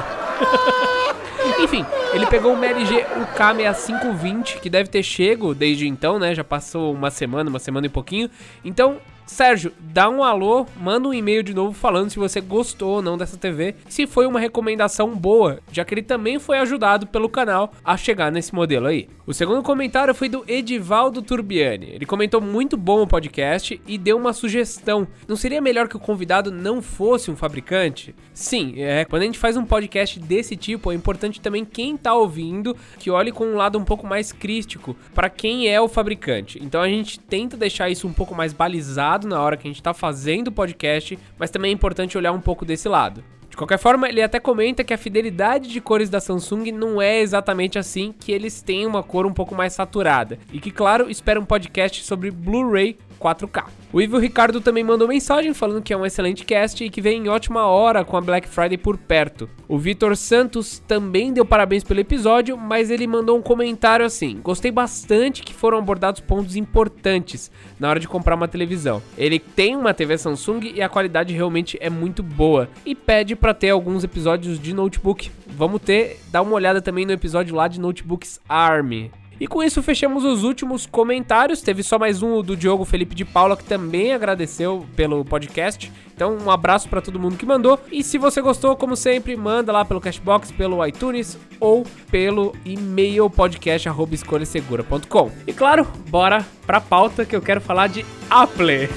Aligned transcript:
Enfim, 1.61 1.85
ele 2.13 2.27
pegou 2.27 2.53
uma 2.53 2.67
LG 2.67 3.05
UK6520, 3.37 4.61
que 4.61 4.71
deve 4.71 4.89
ter 4.89 5.03
chego 5.03 5.55
desde 5.55 5.87
então, 5.87 6.19
né? 6.19 6.35
Já 6.35 6.45
passou 6.45 6.93
uma 6.93 7.11
semana, 7.11 7.51
uma 7.51 7.59
semana 7.59 7.87
e 7.87 7.91
pouquinho. 7.91 8.31
Então, 8.65 8.99
Sérgio, 9.29 9.75
dá 9.79 10.09
um 10.09 10.25
alô, 10.25 10.67
manda 10.81 11.07
um 11.07 11.13
e-mail 11.13 11.43
de 11.43 11.53
novo 11.53 11.75
falando 11.75 12.09
se 12.09 12.19
você 12.19 12.41
gostou 12.41 12.97
ou 12.97 13.03
não 13.03 13.19
dessa 13.19 13.37
TV, 13.37 13.75
se 13.87 14.07
foi 14.07 14.27
uma 14.27 14.41
recomendação 14.41 15.15
boa, 15.15 15.61
já 15.71 15.85
que 15.85 15.93
ele 15.93 16.03
também 16.03 16.39
foi 16.39 16.59
ajudado 16.59 17.07
pelo 17.07 17.29
canal 17.29 17.71
a 17.85 17.95
chegar 17.97 18.33
nesse 18.33 18.55
modelo 18.55 18.87
aí. 18.87 19.07
O 19.27 19.35
segundo 19.35 19.63
comentário 19.63 20.15
foi 20.15 20.31
do 20.31 20.43
Edivaldo 20.49 21.21
Turbiani. 21.21 21.91
Ele 21.91 22.07
comentou 22.07 22.41
muito 22.41 22.75
bom 22.79 23.03
o 23.03 23.07
podcast 23.07 23.79
e 23.87 23.99
deu 23.99 24.17
uma 24.17 24.33
sugestão. 24.33 25.07
Não 25.29 25.37
seria 25.37 25.61
melhor 25.61 25.89
que 25.89 25.97
o 25.97 26.01
convidado 26.01 26.51
não 26.51 26.81
fosse 26.81 27.31
um 27.31 27.37
fabricante? 27.37 28.15
Sim, 28.33 28.77
é, 28.79 29.05
quando 29.05 29.23
a 29.23 29.27
gente 29.27 29.39
faz 29.39 29.59
um 29.59 29.65
podcast 29.67 30.19
desse 30.19 30.57
tipo, 30.57 30.91
é 30.91 30.95
importante 30.95 31.43
também 31.43 31.67
quem 31.67 31.99
tá 31.99 32.15
ouvindo 32.15 32.75
que 32.99 33.11
olhe 33.11 33.31
com 33.31 33.45
um 33.45 33.57
lado 33.57 33.79
um 33.79 33.85
pouco 33.85 34.07
mais 34.07 34.33
crítico 34.33 34.97
para 35.15 35.29
quem 35.29 35.69
é 35.69 35.79
o 35.79 35.89
fabricante. 35.89 36.59
Então 36.63 36.81
a 36.81 36.89
gente 36.89 37.21
tenta 37.21 37.59
deixar 37.59 37.91
isso 37.91 38.09
um 38.09 38.13
pouco 38.15 38.35
mais 38.35 38.55
balizado 38.55 39.18
na 39.27 39.41
hora 39.41 39.57
que 39.57 39.67
a 39.67 39.71
gente 39.71 39.83
tá 39.83 39.93
fazendo 39.93 40.49
o 40.49 40.53
podcast, 40.53 41.19
mas 41.39 41.51
também 41.51 41.71
é 41.71 41.75
importante 41.75 42.17
olhar 42.17 42.33
um 42.33 42.41
pouco 42.41 42.65
desse 42.65 42.89
lado. 42.89 43.25
De 43.51 43.57
qualquer 43.57 43.79
forma, 43.79 44.09
ele 44.09 44.23
até 44.23 44.39
comenta 44.39 44.85
que 44.85 44.95
a 44.95 44.99
fidelidade 44.99 45.69
de 45.69 45.81
cores 45.81 46.09
da 46.09 46.21
Samsung 46.21 46.71
não 46.71 47.03
é 47.03 47.21
exatamente 47.21 47.79
assim, 47.79 48.15
que 48.17 48.31
eles 48.31 48.63
têm 48.63 48.87
uma 48.87 49.03
cor 49.03 49.27
um 49.27 49.33
pouco 49.33 49.55
mais 49.55 49.73
saturada. 49.73 50.39
E 50.53 50.61
que, 50.61 50.71
claro, 50.71 51.11
espera 51.11 51.41
um 51.41 51.45
podcast 51.45 52.05
sobre 52.05 52.31
Blu-ray 52.31 52.97
4K. 53.19 53.65
O 53.93 54.01
Ivo 54.01 54.19
Ricardo 54.19 54.61
também 54.61 54.85
mandou 54.85 55.09
mensagem 55.09 55.55
falando 55.55 55.83
que 55.83 55.93
é 55.93 55.97
um 55.97 56.05
excelente 56.05 56.45
cast 56.45 56.85
e 56.85 56.91
que 56.91 57.01
vem 57.01 57.25
em 57.25 57.29
ótima 57.29 57.67
hora 57.67 58.05
com 58.05 58.17
a 58.17 58.21
Black 58.21 58.47
Friday 58.49 58.77
por 58.77 58.99
perto. 58.99 59.49
O 59.67 59.79
Vitor 59.79 60.17
Santos 60.17 60.79
também 60.79 61.33
deu 61.33 61.45
parabéns 61.45 61.83
pelo 61.83 62.01
episódio, 62.01 62.57
mas 62.57 62.91
ele 62.91 63.07
mandou 63.07 63.39
um 63.39 63.43
comentário 63.43 64.05
assim: 64.05 64.41
Gostei 64.43 64.71
bastante 64.71 65.43
que 65.43 65.55
foram 65.55 65.79
abordados 65.79 66.21
pontos 66.21 66.57
importantes 66.57 67.51
na 67.81 67.89
hora 67.89 68.01
de 68.01 68.09
comprar 68.09 68.35
uma 68.35 68.49
televisão. 68.49 69.03
Ele 69.17 69.39
tem 69.39 69.75
uma 69.75 69.95
TV 69.95 70.19
Samsung 70.19 70.73
e 70.75 70.83
a 70.83 70.89
qualidade 70.89 71.33
realmente 71.33 71.79
é 71.81 71.89
muito 71.89 72.23
boa 72.23 72.69
e 72.85 72.95
pede 72.95 73.35
para 73.35 73.55
ter 73.55 73.71
alguns 73.71 74.05
episódios 74.05 74.61
de 74.61 74.75
notebook. 74.75 75.31
Vamos 75.47 75.81
ter, 75.81 76.21
dá 76.31 76.43
uma 76.43 76.55
olhada 76.55 76.83
também 76.83 77.07
no 77.07 77.13
episódio 77.13 77.55
lá 77.55 77.69
de 77.69 77.81
notebooks 77.81 78.41
ARM. 78.49 79.11
E 79.41 79.47
com 79.47 79.63
isso 79.63 79.83
fechamos 79.83 80.25
os 80.25 80.43
últimos 80.43 80.87
comentários. 80.87 81.63
Teve 81.63 81.83
só 81.83 81.99
mais 81.99 82.23
um 82.23 82.43
do 82.43 82.57
Diogo 82.57 82.85
Felipe 82.85 83.15
de 83.15 83.25
Paula 83.25 83.57
que 83.57 83.65
também 83.65 84.13
agradeceu 84.13 84.87
pelo 84.97 85.25
podcast. 85.25 85.91
Então, 86.15 86.37
um 86.45 86.51
abraço 86.51 86.89
para 86.89 87.01
todo 87.01 87.21
mundo 87.21 87.37
que 87.37 87.47
mandou. 87.47 87.79
E 87.93 88.03
se 88.03 88.19
você 88.19 88.41
gostou, 88.41 88.75
como 88.75 88.97
sempre, 88.97 89.37
manda 89.37 89.71
lá 89.71 89.85
pelo 89.85 90.01
Cashbox, 90.01 90.51
pelo 90.51 90.85
iTunes 90.85 91.39
ou 91.61 91.87
pelo 92.11 92.53
e-mail 92.65 93.31
podcast@escolhasegura.com. 93.31 95.31
E 95.47 95.53
claro, 95.53 95.87
bora 96.09 96.45
pra 96.67 96.81
pauta 96.81 97.25
que 97.25 97.37
eu 97.37 97.41
quero 97.41 97.61
falar 97.61 97.87
de 97.87 98.05
Apple. 98.29 98.89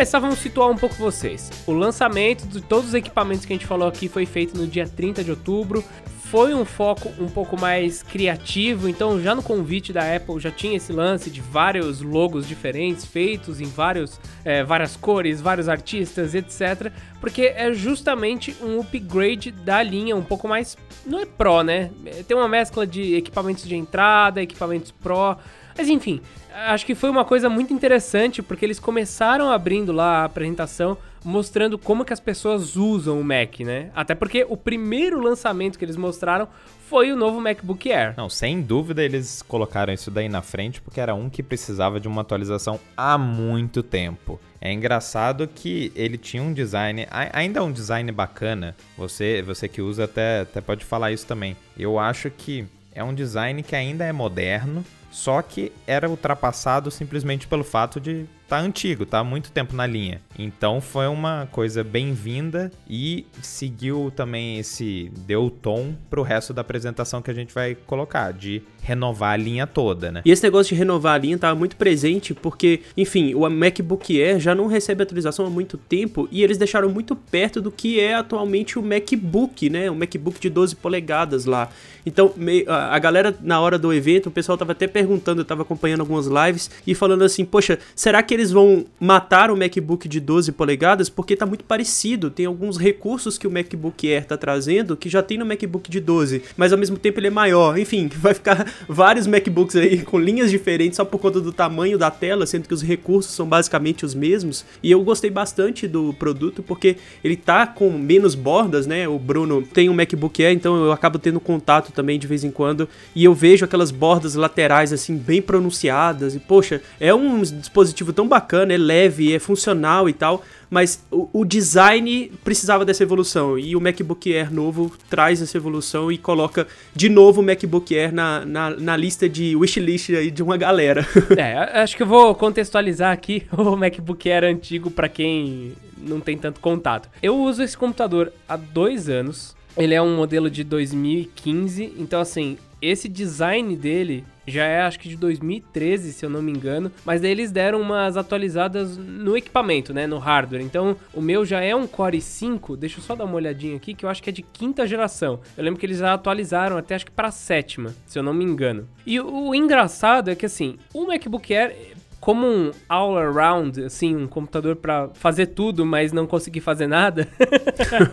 começar, 0.00 0.18
vamos 0.18 0.38
situar 0.38 0.70
um 0.70 0.76
pouco 0.76 0.94
vocês. 0.94 1.50
O 1.66 1.72
lançamento 1.72 2.46
de 2.46 2.62
todos 2.62 2.88
os 2.88 2.94
equipamentos 2.94 3.44
que 3.44 3.52
a 3.52 3.56
gente 3.56 3.66
falou 3.66 3.86
aqui 3.86 4.08
foi 4.08 4.24
feito 4.24 4.56
no 4.56 4.66
dia 4.66 4.88
30 4.88 5.22
de 5.22 5.30
outubro. 5.30 5.84
Foi 6.24 6.54
um 6.54 6.64
foco 6.64 7.12
um 7.18 7.28
pouco 7.28 7.60
mais 7.60 8.02
criativo, 8.02 8.88
então 8.88 9.20
já 9.20 9.34
no 9.34 9.42
convite 9.42 9.92
da 9.92 10.16
Apple 10.16 10.40
já 10.40 10.50
tinha 10.50 10.78
esse 10.78 10.90
lance 10.90 11.28
de 11.28 11.42
vários 11.42 12.00
logos 12.00 12.48
diferentes 12.48 13.04
feitos 13.04 13.60
em 13.60 13.66
vários, 13.66 14.18
é, 14.42 14.64
várias 14.64 14.96
cores, 14.96 15.38
vários 15.42 15.68
artistas, 15.68 16.34
etc. 16.34 16.90
Porque 17.20 17.52
é 17.54 17.70
justamente 17.74 18.56
um 18.62 18.80
upgrade 18.80 19.50
da 19.50 19.82
linha 19.82 20.16
um 20.16 20.22
pouco 20.22 20.48
mais. 20.48 20.78
Não 21.04 21.20
é 21.20 21.26
Pro, 21.26 21.62
né? 21.62 21.90
Tem 22.26 22.34
uma 22.34 22.48
mescla 22.48 22.86
de 22.86 23.16
equipamentos 23.16 23.68
de 23.68 23.76
entrada, 23.76 24.40
equipamentos 24.40 24.92
Pro. 24.92 25.36
Mas 25.76 25.88
enfim, 25.88 26.20
acho 26.52 26.84
que 26.84 26.94
foi 26.94 27.10
uma 27.10 27.24
coisa 27.24 27.48
muito 27.48 27.72
interessante 27.72 28.42
porque 28.42 28.64
eles 28.64 28.78
começaram 28.78 29.50
abrindo 29.50 29.92
lá 29.92 30.22
a 30.22 30.24
apresentação 30.24 30.96
mostrando 31.24 31.78
como 31.78 32.04
que 32.04 32.12
as 32.12 32.20
pessoas 32.20 32.76
usam 32.76 33.20
o 33.20 33.24
Mac, 33.24 33.60
né? 33.60 33.90
Até 33.94 34.14
porque 34.14 34.46
o 34.48 34.56
primeiro 34.56 35.20
lançamento 35.20 35.78
que 35.78 35.84
eles 35.84 35.96
mostraram 35.96 36.48
foi 36.88 37.12
o 37.12 37.16
novo 37.16 37.40
MacBook 37.40 37.92
Air. 37.92 38.14
Não, 38.16 38.28
sem 38.28 38.60
dúvida 38.60 39.02
eles 39.02 39.42
colocaram 39.42 39.92
isso 39.92 40.10
daí 40.10 40.28
na 40.28 40.42
frente 40.42 40.80
porque 40.80 41.00
era 41.00 41.14
um 41.14 41.30
que 41.30 41.42
precisava 41.42 42.00
de 42.00 42.08
uma 42.08 42.22
atualização 42.22 42.80
há 42.96 43.16
muito 43.16 43.82
tempo. 43.82 44.40
É 44.60 44.72
engraçado 44.72 45.46
que 45.46 45.92
ele 45.94 46.18
tinha 46.18 46.42
um 46.42 46.52
design, 46.52 47.06
ainda 47.10 47.60
é 47.60 47.62
um 47.62 47.72
design 47.72 48.10
bacana. 48.12 48.76
Você, 48.96 49.40
você 49.42 49.68
que 49.68 49.80
usa 49.80 50.04
até, 50.04 50.40
até 50.40 50.60
pode 50.60 50.84
falar 50.84 51.12
isso 51.12 51.26
também. 51.26 51.56
Eu 51.78 51.98
acho 51.98 52.30
que 52.30 52.66
é 52.92 53.04
um 53.04 53.14
design 53.14 53.62
que 53.62 53.76
ainda 53.76 54.04
é 54.04 54.12
moderno, 54.12 54.84
só 55.10 55.42
que 55.42 55.72
era 55.86 56.08
ultrapassado 56.08 56.90
simplesmente 56.90 57.46
pelo 57.46 57.64
fato 57.64 58.00
de 58.00 58.26
tá 58.50 58.58
antigo, 58.58 59.06
tá 59.06 59.20
há 59.20 59.24
muito 59.24 59.52
tempo 59.52 59.76
na 59.76 59.86
linha. 59.86 60.20
Então 60.36 60.80
foi 60.80 61.06
uma 61.06 61.46
coisa 61.52 61.84
bem-vinda 61.84 62.72
e 62.88 63.24
seguiu 63.40 64.12
também 64.16 64.58
esse 64.58 65.08
deu 65.24 65.48
tom 65.48 65.94
pro 66.10 66.22
resto 66.22 66.52
da 66.52 66.60
apresentação 66.60 67.22
que 67.22 67.30
a 67.30 67.34
gente 67.34 67.54
vai 67.54 67.76
colocar 67.86 68.32
de 68.32 68.60
renovar 68.82 69.34
a 69.34 69.36
linha 69.36 69.68
toda, 69.68 70.10
né? 70.10 70.22
E 70.24 70.32
esse 70.32 70.42
negócio 70.42 70.74
de 70.74 70.78
renovar 70.78 71.14
a 71.14 71.18
linha 71.18 71.38
tava 71.38 71.54
muito 71.54 71.76
presente 71.76 72.34
porque, 72.34 72.80
enfim, 72.96 73.34
o 73.34 73.48
MacBook 73.48 74.20
Air 74.20 74.40
já 74.40 74.52
não 74.52 74.66
recebe 74.66 75.02
atualização 75.02 75.46
há 75.46 75.50
muito 75.50 75.76
tempo 75.76 76.28
e 76.32 76.42
eles 76.42 76.58
deixaram 76.58 76.88
muito 76.88 77.14
perto 77.14 77.60
do 77.60 77.70
que 77.70 78.00
é 78.00 78.14
atualmente 78.14 78.80
o 78.80 78.82
MacBook, 78.82 79.70
né? 79.70 79.88
O 79.88 79.94
MacBook 79.94 80.40
de 80.40 80.50
12 80.50 80.74
polegadas 80.74 81.44
lá. 81.44 81.68
Então, 82.04 82.34
a 82.66 82.98
galera 82.98 83.36
na 83.42 83.60
hora 83.60 83.78
do 83.78 83.92
evento, 83.92 84.28
o 84.28 84.32
pessoal 84.32 84.58
tava 84.58 84.72
até 84.72 84.88
perguntando, 84.88 85.42
eu 85.42 85.44
tava 85.44 85.62
acompanhando 85.62 86.00
algumas 86.00 86.26
lives 86.26 86.70
e 86.84 86.94
falando 86.94 87.22
assim, 87.22 87.44
poxa, 87.44 87.78
será 87.94 88.22
que 88.22 88.39
eles 88.40 88.50
vão 88.50 88.86
matar 88.98 89.50
o 89.50 89.56
MacBook 89.56 90.08
de 90.08 90.18
12 90.18 90.52
polegadas? 90.52 91.08
Porque 91.08 91.36
tá 91.36 91.44
muito 91.44 91.64
parecido, 91.64 92.30
tem 92.30 92.46
alguns 92.46 92.78
recursos 92.78 93.36
que 93.36 93.46
o 93.46 93.50
MacBook 93.50 94.10
Air 94.10 94.24
tá 94.24 94.36
trazendo 94.36 94.96
que 94.96 95.08
já 95.08 95.22
tem 95.22 95.36
no 95.36 95.44
MacBook 95.44 95.90
de 95.90 96.00
12, 96.00 96.42
mas 96.56 96.72
ao 96.72 96.78
mesmo 96.78 96.96
tempo 96.96 97.20
ele 97.20 97.26
é 97.26 97.30
maior. 97.30 97.78
Enfim, 97.78 98.08
vai 98.16 98.32
ficar 98.32 98.66
vários 98.88 99.26
MacBooks 99.26 99.76
aí 99.76 100.02
com 100.02 100.18
linhas 100.18 100.50
diferentes 100.50 100.96
só 100.96 101.04
por 101.04 101.18
conta 101.18 101.40
do 101.40 101.52
tamanho 101.52 101.98
da 101.98 102.10
tela, 102.10 102.46
sendo 102.46 102.66
que 102.66 102.74
os 102.74 102.82
recursos 102.82 103.34
são 103.34 103.46
basicamente 103.46 104.04
os 104.04 104.14
mesmos. 104.14 104.64
E 104.82 104.90
eu 104.90 105.02
gostei 105.02 105.30
bastante 105.30 105.86
do 105.86 106.14
produto 106.14 106.62
porque 106.62 106.96
ele 107.22 107.36
tá 107.36 107.66
com 107.66 107.90
menos 107.90 108.34
bordas, 108.34 108.86
né? 108.86 109.06
O 109.06 109.18
Bruno 109.18 109.62
tem 109.62 109.88
um 109.88 109.94
MacBook 109.94 110.42
Air, 110.42 110.54
então 110.54 110.84
eu 110.84 110.92
acabo 110.92 111.18
tendo 111.18 111.38
contato 111.40 111.92
também 111.92 112.18
de 112.18 112.26
vez 112.26 112.42
em 112.42 112.50
quando 112.50 112.88
e 113.14 113.24
eu 113.24 113.34
vejo 113.34 113.64
aquelas 113.64 113.90
bordas 113.90 114.34
laterais 114.34 114.92
assim 114.92 115.16
bem 115.16 115.42
pronunciadas 115.42 116.34
e 116.34 116.38
poxa, 116.38 116.80
é 116.98 117.14
um 117.14 117.42
dispositivo 117.42 118.12
tão 118.12 118.26
bacana, 118.30 118.72
é 118.72 118.78
leve, 118.78 119.34
é 119.34 119.38
funcional 119.38 120.08
e 120.08 120.14
tal, 120.14 120.42
mas 120.70 121.04
o, 121.10 121.28
o, 121.32 121.44
design 121.44 122.32
precisava 122.42 122.84
dessa 122.84 123.02
evolução 123.02 123.58
e 123.58 123.76
o 123.76 123.80
MacBook 123.80 124.32
Air 124.32 124.52
novo 124.52 124.92
traz 125.10 125.42
essa 125.42 125.56
evolução 125.56 126.10
e 126.10 126.16
coloca 126.16 126.66
de 126.94 127.08
novo 127.08 127.40
o 127.40 127.44
MacBook 127.44 127.94
Air 127.94 128.14
na, 128.14 128.46
na, 128.46 128.70
na 128.70 128.96
lista 128.96 129.28
de 129.28 129.54
wishlist 129.56 130.10
aí 130.10 130.30
de 130.30 130.42
uma 130.42 130.56
galera. 130.56 131.06
É, 131.40 131.80
acho 131.80 131.96
que 131.96 132.02
eu 132.02 132.06
vou 132.06 132.34
contextualizar 132.34 133.12
aqui 133.12 133.44
o 133.56 133.76
MacBook 133.76 134.30
Air 134.30 134.44
antigo 134.44 134.90
para 134.90 135.08
quem 135.08 135.72
não 135.96 136.20
tem 136.20 136.36
tanto 136.36 136.60
contato. 136.60 137.08
Eu 137.22 137.36
uso 137.36 137.62
esse 137.62 137.76
computador 137.76 138.32
há 138.48 138.56
dois 138.56 139.08
anos. 139.08 139.56
Ele 139.76 139.94
é 139.94 140.02
um 140.02 140.16
modelo 140.16 140.50
de 140.50 140.64
2015, 140.64 141.94
então 141.96 142.20
assim, 142.20 142.58
esse 142.80 143.08
design 143.08 143.76
dele 143.76 144.24
já 144.46 144.64
é 144.64 144.82
acho 144.82 144.98
que 144.98 145.08
de 145.08 145.16
2013, 145.16 146.12
se 146.12 146.24
eu 146.24 146.30
não 146.30 146.42
me 146.42 146.50
engano, 146.50 146.90
mas 147.04 147.20
daí 147.20 147.30
eles 147.30 147.52
deram 147.52 147.80
umas 147.80 148.16
atualizadas 148.16 148.96
no 148.96 149.36
equipamento, 149.36 149.94
né, 149.94 150.06
no 150.06 150.18
hardware. 150.18 150.62
Então, 150.62 150.96
o 151.14 151.20
meu 151.20 151.44
já 151.44 151.60
é 151.60 151.74
um 151.74 151.86
Core 151.86 152.18
i5, 152.18 152.76
deixa 152.76 152.98
eu 152.98 153.02
só 153.02 153.14
dar 153.14 153.24
uma 153.24 153.36
olhadinha 153.36 153.76
aqui, 153.76 153.94
que 153.94 154.04
eu 154.04 154.08
acho 154.08 154.22
que 154.22 154.30
é 154.30 154.32
de 154.32 154.42
quinta 154.42 154.86
geração. 154.86 155.40
Eu 155.56 155.64
lembro 155.64 155.78
que 155.78 155.86
eles 155.86 155.98
já 155.98 156.12
atualizaram 156.14 156.76
até 156.76 156.94
acho 156.94 157.06
que 157.06 157.12
para 157.12 157.30
sétima, 157.30 157.94
se 158.06 158.18
eu 158.18 158.22
não 158.22 158.34
me 158.34 158.44
engano. 158.44 158.88
E 159.06 159.20
o 159.20 159.54
engraçado 159.54 160.30
é 160.30 160.34
que 160.34 160.46
assim, 160.46 160.76
o 160.92 161.06
MacBook 161.06 161.54
Air 161.54 161.76
como 162.20 162.46
um 162.46 162.70
all-around, 162.88 163.82
assim, 163.82 164.14
um 164.14 164.26
computador 164.26 164.76
para 164.76 165.08
fazer 165.14 165.46
tudo, 165.46 165.86
mas 165.86 166.12
não 166.12 166.26
conseguir 166.26 166.60
fazer 166.60 166.86
nada, 166.86 167.26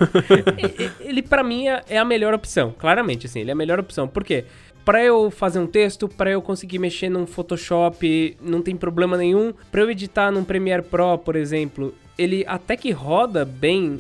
ele 1.01 1.21
para 1.21 1.43
mim 1.43 1.67
é, 1.67 1.83
é 1.89 1.97
a 1.97 2.05
melhor 2.05 2.33
opção, 2.33 2.73
claramente, 2.77 3.25
assim, 3.25 3.41
ele 3.41 3.49
é 3.49 3.53
a 3.53 3.55
melhor 3.55 3.79
opção. 3.79 4.07
Por 4.07 4.23
quê? 4.23 4.45
Para 4.85 5.03
eu 5.03 5.29
fazer 5.29 5.59
um 5.59 5.67
texto, 5.67 6.07
para 6.07 6.31
eu 6.31 6.41
conseguir 6.41 6.79
mexer 6.79 7.09
num 7.09 7.27
Photoshop, 7.27 8.37
não 8.41 8.61
tem 8.61 8.73
problema 8.73 9.17
nenhum. 9.17 9.53
Para 9.69 9.81
eu 9.81 9.91
editar 9.91 10.31
num 10.31 10.45
Premiere 10.45 10.81
Pro, 10.81 11.17
por 11.17 11.35
exemplo, 11.35 11.93
ele 12.17 12.45
até 12.47 12.77
que 12.77 12.91
roda 12.91 13.43
bem 13.43 13.99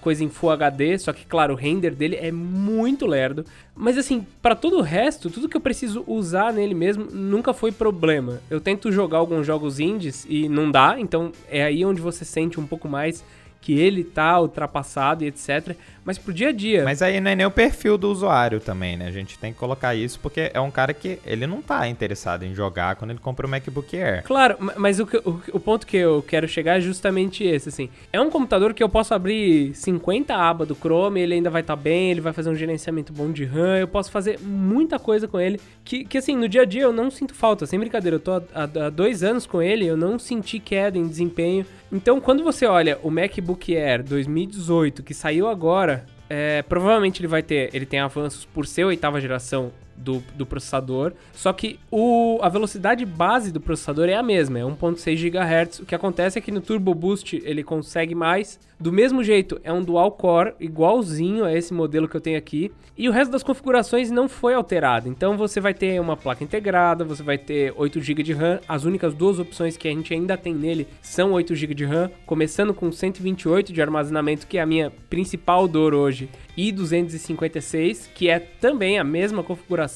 coisa 0.00 0.24
em 0.24 0.28
Full 0.28 0.50
HD, 0.50 0.98
só 0.98 1.12
que, 1.12 1.26
claro, 1.26 1.54
o 1.54 1.56
render 1.56 1.94
dele 1.94 2.16
é 2.16 2.30
muito 2.30 3.06
lerdo. 3.06 3.44
Mas, 3.74 3.96
assim, 3.96 4.26
para 4.42 4.54
todo 4.54 4.78
o 4.78 4.82
resto, 4.82 5.30
tudo 5.30 5.48
que 5.48 5.56
eu 5.56 5.60
preciso 5.60 6.04
usar 6.06 6.52
nele 6.52 6.74
mesmo 6.74 7.06
nunca 7.10 7.52
foi 7.52 7.72
problema. 7.72 8.40
Eu 8.50 8.60
tento 8.60 8.92
jogar 8.92 9.18
alguns 9.18 9.46
jogos 9.46 9.80
indies 9.80 10.26
e 10.28 10.48
não 10.48 10.70
dá, 10.70 10.96
então 10.98 11.32
é 11.48 11.62
aí 11.62 11.84
onde 11.84 12.00
você 12.00 12.24
sente 12.24 12.60
um 12.60 12.66
pouco 12.66 12.88
mais 12.88 13.24
que 13.60 13.78
ele 13.78 14.02
tá 14.02 14.40
ultrapassado 14.40 15.24
e 15.24 15.26
etc. 15.26 15.76
Mas 16.04 16.18
pro 16.18 16.32
dia 16.32 16.48
a 16.48 16.52
dia. 16.52 16.82
Mas 16.84 17.02
aí 17.02 17.20
não 17.20 17.30
é 17.30 17.36
nem 17.36 17.46
o 17.46 17.50
perfil 17.50 17.98
do 17.98 18.10
usuário 18.10 18.58
também, 18.58 18.96
né? 18.96 19.06
A 19.06 19.10
gente 19.10 19.38
tem 19.38 19.52
que 19.52 19.58
colocar 19.58 19.94
isso 19.94 20.18
porque 20.18 20.50
é 20.52 20.60
um 20.60 20.70
cara 20.70 20.94
que 20.94 21.18
ele 21.26 21.46
não 21.46 21.60
tá 21.60 21.86
interessado 21.86 22.42
em 22.42 22.54
jogar 22.54 22.96
quando 22.96 23.10
ele 23.10 23.20
compra 23.20 23.46
o 23.46 23.50
MacBook 23.50 23.96
Air. 23.96 24.24
Claro, 24.24 24.56
mas 24.76 24.98
o, 24.98 25.04
o, 25.04 25.40
o 25.52 25.60
ponto 25.60 25.86
que 25.86 25.96
eu 25.96 26.24
quero 26.26 26.48
chegar 26.48 26.78
é 26.78 26.80
justamente 26.80 27.44
esse, 27.44 27.68
assim. 27.68 27.90
É 28.12 28.20
um 28.20 28.30
computador 28.30 28.72
que 28.72 28.82
eu 28.82 28.88
posso 28.88 29.12
abrir 29.12 29.74
50 29.74 30.34
abas 30.34 30.66
do 30.66 30.74
Chrome, 30.74 31.20
ele 31.20 31.34
ainda 31.34 31.50
vai 31.50 31.60
estar 31.60 31.76
tá 31.76 31.82
bem, 31.82 32.10
ele 32.10 32.20
vai 32.20 32.32
fazer 32.32 32.48
um 32.50 32.54
gerenciamento 32.54 33.12
bom 33.12 33.30
de 33.30 33.44
RAM, 33.44 33.78
eu 33.78 33.88
posso 33.88 34.10
fazer 34.10 34.40
muita 34.40 34.98
coisa 34.98 35.28
com 35.28 35.38
ele 35.38 35.60
que, 35.84 36.04
que 36.04 36.18
assim, 36.18 36.34
no 36.34 36.48
dia 36.48 36.62
a 36.62 36.64
dia 36.64 36.82
eu 36.82 36.92
não 36.92 37.10
sinto 37.10 37.34
falta. 37.34 37.66
Sem 37.66 37.78
brincadeira, 37.78 38.16
eu 38.16 38.20
tô 38.20 38.32
há, 38.32 38.42
há 38.86 38.90
dois 38.90 39.22
anos 39.22 39.46
com 39.46 39.60
ele, 39.60 39.86
eu 39.86 39.96
não 39.96 40.18
senti 40.18 40.58
queda 40.58 40.96
em 40.96 41.06
desempenho. 41.06 41.66
Então, 41.92 42.20
quando 42.20 42.44
você 42.44 42.66
olha 42.66 42.98
o 43.02 43.10
MacBook 43.10 43.76
Air 43.76 44.04
2018, 44.04 45.02
que 45.02 45.12
saiu 45.12 45.48
agora, 45.48 46.06
é, 46.28 46.62
provavelmente 46.62 47.20
ele 47.20 47.26
vai 47.26 47.42
ter, 47.42 47.68
ele 47.74 47.84
tem 47.84 47.98
avanços 47.98 48.44
por 48.44 48.64
ser 48.64 48.84
oitava 48.84 49.20
geração 49.20 49.72
do, 50.00 50.22
do 50.34 50.46
processador, 50.46 51.12
só 51.32 51.52
que 51.52 51.78
o, 51.90 52.38
a 52.42 52.48
velocidade 52.48 53.04
base 53.04 53.52
do 53.52 53.60
processador 53.60 54.08
é 54.08 54.14
a 54.14 54.22
mesma, 54.22 54.58
é 54.58 54.62
1.6 54.62 55.30
GHz. 55.30 55.80
O 55.80 55.86
que 55.86 55.94
acontece 55.94 56.38
é 56.38 56.42
que 56.42 56.50
no 56.50 56.60
Turbo 56.60 56.94
Boost 56.94 57.40
ele 57.44 57.62
consegue 57.62 58.14
mais. 58.14 58.58
Do 58.78 58.90
mesmo 58.90 59.22
jeito, 59.22 59.60
é 59.62 59.70
um 59.70 59.82
dual 59.82 60.12
core, 60.12 60.54
igualzinho 60.58 61.44
a 61.44 61.54
esse 61.54 61.74
modelo 61.74 62.08
que 62.08 62.16
eu 62.16 62.20
tenho 62.20 62.38
aqui. 62.38 62.72
E 62.96 63.08
o 63.08 63.12
resto 63.12 63.30
das 63.30 63.42
configurações 63.42 64.10
não 64.10 64.26
foi 64.26 64.54
alterado. 64.54 65.06
Então 65.08 65.36
você 65.36 65.60
vai 65.60 65.74
ter 65.74 66.00
uma 66.00 66.16
placa 66.16 66.42
integrada, 66.42 67.04
você 67.04 67.22
vai 67.22 67.36
ter 67.36 67.74
8 67.76 68.00
GB 68.00 68.22
de 68.22 68.32
RAM. 68.32 68.58
As 68.66 68.84
únicas 68.84 69.14
duas 69.14 69.38
opções 69.38 69.76
que 69.76 69.86
a 69.86 69.90
gente 69.90 70.14
ainda 70.14 70.36
tem 70.36 70.54
nele 70.54 70.88
são 71.02 71.32
8 71.32 71.54
GB 71.54 71.74
de 71.74 71.84
RAM, 71.84 72.10
começando 72.24 72.72
com 72.72 72.90
128 72.90 73.70
de 73.72 73.82
armazenamento, 73.82 74.46
que 74.46 74.56
é 74.56 74.62
a 74.62 74.66
minha 74.66 74.90
principal 75.10 75.68
dor 75.68 75.92
hoje, 75.92 76.30
e 76.56 76.72
256, 76.72 78.10
que 78.14 78.28
é 78.28 78.38
também 78.38 78.98
a 78.98 79.04
mesma 79.04 79.42
configuração 79.42 79.89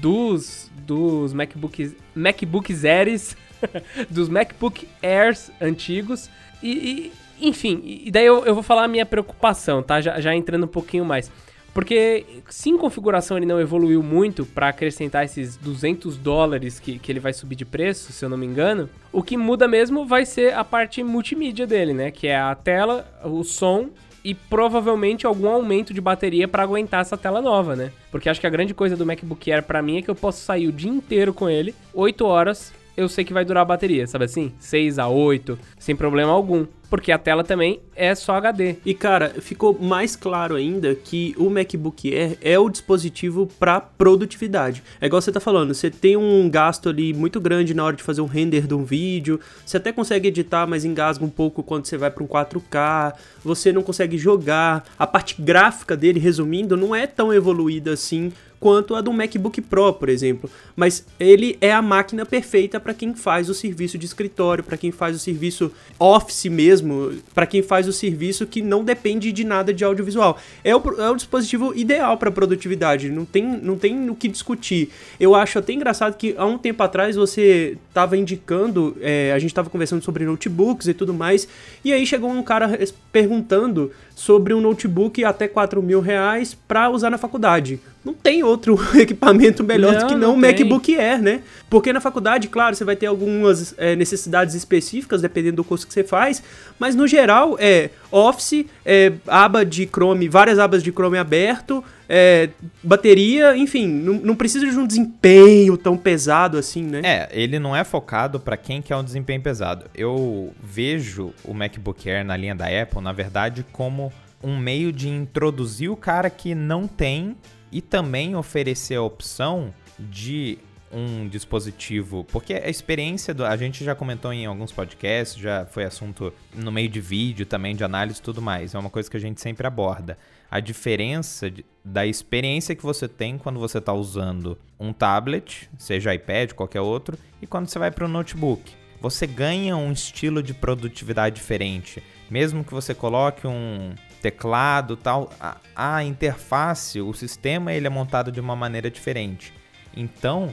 dos, 0.00 0.70
dos 0.78 1.32
MacBooks, 1.32 1.94
MacBooks 2.14 2.84
Airs, 2.84 3.36
dos 4.10 4.28
MacBook 4.28 4.88
Airs 5.02 5.50
antigos. 5.60 6.30
E, 6.62 7.12
e 7.40 7.48
enfim, 7.48 7.82
e 7.84 8.10
daí 8.10 8.26
eu, 8.26 8.44
eu 8.44 8.54
vou 8.54 8.62
falar 8.62 8.84
a 8.84 8.88
minha 8.88 9.04
preocupação, 9.04 9.82
tá? 9.82 10.00
Já, 10.00 10.20
já 10.20 10.34
entrando 10.34 10.64
um 10.64 10.68
pouquinho 10.68 11.04
mais. 11.04 11.30
Porque 11.74 12.24
se 12.48 12.70
em 12.70 12.78
configuração 12.78 13.36
ele 13.36 13.46
não 13.46 13.60
evoluiu 13.60 14.00
muito 14.00 14.46
para 14.46 14.68
acrescentar 14.68 15.24
esses 15.24 15.56
200 15.56 16.16
dólares 16.16 16.78
que, 16.78 17.00
que 17.00 17.10
ele 17.10 17.18
vai 17.18 17.32
subir 17.32 17.56
de 17.56 17.64
preço, 17.64 18.12
se 18.12 18.24
eu 18.24 18.28
não 18.28 18.36
me 18.36 18.46
engano, 18.46 18.88
o 19.12 19.24
que 19.24 19.36
muda 19.36 19.66
mesmo 19.66 20.06
vai 20.06 20.24
ser 20.24 20.54
a 20.54 20.62
parte 20.62 21.02
multimídia 21.02 21.66
dele, 21.66 21.92
né? 21.92 22.12
Que 22.12 22.28
é 22.28 22.36
a 22.36 22.54
tela, 22.54 23.04
o 23.24 23.42
som 23.42 23.90
e 24.24 24.34
provavelmente 24.34 25.26
algum 25.26 25.48
aumento 25.48 25.92
de 25.92 26.00
bateria 26.00 26.48
para 26.48 26.62
aguentar 26.62 27.02
essa 27.02 27.16
tela 27.16 27.42
nova, 27.42 27.76
né? 27.76 27.92
Porque 28.10 28.28
acho 28.28 28.40
que 28.40 28.46
a 28.46 28.50
grande 28.50 28.72
coisa 28.72 28.96
do 28.96 29.04
MacBook 29.04 29.52
Air 29.52 29.62
para 29.62 29.82
mim 29.82 29.98
é 29.98 30.02
que 30.02 30.10
eu 30.10 30.14
posso 30.14 30.40
sair 30.40 30.66
o 30.66 30.72
dia 30.72 30.90
inteiro 30.90 31.34
com 31.34 31.48
ele, 31.50 31.74
8 31.92 32.24
horas, 32.24 32.72
eu 32.96 33.08
sei 33.08 33.24
que 33.24 33.32
vai 33.32 33.44
durar 33.44 33.62
a 33.62 33.66
bateria, 33.66 34.06
sabe 34.06 34.24
assim? 34.24 34.52
6 34.58 34.98
a 34.98 35.08
8, 35.08 35.58
sem 35.78 35.96
problema 35.96 36.32
algum. 36.32 36.66
Porque 36.88 37.10
a 37.10 37.18
tela 37.18 37.42
também 37.42 37.80
é 37.96 38.14
só 38.14 38.34
HD. 38.34 38.76
E 38.86 38.94
cara, 38.94 39.30
ficou 39.40 39.76
mais 39.76 40.14
claro 40.14 40.54
ainda 40.54 40.94
que 40.94 41.34
o 41.36 41.50
MacBook 41.50 42.14
Air 42.14 42.38
é 42.40 42.56
o 42.56 42.68
dispositivo 42.68 43.48
para 43.58 43.80
produtividade. 43.80 44.80
É 45.00 45.06
igual 45.06 45.20
você 45.20 45.32
tá 45.32 45.40
falando, 45.40 45.74
você 45.74 45.90
tem 45.90 46.16
um 46.16 46.48
gasto 46.48 46.88
ali 46.88 47.12
muito 47.12 47.40
grande 47.40 47.74
na 47.74 47.82
hora 47.82 47.96
de 47.96 48.02
fazer 48.02 48.20
um 48.20 48.26
render 48.26 48.66
de 48.68 48.74
um 48.74 48.84
vídeo, 48.84 49.40
você 49.66 49.76
até 49.76 49.90
consegue 49.90 50.28
editar, 50.28 50.68
mas 50.68 50.84
engasga 50.84 51.24
um 51.24 51.30
pouco 51.30 51.64
quando 51.64 51.86
você 51.86 51.96
vai 51.96 52.12
para 52.12 52.22
um 52.22 52.28
4K, 52.28 53.14
você 53.42 53.72
não 53.72 53.82
consegue 53.82 54.16
jogar. 54.16 54.84
A 54.96 55.06
parte 55.06 55.42
gráfica 55.42 55.96
dele, 55.96 56.20
resumindo, 56.20 56.76
não 56.76 56.94
é 56.94 57.08
tão 57.08 57.32
evoluída 57.32 57.92
assim 57.92 58.32
quanto 58.64 58.94
a 58.94 59.02
do 59.02 59.12
MacBook 59.12 59.60
Pro, 59.60 59.92
por 59.92 60.08
exemplo. 60.08 60.48
Mas 60.74 61.04
ele 61.20 61.58
é 61.60 61.70
a 61.70 61.82
máquina 61.82 62.24
perfeita 62.24 62.80
para 62.80 62.94
quem 62.94 63.14
faz 63.14 63.50
o 63.50 63.54
serviço 63.54 63.98
de 63.98 64.06
escritório, 64.06 64.64
para 64.64 64.78
quem 64.78 64.90
faz 64.90 65.14
o 65.14 65.18
serviço 65.18 65.70
Office 65.98 66.46
mesmo, 66.46 67.12
para 67.34 67.44
quem 67.44 67.60
faz 67.60 67.86
o 67.86 67.92
serviço 67.92 68.46
que 68.46 68.62
não 68.62 68.82
depende 68.82 69.30
de 69.32 69.44
nada 69.44 69.70
de 69.70 69.84
audiovisual. 69.84 70.38
É 70.64 70.74
o, 70.74 70.80
é 70.98 71.10
o 71.10 71.14
dispositivo 71.14 71.74
ideal 71.76 72.16
para 72.16 72.30
produtividade, 72.30 73.10
não 73.10 73.26
tem, 73.26 73.44
não 73.44 73.76
tem 73.76 74.08
o 74.08 74.14
que 74.14 74.28
discutir. 74.28 74.88
Eu 75.20 75.34
acho 75.34 75.58
até 75.58 75.74
engraçado 75.74 76.16
que 76.16 76.34
há 76.38 76.46
um 76.46 76.56
tempo 76.56 76.82
atrás 76.82 77.16
você 77.16 77.76
estava 77.90 78.16
indicando, 78.16 78.96
é, 79.02 79.30
a 79.34 79.38
gente 79.38 79.50
estava 79.50 79.68
conversando 79.68 80.02
sobre 80.02 80.24
notebooks 80.24 80.88
e 80.88 80.94
tudo 80.94 81.12
mais, 81.12 81.46
e 81.84 81.92
aí 81.92 82.06
chegou 82.06 82.30
um 82.30 82.42
cara 82.42 82.78
perguntando 83.12 83.92
sobre 84.14 84.54
um 84.54 84.60
notebook 84.60 85.24
até 85.24 85.48
4 85.48 85.82
mil 85.82 86.00
reais 86.00 86.54
para 86.54 86.88
usar 86.90 87.10
na 87.10 87.18
faculdade 87.18 87.80
não 88.04 88.12
tem 88.12 88.42
outro 88.42 88.78
equipamento 88.94 89.64
melhor 89.64 89.94
não, 89.94 90.00
do 90.00 90.06
que 90.06 90.14
não, 90.14 90.34
o 90.34 90.36
MacBook 90.36 90.94
Air, 90.96 91.22
né? 91.22 91.40
Porque 91.70 91.92
na 91.92 92.00
faculdade, 92.00 92.48
claro, 92.48 92.76
você 92.76 92.84
vai 92.84 92.94
ter 92.94 93.06
algumas 93.06 93.74
é, 93.78 93.96
necessidades 93.96 94.54
específicas, 94.54 95.22
dependendo 95.22 95.56
do 95.56 95.64
curso 95.64 95.86
que 95.86 95.94
você 95.94 96.04
faz, 96.04 96.42
mas 96.78 96.94
no 96.94 97.06
geral 97.06 97.56
é 97.58 97.90
Office, 98.10 98.66
é, 98.84 99.12
aba 99.26 99.64
de 99.64 99.86
Chrome, 99.86 100.28
várias 100.28 100.58
abas 100.58 100.82
de 100.82 100.92
Chrome 100.92 101.16
aberto, 101.16 101.82
é, 102.08 102.50
bateria, 102.82 103.56
enfim, 103.56 103.86
não, 103.86 104.14
não, 104.14 104.36
precisa 104.36 104.68
de 104.68 104.76
um 104.76 104.86
desempenho 104.86 105.76
tão 105.76 105.96
pesado 105.96 106.58
assim, 106.58 106.82
né? 106.82 107.00
É, 107.02 107.28
ele 107.32 107.58
não 107.58 107.74
é 107.74 107.82
focado 107.82 108.38
para 108.38 108.56
quem 108.56 108.82
quer 108.82 108.96
um 108.96 109.04
desempenho 109.04 109.40
pesado. 109.40 109.86
Eu 109.94 110.52
vejo 110.62 111.32
o 111.44 111.54
MacBook 111.54 112.08
Air 112.08 112.24
na 112.24 112.36
linha 112.36 112.54
da 112.54 112.66
Apple, 112.66 113.00
na 113.00 113.12
verdade, 113.12 113.64
como 113.72 114.12
um 114.42 114.58
meio 114.58 114.92
de 114.92 115.08
introduzir 115.08 115.90
o 115.90 115.96
cara 115.96 116.28
que 116.28 116.54
não 116.54 116.86
tem 116.86 117.36
e 117.72 117.80
também 117.80 118.36
oferecer 118.36 118.96
a 118.96 119.02
opção 119.02 119.72
de 119.98 120.58
um 120.94 121.28
dispositivo, 121.28 122.24
porque 122.30 122.54
a 122.54 122.70
experiência 122.70 123.34
do, 123.34 123.44
a 123.44 123.56
gente 123.56 123.84
já 123.84 123.94
comentou 123.94 124.32
em 124.32 124.46
alguns 124.46 124.70
podcasts, 124.70 125.36
já 125.36 125.66
foi 125.66 125.84
assunto 125.84 126.32
no 126.54 126.70
meio 126.70 126.88
de 126.88 127.00
vídeo 127.00 127.44
também 127.44 127.74
de 127.74 127.82
análise 127.82 128.20
e 128.20 128.22
tudo 128.22 128.40
mais. 128.40 128.74
É 128.74 128.78
uma 128.78 128.88
coisa 128.88 129.10
que 129.10 129.16
a 129.16 129.20
gente 129.20 129.40
sempre 129.40 129.66
aborda. 129.66 130.16
A 130.48 130.60
diferença 130.60 131.50
de, 131.50 131.66
da 131.84 132.06
experiência 132.06 132.76
que 132.76 132.82
você 132.82 133.08
tem 133.08 133.36
quando 133.36 133.58
você 133.58 133.78
está 133.78 133.92
usando 133.92 134.56
um 134.78 134.92
tablet, 134.92 135.68
seja 135.76 136.14
iPad, 136.14 136.52
qualquer 136.52 136.80
outro, 136.80 137.18
e 137.42 137.46
quando 137.46 137.66
você 137.66 137.78
vai 137.78 137.90
para 137.90 138.04
o 138.04 138.08
notebook. 138.08 138.72
Você 139.00 139.26
ganha 139.26 139.76
um 139.76 139.92
estilo 139.92 140.42
de 140.42 140.54
produtividade 140.54 141.34
diferente. 141.34 142.02
Mesmo 142.30 142.64
que 142.64 142.72
você 142.72 142.94
coloque 142.94 143.46
um 143.46 143.94
teclado 144.22 144.96
tal, 144.96 145.30
a, 145.38 145.58
a 145.74 146.04
interface, 146.04 147.00
o 147.00 147.12
sistema 147.12 147.72
ele 147.72 147.86
é 147.86 147.90
montado 147.90 148.32
de 148.32 148.40
uma 148.40 148.56
maneira 148.56 148.90
diferente. 148.90 149.52
Então, 149.96 150.52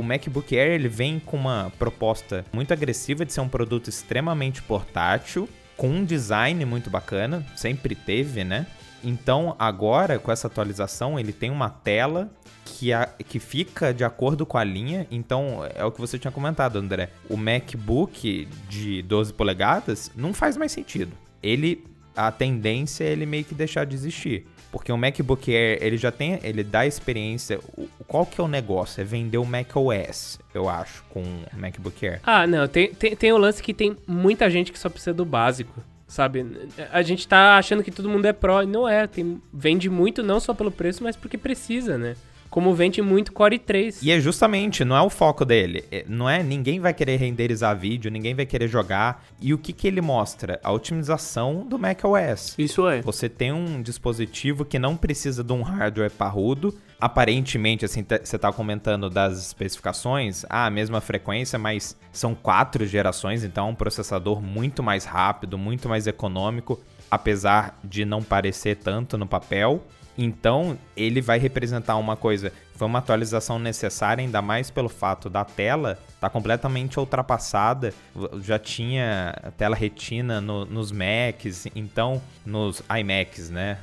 o 0.00 0.02
MacBook 0.02 0.58
Air 0.58 0.72
ele 0.72 0.88
vem 0.88 1.20
com 1.20 1.36
uma 1.36 1.70
proposta 1.78 2.44
muito 2.52 2.72
agressiva 2.72 3.24
de 3.24 3.34
ser 3.34 3.42
um 3.42 3.48
produto 3.48 3.88
extremamente 3.88 4.62
portátil, 4.62 5.46
com 5.76 5.88
um 5.90 6.04
design 6.04 6.64
muito 6.64 6.88
bacana, 6.88 7.46
sempre 7.54 7.94
teve, 7.94 8.42
né? 8.42 8.66
Então, 9.04 9.54
agora 9.58 10.18
com 10.18 10.32
essa 10.32 10.46
atualização, 10.46 11.18
ele 11.18 11.32
tem 11.32 11.50
uma 11.50 11.68
tela 11.68 12.30
que, 12.64 12.92
a, 12.92 13.06
que 13.06 13.38
fica 13.38 13.92
de 13.92 14.04
acordo 14.04 14.46
com 14.46 14.56
a 14.56 14.64
linha. 14.64 15.06
Então, 15.10 15.62
é 15.74 15.84
o 15.84 15.90
que 15.90 16.00
você 16.00 16.18
tinha 16.18 16.30
comentado, 16.30 16.76
André. 16.76 17.10
O 17.28 17.36
MacBook 17.36 18.48
de 18.68 19.02
12 19.02 19.32
polegadas 19.34 20.10
não 20.16 20.32
faz 20.34 20.56
mais 20.56 20.72
sentido. 20.72 21.12
Ele 21.42 21.84
a 22.16 22.30
tendência 22.30 23.04
é 23.04 23.12
ele 23.12 23.24
meio 23.24 23.44
que 23.44 23.54
deixar 23.54 23.84
de 23.84 23.94
existir. 23.94 24.46
Porque 24.70 24.92
o 24.92 24.96
MacBook 24.96 25.54
Air, 25.54 25.78
ele 25.80 25.96
já 25.96 26.12
tem, 26.12 26.38
ele 26.42 26.62
dá 26.62 26.86
experiência. 26.86 27.58
Qual 28.06 28.24
que 28.24 28.40
é 28.40 28.44
o 28.44 28.48
negócio? 28.48 29.00
É 29.00 29.04
vender 29.04 29.38
o 29.38 29.44
macOS, 29.44 30.38
eu 30.54 30.68
acho, 30.68 31.04
com 31.10 31.20
o 31.20 31.44
MacBook 31.56 32.06
Air. 32.06 32.20
Ah, 32.24 32.46
não, 32.46 32.68
tem, 32.68 32.94
tem, 32.94 33.16
tem 33.16 33.32
o 33.32 33.38
lance 33.38 33.62
que 33.62 33.74
tem 33.74 33.96
muita 34.06 34.48
gente 34.48 34.70
que 34.70 34.78
só 34.78 34.88
precisa 34.88 35.12
do 35.12 35.24
básico, 35.24 35.82
sabe? 36.06 36.46
A 36.92 37.02
gente 37.02 37.26
tá 37.26 37.56
achando 37.56 37.82
que 37.82 37.90
todo 37.90 38.08
mundo 38.08 38.26
é 38.26 38.32
pró, 38.32 38.62
não 38.64 38.88
é. 38.88 39.06
Tem, 39.06 39.42
vende 39.52 39.90
muito 39.90 40.22
não 40.22 40.38
só 40.38 40.54
pelo 40.54 40.70
preço, 40.70 41.02
mas 41.02 41.16
porque 41.16 41.36
precisa, 41.36 41.98
né? 41.98 42.14
Como 42.50 42.74
vende 42.74 43.00
muito 43.00 43.32
Core 43.32 43.58
3. 43.58 44.02
E 44.02 44.10
é 44.10 44.20
justamente, 44.20 44.84
não 44.84 44.96
é 44.96 45.00
o 45.00 45.08
foco 45.08 45.44
dele. 45.44 45.84
É, 45.90 46.04
não 46.08 46.28
é 46.28 46.42
ninguém 46.42 46.80
vai 46.80 46.92
querer 46.92 47.16
renderizar 47.16 47.76
vídeo, 47.78 48.10
ninguém 48.10 48.34
vai 48.34 48.44
querer 48.44 48.66
jogar. 48.66 49.24
E 49.40 49.54
o 49.54 49.58
que, 49.58 49.72
que 49.72 49.86
ele 49.86 50.00
mostra? 50.00 50.58
A 50.64 50.72
otimização 50.72 51.64
do 51.66 51.78
macOS. 51.78 52.56
Isso 52.58 52.88
é. 52.88 53.00
Você 53.02 53.28
tem 53.28 53.52
um 53.52 53.80
dispositivo 53.80 54.64
que 54.64 54.78
não 54.78 54.96
precisa 54.96 55.44
de 55.44 55.52
um 55.52 55.62
hardware 55.62 56.10
parrudo. 56.10 56.76
Aparentemente, 57.00 57.84
assim, 57.84 58.04
você 58.04 58.38
tá 58.38 58.52
comentando 58.52 59.08
das 59.08 59.38
especificações, 59.38 60.44
ah, 60.50 60.66
a 60.66 60.70
mesma 60.70 61.00
frequência, 61.00 61.58
mas 61.58 61.96
são 62.12 62.34
quatro 62.34 62.84
gerações, 62.84 63.42
então 63.42 63.68
é 63.68 63.70
um 63.70 63.74
processador 63.74 64.42
muito 64.42 64.82
mais 64.82 65.06
rápido, 65.06 65.56
muito 65.56 65.88
mais 65.88 66.06
econômico, 66.06 66.78
apesar 67.10 67.78
de 67.82 68.04
não 68.04 68.22
parecer 68.22 68.76
tanto 68.76 69.16
no 69.16 69.26
papel. 69.26 69.82
Então, 70.22 70.76
ele 70.94 71.22
vai 71.22 71.38
representar 71.38 71.96
uma 71.96 72.14
coisa. 72.14 72.52
Foi 72.74 72.86
uma 72.86 72.98
atualização 72.98 73.58
necessária, 73.58 74.22
ainda 74.22 74.42
mais 74.42 74.70
pelo 74.70 74.90
fato 74.90 75.30
da 75.30 75.46
tela 75.46 75.98
tá 76.20 76.28
completamente 76.28 77.00
ultrapassada. 77.00 77.94
Já 78.42 78.58
tinha 78.58 79.34
tela 79.56 79.74
retina 79.74 80.38
no, 80.38 80.66
nos 80.66 80.92
Macs, 80.92 81.66
então 81.74 82.20
nos 82.44 82.82
iMacs, 83.00 83.48
né? 83.48 83.78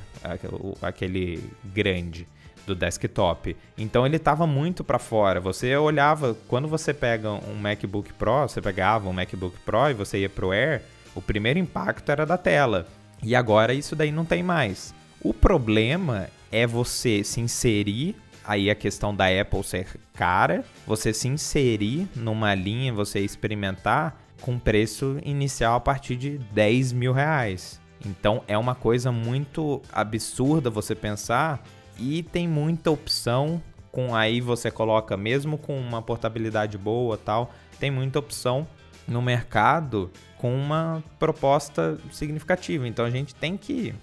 Aquele 0.80 1.42
grande 1.64 2.28
do 2.64 2.72
desktop. 2.72 3.56
Então 3.76 4.06
ele 4.06 4.16
estava 4.16 4.46
muito 4.46 4.84
para 4.84 5.00
fora. 5.00 5.40
Você 5.40 5.76
olhava, 5.76 6.36
quando 6.46 6.68
você 6.68 6.94
pega 6.94 7.32
um 7.32 7.54
MacBook 7.54 8.12
Pro, 8.12 8.42
você 8.42 8.60
pegava 8.60 9.08
um 9.08 9.12
MacBook 9.12 9.58
Pro 9.64 9.90
e 9.90 9.94
você 9.94 10.18
ia 10.18 10.28
pro 10.28 10.52
Air, 10.52 10.82
o 11.16 11.20
primeiro 11.20 11.58
impacto 11.58 12.12
era 12.12 12.24
da 12.24 12.38
tela. 12.38 12.86
E 13.24 13.34
agora 13.34 13.74
isso 13.74 13.96
daí 13.96 14.12
não 14.12 14.24
tem 14.24 14.44
mais. 14.44 14.94
O 15.20 15.34
problema 15.34 16.28
é 16.50 16.66
você 16.66 17.24
se 17.24 17.40
inserir 17.40 18.14
aí 18.44 18.70
a 18.70 18.74
questão 18.74 19.14
da 19.14 19.26
Apple 19.26 19.62
ser 19.64 19.86
cara, 20.14 20.64
você 20.86 21.12
se 21.12 21.28
inserir 21.28 22.08
numa 22.16 22.54
linha, 22.54 22.92
você 22.92 23.20
experimentar 23.20 24.18
com 24.40 24.58
preço 24.58 25.18
inicial 25.24 25.74
a 25.74 25.80
partir 25.80 26.16
de 26.16 26.38
10 26.38 26.92
mil 26.92 27.12
reais. 27.12 27.80
Então 28.06 28.42
é 28.46 28.56
uma 28.56 28.74
coisa 28.74 29.10
muito 29.10 29.82
absurda 29.92 30.70
você 30.70 30.94
pensar 30.94 31.62
e 31.98 32.22
tem 32.22 32.46
muita 32.46 32.90
opção 32.90 33.60
com 33.90 34.14
aí 34.14 34.40
você 34.40 34.70
coloca 34.70 35.16
mesmo 35.16 35.58
com 35.58 35.76
uma 35.78 36.00
portabilidade 36.00 36.78
boa 36.78 37.18
tal, 37.18 37.52
tem 37.80 37.90
muita 37.90 38.20
opção 38.20 38.66
no 39.06 39.20
mercado 39.20 40.10
com 40.36 40.54
uma 40.54 41.02
proposta 41.18 41.98
significativa. 42.12 42.86
Então 42.86 43.04
a 43.04 43.10
gente 43.10 43.34
tem 43.34 43.56
que 43.56 43.94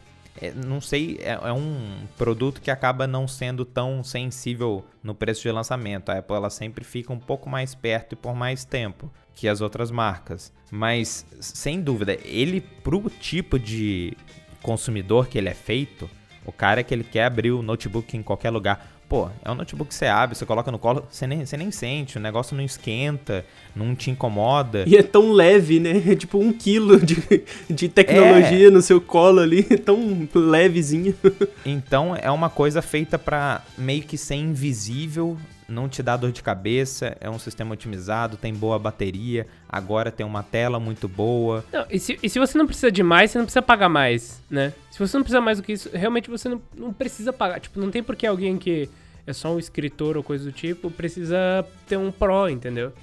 é, 0.42 0.52
não 0.52 0.82
sei, 0.82 1.18
é, 1.22 1.32
é, 1.32 1.54
um 1.54 2.06
produto 2.18 2.62
que 2.62 2.70
acaba 2.70 3.08
não 3.08 3.28
sendo 3.28 3.64
tão 3.64 4.04
sensível 4.04 4.86
no 5.02 5.16
preço 5.16 5.44
de 5.44 5.52
lançamento. 5.52 6.10
A 6.10 6.18
Apple 6.18 6.36
ela 6.36 6.50
sempre 6.50 6.84
fica 6.84 7.14
um 7.14 7.20
pouco 7.20 7.50
mais 7.50 7.74
perto 7.74 8.14
e 8.14 8.16
por 8.16 8.36
mais 8.36 8.66
tempo 8.66 9.12
que 9.34 9.48
as 9.48 9.62
outras 9.62 9.92
marcas. 9.92 10.52
Mas, 10.70 11.26
sem 11.40 11.82
dúvida, 11.82 12.18
ele, 12.24 12.60
pro 12.60 13.10
tipo 13.10 13.58
de 13.58 14.18
consumidor 14.62 15.28
que 15.28 15.38
ele 15.38 15.50
é 15.50 15.54
feito, 15.54 16.10
o 16.46 16.52
cara 16.52 16.84
que 16.84 16.94
ele 16.94 17.04
quer 17.04 17.26
abrir 17.26 17.52
o 17.52 17.62
notebook 17.62 18.16
em 18.18 18.24
qualquer 18.24 18.50
lugar, 18.50 18.95
Pô, 19.08 19.30
é 19.44 19.52
um 19.52 19.56
notebook 19.56 19.90
que 19.90 19.96
você 19.96 20.08
abre, 20.08 20.36
você 20.36 20.46
coloca 20.48 20.72
no 20.72 20.80
colo, 20.80 21.06
você 21.10 21.28
nem, 21.28 21.46
você 21.46 21.56
nem 21.56 21.70
sente, 21.70 22.18
o 22.18 22.22
negócio 22.22 22.58
não 22.58 22.64
esquenta, 22.64 23.46
não 23.76 23.96
te 23.96 24.10
incomoda. 24.10 24.84
E 24.88 24.98
é 24.98 25.04
tão 25.04 25.32
leve, 25.32 25.80
né? 25.80 26.02
É 26.16 26.16
tipo 26.16 26.38
um 26.38 26.54
quilo 26.54 27.00
de, 27.00 27.44
de 27.70 27.90
tecnologia 27.90 28.68
é. 28.68 28.72
no 28.72 28.82
seu 28.82 29.02
colo 29.02 29.40
ali, 29.40 29.64
tão 29.80 30.28
levezinho. 30.34 31.16
Então 31.66 32.16
é 32.16 32.30
uma 32.30 32.50
coisa 32.50 32.82
feita 32.82 33.18
para 33.18 33.62
meio 33.78 34.04
que 34.04 34.18
ser 34.18 34.36
invisível, 34.36 35.38
não 35.68 35.90
te 35.90 36.04
dá 36.04 36.16
dor 36.16 36.32
de 36.32 36.44
cabeça, 36.44 37.18
é 37.20 37.30
um 37.30 37.40
sistema 37.40 37.74
otimizado, 37.74 38.38
tem 38.38 38.54
boa 38.54 38.78
bateria, 38.78 39.48
agora 39.68 40.12
tem 40.12 40.26
uma 40.26 40.44
tela 40.44 40.80
muito 40.80 41.08
boa. 41.08 41.66
Não, 41.72 41.86
e, 41.90 42.00
se, 42.00 42.20
e 42.22 42.30
se 42.30 42.40
você 42.40 42.58
não 42.58 42.68
precisa 42.68 42.92
de 42.92 43.02
mais, 43.02 43.32
você 43.32 43.38
não 43.38 43.46
precisa 43.46 43.62
pagar 43.62 43.90
mais, 43.90 44.42
né? 44.50 44.74
Se 44.92 45.00
você 45.00 45.18
não 45.18 45.24
precisa 45.24 45.42
mais 45.42 45.58
do 45.58 45.64
que 45.64 45.74
isso, 45.74 45.90
realmente 45.94 46.30
você 46.30 46.48
não, 46.48 46.62
não 46.78 46.94
precisa 46.94 47.34
pagar. 47.34 47.60
Tipo, 47.60 47.80
não 47.80 47.92
tem 47.92 48.04
por 48.04 48.16
que 48.16 48.28
alguém 48.28 48.58
que 48.58 48.90
é 49.26 49.34
só 49.34 49.54
um 49.54 49.60
escritor 49.60 50.18
ou 50.18 50.24
coisa 50.24 50.46
do 50.46 50.52
tipo 50.52 50.92
precisa 50.92 51.66
ter 51.88 51.98
um 51.98 52.12
Pro, 52.12 52.50
entendeu? 52.50 52.94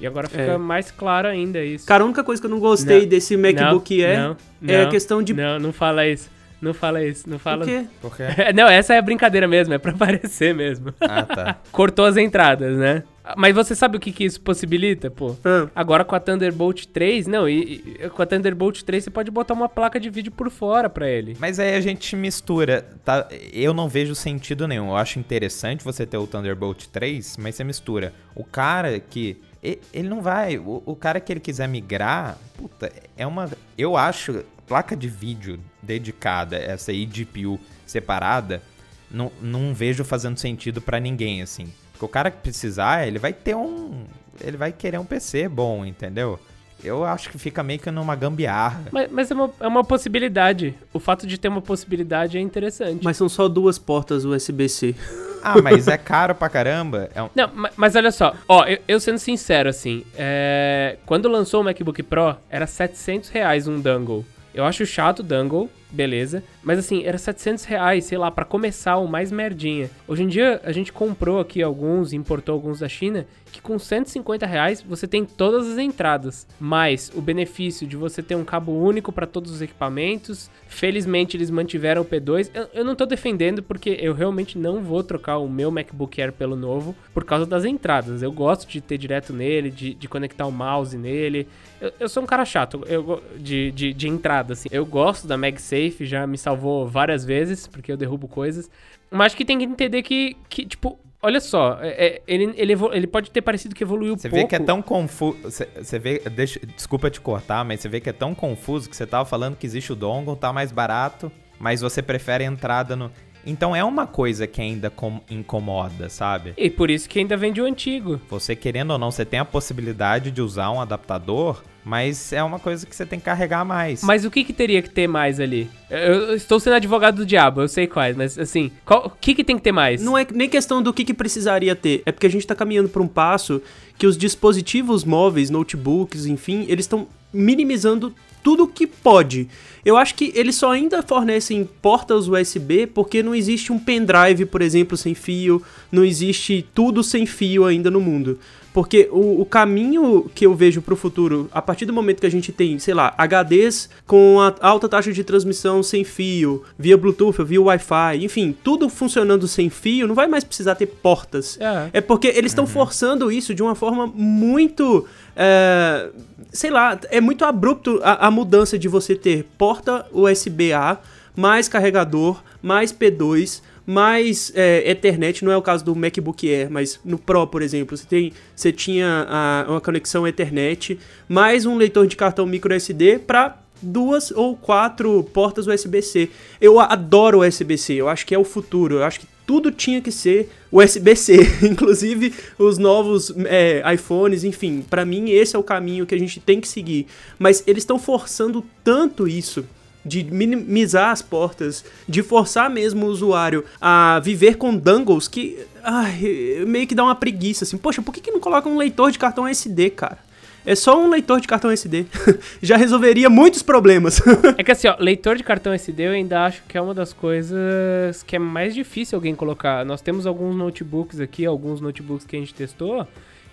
E 0.00 0.06
agora 0.06 0.28
fica 0.28 0.42
é. 0.42 0.58
mais 0.58 0.90
claro 0.90 1.28
ainda 1.28 1.62
isso. 1.62 1.86
Cara, 1.86 2.02
a 2.02 2.06
única 2.06 2.24
coisa 2.24 2.40
que 2.40 2.46
eu 2.46 2.50
não 2.50 2.58
gostei 2.58 3.02
não, 3.02 3.08
desse 3.08 3.36
MacBook 3.36 3.98
não, 3.98 4.06
Air 4.06 4.36
não, 4.60 4.74
é 4.74 4.82
a 4.84 4.88
questão 4.88 5.22
de. 5.22 5.34
Não, 5.34 5.58
não 5.58 5.72
fala 5.72 6.06
isso. 6.06 6.30
Não 6.60 6.74
fala 6.74 7.02
isso, 7.04 7.28
não 7.28 7.38
fala. 7.38 7.64
Por 7.64 7.66
quê? 7.66 7.86
Por 8.00 8.16
quê? 8.16 8.24
não, 8.54 8.68
essa 8.68 8.94
é 8.94 8.98
a 8.98 9.02
brincadeira 9.02 9.48
mesmo, 9.48 9.74
é 9.74 9.78
pra 9.78 9.92
aparecer 9.92 10.54
mesmo. 10.54 10.94
Ah, 11.00 11.22
tá. 11.22 11.56
Cortou 11.72 12.04
as 12.04 12.16
entradas, 12.16 12.76
né? 12.76 13.02
Mas 13.36 13.54
você 13.54 13.74
sabe 13.74 13.96
o 13.96 14.00
que, 14.00 14.12
que 14.12 14.24
isso 14.24 14.40
possibilita, 14.40 15.10
pô? 15.10 15.36
Ah. 15.44 15.68
Agora 15.74 16.04
com 16.04 16.14
a 16.14 16.20
Thunderbolt 16.20 16.86
3, 16.86 17.26
não, 17.26 17.48
e, 17.48 17.96
e, 18.02 18.08
com 18.08 18.22
a 18.22 18.26
Thunderbolt 18.26 18.82
3 18.82 19.04
você 19.04 19.10
pode 19.10 19.30
botar 19.30 19.54
uma 19.54 19.68
placa 19.68 20.00
de 20.00 20.10
vídeo 20.10 20.32
por 20.32 20.50
fora 20.50 20.88
para 20.88 21.08
ele. 21.08 21.36
Mas 21.38 21.60
aí 21.60 21.74
a 21.76 21.80
gente 21.80 22.16
mistura, 22.16 22.86
tá? 23.04 23.28
Eu 23.52 23.72
não 23.72 23.88
vejo 23.88 24.14
sentido 24.14 24.66
nenhum. 24.66 24.88
Eu 24.88 24.96
acho 24.96 25.18
interessante 25.18 25.84
você 25.84 26.04
ter 26.04 26.16
o 26.16 26.26
Thunderbolt 26.26 26.86
3, 26.86 27.36
mas 27.38 27.54
você 27.54 27.64
mistura. 27.64 28.12
O 28.34 28.44
cara 28.44 28.98
que 28.98 29.40
ele 29.62 30.08
não 30.08 30.22
vai. 30.22 30.58
O, 30.58 30.82
o, 30.86 30.96
cara 30.96 31.20
que 31.20 31.32
ele 31.32 31.40
quiser 31.40 31.68
migrar, 31.68 32.38
puta, 32.56 32.92
é 33.16 33.26
uma. 33.26 33.50
Eu 33.76 33.96
acho 33.96 34.44
placa 34.66 34.96
de 34.96 35.08
vídeo 35.08 35.60
dedicada, 35.82 36.56
essa 36.56 36.92
aí 36.92 37.04
GPU 37.04 37.58
separada, 37.84 38.62
não, 39.10 39.32
não 39.42 39.74
vejo 39.74 40.04
fazendo 40.04 40.38
sentido 40.38 40.80
para 40.80 41.00
ninguém, 41.00 41.42
assim. 41.42 41.72
Porque 41.92 42.04
o 42.04 42.08
cara 42.08 42.30
que 42.30 42.38
precisar, 42.38 43.06
ele 43.06 43.18
vai 43.18 43.32
ter 43.32 43.54
um. 43.54 44.04
Ele 44.40 44.56
vai 44.56 44.72
querer 44.72 44.98
um 44.98 45.04
PC 45.04 45.48
bom, 45.48 45.84
entendeu? 45.84 46.38
Eu 46.82 47.04
acho 47.04 47.28
que 47.28 47.36
fica 47.36 47.62
meio 47.62 47.78
que 47.78 47.90
numa 47.90 48.16
gambiarra. 48.16 48.84
Mas, 48.90 49.10
mas 49.10 49.30
é, 49.30 49.34
uma, 49.34 49.50
é 49.60 49.66
uma 49.66 49.84
possibilidade. 49.84 50.74
O 50.92 50.98
fato 50.98 51.26
de 51.26 51.36
ter 51.36 51.48
uma 51.48 51.60
possibilidade 51.60 52.38
é 52.38 52.40
interessante. 52.40 53.04
Mas 53.04 53.18
são 53.18 53.28
só 53.28 53.48
duas 53.48 53.78
portas 53.78 54.24
USB-C. 54.24 54.94
Ah, 55.42 55.60
mas 55.62 55.88
é 55.88 55.96
caro 55.96 56.34
pra 56.34 56.48
caramba. 56.48 57.10
É 57.14 57.22
um... 57.22 57.30
Não, 57.34 57.50
mas, 57.54 57.72
mas, 57.76 57.96
olha 57.96 58.10
só. 58.10 58.34
Ó, 58.48 58.64
eu, 58.64 58.78
eu 58.86 59.00
sendo 59.00 59.18
sincero, 59.18 59.68
assim, 59.68 60.04
é... 60.16 60.96
quando 61.06 61.28
lançou 61.28 61.60
o 61.60 61.64
MacBook 61.64 62.02
Pro, 62.02 62.36
era 62.48 62.66
700 62.66 63.30
reais 63.30 63.66
um 63.68 63.80
dongle. 63.80 64.24
Eu 64.54 64.64
acho 64.64 64.84
chato 64.84 65.20
o 65.20 65.22
dongle, 65.22 65.70
beleza. 65.90 66.42
Mas 66.62 66.78
assim, 66.78 67.04
era 67.04 67.18
700 67.18 67.64
reais, 67.64 68.04
sei 68.04 68.18
lá, 68.18 68.30
para 68.30 68.44
começar 68.44 68.96
o 68.98 69.06
mais 69.06 69.32
merdinha. 69.32 69.90
Hoje 70.06 70.22
em 70.22 70.28
dia, 70.28 70.60
a 70.64 70.72
gente 70.72 70.92
comprou 70.92 71.40
aqui 71.40 71.62
alguns, 71.62 72.12
importou 72.12 72.54
alguns 72.54 72.80
da 72.80 72.88
China, 72.88 73.26
que 73.50 73.60
com 73.60 73.78
150 73.78 74.46
reais 74.46 74.82
você 74.82 75.06
tem 75.06 75.24
todas 75.24 75.68
as 75.68 75.78
entradas, 75.78 76.46
mais 76.58 77.10
o 77.14 77.20
benefício 77.20 77.86
de 77.86 77.96
você 77.96 78.22
ter 78.22 78.34
um 78.34 78.44
cabo 78.44 78.72
único 78.72 79.12
para 79.12 79.26
todos 79.26 79.50
os 79.50 79.62
equipamentos. 79.62 80.50
Felizmente 80.68 81.36
eles 81.36 81.50
mantiveram 81.50 82.02
o 82.02 82.04
P2. 82.04 82.50
Eu, 82.54 82.68
eu, 82.72 82.84
não 82.84 82.94
tô 82.94 83.04
defendendo 83.06 83.62
porque 83.62 83.98
eu 84.00 84.14
realmente 84.14 84.56
não 84.56 84.82
vou 84.82 85.02
trocar 85.02 85.38
o 85.38 85.48
meu 85.48 85.70
MacBook 85.70 86.20
Air 86.20 86.32
pelo 86.32 86.56
novo 86.56 86.94
por 87.12 87.24
causa 87.24 87.44
das 87.44 87.64
entradas. 87.64 88.22
Eu 88.22 88.32
gosto 88.32 88.68
de 88.68 88.80
ter 88.80 88.98
direto 88.98 89.32
nele, 89.32 89.70
de, 89.70 89.94
de 89.94 90.08
conectar 90.08 90.46
o 90.46 90.52
mouse 90.52 90.96
nele. 90.96 91.48
Eu, 91.80 91.92
eu 92.00 92.08
sou 92.08 92.22
um 92.22 92.26
cara 92.26 92.44
chato 92.44 92.84
eu, 92.86 93.22
de, 93.36 93.72
de, 93.72 93.92
de 93.92 94.08
entrada, 94.08 94.52
assim. 94.52 94.68
Eu 94.70 94.86
gosto 94.86 95.26
da 95.26 95.36
MagSafe, 95.36 95.79
já 96.00 96.26
me 96.26 96.36
salvou 96.36 96.86
várias 96.86 97.24
vezes, 97.24 97.66
porque 97.66 97.90
eu 97.90 97.96
derrubo 97.96 98.28
coisas. 98.28 98.70
Mas 99.10 99.26
acho 99.26 99.36
que 99.36 99.44
tem 99.44 99.58
que 99.58 99.64
entender 99.64 100.02
que, 100.02 100.36
que 100.48 100.66
tipo, 100.66 100.98
olha 101.22 101.40
só, 101.40 101.78
é, 101.80 101.88
é 101.88 102.22
ele, 102.26 102.52
ele, 102.56 102.74
ele 102.92 103.06
pode 103.06 103.30
ter 103.30 103.42
parecido 103.42 103.74
que 103.74 103.82
evoluiu 103.82 104.16
você 104.16 104.28
pouco. 104.28 104.36
Você 104.36 104.42
vê 104.42 104.48
que 104.48 104.54
é 104.62 104.66
tão 104.66 104.82
confuso. 104.82 105.38
Você 105.42 105.98
vê. 105.98 106.18
Deixa, 106.18 106.60
desculpa 106.76 107.10
te 107.10 107.20
cortar, 107.20 107.64
mas 107.64 107.80
você 107.80 107.88
vê 107.88 108.00
que 108.00 108.10
é 108.10 108.12
tão 108.12 108.34
confuso 108.34 108.88
que 108.88 108.96
você 108.96 109.06
tava 109.06 109.24
falando 109.24 109.56
que 109.56 109.66
existe 109.66 109.92
o 109.92 109.96
dongle, 109.96 110.36
tá 110.36 110.52
mais 110.52 110.72
barato, 110.72 111.30
mas 111.58 111.80
você 111.80 112.02
prefere 112.02 112.44
a 112.44 112.46
entrada 112.46 112.96
no. 112.96 113.10
Então 113.44 113.74
é 113.74 113.82
uma 113.82 114.06
coisa 114.06 114.46
que 114.46 114.60
ainda 114.60 114.92
incomoda, 115.30 116.08
sabe? 116.08 116.54
E 116.56 116.68
por 116.68 116.90
isso 116.90 117.08
que 117.08 117.18
ainda 117.18 117.36
vende 117.36 117.60
o 117.60 117.64
antigo. 117.64 118.20
Você 118.28 118.54
querendo 118.54 118.92
ou 118.92 118.98
não, 118.98 119.10
você 119.10 119.24
tem 119.24 119.40
a 119.40 119.44
possibilidade 119.44 120.30
de 120.30 120.42
usar 120.42 120.70
um 120.70 120.80
adaptador 120.80 121.62
mas 121.84 122.32
é 122.32 122.42
uma 122.42 122.58
coisa 122.58 122.86
que 122.86 122.94
você 122.94 123.06
tem 123.06 123.18
que 123.18 123.24
carregar 123.24 123.64
mais. 123.64 124.02
Mas 124.02 124.24
o 124.24 124.30
que, 124.30 124.44
que 124.44 124.52
teria 124.52 124.82
que 124.82 124.90
ter 124.90 125.06
mais 125.06 125.40
ali? 125.40 125.70
Eu, 125.88 126.34
estou 126.34 126.60
sendo 126.60 126.74
advogado 126.74 127.16
do 127.16 127.26
diabo, 127.26 127.62
eu 127.62 127.68
sei 127.68 127.86
quais, 127.86 128.16
mas 128.16 128.38
assim, 128.38 128.70
qual, 128.84 129.06
o 129.06 129.10
que, 129.10 129.34
que 129.34 129.44
tem 129.44 129.56
que 129.56 129.62
ter 129.62 129.72
mais? 129.72 130.02
Não 130.02 130.16
é 130.16 130.26
nem 130.32 130.48
questão 130.48 130.82
do 130.82 130.92
que, 130.92 131.04
que 131.04 131.14
precisaria 131.14 131.74
ter, 131.74 132.02
é 132.04 132.12
porque 132.12 132.26
a 132.26 132.30
gente 132.30 132.42
está 132.42 132.54
caminhando 132.54 132.88
para 132.88 133.02
um 133.02 133.08
passo 133.08 133.62
que 133.98 134.06
os 134.06 134.16
dispositivos 134.16 135.04
móveis, 135.04 135.50
notebooks, 135.50 136.26
enfim, 136.26 136.66
eles 136.68 136.84
estão 136.84 137.06
minimizando 137.32 138.14
tudo 138.42 138.66
que 138.66 138.86
pode. 138.86 139.48
Eu 139.84 139.96
acho 139.96 140.14
que 140.14 140.32
eles 140.34 140.56
só 140.56 140.72
ainda 140.72 141.02
fornecem 141.02 141.68
portas 141.80 142.28
USB 142.28 142.86
porque 142.86 143.22
não 143.22 143.34
existe 143.34 143.72
um 143.72 143.78
pendrive, 143.78 144.44
por 144.44 144.60
exemplo, 144.60 144.96
sem 144.96 145.14
fio, 145.14 145.62
não 145.90 146.04
existe 146.04 146.66
tudo 146.74 147.02
sem 147.02 147.24
fio 147.24 147.64
ainda 147.64 147.90
no 147.90 148.00
mundo. 148.00 148.38
Porque 148.72 149.08
o, 149.10 149.40
o 149.40 149.44
caminho 149.44 150.30
que 150.34 150.46
eu 150.46 150.54
vejo 150.54 150.80
para 150.80 150.94
o 150.94 150.96
futuro, 150.96 151.48
a 151.52 151.60
partir 151.60 151.86
do 151.86 151.92
momento 151.92 152.20
que 152.20 152.26
a 152.26 152.30
gente 152.30 152.52
tem, 152.52 152.78
sei 152.78 152.94
lá, 152.94 153.14
HDs 153.18 153.90
com 154.06 154.40
a 154.40 154.54
alta 154.60 154.88
taxa 154.88 155.12
de 155.12 155.24
transmissão 155.24 155.82
sem 155.82 156.04
fio, 156.04 156.62
via 156.78 156.96
Bluetooth, 156.96 157.42
via 157.42 157.60
Wi-Fi, 157.60 158.24
enfim, 158.24 158.54
tudo 158.62 158.88
funcionando 158.88 159.48
sem 159.48 159.68
fio, 159.68 160.06
não 160.06 160.14
vai 160.14 160.28
mais 160.28 160.44
precisar 160.44 160.76
ter 160.76 160.86
portas. 160.86 161.58
É, 161.60 161.90
é 161.94 162.00
porque 162.00 162.28
eles 162.28 162.52
estão 162.52 162.64
uhum. 162.64 162.70
forçando 162.70 163.32
isso 163.32 163.54
de 163.54 163.62
uma 163.62 163.74
forma 163.74 164.06
muito. 164.06 165.06
É, 165.34 166.08
sei 166.52 166.70
lá, 166.70 166.98
é 167.10 167.20
muito 167.20 167.44
abrupto 167.44 168.00
a, 168.02 168.28
a 168.28 168.30
mudança 168.30 168.78
de 168.78 168.88
você 168.88 169.14
ter 169.14 169.46
porta 169.58 170.06
USB-A, 170.12 170.98
mais 171.34 171.68
carregador, 171.68 172.42
mais 172.62 172.92
P2 172.92 173.62
mais 173.90 174.52
é, 174.54 174.88
Ethernet, 174.88 175.44
não 175.44 175.50
é 175.50 175.56
o 175.56 175.62
caso 175.62 175.84
do 175.84 175.96
MacBook 175.96 176.48
Air, 176.48 176.70
mas 176.70 177.00
no 177.04 177.18
Pro, 177.18 177.44
por 177.48 177.60
exemplo, 177.60 177.96
você, 177.96 178.06
tem, 178.06 178.32
você 178.54 178.70
tinha 178.70 179.26
a, 179.28 179.66
uma 179.68 179.80
conexão 179.80 180.24
Ethernet, 180.28 180.96
mais 181.28 181.66
um 181.66 181.76
leitor 181.76 182.06
de 182.06 182.14
cartão 182.14 182.46
micro 182.46 182.72
SD 182.72 183.18
para 183.18 183.58
duas 183.82 184.30
ou 184.30 184.56
quatro 184.56 185.24
portas 185.32 185.66
USB-C. 185.66 186.30
Eu 186.60 186.78
adoro 186.78 187.44
USB-C, 187.44 187.94
eu 187.94 188.08
acho 188.08 188.24
que 188.24 188.32
é 188.32 188.38
o 188.38 188.44
futuro, 188.44 188.98
eu 188.98 189.02
acho 189.02 189.18
que 189.18 189.26
tudo 189.44 189.72
tinha 189.72 190.00
que 190.00 190.12
ser 190.12 190.48
USB-C, 190.70 191.38
inclusive 191.68 192.32
os 192.56 192.78
novos 192.78 193.34
é, 193.46 193.82
iPhones, 193.92 194.44
enfim, 194.44 194.84
para 194.88 195.04
mim 195.04 195.30
esse 195.30 195.56
é 195.56 195.58
o 195.58 195.64
caminho 195.64 196.06
que 196.06 196.14
a 196.14 196.18
gente 196.18 196.38
tem 196.38 196.60
que 196.60 196.68
seguir. 196.68 197.08
Mas 197.40 197.64
eles 197.66 197.82
estão 197.82 197.98
forçando 197.98 198.64
tanto 198.84 199.26
isso 199.26 199.66
de 200.04 200.24
minimizar 200.24 201.10
as 201.10 201.22
portas, 201.22 201.84
de 202.08 202.22
forçar 202.22 202.70
mesmo 202.70 203.06
o 203.06 203.08
usuário 203.08 203.64
a 203.80 204.20
viver 204.22 204.56
com 204.56 204.74
dongles 204.74 205.28
que 205.28 205.58
ai, 205.82 206.64
meio 206.66 206.86
que 206.86 206.94
dá 206.94 207.04
uma 207.04 207.14
preguiça 207.14 207.64
assim. 207.64 207.76
Poxa, 207.76 208.02
por 208.02 208.12
que, 208.12 208.20
que 208.20 208.30
não 208.30 208.40
coloca 208.40 208.68
um 208.68 208.76
leitor 208.76 209.10
de 209.10 209.18
cartão 209.18 209.46
SD, 209.46 209.90
cara? 209.90 210.18
É 210.64 210.74
só 210.74 211.02
um 211.02 211.08
leitor 211.08 211.40
de 211.40 211.48
cartão 211.48 211.70
SD. 211.70 212.04
Já 212.60 212.76
resolveria 212.76 213.30
muitos 213.30 213.62
problemas. 213.62 214.20
é 214.58 214.62
que 214.62 214.70
assim, 214.70 214.88
ó, 214.88 214.96
leitor 214.98 215.36
de 215.36 215.42
cartão 215.42 215.72
SD 215.72 216.02
eu 216.02 216.12
ainda 216.12 216.44
acho 216.44 216.62
que 216.68 216.76
é 216.76 216.80
uma 216.80 216.92
das 216.92 217.12
coisas 217.12 218.22
que 218.26 218.36
é 218.36 218.38
mais 218.38 218.74
difícil 218.74 219.16
alguém 219.16 219.34
colocar. 219.34 219.84
Nós 219.84 220.02
temos 220.02 220.26
alguns 220.26 220.54
notebooks 220.54 221.18
aqui, 221.18 221.46
alguns 221.46 221.80
notebooks 221.80 222.26
que 222.26 222.36
a 222.36 222.38
gente 222.38 222.52
testou, 222.52 223.06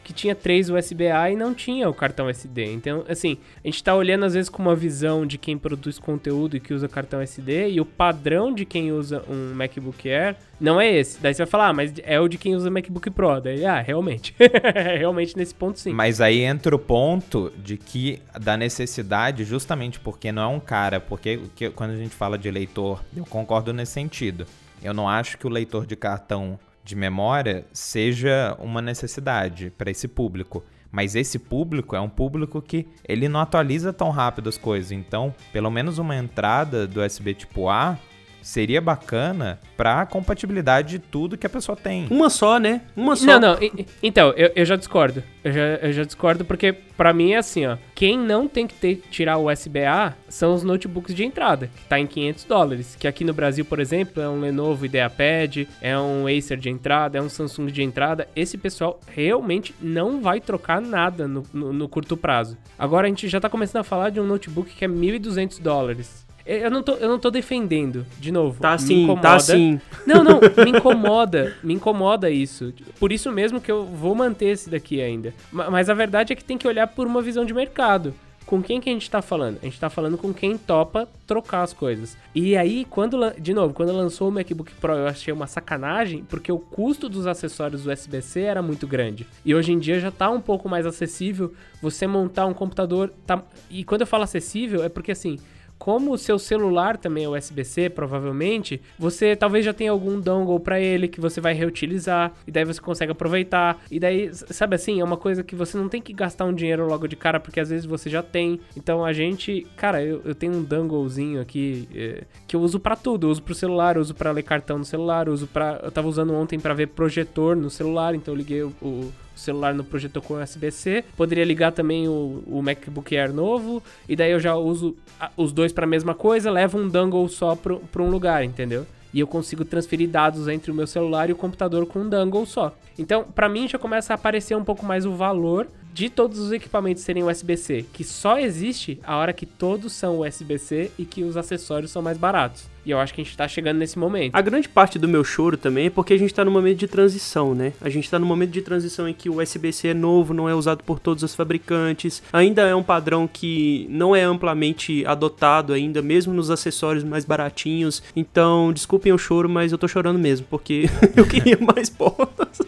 que 0.08 0.13
tinha 0.13 0.34
três 0.34 0.70
USB-A 0.70 1.32
e 1.32 1.36
não 1.36 1.54
tinha 1.54 1.89
o 1.89 1.93
cartão 1.93 2.30
SD. 2.30 2.72
Então, 2.72 3.04
assim, 3.10 3.38
a 3.62 3.67
gente 3.67 3.84
tá 3.84 3.93
olhando 3.93 4.24
às 4.24 4.34
vezes 4.34 4.50
com 4.50 4.62
uma 4.63 4.74
visão 4.74 5.26
de 5.26 5.38
quem 5.38 5.58
produz 5.58 6.00
conteúdo 6.00 6.56
e 6.56 6.62
que 6.62 6.74
usa 6.74 6.88
cartão 6.88 7.20
SD 7.20 7.72
e 7.72 7.82
o 7.82 7.86
padrão 7.86 8.54
de 8.54 8.63
quem 8.63 8.89
usa 8.89 9.22
um 9.30 9.54
MacBook 9.54 10.10
Air 10.10 10.38
não 10.62 10.80
é 10.80 10.89
esse. 10.89 11.20
Daí 11.20 11.34
você 11.34 11.43
vai 11.43 11.52
falar, 11.52 11.67
ah, 11.67 11.74
mas 11.74 11.93
é 12.06 12.17
o 12.22 12.30
de 12.30 12.38
quem 12.38 12.56
usa 12.56 12.70
MacBook 12.70 13.10
Pro. 13.10 13.41
Daí, 13.41 13.65
ah, 13.65 13.82
realmente. 13.82 14.34
realmente 14.98 15.36
nesse 15.36 15.54
ponto 15.54 15.78
sim. 15.78 15.91
Mas 15.91 16.22
aí 16.22 16.39
entra 16.39 16.74
o 16.74 16.80
ponto 16.80 17.52
de 17.58 17.76
que 17.76 18.22
da 18.39 18.56
necessidade, 18.56 19.43
justamente 19.43 20.00
porque 20.00 20.32
não 20.32 20.41
é 20.41 20.48
um 20.48 20.60
cara, 20.62 21.02
porque 21.02 21.41
quando 21.76 21.91
a 21.91 21.98
gente 21.98 22.15
fala 22.15 22.38
de 22.38 22.50
leitor, 22.50 23.04
eu 23.13 23.26
concordo 23.26 23.74
nesse 23.74 23.91
sentido. 23.91 24.48
Eu 24.82 24.93
não 24.93 25.10
acho 25.10 25.38
que 25.38 25.46
o 25.46 25.50
leitor 25.50 25.86
de 25.86 25.98
cartão 25.98 26.58
de 26.88 26.95
memória 26.95 27.65
seja 27.73 28.56
uma 28.60 28.82
necessidade 28.82 29.69
para 29.78 29.91
esse 29.91 30.08
público. 30.08 30.63
Mas 30.89 31.15
esse 31.15 31.38
público 31.38 31.95
é 31.95 32.00
um 32.00 32.08
público 32.08 32.62
que 32.62 32.88
ele 33.08 33.28
não 33.28 33.41
atualiza 33.41 33.91
tão 33.91 34.10
rápido 34.10 34.47
as 34.47 34.58
coisas. 34.58 34.93
Então, 34.93 35.36
pelo 35.52 35.69
menos 35.69 35.97
uma 35.97 36.15
entrada 36.15 36.88
do 36.88 37.02
USB 37.02 37.34
tipo 37.34 37.67
A 37.67 38.00
seria 38.41 38.82
bacana 38.82 39.60
pra 39.76 40.06
compatibilidade 40.06 40.91
de 40.91 41.00
tudo 41.00 41.38
que 41.38 41.45
a 41.45 41.50
pessoa 41.50 41.76
tem. 41.76 42.08
Uma 42.10 42.30
só, 42.30 42.60
né? 42.60 42.82
Uma 42.95 43.15
só. 43.15 43.26
Não, 43.26 43.39
não. 43.39 43.58
Então, 44.02 44.34
eu, 44.38 44.52
eu 44.56 44.65
já 44.65 44.76
discordo. 44.76 45.23
Eu 45.43 45.52
já, 45.52 45.62
eu 45.62 45.93
já 45.93 46.04
discordo 46.04 46.43
porque 46.43 46.73
para 46.73 47.13
mim 47.13 47.32
é 47.32 47.38
assim, 47.38 47.65
ó. 47.65 47.78
Quem 47.93 48.17
não 48.17 48.47
tem 48.47 48.65
que 48.67 48.73
ter, 48.73 49.04
tirar 49.10 49.38
o 49.38 49.52
USB-A 49.52 50.13
são 50.28 50.54
os 50.54 50.63
notebooks 50.63 51.13
de 51.13 51.23
entrada, 51.23 51.69
que 51.76 51.86
tá 51.86 52.00
em 52.00 52.08
500 52.08 52.43
dólares. 52.43 52.95
Que 53.00 53.08
aqui 53.08 53.23
no 53.23 53.34
Brasil, 53.34 53.63
por 53.63 53.80
exemplo, 53.80 54.21
é 54.21 54.28
um 54.28 54.39
Lenovo 54.39 54.86
IdeaPad, 54.86 55.67
é 55.82 55.97
um 55.97 56.26
Acer 56.28 56.58
de 56.58 56.69
entrada, 56.69 57.17
é 57.17 57.21
um 57.21 57.30
Samsung 57.30 57.67
de 57.67 57.84
entrada. 57.84 58.28
Esse 58.36 58.58
pessoal 58.58 59.00
realmente 59.08 59.73
não 59.82 60.21
vai 60.21 60.41
trocar 60.41 60.82
nada 60.82 61.28
no, 61.28 61.43
no, 61.54 61.71
no 61.71 61.88
curto 61.88 62.17
prazo. 62.17 62.58
Agora 62.78 63.06
a 63.06 63.10
gente 63.10 63.28
já 63.28 63.39
tá 63.39 63.50
começando 63.50 63.82
a 63.82 63.86
falar 63.86 64.10
de 64.10 64.19
um 64.19 64.26
notebook 64.26 64.73
que 64.73 64.84
é 64.84 64.88
1.200 64.88 65.62
dólares. 65.62 66.27
Eu 66.48 66.72
não 66.72 66.82
tô, 66.82 66.94
eu 66.94 67.10
não 67.10 67.20
tô 67.20 67.30
defendendo, 67.30 68.06
de 68.18 68.32
novo. 68.32 68.62
Tá 68.62 68.78
sim, 68.78 69.06
tá 69.22 69.38
sim. 69.38 69.82
Não, 70.06 70.24
não, 70.24 70.40
me 70.64 70.72
incomoda, 70.72 71.54
me 71.62 71.74
incomoda 71.74 72.30
isso. 72.30 72.74
Por 72.98 73.12
isso 73.12 73.30
mesmo 73.34 73.60
que 73.60 73.70
eu 73.70 73.86
vou 73.86 74.16
manter 74.16 74.48
esse 74.48 74.70
daqui 74.70 75.02
ainda. 75.02 75.34
Mas 75.52 75.90
a 75.90 75.94
verdade 75.94 76.32
é 76.32 76.36
que 76.36 76.44
tem 76.44 76.58
que 76.58 76.68
olhar 76.68 76.88
por 76.88 77.06
uma 77.06 77.22
visão 77.22 77.44
de 77.44 77.54
mercado. 77.54 78.14
Com 78.46 78.64
quem 78.64 78.80
que 78.80 78.90
a 78.90 78.94
gente 78.94 79.12
tá 79.12 79.22
falando? 79.22 79.58
A 79.62 79.66
gente 79.66 79.78
tá 79.78 79.90
falando 79.90 80.18
com 80.18 80.34
quem 80.34 80.58
topa 80.58 81.06
trocar 81.28 81.64
as 81.64 81.74
coisas. 81.74 82.18
E 82.34 82.56
aí, 82.56 82.86
quando, 82.90 83.20
de 83.38 83.54
novo, 83.54 83.74
quando 83.74 83.92
lançou 83.92 84.30
o 84.30 84.32
MacBook 84.32 84.72
Pro, 84.76 84.94
eu 84.94 85.06
achei 85.06 85.34
uma 85.34 85.48
sacanagem, 85.48 86.24
porque 86.30 86.50
o 86.50 86.58
custo 86.58 87.10
dos 87.10 87.28
acessórios 87.28 87.86
USB-C 87.86 88.40
era 88.40 88.62
muito 88.62 88.88
grande. 88.88 89.28
E 89.44 89.54
hoje 89.54 89.74
em 89.74 89.80
dia 89.80 90.00
já 90.00 90.12
tá 90.12 90.30
um 90.30 90.40
pouco 90.40 90.70
mais 90.70 90.86
acessível 90.86 91.54
você 91.82 92.08
montar 92.08 92.46
um 92.46 92.54
computador. 92.54 93.12
Tá... 93.26 93.44
E 93.70 93.84
quando 93.84 94.02
eu 94.02 94.08
falo 94.08 94.24
acessível, 94.24 94.82
é 94.82 94.88
porque 94.88 95.12
assim 95.12 95.38
como 95.78 96.12
o 96.12 96.18
seu 96.18 96.40
celular 96.40 96.98
também 96.98 97.26
é 97.26 97.30
USB-C, 97.30 97.90
provavelmente, 97.90 98.82
você 98.98 99.36
talvez 99.36 99.63
já 99.63 99.74
tenha 99.74 99.92
algum 99.92 100.20
dongle 100.20 100.60
para 100.60 100.80
ele 100.80 101.08
que 101.08 101.22
você 101.22 101.40
vai 101.40 101.54
reutilizar 101.54 102.34
e 102.46 102.52
daí 102.52 102.66
você 102.66 102.82
consegue 102.82 103.12
aproveitar. 103.12 103.82
E 103.90 104.00
daí, 104.00 104.30
sabe 104.34 104.76
assim, 104.76 105.00
é 105.00 105.04
uma 105.04 105.18
coisa 105.18 105.44
que 105.44 105.56
você 105.56 105.78
não 105.78 105.88
tem 105.88 106.02
que 106.02 106.13
gastar 106.13 106.46
um 106.46 106.54
dinheiro 106.54 106.88
logo 106.88 107.08
de 107.08 107.16
cara 107.16 107.40
porque 107.40 107.60
às 107.60 107.70
vezes 107.70 107.86
você 107.86 108.10
já 108.10 108.24
tem. 108.24 108.60
Então 108.76 109.06
a 109.06 109.13
gente, 109.13 109.66
cara, 109.76 110.04
eu, 110.04 110.22
eu 110.26 110.36
tenho 110.36 110.54
um 110.54 110.63
donglezinho 110.63 111.42
aqui 111.42 111.88
é, 111.94 112.24
que 112.48 112.56
eu 112.56 112.62
uso 112.62 112.80
para 112.80 112.96
tudo, 112.96 113.28
eu 113.28 113.32
uso 113.32 113.44
pro 113.44 113.56
celular, 113.56 113.96
eu 113.96 114.02
uso 114.02 114.16
para 114.16 114.32
ler 114.32 114.44
cartão 114.44 114.78
no 114.78 114.86
celular, 114.86 115.28
eu 115.28 115.34
uso 115.34 115.48
para 115.48 115.80
eu 115.84 115.92
tava 115.92 116.08
usando 116.08 116.34
ontem 116.34 116.60
para 116.60 116.74
ver 116.74 116.88
projetor 116.88 117.56
no 117.56 117.70
celular, 117.70 118.16
então 118.16 118.34
eu 118.34 118.38
liguei 118.38 118.63
o, 118.63 118.74
o 118.82 119.12
celular 119.38 119.73
no 119.73 119.84
projetor 119.84 120.21
com 120.23 120.41
USB-C. 120.41 121.04
Poderia 121.15 121.45
ligar 121.45 121.71
também 121.71 122.08
o, 122.08 122.43
o, 122.47 122.62
MacBook 122.62 123.15
Air 123.15 123.34
novo. 123.34 123.84
E 124.08 124.15
daí 124.15 124.32
eu 124.32 124.39
já 124.39 124.56
uso 124.56 124.95
os 125.36 125.52
dois 125.52 125.71
para 125.71 125.86
a 125.86 125.88
mesma 125.88 126.13
coisa, 126.13 126.52
levo 126.52 126.78
um 126.78 126.88
dongle 126.88 127.28
só 127.30 127.56
para 127.56 128.04
um 128.04 128.10
lugar, 128.10 128.43
entendeu? 128.43 128.86
E 129.13 129.19
eu 129.19 129.28
consigo 129.28 129.63
transferir 129.63 130.10
dados 130.10 130.47
entre 130.47 130.71
o 130.71 130.76
meu 130.76 130.86
celular 130.86 131.30
e 131.30 131.34
o 131.34 131.36
computador 131.36 131.86
com 131.86 132.00
um 132.00 132.10
dongle 132.10 132.45
só. 132.45 132.76
Então, 133.00 133.23
para 133.23 133.47
mim 133.50 133.67
já 133.67 133.78
começa 133.78 134.13
a 134.13 134.15
aparecer 134.15 134.56
um 134.56 134.63
pouco 134.63 134.86
mais 134.86 135.06
o 135.06 135.12
valor 135.12 135.67
de 135.93 136.10
todos 136.10 136.38
os 136.38 136.52
equipamentos 136.52 137.02
serem 137.02 137.23
USB-C, 137.23 137.86
que 137.91 138.04
só 138.04 138.38
existe 138.38 139.00
a 139.04 139.17
hora 139.17 139.34
que 139.34 139.47
todos 139.47 139.93
são 139.93 140.19
USB-C 140.19 140.91
e 141.00 141.06
que 141.06 141.23
os 141.23 141.36
acessórios 141.36 141.89
são 141.89 142.04
mais 142.04 142.17
baratos. 142.17 142.69
E 142.88 142.91
eu 142.91 143.00
acho 143.00 143.13
que 143.13 143.19
a 143.19 143.23
gente 143.26 143.36
tá 143.36 143.45
chegando 143.50 143.80
nesse 143.80 144.00
momento. 144.00 144.34
A 144.34 144.41
grande 144.41 144.69
parte 144.69 144.97
do 144.97 145.10
meu 145.10 145.21
choro 145.21 145.58
também 145.58 145.88
é 145.88 145.89
porque 145.89 146.13
a 146.13 146.17
gente 146.17 146.34
tá 146.34 146.45
no 146.45 146.50
momento 146.50 146.78
de 146.78 146.88
transição, 146.88 147.54
né? 147.54 147.73
A 147.82 147.89
gente 147.89 148.10
tá 148.10 148.17
no 148.17 148.26
momento 148.26 148.52
de 148.52 148.62
transição 148.62 149.10
em 149.10 149.13
que 149.13 149.30
o 149.30 149.41
USB-C 149.41 149.89
é 149.89 149.93
novo, 149.93 150.34
não 150.34 150.47
é 150.47 150.56
usado 150.56 150.86
por 150.86 150.97
todos 150.97 151.21
os 151.21 151.36
fabricantes, 151.36 152.23
ainda 152.32 152.62
é 152.62 152.73
um 152.73 152.82
padrão 152.82 153.28
que 153.28 153.86
não 153.89 154.15
é 154.15 154.23
amplamente 154.23 155.06
adotado 155.06 155.73
ainda, 155.73 156.02
mesmo 156.02 156.34
nos 156.34 156.50
acessórios 156.50 157.04
mais 157.04 157.26
baratinhos. 157.26 158.02
Então, 158.15 158.71
desculpem 158.71 159.12
o 159.12 159.17
choro, 159.17 159.50
mas 159.50 159.73
eu 159.73 159.78
tô 159.78 159.86
chorando 159.89 160.17
mesmo, 160.17 160.47
porque 160.50 160.86
eu 161.13 161.28
queria 161.28 161.58
mais 161.76 161.89
portas. 161.89 162.62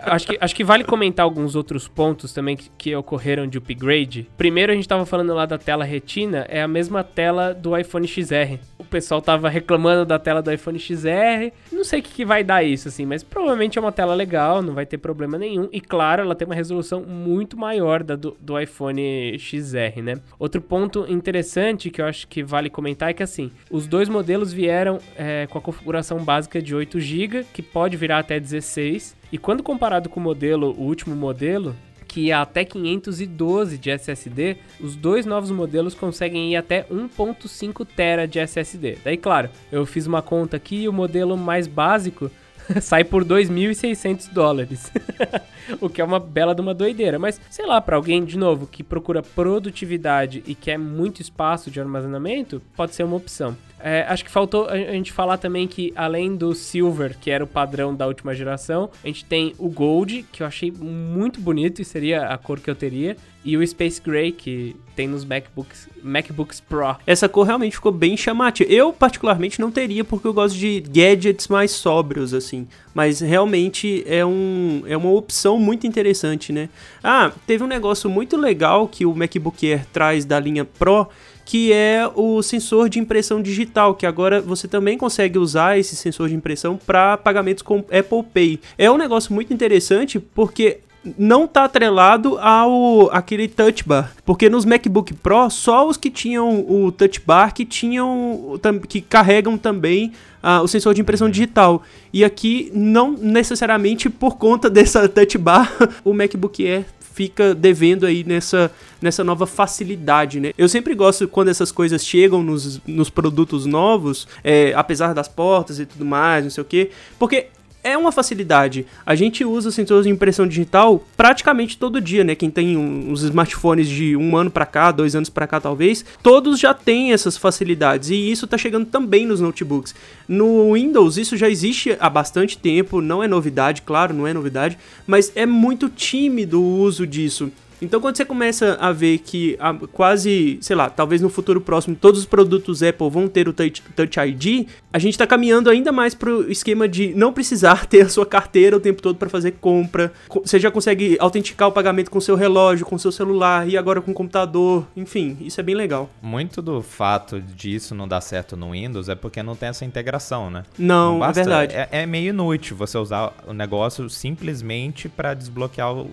acho, 0.00 0.26
que, 0.26 0.38
acho 0.40 0.56
que 0.56 0.64
vale 0.64 0.84
comentar 0.84 1.22
alguns 1.22 1.54
outros 1.54 1.86
pontos 1.86 2.32
também 2.32 2.56
que, 2.56 2.70
que, 2.78 2.96
ocorreram 2.96 3.46
de 3.46 3.58
upgrade. 3.58 4.26
Primeiro, 4.38 4.72
a 4.72 4.74
gente 4.74 4.88
tava 4.88 5.04
falando 5.04 5.34
lá 5.34 5.44
da 5.44 5.58
tela 5.58 5.84
retina, 5.84 6.46
é 6.48 6.62
a 6.62 6.68
mesma 6.68 7.04
tela 7.04 7.52
do 7.52 7.76
iPhone 7.76 8.08
XR. 8.08 8.58
O 8.78 8.84
pessoal 8.84 9.20
tava 9.20 9.50
reclamando 9.50 9.65
da 10.06 10.18
tela 10.18 10.42
do 10.42 10.52
iPhone 10.52 10.78
XR. 10.78 11.52
Não 11.72 11.84
sei 11.84 12.00
o 12.00 12.02
que, 12.02 12.12
que 12.12 12.24
vai 12.24 12.42
dar 12.42 12.62
isso, 12.62 12.88
assim, 12.88 13.04
mas 13.04 13.22
provavelmente 13.22 13.78
é 13.78 13.80
uma 13.80 13.92
tela 13.92 14.14
legal, 14.14 14.62
não 14.62 14.74
vai 14.74 14.86
ter 14.86 14.98
problema 14.98 15.38
nenhum. 15.38 15.68
E 15.72 15.80
claro, 15.80 16.22
ela 16.22 16.34
tem 16.34 16.46
uma 16.46 16.54
resolução 16.54 17.02
muito 17.02 17.56
maior 17.56 18.02
da 18.02 18.16
do, 18.16 18.36
do 18.40 18.58
iPhone 18.58 19.38
XR, 19.38 20.02
né? 20.02 20.14
Outro 20.38 20.60
ponto 20.60 21.06
interessante 21.08 21.90
que 21.90 22.00
eu 22.00 22.06
acho 22.06 22.26
que 22.28 22.42
vale 22.42 22.70
comentar 22.70 23.10
é 23.10 23.12
que, 23.12 23.22
assim, 23.22 23.50
os 23.70 23.86
dois 23.86 24.08
modelos 24.08 24.52
vieram 24.52 24.98
é, 25.16 25.46
com 25.48 25.58
a 25.58 25.60
configuração 25.60 26.18
básica 26.18 26.62
de 26.62 26.74
8 26.74 26.98
GB, 27.00 27.44
que 27.52 27.62
pode 27.62 27.96
virar 27.96 28.18
até 28.18 28.40
16 28.40 29.16
e 29.32 29.38
quando 29.38 29.62
comparado 29.62 30.08
com 30.08 30.20
o 30.20 30.22
modelo, 30.22 30.74
o 30.78 30.82
último 30.82 31.14
modelo, 31.16 31.74
que 32.16 32.32
até 32.32 32.64
512 32.64 33.76
de 33.76 33.90
SSD, 33.90 34.56
os 34.80 34.96
dois 34.96 35.26
novos 35.26 35.50
modelos 35.50 35.94
conseguem 35.94 36.50
ir 36.50 36.56
até 36.56 36.84
1.5 36.84 37.84
TB 37.84 38.26
de 38.26 38.38
SSD. 38.38 38.96
Daí, 39.04 39.18
claro, 39.18 39.50
eu 39.70 39.84
fiz 39.84 40.06
uma 40.06 40.22
conta 40.22 40.56
aqui 40.56 40.84
e 40.84 40.88
o 40.88 40.94
modelo 40.94 41.36
mais 41.36 41.66
básico 41.66 42.30
sai 42.80 43.04
por 43.04 43.22
2.600 43.22 44.32
dólares. 44.32 44.90
o 45.78 45.90
que 45.90 46.00
é 46.00 46.04
uma 46.04 46.18
bela 46.18 46.54
de 46.54 46.62
uma 46.62 46.72
doideira. 46.72 47.18
Mas, 47.18 47.38
sei 47.50 47.66
lá, 47.66 47.82
para 47.82 47.96
alguém, 47.96 48.24
de 48.24 48.38
novo, 48.38 48.66
que 48.66 48.82
procura 48.82 49.22
produtividade 49.22 50.42
e 50.46 50.54
quer 50.54 50.78
muito 50.78 51.20
espaço 51.20 51.70
de 51.70 51.78
armazenamento, 51.80 52.62
pode 52.74 52.94
ser 52.94 53.02
uma 53.02 53.16
opção. 53.16 53.54
É, 53.78 54.06
acho 54.08 54.24
que 54.24 54.30
faltou 54.30 54.68
a 54.68 54.76
gente 54.76 55.12
falar 55.12 55.36
também 55.36 55.68
que, 55.68 55.92
além 55.94 56.34
do 56.34 56.54
Silver, 56.54 57.16
que 57.20 57.30
era 57.30 57.44
o 57.44 57.46
padrão 57.46 57.94
da 57.94 58.06
última 58.06 58.34
geração, 58.34 58.90
a 59.04 59.06
gente 59.06 59.24
tem 59.24 59.54
o 59.58 59.68
Gold, 59.68 60.24
que 60.32 60.42
eu 60.42 60.46
achei 60.46 60.70
muito 60.70 61.40
bonito 61.40 61.82
e 61.82 61.84
seria 61.84 62.26
a 62.26 62.38
cor 62.38 62.58
que 62.58 62.70
eu 62.70 62.74
teria, 62.74 63.16
e 63.44 63.56
o 63.56 63.64
Space 63.64 64.00
Gray, 64.04 64.32
que 64.32 64.74
tem 64.96 65.06
nos 65.06 65.24
MacBooks, 65.24 65.88
MacBooks 66.02 66.58
Pro. 66.58 66.96
Essa 67.06 67.28
cor 67.28 67.46
realmente 67.46 67.76
ficou 67.76 67.92
bem 67.92 68.16
chamativa. 68.16 68.68
Eu, 68.68 68.92
particularmente, 68.92 69.60
não 69.60 69.70
teria, 69.70 70.02
porque 70.02 70.26
eu 70.26 70.34
gosto 70.34 70.56
de 70.56 70.80
gadgets 70.80 71.46
mais 71.46 71.70
sóbrios, 71.70 72.34
assim. 72.34 72.66
Mas 72.92 73.20
realmente 73.20 74.02
é, 74.04 74.26
um, 74.26 74.82
é 74.86 74.96
uma 74.96 75.10
opção 75.10 75.60
muito 75.60 75.86
interessante, 75.86 76.52
né? 76.52 76.68
Ah, 77.04 77.30
teve 77.46 77.62
um 77.62 77.68
negócio 77.68 78.10
muito 78.10 78.36
legal 78.36 78.88
que 78.88 79.06
o 79.06 79.14
MacBook 79.14 79.64
Air 79.70 79.86
traz 79.92 80.24
da 80.24 80.40
linha 80.40 80.64
Pro 80.64 81.08
que 81.46 81.72
é 81.72 82.10
o 82.12 82.42
sensor 82.42 82.88
de 82.88 82.98
impressão 82.98 83.40
digital, 83.40 83.94
que 83.94 84.04
agora 84.04 84.40
você 84.40 84.66
também 84.66 84.98
consegue 84.98 85.38
usar 85.38 85.78
esse 85.78 85.94
sensor 85.94 86.28
de 86.28 86.34
impressão 86.34 86.76
para 86.76 87.16
pagamentos 87.16 87.62
com 87.62 87.78
Apple 87.78 88.24
Pay. 88.34 88.60
É 88.76 88.90
um 88.90 88.98
negócio 88.98 89.32
muito 89.32 89.54
interessante 89.54 90.18
porque 90.18 90.80
não 91.16 91.46
tá 91.46 91.64
atrelado 91.64 92.36
ao 92.38 93.08
aquele 93.12 93.46
touch 93.46 93.84
bar, 93.86 94.12
porque 94.24 94.50
nos 94.50 94.64
MacBook 94.64 95.14
Pro 95.14 95.48
só 95.48 95.86
os 95.88 95.96
que 95.96 96.10
tinham 96.10 96.66
o 96.68 96.90
touch 96.90 97.20
bar 97.24 97.54
que 97.54 97.64
tinham 97.64 98.58
que 98.88 99.00
carregam 99.00 99.56
também 99.56 100.12
uh, 100.42 100.64
o 100.64 100.66
sensor 100.66 100.94
de 100.94 101.00
impressão 101.00 101.30
digital. 101.30 101.80
E 102.12 102.24
aqui 102.24 102.72
não 102.74 103.12
necessariamente 103.12 104.10
por 104.10 104.36
conta 104.36 104.68
dessa 104.70 105.08
touch 105.08 105.38
bar 105.38 105.72
o 106.04 106.12
MacBook 106.12 106.66
Air 106.66 106.86
fica 107.16 107.54
devendo 107.54 108.04
aí 108.04 108.22
nessa, 108.22 108.70
nessa 109.00 109.24
nova 109.24 109.46
facilidade, 109.46 110.38
né? 110.38 110.52
Eu 110.58 110.68
sempre 110.68 110.94
gosto 110.94 111.26
quando 111.26 111.48
essas 111.48 111.72
coisas 111.72 112.04
chegam 112.04 112.42
nos, 112.42 112.78
nos 112.86 113.08
produtos 113.08 113.64
novos, 113.64 114.28
é, 114.44 114.74
apesar 114.76 115.14
das 115.14 115.26
portas 115.26 115.80
e 115.80 115.86
tudo 115.86 116.04
mais, 116.04 116.44
não 116.44 116.50
sei 116.50 116.60
o 116.60 116.64
quê, 116.66 116.90
porque 117.18 117.46
é 117.86 117.96
uma 117.96 118.10
facilidade. 118.10 118.84
A 119.06 119.14
gente 119.14 119.44
usa 119.44 119.70
sensores 119.70 120.06
de 120.06 120.10
impressão 120.10 120.46
digital 120.46 121.04
praticamente 121.16 121.78
todo 121.78 122.00
dia, 122.00 122.24
né? 122.24 122.34
Quem 122.34 122.50
tem 122.50 122.76
uns 122.76 123.22
smartphones 123.22 123.88
de 123.88 124.16
um 124.16 124.36
ano 124.36 124.50
para 124.50 124.66
cá, 124.66 124.90
dois 124.90 125.14
anos 125.14 125.30
para 125.30 125.46
cá 125.46 125.60
talvez, 125.60 126.04
todos 126.20 126.58
já 126.58 126.74
têm 126.74 127.12
essas 127.12 127.36
facilidades 127.36 128.10
e 128.10 128.30
isso 128.30 128.46
tá 128.46 128.58
chegando 128.58 128.86
também 128.86 129.24
nos 129.24 129.40
notebooks. 129.40 129.94
No 130.28 130.72
Windows 130.72 131.16
isso 131.16 131.36
já 131.36 131.48
existe 131.48 131.96
há 132.00 132.10
bastante 132.10 132.58
tempo, 132.58 133.00
não 133.00 133.22
é 133.22 133.28
novidade, 133.28 133.82
claro, 133.82 134.12
não 134.12 134.26
é 134.26 134.34
novidade, 134.34 134.76
mas 135.06 135.30
é 135.36 135.46
muito 135.46 135.88
tímido 135.88 136.60
o 136.60 136.78
uso 136.80 137.06
disso. 137.06 137.52
Então, 137.80 138.00
quando 138.00 138.16
você 138.16 138.24
começa 138.24 138.76
a 138.80 138.92
ver 138.92 139.18
que 139.18 139.56
a, 139.60 139.74
quase, 139.74 140.58
sei 140.60 140.74
lá, 140.74 140.88
talvez 140.88 141.20
no 141.20 141.28
futuro 141.28 141.60
próximo 141.60 141.96
todos 141.96 142.20
os 142.20 142.26
produtos 142.26 142.82
Apple 142.82 143.10
vão 143.10 143.28
ter 143.28 143.48
o 143.48 143.52
Touch, 143.52 143.82
Touch 143.94 144.18
ID, 144.18 144.68
a 144.92 144.98
gente 144.98 145.12
está 145.12 145.26
caminhando 145.26 145.68
ainda 145.68 145.92
mais 145.92 146.14
para 146.14 146.30
o 146.30 146.50
esquema 146.50 146.88
de 146.88 147.14
não 147.14 147.32
precisar 147.32 147.84
ter 147.86 148.02
a 148.02 148.08
sua 148.08 148.24
carteira 148.24 148.76
o 148.76 148.80
tempo 148.80 149.02
todo 149.02 149.16
para 149.16 149.28
fazer 149.28 149.52
compra. 149.60 150.12
Você 150.28 150.58
já 150.58 150.70
consegue 150.70 151.16
autenticar 151.20 151.68
o 151.68 151.72
pagamento 151.72 152.10
com 152.10 152.20
seu 152.20 152.34
relógio, 152.34 152.86
com 152.86 152.96
seu 152.96 153.12
celular 153.12 153.68
e 153.68 153.76
agora 153.76 154.00
com 154.00 154.10
o 154.10 154.14
computador. 154.14 154.86
Enfim, 154.96 155.36
isso 155.40 155.60
é 155.60 155.62
bem 155.62 155.74
legal. 155.74 156.08
Muito 156.22 156.62
do 156.62 156.82
fato 156.82 157.40
disso 157.40 157.94
não 157.94 158.08
dar 158.08 158.20
certo 158.20 158.56
no 158.56 158.72
Windows 158.72 159.08
é 159.08 159.14
porque 159.14 159.42
não 159.42 159.54
tem 159.54 159.68
essa 159.68 159.84
integração, 159.84 160.50
né? 160.50 160.64
Não, 160.78 161.18
não 161.18 161.24
é 161.24 161.32
verdade. 161.32 161.74
É, 161.74 161.88
é 161.92 162.06
meio 162.06 162.30
inútil 162.30 162.76
você 162.76 162.96
usar 162.96 163.34
o 163.46 163.52
negócio 163.52 164.08
simplesmente 164.08 165.08
para 165.08 165.34
desbloquear 165.34 165.92
o 165.92 166.10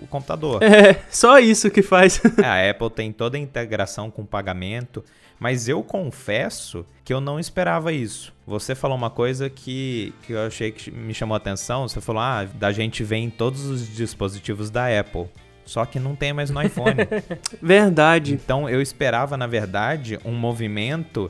o 0.00 0.06
computador. 0.06 0.62
É, 0.62 1.00
só 1.10 1.38
isso 1.38 1.70
que 1.70 1.82
faz. 1.82 2.20
a 2.42 2.70
Apple 2.70 2.90
tem 2.90 3.12
toda 3.12 3.36
a 3.36 3.40
integração 3.40 4.10
com 4.10 4.24
pagamento, 4.24 5.04
mas 5.38 5.68
eu 5.68 5.82
confesso 5.82 6.84
que 7.04 7.12
eu 7.12 7.20
não 7.20 7.38
esperava 7.38 7.92
isso. 7.92 8.32
Você 8.46 8.74
falou 8.74 8.96
uma 8.96 9.10
coisa 9.10 9.50
que, 9.50 10.12
que 10.22 10.32
eu 10.32 10.46
achei 10.46 10.70
que 10.70 10.90
me 10.90 11.12
chamou 11.12 11.34
a 11.34 11.38
atenção. 11.38 11.88
Você 11.88 12.00
falou, 12.00 12.22
ah, 12.22 12.44
da 12.44 12.72
gente 12.72 13.02
vem 13.04 13.24
em 13.24 13.30
todos 13.30 13.66
os 13.66 13.94
dispositivos 13.94 14.70
da 14.70 14.86
Apple. 14.98 15.26
Só 15.64 15.84
que 15.84 15.98
não 15.98 16.14
tem 16.14 16.32
mais 16.32 16.48
no 16.48 16.62
iPhone. 16.62 16.94
verdade. 17.60 18.34
Então 18.34 18.68
eu 18.68 18.80
esperava, 18.80 19.36
na 19.36 19.46
verdade, 19.46 20.18
um 20.24 20.32
movimento 20.32 21.28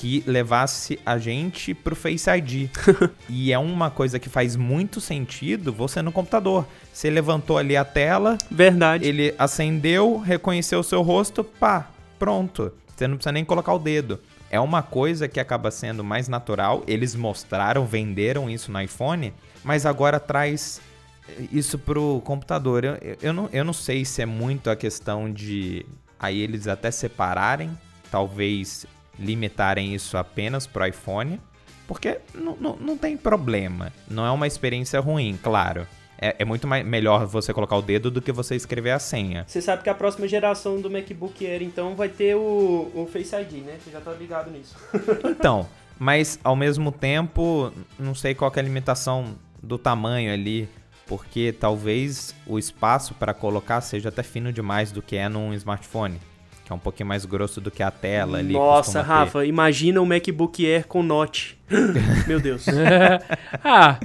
que 0.00 0.24
levasse 0.26 0.98
a 1.04 1.18
gente 1.18 1.74
pro 1.74 1.94
Face 1.94 2.30
ID. 2.30 2.70
e 3.28 3.52
é 3.52 3.58
uma 3.58 3.90
coisa 3.90 4.18
que 4.18 4.30
faz 4.30 4.56
muito 4.56 4.98
sentido 4.98 5.74
você 5.74 6.00
no 6.00 6.10
computador. 6.10 6.66
Você 6.90 7.10
levantou 7.10 7.58
ali 7.58 7.76
a 7.76 7.84
tela. 7.84 8.38
Verdade. 8.50 9.06
Ele 9.06 9.34
acendeu, 9.38 10.16
reconheceu 10.16 10.80
o 10.80 10.82
seu 10.82 11.02
rosto, 11.02 11.44
pá, 11.44 11.90
pronto. 12.18 12.72
Você 12.96 13.06
não 13.06 13.16
precisa 13.16 13.32
nem 13.32 13.44
colocar 13.44 13.74
o 13.74 13.78
dedo. 13.78 14.18
É 14.50 14.58
uma 14.58 14.82
coisa 14.82 15.28
que 15.28 15.38
acaba 15.38 15.70
sendo 15.70 16.02
mais 16.02 16.28
natural. 16.28 16.82
Eles 16.86 17.14
mostraram, 17.14 17.84
venderam 17.84 18.48
isso 18.48 18.72
no 18.72 18.80
iPhone, 18.80 19.34
mas 19.62 19.84
agora 19.84 20.18
traz 20.18 20.80
isso 21.52 21.78
pro 21.78 22.22
computador. 22.24 22.84
Eu, 22.86 22.96
eu, 23.20 23.32
não, 23.34 23.50
eu 23.52 23.66
não 23.66 23.74
sei 23.74 24.06
se 24.06 24.22
é 24.22 24.26
muito 24.26 24.70
a 24.70 24.76
questão 24.76 25.30
de 25.30 25.84
aí 26.18 26.40
eles 26.40 26.66
até 26.66 26.90
separarem, 26.90 27.70
talvez 28.10 28.86
limitarem 29.20 29.94
isso 29.94 30.16
apenas 30.16 30.66
pro 30.66 30.86
iPhone, 30.86 31.40
porque 31.86 32.18
não, 32.34 32.56
não, 32.56 32.76
não 32.76 32.96
tem 32.96 33.16
problema. 33.16 33.92
Não 34.08 34.24
é 34.24 34.30
uma 34.30 34.46
experiência 34.46 34.98
ruim, 35.00 35.38
claro. 35.40 35.86
É, 36.22 36.36
é, 36.38 36.44
muito 36.44 36.66
mais, 36.66 36.84
melhor 36.84 37.26
você 37.26 37.52
colocar 37.52 37.76
o 37.76 37.82
dedo 37.82 38.10
do 38.10 38.20
que 38.20 38.30
você 38.30 38.54
escrever 38.54 38.90
a 38.90 38.98
senha. 38.98 39.44
Você 39.46 39.62
sabe 39.62 39.82
que 39.82 39.88
a 39.88 39.94
próxima 39.94 40.28
geração 40.28 40.80
do 40.80 40.90
MacBook 40.90 41.46
Air, 41.46 41.62
então, 41.62 41.94
vai 41.94 42.08
ter 42.08 42.34
o, 42.34 42.90
o 42.94 43.08
Face 43.10 43.34
ID, 43.34 43.64
né? 43.64 43.78
Você 43.82 43.90
já 43.90 44.00
tá 44.00 44.12
ligado 44.12 44.50
nisso. 44.50 44.76
então, 45.24 45.66
mas 45.98 46.38
ao 46.44 46.54
mesmo 46.54 46.92
tempo, 46.92 47.72
não 47.98 48.14
sei 48.14 48.34
qual 48.34 48.52
é 48.54 48.60
a 48.60 48.62
limitação 48.62 49.34
do 49.62 49.78
tamanho 49.78 50.32
ali, 50.32 50.68
porque 51.06 51.52
talvez 51.58 52.34
o 52.46 52.58
espaço 52.58 53.14
para 53.14 53.32
colocar 53.32 53.80
seja 53.80 54.10
até 54.10 54.22
fino 54.22 54.52
demais 54.52 54.92
do 54.92 55.00
que 55.00 55.16
é 55.16 55.28
num 55.28 55.54
smartphone 55.54 56.20
que 56.70 56.72
é 56.72 56.76
um 56.76 56.78
pouquinho 56.78 57.08
mais 57.08 57.24
grosso 57.24 57.60
do 57.60 57.68
que 57.68 57.82
a 57.82 57.90
tela 57.90 58.38
ali. 58.38 58.52
Nossa, 58.52 59.02
Rafa, 59.02 59.40
ter. 59.40 59.46
imagina 59.46 60.00
um 60.00 60.06
MacBook 60.06 60.64
Air 60.64 60.86
com 60.86 61.02
Note. 61.02 61.58
Meu 62.28 62.38
Deus. 62.38 62.64
ah. 63.64 63.98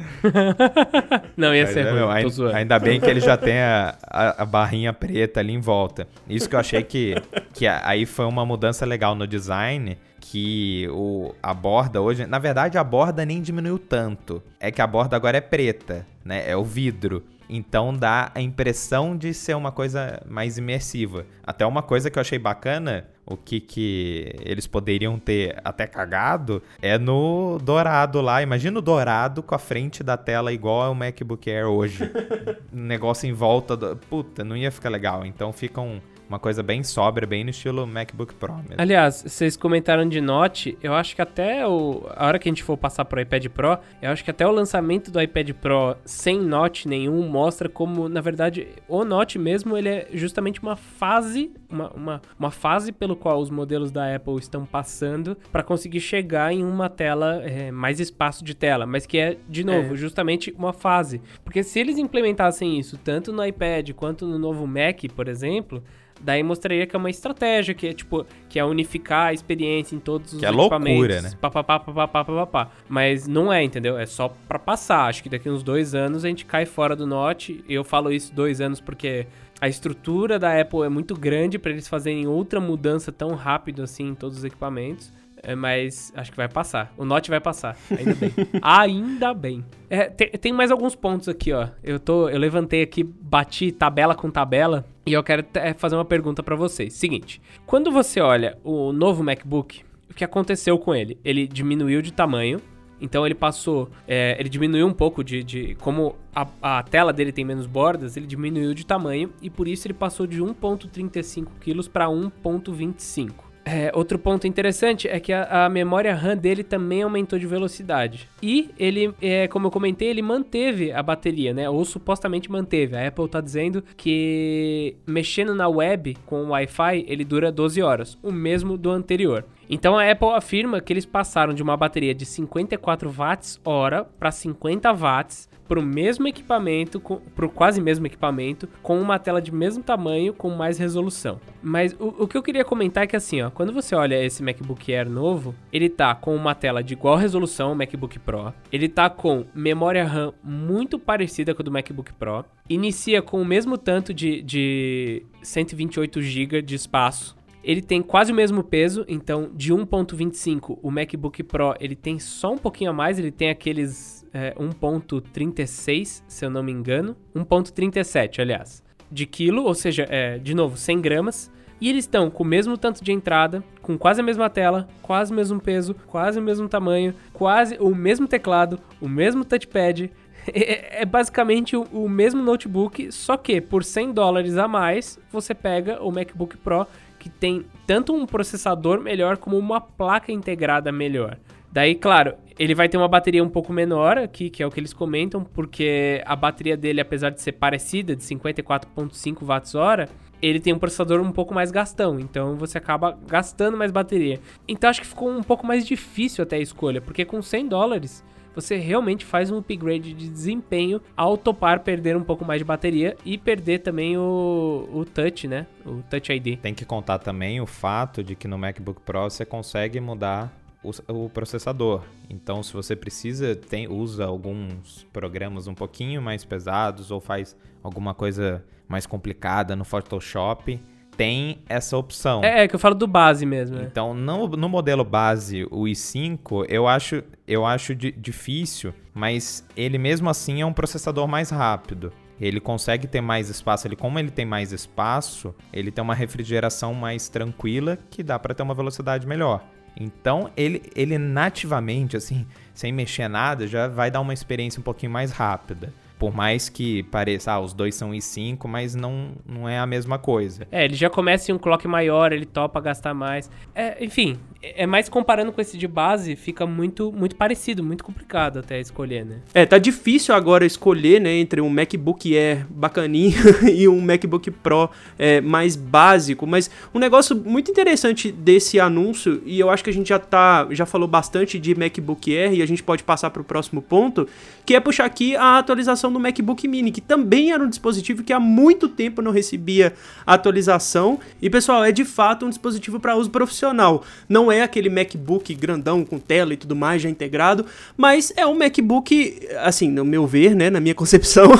Não, 1.37 1.53
ia 1.53 1.67
ser 1.67 1.85
é, 1.85 1.91
ruim, 1.91 2.11
ainda, 2.11 2.57
ainda, 2.57 2.79
bem 2.79 2.99
que 2.99 3.05
ele 3.05 3.19
já 3.19 3.37
tem 3.37 3.59
a, 3.59 3.95
a, 4.01 4.41
a, 4.41 4.45
barrinha 4.45 4.91
preta 4.91 5.39
ali 5.39 5.53
em 5.53 5.59
volta. 5.59 6.07
Isso 6.27 6.49
que 6.49 6.55
eu 6.55 6.59
achei 6.59 6.81
que, 6.81 7.15
que 7.53 7.67
aí 7.67 8.03
foi 8.07 8.25
uma 8.25 8.43
mudança 8.43 8.83
legal 8.83 9.13
no 9.13 9.27
design, 9.27 9.95
que 10.19 10.87
o, 10.89 11.35
a 11.43 11.53
borda 11.53 12.01
hoje, 12.01 12.25
na 12.25 12.39
verdade 12.39 12.79
a 12.79 12.83
borda 12.83 13.23
nem 13.23 13.43
diminuiu 13.43 13.77
tanto, 13.77 14.41
é 14.59 14.71
que 14.71 14.81
a 14.81 14.87
borda 14.87 15.15
agora 15.15 15.37
é 15.37 15.41
preta, 15.41 16.03
né? 16.23 16.43
É 16.49 16.57
o 16.57 16.63
vidro. 16.63 17.23
Então 17.49 17.93
dá 17.93 18.31
a 18.33 18.41
impressão 18.41 19.15
de 19.15 19.33
ser 19.33 19.55
uma 19.55 19.71
coisa 19.71 20.21
mais 20.27 20.57
imersiva. 20.57 21.25
Até 21.45 21.65
uma 21.65 21.81
coisa 21.81 22.09
que 22.09 22.17
eu 22.17 22.21
achei 22.21 22.39
bacana, 22.39 23.07
o 23.25 23.35
que, 23.35 23.59
que 23.59 24.33
eles 24.41 24.67
poderiam 24.67 25.17
ter 25.17 25.59
até 25.63 25.87
cagado, 25.87 26.61
é 26.81 26.97
no 26.97 27.57
dourado 27.61 28.21
lá. 28.21 28.41
Imagina 28.41 28.79
o 28.79 28.81
dourado 28.81 29.41
com 29.41 29.55
a 29.55 29.59
frente 29.59 30.03
da 30.03 30.17
tela 30.17 30.53
igual 30.53 30.83
ao 30.83 30.95
MacBook 30.95 31.49
Air 31.49 31.67
hoje. 31.67 32.03
um 32.73 32.81
negócio 32.81 33.27
em 33.27 33.33
volta 33.33 33.75
do. 33.75 33.95
Puta, 33.95 34.43
não 34.43 34.55
ia 34.55 34.71
ficar 34.71 34.89
legal. 34.89 35.25
Então 35.25 35.51
fica 35.51 35.81
um 35.81 35.99
uma 36.27 36.39
coisa 36.39 36.63
bem 36.63 36.83
sóbria, 36.83 37.27
bem 37.27 37.43
no 37.43 37.49
estilo 37.49 37.85
MacBook 37.85 38.33
Pro 38.35 38.55
mesmo. 38.55 38.75
Aliás, 38.77 39.23
vocês 39.25 39.55
comentaram 39.55 40.07
de 40.07 40.19
Note, 40.19 40.77
eu 40.81 40.93
acho 40.93 41.15
que 41.15 41.21
até 41.21 41.67
o, 41.67 42.05
a 42.15 42.27
hora 42.27 42.39
que 42.39 42.49
a 42.49 42.51
gente 42.51 42.63
for 42.63 42.77
passar 42.77 43.05
pro 43.05 43.19
iPad 43.21 43.47
Pro, 43.47 43.77
eu 44.01 44.11
acho 44.11 44.23
que 44.23 44.31
até 44.31 44.45
o 44.45 44.51
lançamento 44.51 45.11
do 45.11 45.21
iPad 45.21 45.51
Pro 45.51 45.95
sem 46.05 46.39
Note 46.39 46.87
nenhum 46.87 47.27
mostra 47.27 47.69
como, 47.69 48.09
na 48.09 48.21
verdade, 48.21 48.67
o 48.87 49.03
Note 49.03 49.37
mesmo, 49.37 49.77
ele 49.77 49.89
é 49.89 50.07
justamente 50.13 50.61
uma 50.61 50.75
fase, 50.75 51.51
uma, 51.69 51.89
uma, 51.91 52.21
uma 52.39 52.51
fase 52.51 52.91
pelo 52.91 53.15
qual 53.15 53.39
os 53.39 53.49
modelos 53.49 53.91
da 53.91 54.15
Apple 54.15 54.37
estão 54.37 54.65
passando 54.65 55.37
para 55.51 55.63
conseguir 55.63 55.99
chegar 55.99 56.53
em 56.53 56.63
uma 56.63 56.89
tela, 56.89 57.41
é, 57.43 57.71
mais 57.71 57.99
espaço 57.99 58.43
de 58.43 58.55
tela, 58.55 58.85
mas 58.85 59.05
que 59.05 59.17
é, 59.17 59.37
de 59.47 59.63
novo, 59.63 59.93
é. 59.93 59.97
justamente 59.97 60.53
uma 60.57 60.73
fase. 60.73 61.21
Porque 61.43 61.63
se 61.63 61.79
eles 61.79 61.97
implementassem 61.97 62.79
isso 62.79 62.97
tanto 62.97 63.31
no 63.31 63.45
iPad 63.45 63.91
quanto 63.91 64.25
no 64.25 64.39
novo 64.39 64.65
Mac, 64.65 65.01
por 65.15 65.27
exemplo, 65.27 65.83
Daí 66.21 66.41
mostraria 66.41 66.87
que 66.87 66.95
é 66.95 66.99
uma 66.99 67.09
estratégia, 67.09 67.73
que 67.73 67.87
é 67.87 67.93
tipo, 67.93 68.25
que 68.49 68.57
é 68.57 68.65
unificar 68.65 69.27
a 69.27 69.33
experiência 69.33 69.95
em 69.95 69.99
todos 69.99 70.33
os 70.33 70.39
que 70.39 70.45
é 70.45 70.49
loucura, 70.49 71.21
né? 71.21 71.31
Pá, 71.39 71.49
pá, 71.51 71.63
pá, 71.63 71.79
pá, 71.79 72.07
pá, 72.07 72.23
pá, 72.23 72.45
pá, 72.47 72.71
Mas 72.87 73.27
não 73.27 73.51
é, 73.51 73.63
entendeu? 73.63 73.97
É 73.97 74.05
só 74.05 74.33
pra 74.47 74.57
passar. 74.57 75.07
Acho 75.07 75.21
que 75.21 75.29
daqui 75.29 75.49
uns 75.49 75.61
dois 75.61 75.93
anos 75.93 76.25
a 76.25 76.27
gente 76.27 76.45
cai 76.45 76.65
fora 76.65 76.95
do 76.95 77.05
Note. 77.05 77.63
Eu 77.67 77.83
falo 77.83 78.11
isso 78.11 78.33
dois 78.33 78.61
anos 78.61 78.79
porque 78.79 79.27
a 79.59 79.67
estrutura 79.67 80.39
da 80.39 80.59
Apple 80.59 80.83
é 80.83 80.89
muito 80.89 81.15
grande 81.15 81.59
para 81.59 81.71
eles 81.71 81.87
fazerem 81.87 82.27
outra 82.27 82.59
mudança 82.59 83.11
tão 83.11 83.35
rápido 83.35 83.83
assim 83.83 84.09
em 84.09 84.15
todos 84.15 84.39
os 84.39 84.43
equipamentos. 84.43 85.11
É, 85.47 85.53
mas 85.53 86.11
acho 86.15 86.31
que 86.31 86.37
vai 86.37 86.49
passar. 86.49 86.91
O 86.97 87.05
Note 87.05 87.29
vai 87.29 87.39
passar. 87.39 87.77
Ainda 87.91 88.15
bem. 88.15 88.33
ainda 88.61 89.33
bem. 89.33 89.65
É, 89.89 90.05
tem, 90.05 90.29
tem, 90.31 90.51
mais 90.51 90.71
alguns 90.71 90.95
pontos 90.95 91.29
aqui, 91.29 91.53
ó. 91.53 91.67
Eu, 91.83 91.99
tô, 91.99 92.27
eu 92.29 92.39
levantei 92.39 92.81
aqui, 92.81 93.03
bati 93.03 93.71
tabela 93.71 94.15
com 94.15 94.31
tabela. 94.31 94.83
E 95.05 95.13
eu 95.13 95.23
quero 95.23 95.45
fazer 95.77 95.95
uma 95.95 96.03
pergunta 96.03 96.41
para 96.41 96.55
vocês. 96.55 96.93
Seguinte, 96.93 97.39
quando 97.65 97.91
você 97.91 98.19
olha 98.19 98.57
o 98.63 98.91
novo 98.91 99.23
MacBook, 99.23 99.83
o 100.09 100.13
que 100.15 100.23
aconteceu 100.23 100.79
com 100.79 100.95
ele? 100.95 101.19
Ele 101.23 101.47
diminuiu 101.47 102.01
de 102.01 102.11
tamanho, 102.11 102.59
então 102.99 103.23
ele 103.23 103.35
passou, 103.35 103.87
é, 104.07 104.35
ele 104.39 104.49
diminuiu 104.49 104.87
um 104.87 104.93
pouco 104.93 105.23
de, 105.23 105.43
de 105.43 105.75
como 105.75 106.15
a, 106.33 106.47
a, 106.59 106.81
tela 106.81 107.13
dele 107.13 107.31
tem 107.31 107.45
menos 107.45 107.67
bordas, 107.67 108.17
ele 108.17 108.25
diminuiu 108.25 108.73
de 108.73 108.83
tamanho 108.83 109.31
e 109.43 109.49
por 109.49 109.67
isso 109.67 109.87
ele 109.87 109.93
passou 109.93 110.25
de 110.25 110.41
1.35 110.41 111.47
kg 111.59 111.89
para 111.89 112.07
1.25. 112.07 113.44
É, 113.67 113.91
outro 113.95 114.19
ponto 114.19 114.45
interessante 114.45 115.07
é 115.07 115.19
que 115.19 115.33
a, 115.33 115.65
a, 115.65 115.69
memória 115.69 116.13
RAM 116.13 116.37
dele 116.37 116.63
também 116.63 117.01
aumentou 117.01 117.39
de 117.39 117.47
velocidade. 117.47 118.29
E 118.39 118.69
ele, 118.77 119.11
é, 119.19 119.47
como 119.47 119.65
eu 119.65 119.71
comentei, 119.71 120.07
ele 120.07 120.21
manteve 120.21 120.91
a 120.91 121.01
bateria, 121.01 121.51
né? 121.51 121.67
Ou 121.67 121.83
supostamente 121.83 122.51
manteve. 122.51 122.95
A 122.95 123.07
Apple 123.07 123.27
tá 123.27 123.41
dizendo 123.41 123.83
que 123.97 124.95
mexendo 125.07 125.55
na 125.55 125.67
web 125.67 126.15
com 126.27 126.43
o 126.43 126.49
Wi-Fi, 126.49 127.05
ele 127.07 127.25
dura 127.25 127.51
12 127.51 127.81
horas, 127.81 128.19
o 128.21 128.31
mesmo 128.31 128.77
do 128.77 128.91
anterior. 128.91 129.43
Então 129.67 129.97
a 129.97 130.11
Apple 130.11 130.29
afirma 130.29 130.79
que 130.79 130.93
eles 130.93 131.07
passaram 131.07 131.51
de 131.51 131.63
uma 131.63 131.75
bateria 131.75 132.13
de 132.13 132.23
54 132.23 133.09
watts 133.09 133.59
hora 133.65 134.03
para 134.03 134.29
50 134.29 134.93
watts 134.93 135.49
para 135.67 135.79
o 135.79 135.83
mesmo 135.83 136.27
equipamento, 136.27 136.99
para 137.35 137.45
o 137.45 137.49
quase 137.49 137.81
mesmo 137.81 138.05
equipamento, 138.05 138.67
com 138.81 138.99
uma 138.99 139.17
tela 139.19 139.41
de 139.41 139.53
mesmo 139.53 139.83
tamanho, 139.83 140.33
com 140.33 140.49
mais 140.49 140.77
resolução. 140.77 141.39
Mas 141.61 141.93
o, 141.93 142.23
o, 142.23 142.27
que 142.27 142.37
eu 142.37 142.43
queria 142.43 142.63
comentar 142.63 143.03
é 143.03 143.07
que 143.07 143.15
assim, 143.15 143.41
ó, 143.41 143.49
quando 143.49 143.73
você 143.73 143.95
olha 143.95 144.23
esse 144.23 144.43
MacBook 144.43 144.93
Air 144.93 145.09
novo, 145.09 145.55
ele 145.71 145.89
tá 145.89 146.13
com 146.13 146.35
uma 146.35 146.53
tela 146.53 146.83
de 146.83 146.93
igual 146.93 147.15
resolução 147.15 147.69
ao 147.69 147.75
MacBook 147.75 148.19
Pro, 148.19 148.53
ele 148.71 148.87
tá 148.87 149.09
com 149.09 149.45
memória 149.53 150.05
RAM 150.05 150.33
muito 150.43 150.99
parecida 150.99 151.53
com 151.53 151.61
a 151.61 151.65
do 151.65 151.71
MacBook 151.71 152.13
Pro, 152.13 152.45
inicia 152.69 153.21
com 153.21 153.41
o 153.41 153.45
mesmo 153.45 153.77
tanto 153.77 154.13
de, 154.13 154.41
de 154.41 155.25
128 155.41 156.21
GB 156.21 156.61
de 156.61 156.75
espaço. 156.75 157.35
Ele 157.63 157.81
tem 157.81 158.03
quase 158.03 158.31
o 158.31 158.35
mesmo 158.35 158.63
peso, 158.63 159.03
então 159.07 159.49
de 159.55 159.73
1.25 159.73 160.77
o 160.83 160.91
MacBook 160.91 161.41
Pro 161.41 161.73
ele 161.79 161.95
tem 161.95 162.19
só 162.19 162.53
um 162.53 162.59
pouquinho 162.59 162.91
a 162.91 162.93
mais, 162.93 163.17
ele 163.17 163.31
tem 163.31 163.49
aqueles 163.49 164.14
é, 164.35 164.53
1.36, 164.55 166.23
se 166.27 166.45
eu 166.45 166.49
não 166.49 166.61
me 166.61 166.69
engano, 166.69 167.15
1.37, 167.33 168.39
aliás, 168.41 168.83
de 169.09 169.25
quilo, 169.25 169.63
ou 169.63 169.73
seja, 169.73 170.05
é, 170.09 170.37
de 170.37 170.53
novo, 170.53 170.75
100 170.75 171.01
gramas. 171.01 171.51
E 171.79 171.89
eles 171.89 172.03
estão 172.03 172.29
com 172.29 172.43
o 172.43 172.45
mesmo 172.45 172.77
tanto 172.77 173.03
de 173.03 173.11
entrada, 173.13 173.63
com 173.81 173.97
quase 173.97 174.19
a 174.19 174.23
mesma 174.23 174.49
tela, 174.49 174.87
quase 175.01 175.31
o 175.31 175.35
mesmo 175.35 175.59
peso, 175.59 175.95
quase 176.07 176.37
o 176.37 176.41
mesmo 176.41 176.67
tamanho, 176.67 177.13
quase 177.31 177.77
o 177.79 177.93
mesmo 177.95 178.27
teclado, 178.27 178.79
o 178.99 179.07
mesmo 179.07 179.45
touchpad. 179.45 180.11
É, 180.53 181.01
é 181.01 181.05
basicamente 181.05 181.75
o, 181.75 181.81
o 181.91 182.07
mesmo 182.07 182.43
notebook, 182.43 183.11
só 183.11 183.35
que 183.35 183.59
por 183.59 183.83
100 183.83 184.13
dólares 184.13 184.57
a 184.57 184.67
mais 184.67 185.17
você 185.31 185.55
pega 185.55 185.99
o 186.03 186.11
MacBook 186.11 186.55
Pro 186.57 186.85
que 187.17 187.29
tem 187.29 187.65
tanto 187.87 188.13
um 188.13 188.27
processador 188.27 189.01
melhor 189.01 189.37
como 189.37 189.57
uma 189.57 189.81
placa 189.81 190.31
integrada 190.31 190.91
melhor. 190.91 191.39
Daí, 191.75 191.93
claro, 191.93 192.35
ele 192.57 192.73
vai 192.73 192.87
ter 192.87 192.95
uma 192.95 193.07
bateria 193.09 193.43
um 193.43 193.49
pouco 193.49 193.73
menor 193.73 194.17
aqui, 194.17 194.49
que 194.49 194.63
é 194.63 194.65
o 194.65 194.71
que 194.71 194.79
eles 194.79 194.93
comentam, 194.93 195.43
porque 195.43 196.23
a 196.25 196.33
bateria 196.33 196.77
dele, 196.77 197.01
apesar 197.01 197.31
de 197.31 197.41
ser 197.41 197.51
parecida, 197.51 198.15
de 198.15 198.23
54.5 198.23 199.43
watts-hora, 199.43 200.07
ele 200.41 200.61
tem 200.61 200.71
um 200.71 200.79
processador 200.79 201.19
um 201.19 201.33
pouco 201.33 201.53
mais 201.53 201.71
gastão, 201.71 202.17
então 202.17 202.55
você 202.55 202.77
acaba 202.77 203.19
gastando 203.27 203.75
mais 203.75 203.91
bateria. 203.91 204.39
Então 204.65 204.89
acho 204.89 205.01
que 205.01 205.07
ficou 205.07 205.29
um 205.29 205.43
pouco 205.43 205.67
mais 205.67 205.85
difícil 205.85 206.43
até 206.43 206.55
a 206.55 206.61
escolha, 206.61 207.01
porque 207.01 207.25
com 207.25 207.41
100 207.41 207.67
dólares 207.67 208.23
você 208.55 208.77
realmente 208.77 209.25
faz 209.25 209.51
um 209.51 209.57
upgrade 209.57 210.13
de 210.13 210.29
desempenho 210.29 211.01
ao 211.17 211.37
topar 211.37 211.81
perder 211.81 212.15
um 212.15 212.23
pouco 212.23 212.45
mais 212.45 212.59
de 212.59 212.63
bateria 212.63 213.17
e 213.25 213.37
perder 213.37 213.79
também 213.79 214.17
o, 214.17 214.87
o 214.93 215.03
touch, 215.03 215.45
né? 215.45 215.67
O 215.85 216.01
Touch 216.09 216.31
ID. 216.31 216.57
Tem 216.59 216.73
que 216.73 216.85
contar 216.85 217.19
também 217.19 217.59
o 217.59 217.65
fato 217.65 218.23
de 218.23 218.33
que 218.33 218.47
no 218.47 218.57
MacBook 218.57 219.01
Pro 219.01 219.23
você 219.23 219.43
consegue 219.43 219.99
mudar 219.99 220.64
o, 221.07 221.25
o, 221.25 221.29
processador. 221.29 222.03
Então, 222.29 222.61
se 222.61 222.73
você 222.73 222.95
precisa, 222.95 223.55
tem, 223.55 223.87
usa 223.87 224.25
alguns 224.25 225.05
programas 225.11 225.67
um 225.67 225.73
pouquinho 225.73 226.21
mais 226.21 226.43
pesados 226.43 227.11
ou 227.11 227.19
faz 227.19 227.55
alguma 227.83 228.13
coisa 228.13 228.63
mais 228.87 229.05
complicada 229.05 229.75
no 229.75 229.83
Photoshop, 229.83 230.79
tem 231.17 231.59
essa 231.67 231.97
opção. 231.97 232.43
É, 232.43 232.63
é 232.63 232.67
que 232.67 232.75
eu 232.75 232.79
falo 232.79 232.95
do 232.95 233.07
base 233.07 233.45
mesmo. 233.45 233.77
Né? 233.77 233.87
Então, 233.89 234.13
no, 234.13 234.47
no 234.47 234.69
modelo 234.69 235.03
base, 235.03 235.65
o 235.71 235.83
i5, 235.83 236.65
eu 236.69 236.87
acho, 236.87 237.23
eu 237.47 237.65
acho 237.65 237.95
difícil, 237.95 238.93
mas 239.13 239.65
ele 239.75 239.97
mesmo 239.97 240.29
assim 240.29 240.61
é 240.61 240.65
um 240.65 240.73
processador 240.73 241.27
mais 241.27 241.49
rápido. 241.49 242.11
Ele 242.39 242.59
consegue 242.59 243.07
ter 243.07 243.21
mais 243.21 243.49
espaço, 243.49 243.87
ele 243.87 243.95
como 243.95 244.19
ele 244.19 244.29
tem 244.29 244.45
mais 244.45 244.73
espaço, 244.73 245.55
ele 245.71 245.89
tem 245.89 246.03
uma 246.03 246.13
refrigeração 246.13 246.93
mais 246.93 247.29
tranquila 247.29 247.97
que 248.09 248.21
dá 248.21 248.37
para 248.37 248.53
ter 248.53 248.61
uma 248.61 248.73
velocidade 248.73 249.25
melhor. 249.25 249.63
Então, 249.97 250.51
ele, 250.55 250.83
ele 250.95 251.17
nativamente, 251.17 252.17
assim, 252.17 252.45
sem 252.73 252.91
mexer 252.91 253.27
nada, 253.27 253.67
já 253.67 253.87
vai 253.87 254.11
dar 254.11 254.21
uma 254.21 254.33
experiência 254.33 254.79
um 254.79 254.83
pouquinho 254.83 255.11
mais 255.11 255.31
rápida. 255.31 255.93
Por 256.17 256.33
mais 256.33 256.69
que 256.69 257.03
pareça, 257.03 257.51
ah, 257.51 257.59
os 257.59 257.73
dois 257.73 257.93
são 257.93 258.11
i5, 258.11 258.67
mas 258.67 258.95
não, 258.95 259.33
não 259.45 259.67
é 259.67 259.77
a 259.77 259.85
mesma 259.85 260.17
coisa. 260.17 260.65
É, 260.71 260.85
ele 260.85 260.95
já 260.95 261.09
começa 261.09 261.51
em 261.51 261.55
um 261.55 261.57
clock 261.57 261.85
maior, 261.87 262.31
ele 262.31 262.45
topa 262.45 262.79
gastar 262.79 263.13
mais. 263.13 263.51
É, 263.73 264.03
enfim, 264.03 264.39
é 264.75 264.85
mais 264.85 265.09
comparando 265.09 265.51
com 265.51 265.61
esse 265.61 265.77
de 265.77 265.87
base, 265.87 266.35
fica 266.35 266.65
muito, 266.65 267.11
muito 267.11 267.35
parecido, 267.35 267.83
muito 267.83 268.03
complicado 268.03 268.59
até 268.59 268.79
escolher, 268.79 269.25
né? 269.25 269.37
É, 269.53 269.65
tá 269.65 269.77
difícil 269.77 270.33
agora 270.33 270.65
escolher, 270.65 271.21
né, 271.21 271.33
entre 271.33 271.61
um 271.61 271.69
MacBook 271.69 272.35
Air 272.35 272.65
bacaninho 272.69 273.35
e 273.71 273.87
um 273.87 274.01
MacBook 274.01 274.49
Pro 274.49 274.89
é, 275.19 275.41
mais 275.41 275.75
básico, 275.75 276.47
mas 276.47 276.69
um 276.93 276.99
negócio 276.99 277.35
muito 277.35 277.69
interessante 277.69 278.31
desse 278.31 278.79
anúncio, 278.79 279.41
e 279.45 279.59
eu 279.59 279.69
acho 279.69 279.83
que 279.83 279.89
a 279.89 279.93
gente 279.93 280.09
já 280.09 280.19
tá, 280.19 280.67
já 280.71 280.85
falou 280.85 281.07
bastante 281.07 281.59
de 281.59 281.75
MacBook 281.75 282.35
Air 282.35 282.53
e 282.53 282.61
a 282.61 282.65
gente 282.65 282.81
pode 282.81 283.03
passar 283.03 283.29
para 283.29 283.41
o 283.41 283.45
próximo 283.45 283.81
ponto, 283.81 284.27
que 284.65 284.75
é 284.75 284.79
puxar 284.79 285.05
aqui 285.05 285.35
a 285.35 285.59
atualização 285.59 286.11
do 286.11 286.19
MacBook 286.19 286.67
Mini, 286.67 286.91
que 286.91 287.01
também 287.01 287.51
era 287.51 287.63
um 287.63 287.69
dispositivo 287.69 288.23
que 288.23 288.33
há 288.33 288.39
muito 288.39 288.89
tempo 288.89 289.21
não 289.21 289.31
recebia 289.31 289.93
atualização, 290.25 291.19
e 291.41 291.49
pessoal, 291.49 291.83
é 291.83 291.91
de 291.91 292.05
fato 292.05 292.45
um 292.45 292.49
dispositivo 292.49 292.99
para 292.99 293.15
uso 293.15 293.29
profissional. 293.29 294.03
Não 294.27 294.51
é 294.51 294.54
é 294.55 294.61
aquele 294.63 294.89
MacBook 294.89 295.53
grandão 295.53 296.03
com 296.03 296.17
tela 296.17 296.53
e 296.53 296.57
tudo 296.57 296.75
mais 296.75 297.01
já 297.01 297.09
integrado, 297.09 297.65
mas 297.95 298.33
é 298.35 298.45
um 298.45 298.55
MacBook, 298.55 299.39
assim, 299.59 299.89
no 299.89 300.03
meu 300.03 300.25
ver, 300.25 300.55
né, 300.55 300.69
na 300.69 300.79
minha 300.79 300.95
concepção, 300.95 301.51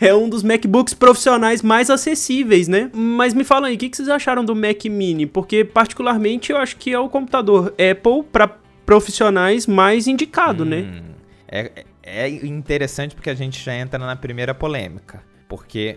é 0.00 0.14
um 0.14 0.28
dos 0.28 0.42
MacBooks 0.42 0.94
profissionais 0.94 1.62
mais 1.62 1.90
acessíveis, 1.90 2.68
né? 2.68 2.90
Mas 2.92 3.34
me 3.34 3.44
fala 3.44 3.68
aí, 3.68 3.74
o 3.74 3.78
que, 3.78 3.88
que 3.88 3.96
vocês 3.96 4.08
acharam 4.08 4.44
do 4.44 4.54
Mac 4.54 4.84
Mini? 4.84 5.26
Porque 5.26 5.64
particularmente 5.64 6.52
eu 6.52 6.58
acho 6.58 6.76
que 6.76 6.92
é 6.92 6.98
o 6.98 7.08
computador 7.08 7.72
Apple 7.72 8.22
para 8.30 8.48
profissionais 8.84 9.66
mais 9.66 10.06
indicado, 10.06 10.64
né? 10.64 10.80
Hum, 10.80 11.14
é, 11.48 11.84
é 12.02 12.28
interessante 12.28 13.14
porque 13.14 13.30
a 13.30 13.34
gente 13.34 13.62
já 13.62 13.74
entra 13.74 13.98
na 13.98 14.16
primeira 14.16 14.54
polêmica. 14.54 15.22
Porque 15.48 15.96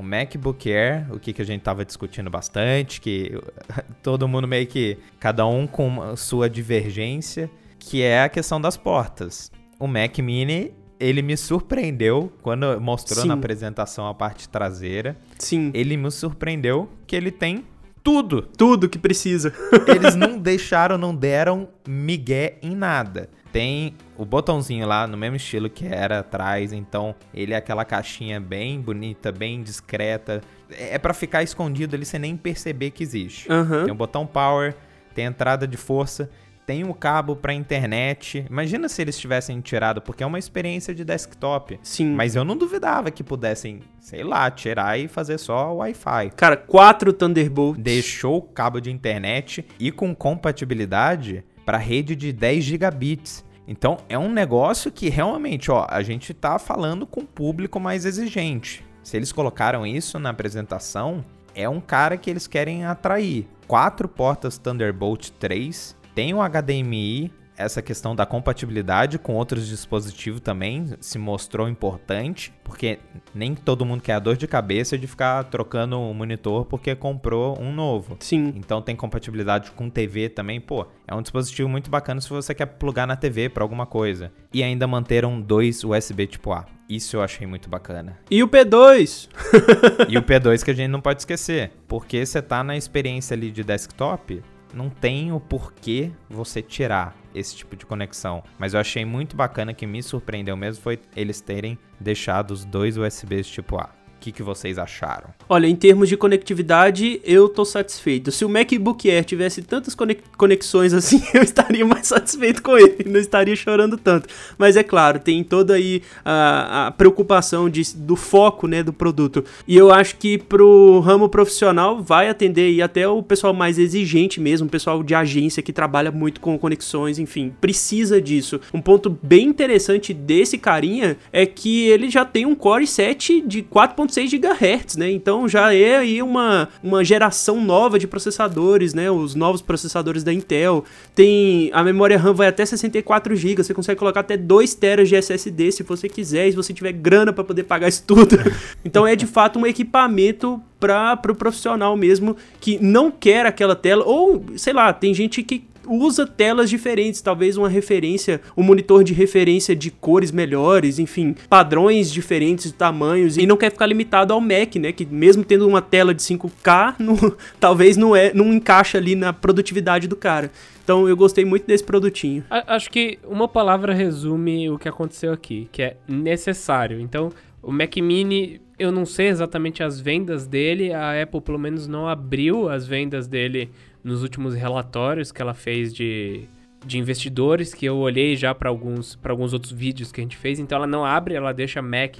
o 0.00 0.02
MacBook 0.02 0.72
Air, 0.72 1.06
o 1.12 1.20
que, 1.20 1.32
que 1.32 1.42
a 1.42 1.44
gente 1.44 1.60
tava 1.60 1.84
discutindo 1.84 2.30
bastante, 2.30 3.00
que 3.00 3.38
todo 4.02 4.26
mundo 4.26 4.48
meio 4.48 4.66
que, 4.66 4.96
cada 5.18 5.46
um 5.46 5.66
com 5.66 6.16
sua 6.16 6.48
divergência, 6.48 7.50
que 7.78 8.02
é 8.02 8.22
a 8.22 8.28
questão 8.28 8.58
das 8.58 8.78
portas. 8.78 9.52
O 9.78 9.86
Mac 9.86 10.18
Mini, 10.18 10.72
ele 10.98 11.20
me 11.20 11.36
surpreendeu 11.36 12.32
quando 12.42 12.80
mostrou 12.80 13.22
Sim. 13.22 13.28
na 13.28 13.34
apresentação 13.34 14.08
a 14.08 14.14
parte 14.14 14.48
traseira. 14.48 15.16
Sim, 15.38 15.70
Ele 15.74 15.96
me 15.96 16.10
surpreendeu 16.10 16.90
que 17.06 17.14
ele 17.16 17.30
tem 17.30 17.64
tudo. 18.02 18.42
tudo 18.42 18.88
que 18.88 18.98
precisa. 18.98 19.52
Eles 19.86 20.14
não 20.16 20.38
deixaram, 20.38 20.96
não 20.96 21.14
deram 21.14 21.68
migué 21.86 22.58
em 22.62 22.74
nada. 22.74 23.28
Tem 23.52 23.94
o 24.16 24.24
botãozinho 24.24 24.86
lá 24.86 25.06
no 25.06 25.16
mesmo 25.16 25.36
estilo 25.36 25.68
que 25.68 25.86
era 25.86 26.20
atrás, 26.20 26.72
então 26.72 27.14
ele 27.34 27.52
é 27.52 27.56
aquela 27.56 27.84
caixinha 27.84 28.40
bem 28.40 28.80
bonita, 28.80 29.32
bem 29.32 29.62
discreta. 29.62 30.40
É 30.70 30.98
pra 30.98 31.12
ficar 31.12 31.42
escondido 31.42 31.96
ali 31.96 32.04
sem 32.04 32.20
nem 32.20 32.36
perceber 32.36 32.90
que 32.90 33.02
existe. 33.02 33.50
Aham. 33.50 33.84
Tem 33.84 33.92
o 33.92 33.96
botão 33.96 34.24
power, 34.26 34.76
tem 35.14 35.26
a 35.26 35.28
entrada 35.30 35.66
de 35.66 35.76
força, 35.76 36.30
tem 36.64 36.84
o 36.84 36.94
cabo 36.94 37.34
pra 37.34 37.52
internet. 37.52 38.46
Imagina 38.48 38.88
se 38.88 39.02
eles 39.02 39.18
tivessem 39.18 39.60
tirado, 39.60 40.00
porque 40.00 40.22
é 40.22 40.26
uma 40.26 40.38
experiência 40.38 40.94
de 40.94 41.04
desktop. 41.04 41.80
Sim. 41.82 42.14
Mas 42.14 42.36
eu 42.36 42.44
não 42.44 42.56
duvidava 42.56 43.10
que 43.10 43.24
pudessem, 43.24 43.80
sei 43.98 44.22
lá, 44.22 44.48
tirar 44.48 44.96
e 44.96 45.08
fazer 45.08 45.38
só 45.38 45.74
Wi-Fi 45.74 46.30
Cara, 46.36 46.56
quatro 46.56 47.12
Thunderbolt. 47.12 47.76
deixou 47.76 48.36
o 48.38 48.42
cabo 48.42 48.78
de 48.80 48.88
internet 48.92 49.66
e 49.80 49.90
com 49.90 50.14
compatibilidade 50.14 51.44
para 51.64 51.78
rede 51.78 52.14
de 52.16 52.32
10 52.32 52.64
gigabits. 52.64 53.44
Então 53.66 53.98
é 54.08 54.18
um 54.18 54.30
negócio 54.30 54.90
que 54.90 55.08
realmente, 55.08 55.70
ó, 55.70 55.86
a 55.88 56.02
gente 56.02 56.34
tá 56.34 56.58
falando 56.58 57.06
com 57.06 57.20
o 57.20 57.26
público 57.26 57.78
mais 57.78 58.04
exigente. 58.04 58.84
Se 59.02 59.16
eles 59.16 59.32
colocaram 59.32 59.86
isso 59.86 60.18
na 60.18 60.30
apresentação, 60.30 61.24
é 61.54 61.68
um 61.68 61.80
cara 61.80 62.16
que 62.16 62.28
eles 62.28 62.46
querem 62.46 62.84
atrair. 62.84 63.46
Quatro 63.66 64.08
portas 64.08 64.58
Thunderbolt 64.58 65.30
3, 65.38 65.96
tem 66.14 66.34
o 66.34 66.38
HDMI, 66.38 67.32
essa 67.60 67.82
questão 67.82 68.16
da 68.16 68.24
compatibilidade 68.24 69.18
com 69.18 69.34
outros 69.34 69.68
dispositivos 69.68 70.40
também 70.40 70.86
se 71.00 71.18
mostrou 71.18 71.68
importante, 71.68 72.52
porque 72.64 72.98
nem 73.34 73.54
todo 73.54 73.84
mundo 73.84 74.02
quer 74.02 74.14
a 74.14 74.18
dor 74.18 74.36
de 74.36 74.46
cabeça 74.46 74.96
de 74.96 75.06
ficar 75.06 75.44
trocando 75.44 76.00
o 76.00 76.14
monitor 76.14 76.64
porque 76.64 76.94
comprou 76.94 77.60
um 77.60 77.72
novo. 77.72 78.16
Sim. 78.20 78.54
Então 78.56 78.80
tem 78.80 78.96
compatibilidade 78.96 79.70
com 79.72 79.90
TV 79.90 80.28
também, 80.28 80.60
pô, 80.60 80.86
é 81.06 81.14
um 81.14 81.22
dispositivo 81.22 81.68
muito 81.68 81.90
bacana 81.90 82.20
se 82.20 82.30
você 82.30 82.54
quer 82.54 82.66
plugar 82.66 83.06
na 83.06 83.16
TV 83.16 83.48
para 83.48 83.62
alguma 83.62 83.86
coisa. 83.86 84.32
E 84.52 84.62
ainda 84.62 84.86
manteram 84.86 85.40
dois 85.40 85.84
USB 85.84 86.26
tipo 86.26 86.52
A. 86.52 86.66
Isso 86.88 87.16
eu 87.16 87.22
achei 87.22 87.46
muito 87.46 87.68
bacana. 87.68 88.18
E 88.28 88.42
o 88.42 88.48
P2? 88.48 89.28
E 90.08 90.18
o 90.18 90.22
P2 90.22 90.64
que 90.64 90.70
a 90.70 90.74
gente 90.74 90.88
não 90.90 91.00
pode 91.00 91.20
esquecer, 91.20 91.70
porque 91.86 92.24
você 92.24 92.42
tá 92.42 92.64
na 92.64 92.76
experiência 92.76 93.34
ali 93.34 93.50
de 93.50 93.62
desktop, 93.62 94.42
não 94.72 94.88
tem 94.88 95.32
o 95.32 95.40
porquê 95.40 96.10
você 96.28 96.62
tirar 96.62 97.16
esse 97.34 97.56
tipo 97.56 97.76
de 97.76 97.86
conexão. 97.86 98.42
Mas 98.58 98.74
eu 98.74 98.80
achei 98.80 99.04
muito 99.04 99.36
bacana 99.36 99.74
que 99.74 99.86
me 99.86 100.02
surpreendeu 100.02 100.56
mesmo 100.56 100.82
foi 100.82 100.98
eles 101.14 101.40
terem 101.40 101.78
deixado 101.98 102.50
os 102.50 102.64
dois 102.64 102.96
USBs 102.96 103.48
tipo 103.48 103.76
A. 103.76 103.99
O 104.20 104.22
que, 104.22 104.32
que 104.32 104.42
vocês 104.42 104.76
acharam? 104.76 105.30
Olha, 105.48 105.66
em 105.66 105.74
termos 105.74 106.06
de 106.06 106.14
conectividade, 106.14 107.22
eu 107.24 107.48
tô 107.48 107.64
satisfeito. 107.64 108.30
Se 108.30 108.44
o 108.44 108.50
MacBook 108.50 109.10
Air 109.10 109.24
tivesse 109.24 109.62
tantas 109.62 109.94
conex- 109.94 110.22
conexões 110.36 110.92
assim, 110.92 111.22
eu 111.32 111.42
estaria 111.42 111.86
mais 111.86 112.08
satisfeito 112.08 112.62
com 112.62 112.76
ele, 112.76 113.06
não 113.06 113.18
estaria 113.18 113.56
chorando 113.56 113.96
tanto. 113.96 114.28
Mas 114.58 114.76
é 114.76 114.82
claro, 114.82 115.18
tem 115.20 115.42
toda 115.42 115.72
aí 115.72 116.02
a, 116.22 116.88
a 116.88 116.90
preocupação 116.90 117.70
de, 117.70 117.96
do 117.96 118.14
foco, 118.14 118.66
né, 118.66 118.82
do 118.82 118.92
produto. 118.92 119.42
E 119.66 119.74
eu 119.74 119.90
acho 119.90 120.16
que 120.16 120.36
pro 120.36 121.00
ramo 121.00 121.26
profissional 121.26 122.02
vai 122.02 122.28
atender 122.28 122.66
aí 122.66 122.82
até 122.82 123.08
o 123.08 123.22
pessoal 123.22 123.54
mais 123.54 123.78
exigente 123.78 124.38
mesmo, 124.38 124.66
o 124.66 124.70
pessoal 124.70 125.02
de 125.02 125.14
agência 125.14 125.62
que 125.62 125.72
trabalha 125.72 126.10
muito 126.10 126.42
com 126.42 126.58
conexões, 126.58 127.18
enfim, 127.18 127.54
precisa 127.58 128.20
disso. 128.20 128.60
Um 128.74 128.82
ponto 128.82 129.18
bem 129.22 129.46
interessante 129.46 130.12
desse 130.12 130.58
carinha 130.58 131.16
é 131.32 131.46
que 131.46 131.86
ele 131.86 132.10
já 132.10 132.26
tem 132.26 132.44
um 132.44 132.54
Core 132.54 132.84
i7 132.84 133.46
de 133.46 133.62
4.6 134.10 134.38
GHz, 134.38 134.96
né? 134.96 135.10
Então 135.10 135.48
já 135.48 135.72
é 135.72 135.98
aí 135.98 136.22
uma, 136.22 136.68
uma 136.82 137.04
geração 137.04 137.60
nova 137.60 137.98
de 137.98 138.06
processadores, 138.06 138.92
né? 138.92 139.10
Os 139.10 139.34
novos 139.34 139.62
processadores 139.62 140.24
da 140.24 140.32
Intel. 140.32 140.84
Tem 141.14 141.70
a 141.72 141.82
memória 141.82 142.18
RAM 142.18 142.34
vai 142.34 142.48
até 142.48 142.66
64 142.66 143.34
GB, 143.36 143.62
você 143.62 143.72
consegue 143.72 143.98
colocar 143.98 144.20
até 144.20 144.36
2 144.36 144.74
teras 144.74 145.08
de 145.08 145.16
SSD 145.16 145.72
se 145.72 145.82
você 145.82 146.08
quiser, 146.08 146.48
e 146.48 146.50
se 146.50 146.56
você 146.56 146.72
tiver 146.72 146.92
grana 146.92 147.32
para 147.32 147.44
poder 147.44 147.64
pagar 147.64 147.88
isso 147.88 148.02
tudo. 148.06 148.36
então 148.84 149.06
é 149.06 149.14
de 149.14 149.26
fato 149.26 149.58
um 149.58 149.66
equipamento 149.66 150.60
para 150.78 151.12
o 151.12 151.16
pro 151.18 151.34
profissional 151.34 151.94
mesmo 151.96 152.36
que 152.58 152.82
não 152.82 153.10
quer 153.10 153.44
aquela 153.44 153.76
tela 153.76 154.02
ou 154.04 154.44
sei 154.56 154.72
lá, 154.72 154.92
tem 154.92 155.12
gente 155.12 155.42
que 155.42 155.64
usa 155.90 156.26
telas 156.26 156.70
diferentes, 156.70 157.20
talvez 157.20 157.56
uma 157.56 157.68
referência, 157.68 158.40
um 158.56 158.62
monitor 158.62 159.02
de 159.02 159.12
referência 159.12 159.74
de 159.74 159.90
cores 159.90 160.30
melhores, 160.30 160.98
enfim, 160.98 161.34
padrões 161.48 162.12
diferentes 162.12 162.70
tamanhos 162.72 163.36
e 163.36 163.46
não 163.46 163.56
quer 163.56 163.70
ficar 163.70 163.86
limitado 163.86 164.32
ao 164.32 164.40
Mac, 164.40 164.76
né, 164.76 164.92
que 164.92 165.04
mesmo 165.04 165.44
tendo 165.44 165.66
uma 165.66 165.82
tela 165.82 166.14
de 166.14 166.22
5K, 166.22 166.94
não, 167.00 167.16
talvez 167.58 167.96
não 167.96 168.14
é, 168.14 168.32
não 168.32 168.52
encaixa 168.52 168.98
ali 168.98 169.14
na 169.14 169.32
produtividade 169.32 170.06
do 170.06 170.16
cara. 170.16 170.50
Então 170.84 171.08
eu 171.08 171.16
gostei 171.16 171.44
muito 171.44 171.66
desse 171.66 171.84
produtinho. 171.84 172.44
Acho 172.50 172.90
que 172.90 173.18
uma 173.24 173.46
palavra 173.46 173.94
resume 173.94 174.70
o 174.70 174.78
que 174.78 174.88
aconteceu 174.88 175.32
aqui, 175.32 175.68
que 175.70 175.82
é 175.82 175.96
necessário. 176.08 177.00
Então, 177.00 177.30
o 177.62 177.70
Mac 177.70 177.96
Mini, 177.96 178.60
eu 178.78 178.90
não 178.90 179.04
sei 179.04 179.28
exatamente 179.28 179.82
as 179.82 180.00
vendas 180.00 180.46
dele, 180.46 180.92
a 180.92 181.22
Apple 181.22 181.40
pelo 181.40 181.58
menos 181.58 181.86
não 181.86 182.08
abriu 182.08 182.68
as 182.68 182.86
vendas 182.86 183.28
dele 183.28 183.70
nos 184.02 184.22
últimos 184.22 184.54
relatórios 184.54 185.30
que 185.32 185.40
ela 185.42 185.54
fez 185.54 185.92
de, 185.94 186.44
de 186.84 186.98
investidores, 186.98 187.74
que 187.74 187.86
eu 187.86 187.96
olhei 187.96 188.36
já 188.36 188.54
para 188.54 188.68
alguns, 188.68 189.18
alguns 189.22 189.52
outros 189.52 189.72
vídeos 189.72 190.10
que 190.10 190.20
a 190.20 190.24
gente 190.24 190.36
fez. 190.36 190.58
Então, 190.58 190.76
ela 190.76 190.86
não 190.86 191.04
abre, 191.04 191.34
ela 191.34 191.52
deixa 191.52 191.82
Mac 191.82 192.16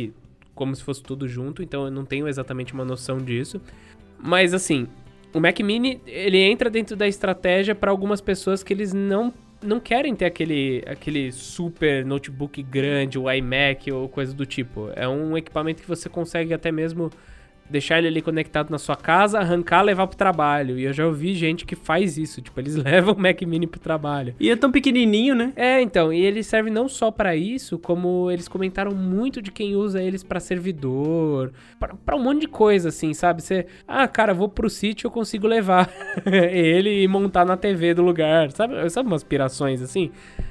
como 0.55 0.77
se 0.77 0.83
fosse 0.83 1.03
tudo 1.03 1.27
junto, 1.27 1.63
então 1.63 1.87
eu 1.87 1.91
não 1.91 2.05
tenho 2.05 2.29
exatamente 2.29 2.75
uma 2.75 2.85
noção 2.85 3.17
disso. 3.17 3.61
Mas 4.19 4.53
assim, 4.53 4.87
o 5.33 5.41
Mac 5.41 5.59
Mini, 5.61 6.03
ele 6.07 6.39
entra 6.39 6.69
dentro 6.69 6.95
da 6.95 7.09
estratégia 7.09 7.75
para 7.75 7.91
algumas 7.91 8.21
pessoas 8.21 8.63
que 8.63 8.73
eles 8.73 8.93
não 8.93 9.33
não 9.63 9.79
querem 9.79 10.15
ter 10.15 10.25
aquele, 10.25 10.83
aquele 10.87 11.31
super 11.33 12.05
notebook 12.05 12.63
grande, 12.63 13.19
o 13.19 13.31
iMac 13.31 13.93
ou 13.93 14.09
coisa 14.09 14.33
do 14.33 14.47
tipo. 14.47 14.91
É 14.97 15.07
um 15.07 15.37
equipamento 15.37 15.83
que 15.83 15.89
você 15.89 16.09
consegue 16.09 16.55
até 16.55 16.73
mesmo 16.73 17.11
deixar 17.71 17.99
ele 17.99 18.09
ali 18.09 18.21
conectado 18.21 18.71
na 18.71 18.79
sua 18.79 18.97
casa, 18.97 19.39
arrancar, 19.39 19.83
levar 19.83 20.07
pro 20.07 20.17
trabalho. 20.17 20.79
E 20.79 20.85
eu 20.85 20.93
já 20.93 21.07
ouvi 21.07 21.35
gente 21.35 21.65
que 21.65 21.77
faz 21.77 22.19
isso, 22.19 22.43
tipo, 22.43 22.59
eles 22.61 22.75
levam 22.83 23.15
o 23.15 23.19
Mac 23.21 23.41
Mini 23.43 23.67
pro 23.67 23.81
trabalho. 23.81 24.35
E 24.41 24.51
é 24.51 24.57
tão 24.57 24.71
pequenininho, 24.71 25.35
né? 25.35 25.53
É, 25.57 25.81
então, 25.81 26.13
e 26.13 26.21
ele 26.21 26.43
serve 26.43 26.71
não 26.71 26.89
só 26.89 27.11
pra 27.11 27.37
isso, 27.37 27.79
como 27.79 28.31
eles 28.31 28.49
comentaram 28.49 28.93
muito 28.93 29.41
de 29.41 29.51
quem 29.51 29.77
usa 29.77 30.03
eles 30.03 30.23
pra 30.23 30.41
servidor, 30.41 31.53
pra 31.79 31.95
pra 32.05 32.17
um 32.17 32.23
monte 32.23 32.41
de 32.41 32.49
coisa, 32.49 32.89
assim, 32.89 33.15
sabe? 33.15 33.43
Você, 33.43 33.67
ah, 33.87 34.09
cara, 34.09 34.35
vou 34.35 34.49
pro 34.49 34.69
sítio, 34.69 35.07
eu 35.07 35.11
consigo 35.11 35.47
levar 35.47 35.89
ele 36.27 37.03
e 37.03 37.09
montar 37.09 37.45
na 37.45 37.57
TV 37.57 37.95
do 37.95 38.03
lugar, 38.03 38.51
sabe? 38.51 38.89
Sabe 38.91 39.09
umas 39.09 39.23
pirações 39.23 39.81
assim? 39.81 40.11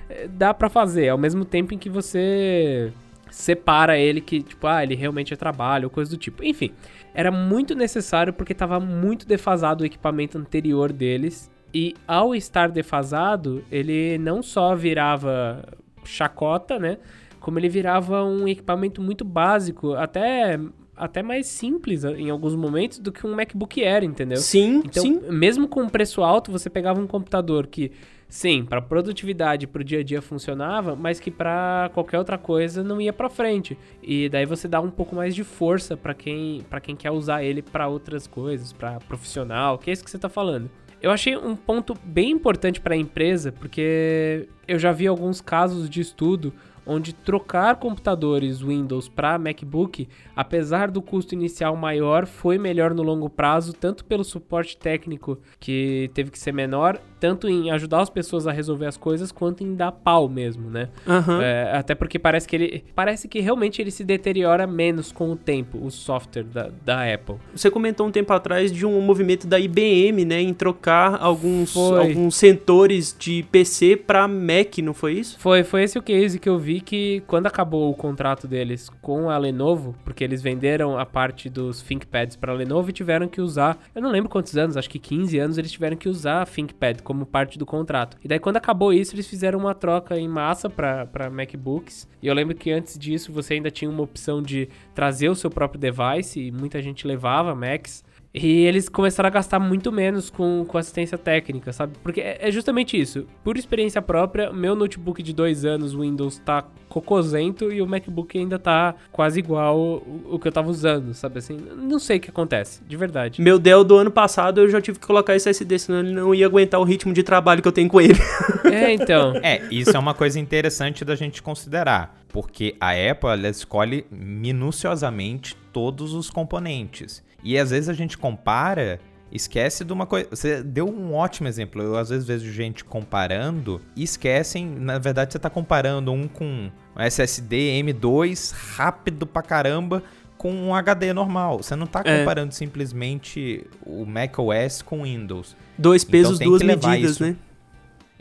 É, 0.09 0.27
Dá 0.27 0.53
pra 0.53 0.69
fazer, 0.69 1.09
ao 1.09 1.17
mesmo 1.17 1.43
tempo 1.43 1.73
em 1.73 1.77
que 1.77 1.89
você 1.89 2.91
separa 3.31 3.97
ele 3.97 4.21
que, 4.21 4.41
tipo, 4.41 4.65
ah, 4.67 4.83
ele 4.83 4.95
realmente 4.95 5.33
é 5.33 5.37
trabalho, 5.37 5.85
ou 5.85 5.89
coisa 5.89 6.11
do 6.11 6.17
tipo. 6.17 6.43
Enfim, 6.43 6.71
era 7.13 7.31
muito 7.31 7.75
necessário 7.75 8.33
porque 8.33 8.53
tava 8.53 8.79
muito 8.79 9.27
defasado 9.27 9.83
o 9.83 9.85
equipamento 9.85 10.37
anterior 10.37 10.91
deles. 10.91 11.49
E 11.73 11.93
ao 12.07 12.33
estar 12.33 12.69
defasado, 12.69 13.63
ele 13.71 14.17
não 14.17 14.41
só 14.41 14.75
virava 14.75 15.63
chacota, 16.03 16.79
né? 16.79 16.97
Como 17.39 17.59
ele 17.59 17.69
virava 17.69 18.23
um 18.23 18.47
equipamento 18.47 19.01
muito 19.01 19.23
básico, 19.23 19.93
até, 19.93 20.59
até 20.97 21.21
mais 21.21 21.45
simples 21.47 22.03
em 22.03 22.29
alguns 22.29 22.55
momentos 22.55 22.99
do 22.99 23.11
que 23.11 23.25
um 23.25 23.35
MacBook 23.35 23.83
Air, 23.83 24.03
entendeu? 24.03 24.37
Sim, 24.37 24.81
Então, 24.83 25.03
sim. 25.03 25.21
mesmo 25.29 25.67
com 25.67 25.83
um 25.83 25.89
preço 25.89 26.23
alto, 26.23 26.51
você 26.51 26.69
pegava 26.69 26.99
um 26.99 27.07
computador 27.07 27.67
que, 27.67 27.91
sim, 28.29 28.63
para 28.63 28.81
produtividade, 28.81 29.67
para 29.67 29.81
o 29.81 29.83
dia 29.83 29.99
a 29.99 30.03
dia 30.03 30.21
funcionava, 30.21 30.95
mas 30.95 31.19
que 31.19 31.31
para 31.31 31.89
qualquer 31.93 32.19
outra 32.19 32.37
coisa 32.37 32.83
não 32.83 33.01
ia 33.01 33.11
para 33.11 33.29
frente. 33.29 33.77
E 34.01 34.29
daí 34.29 34.45
você 34.45 34.67
dá 34.67 34.79
um 34.79 34.91
pouco 34.91 35.15
mais 35.15 35.33
de 35.33 35.43
força 35.43 35.97
para 35.97 36.13
quem, 36.13 36.63
quem 36.83 36.95
quer 36.95 37.11
usar 37.11 37.43
ele 37.43 37.61
para 37.61 37.87
outras 37.87 38.27
coisas, 38.27 38.71
para 38.71 38.99
profissional, 38.99 39.77
que 39.77 39.89
é 39.89 39.93
isso 39.93 40.03
que 40.03 40.11
você 40.11 40.19
tá 40.19 40.29
falando. 40.29 40.69
Eu 41.01 41.11
achei 41.11 41.35
um 41.35 41.55
ponto 41.55 41.93
bem 42.03 42.31
importante 42.31 42.79
para 42.79 42.93
a 42.93 42.97
empresa, 42.97 43.53
porque 43.53 44.47
eu 44.67 44.77
já 44.77 44.91
vi 44.91 45.07
alguns 45.07 45.39
casos 45.39 45.89
de 45.89 46.01
estudo 46.01 46.53
onde 46.85 47.13
trocar 47.13 47.75
computadores 47.75 48.61
Windows 48.61 49.07
para 49.07 49.37
MacBook, 49.37 50.09
apesar 50.35 50.89
do 50.89 51.01
custo 51.01 51.35
inicial 51.35 51.75
maior, 51.75 52.25
foi 52.25 52.57
melhor 52.57 52.95
no 52.95 53.03
longo 53.03 53.29
prazo, 53.29 53.73
tanto 53.73 54.03
pelo 54.03 54.23
suporte 54.23 54.75
técnico 54.75 55.37
que 55.59 56.09
teve 56.15 56.31
que 56.31 56.39
ser 56.39 56.51
menor, 56.51 56.99
tanto 57.19 57.47
em 57.47 57.71
ajudar 57.71 58.01
as 58.01 58.09
pessoas 58.09 58.47
a 58.47 58.51
resolver 58.51 58.85
as 58.85 58.97
coisas, 58.97 59.31
quanto 59.31 59.63
em 59.63 59.75
dar 59.75 59.91
pau 59.91 60.27
mesmo, 60.27 60.69
né? 60.69 60.89
Aham. 61.07 61.41
É, 61.41 61.71
até 61.77 61.95
porque 61.95 62.17
parece 62.17 62.47
que 62.47 62.55
ele 62.55 62.83
parece 62.95 63.27
que 63.27 63.39
realmente 63.39 63.81
ele 63.81 63.91
se 63.91 64.03
deteriora 64.03 64.65
menos 64.65 65.11
com 65.11 65.31
o 65.31 65.35
tempo, 65.35 65.77
o 65.83 65.91
software 65.91 66.43
da, 66.43 66.69
da 66.83 67.13
Apple. 67.13 67.35
Você 67.53 67.69
comentou 67.69 68.07
um 68.07 68.11
tempo 68.11 68.31
atrás 68.33 68.71
de 68.71 68.85
um 68.85 69.01
movimento 69.01 69.47
da 69.47 69.59
IBM, 69.59 70.25
né, 70.25 70.41
em 70.41 70.53
trocar 70.53 71.21
alguns, 71.21 71.73
Foi. 71.73 71.99
alguns 71.99 72.35
sensores 72.35 73.15
de 73.17 73.43
PC 73.51 73.95
para 73.95 74.27
Mac, 74.27 74.77
não 74.79 74.93
foi 74.93 75.13
isso? 75.13 75.37
Foi, 75.39 75.63
foi 75.63 75.83
esse 75.83 75.97
o 75.97 76.01
case 76.01 76.39
que 76.39 76.49
eu 76.49 76.57
vi 76.57 76.81
que 76.81 77.21
quando 77.27 77.47
acabou 77.47 77.89
o 77.89 77.93
contrato 77.93 78.47
deles 78.47 78.89
com 79.01 79.29
a 79.29 79.37
Lenovo, 79.37 79.95
porque 80.03 80.23
eles 80.23 80.41
venderam 80.41 80.97
a 80.97 81.05
parte 81.05 81.49
dos 81.49 81.81
ThinkPads 81.81 82.35
para 82.35 82.51
a 82.51 82.55
Lenovo 82.55 82.89
e 82.89 82.93
tiveram 82.93 83.27
que 83.27 83.41
usar, 83.41 83.77
eu 83.93 84.01
não 84.01 84.11
lembro 84.11 84.29
quantos 84.29 84.55
anos, 84.57 84.77
acho 84.77 84.89
que 84.89 84.99
15 84.99 85.37
anos 85.39 85.57
eles 85.57 85.71
tiveram 85.71 85.97
que 85.97 86.09
usar 86.09 86.41
a 86.41 86.45
ThinkPad 86.45 87.01
como 87.09 87.25
parte 87.25 87.57
do 87.57 87.65
contrato. 87.65 88.17
E 88.23 88.27
daí 88.27 88.37
quando 88.37 88.57
acabou 88.57 88.93
isso, 88.93 89.15
eles 89.15 89.25
fizeram 89.25 89.57
uma 89.57 89.73
troca 89.73 90.15
em 90.15 90.27
massa 90.27 90.69
para 90.69 91.27
MacBooks. 91.31 92.07
E 92.21 92.27
eu 92.27 92.35
lembro 92.35 92.55
que 92.55 92.71
antes 92.71 92.99
disso 92.99 93.33
você 93.33 93.55
ainda 93.55 93.71
tinha 93.71 93.89
uma 93.89 94.03
opção 94.03 94.43
de 94.43 94.69
trazer 94.93 95.27
o 95.27 95.33
seu 95.33 95.49
próprio 95.49 95.81
device 95.81 96.39
e 96.39 96.51
muita 96.51 96.79
gente 96.83 97.07
levava 97.07 97.55
Macs. 97.55 98.03
E 98.33 98.65
eles 98.65 98.89
começaram 98.89 99.27
a 99.27 99.31
gastar 99.31 99.59
muito 99.59 99.91
menos 99.91 100.29
com, 100.29 100.65
com 100.67 100.77
assistência 100.77 101.17
técnica, 101.17 101.73
sabe? 101.73 101.93
Porque 102.03 102.21
é 102.21 102.49
é 102.49 102.51
justamente 102.51 102.99
isso. 102.99 103.25
Por 103.43 103.57
experiência 103.57 104.01
própria, 104.01 104.51
meu 104.51 104.75
notebook 104.75 105.21
de 105.21 105.33
dois 105.33 105.65
anos 105.65 105.93
Windows 105.93 106.39
tá 106.39 106.65
cocosento 106.87 107.71
e 107.71 107.81
o 107.81 107.87
MacBook 107.87 108.37
ainda 108.37 108.57
tá 108.57 108.95
quase 109.11 109.39
igual 109.39 109.77
o, 109.77 110.35
o 110.35 110.39
que 110.39 110.47
eu 110.47 110.51
tava 110.51 110.69
usando, 110.69 111.13
sabe 111.13 111.37
assim? 111.37 111.57
Não 111.77 111.99
sei 111.99 112.17
o 112.17 112.19
que 112.19 112.29
acontece, 112.31 112.81
de 112.87 112.97
verdade. 112.97 113.41
Meu 113.41 113.59
Dell 113.59 113.83
do 113.83 113.95
ano 113.95 114.09
passado 114.09 114.61
eu 114.61 114.69
já 114.69 114.81
tive 114.81 114.99
que 114.99 115.05
colocar 115.05 115.35
SSD, 115.35 115.77
senão 115.77 115.99
ele 115.99 116.13
não 116.13 116.33
ia 116.33 116.47
aguentar 116.47 116.79
o 116.79 116.83
ritmo 116.83 117.13
de 117.13 117.21
trabalho 117.21 117.61
que 117.61 117.67
eu 117.67 117.71
tenho 117.71 117.89
com 117.89 118.01
ele. 118.01 118.19
É, 118.71 118.93
então. 118.93 119.33
É, 119.41 119.63
isso 119.71 119.95
é 119.95 119.99
uma 119.99 120.13
coisa 120.13 120.39
interessante 120.39 121.03
da 121.03 121.15
gente 121.15 121.41
considerar, 121.41 122.15
porque 122.29 122.75
a 122.79 122.91
Apple 122.91 123.29
ela 123.29 123.47
escolhe 123.47 124.05
minuciosamente 124.11 125.55
todos 125.71 126.13
os 126.13 126.29
componentes. 126.29 127.23
E 127.43 127.57
às 127.57 127.69
vezes 127.71 127.89
a 127.89 127.93
gente 127.93 128.17
compara, 128.17 128.99
esquece 129.31 129.83
de 129.85 129.93
uma 129.93 130.05
coisa. 130.05 130.27
Você 130.31 130.61
deu 130.63 130.87
um 130.87 131.13
ótimo 131.13 131.47
exemplo. 131.47 131.81
Eu 131.81 131.95
às 131.97 132.09
vezes 132.09 132.25
vejo 132.25 132.51
gente 132.51 132.83
comparando 132.83 133.81
e 133.95 134.03
esquecem, 134.03 134.65
na 134.67 134.97
verdade 134.99 135.31
você 135.31 135.37
está 135.37 135.49
comparando 135.49 136.11
um 136.11 136.27
com 136.27 136.69
um 136.95 137.01
SSD 137.01 137.81
M2 137.83 138.53
rápido 138.75 139.25
pra 139.25 139.41
caramba 139.41 140.03
com 140.37 140.51
um 140.53 140.73
HD 140.73 141.11
normal. 141.13 141.57
Você 141.61 141.75
não 141.75 141.85
está 141.85 142.01
É. 142.05 142.19
comparando 142.19 142.53
simplesmente 142.53 143.65
o 143.85 144.05
macOS 144.05 144.81
com 144.81 145.01
o 145.01 145.03
Windows. 145.03 145.55
Dois 145.77 146.03
Então 146.03 146.11
pesos, 146.11 146.39
tem 146.39 146.47
duas 146.47 146.61
medidas, 146.63 147.11
isso. 147.11 147.23
né? 147.23 147.35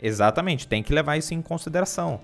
Exatamente, 0.01 0.67
tem 0.67 0.81
que 0.81 0.93
levar 0.93 1.17
isso 1.17 1.33
em 1.33 1.41
consideração. 1.41 2.21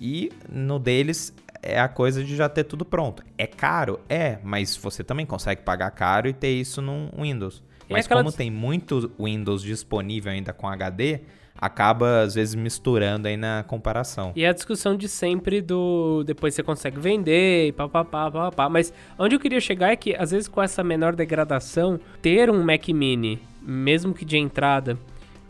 E 0.00 0.30
no 0.50 0.78
deles 0.78 1.34
é 1.62 1.78
a 1.78 1.88
coisa 1.88 2.22
de 2.22 2.36
já 2.36 2.48
ter 2.48 2.64
tudo 2.64 2.84
pronto. 2.84 3.22
É 3.36 3.46
caro? 3.46 4.00
É, 4.08 4.38
mas 4.42 4.76
você 4.76 5.02
também 5.02 5.26
consegue 5.26 5.62
pagar 5.62 5.90
caro 5.90 6.28
e 6.28 6.32
ter 6.32 6.50
isso 6.50 6.80
no 6.80 7.10
Windows. 7.18 7.62
Mas 7.88 8.06
como 8.06 8.30
tem 8.30 8.50
muito 8.50 9.10
Windows 9.18 9.62
disponível 9.62 10.30
ainda 10.30 10.52
com 10.52 10.68
HD, 10.68 11.20
acaba 11.56 12.20
às 12.20 12.34
vezes 12.34 12.54
misturando 12.54 13.26
aí 13.26 13.36
na 13.36 13.64
comparação. 13.66 14.32
E 14.36 14.46
a 14.46 14.52
discussão 14.52 14.96
de 14.96 15.08
sempre 15.08 15.60
do 15.60 16.22
depois 16.24 16.54
você 16.54 16.62
consegue 16.62 17.00
vender 17.00 17.68
e 17.68 17.72
papapá, 17.72 18.30
papapá. 18.30 18.68
Mas 18.68 18.92
onde 19.18 19.34
eu 19.34 19.40
queria 19.40 19.60
chegar 19.60 19.90
é 19.90 19.96
que, 19.96 20.14
às 20.14 20.30
vezes, 20.30 20.48
com 20.48 20.62
essa 20.62 20.84
menor 20.84 21.16
degradação, 21.16 21.98
ter 22.22 22.50
um 22.50 22.62
Mac 22.62 22.88
Mini, 22.88 23.40
mesmo 23.60 24.14
que 24.14 24.24
de 24.24 24.38
entrada, 24.38 24.98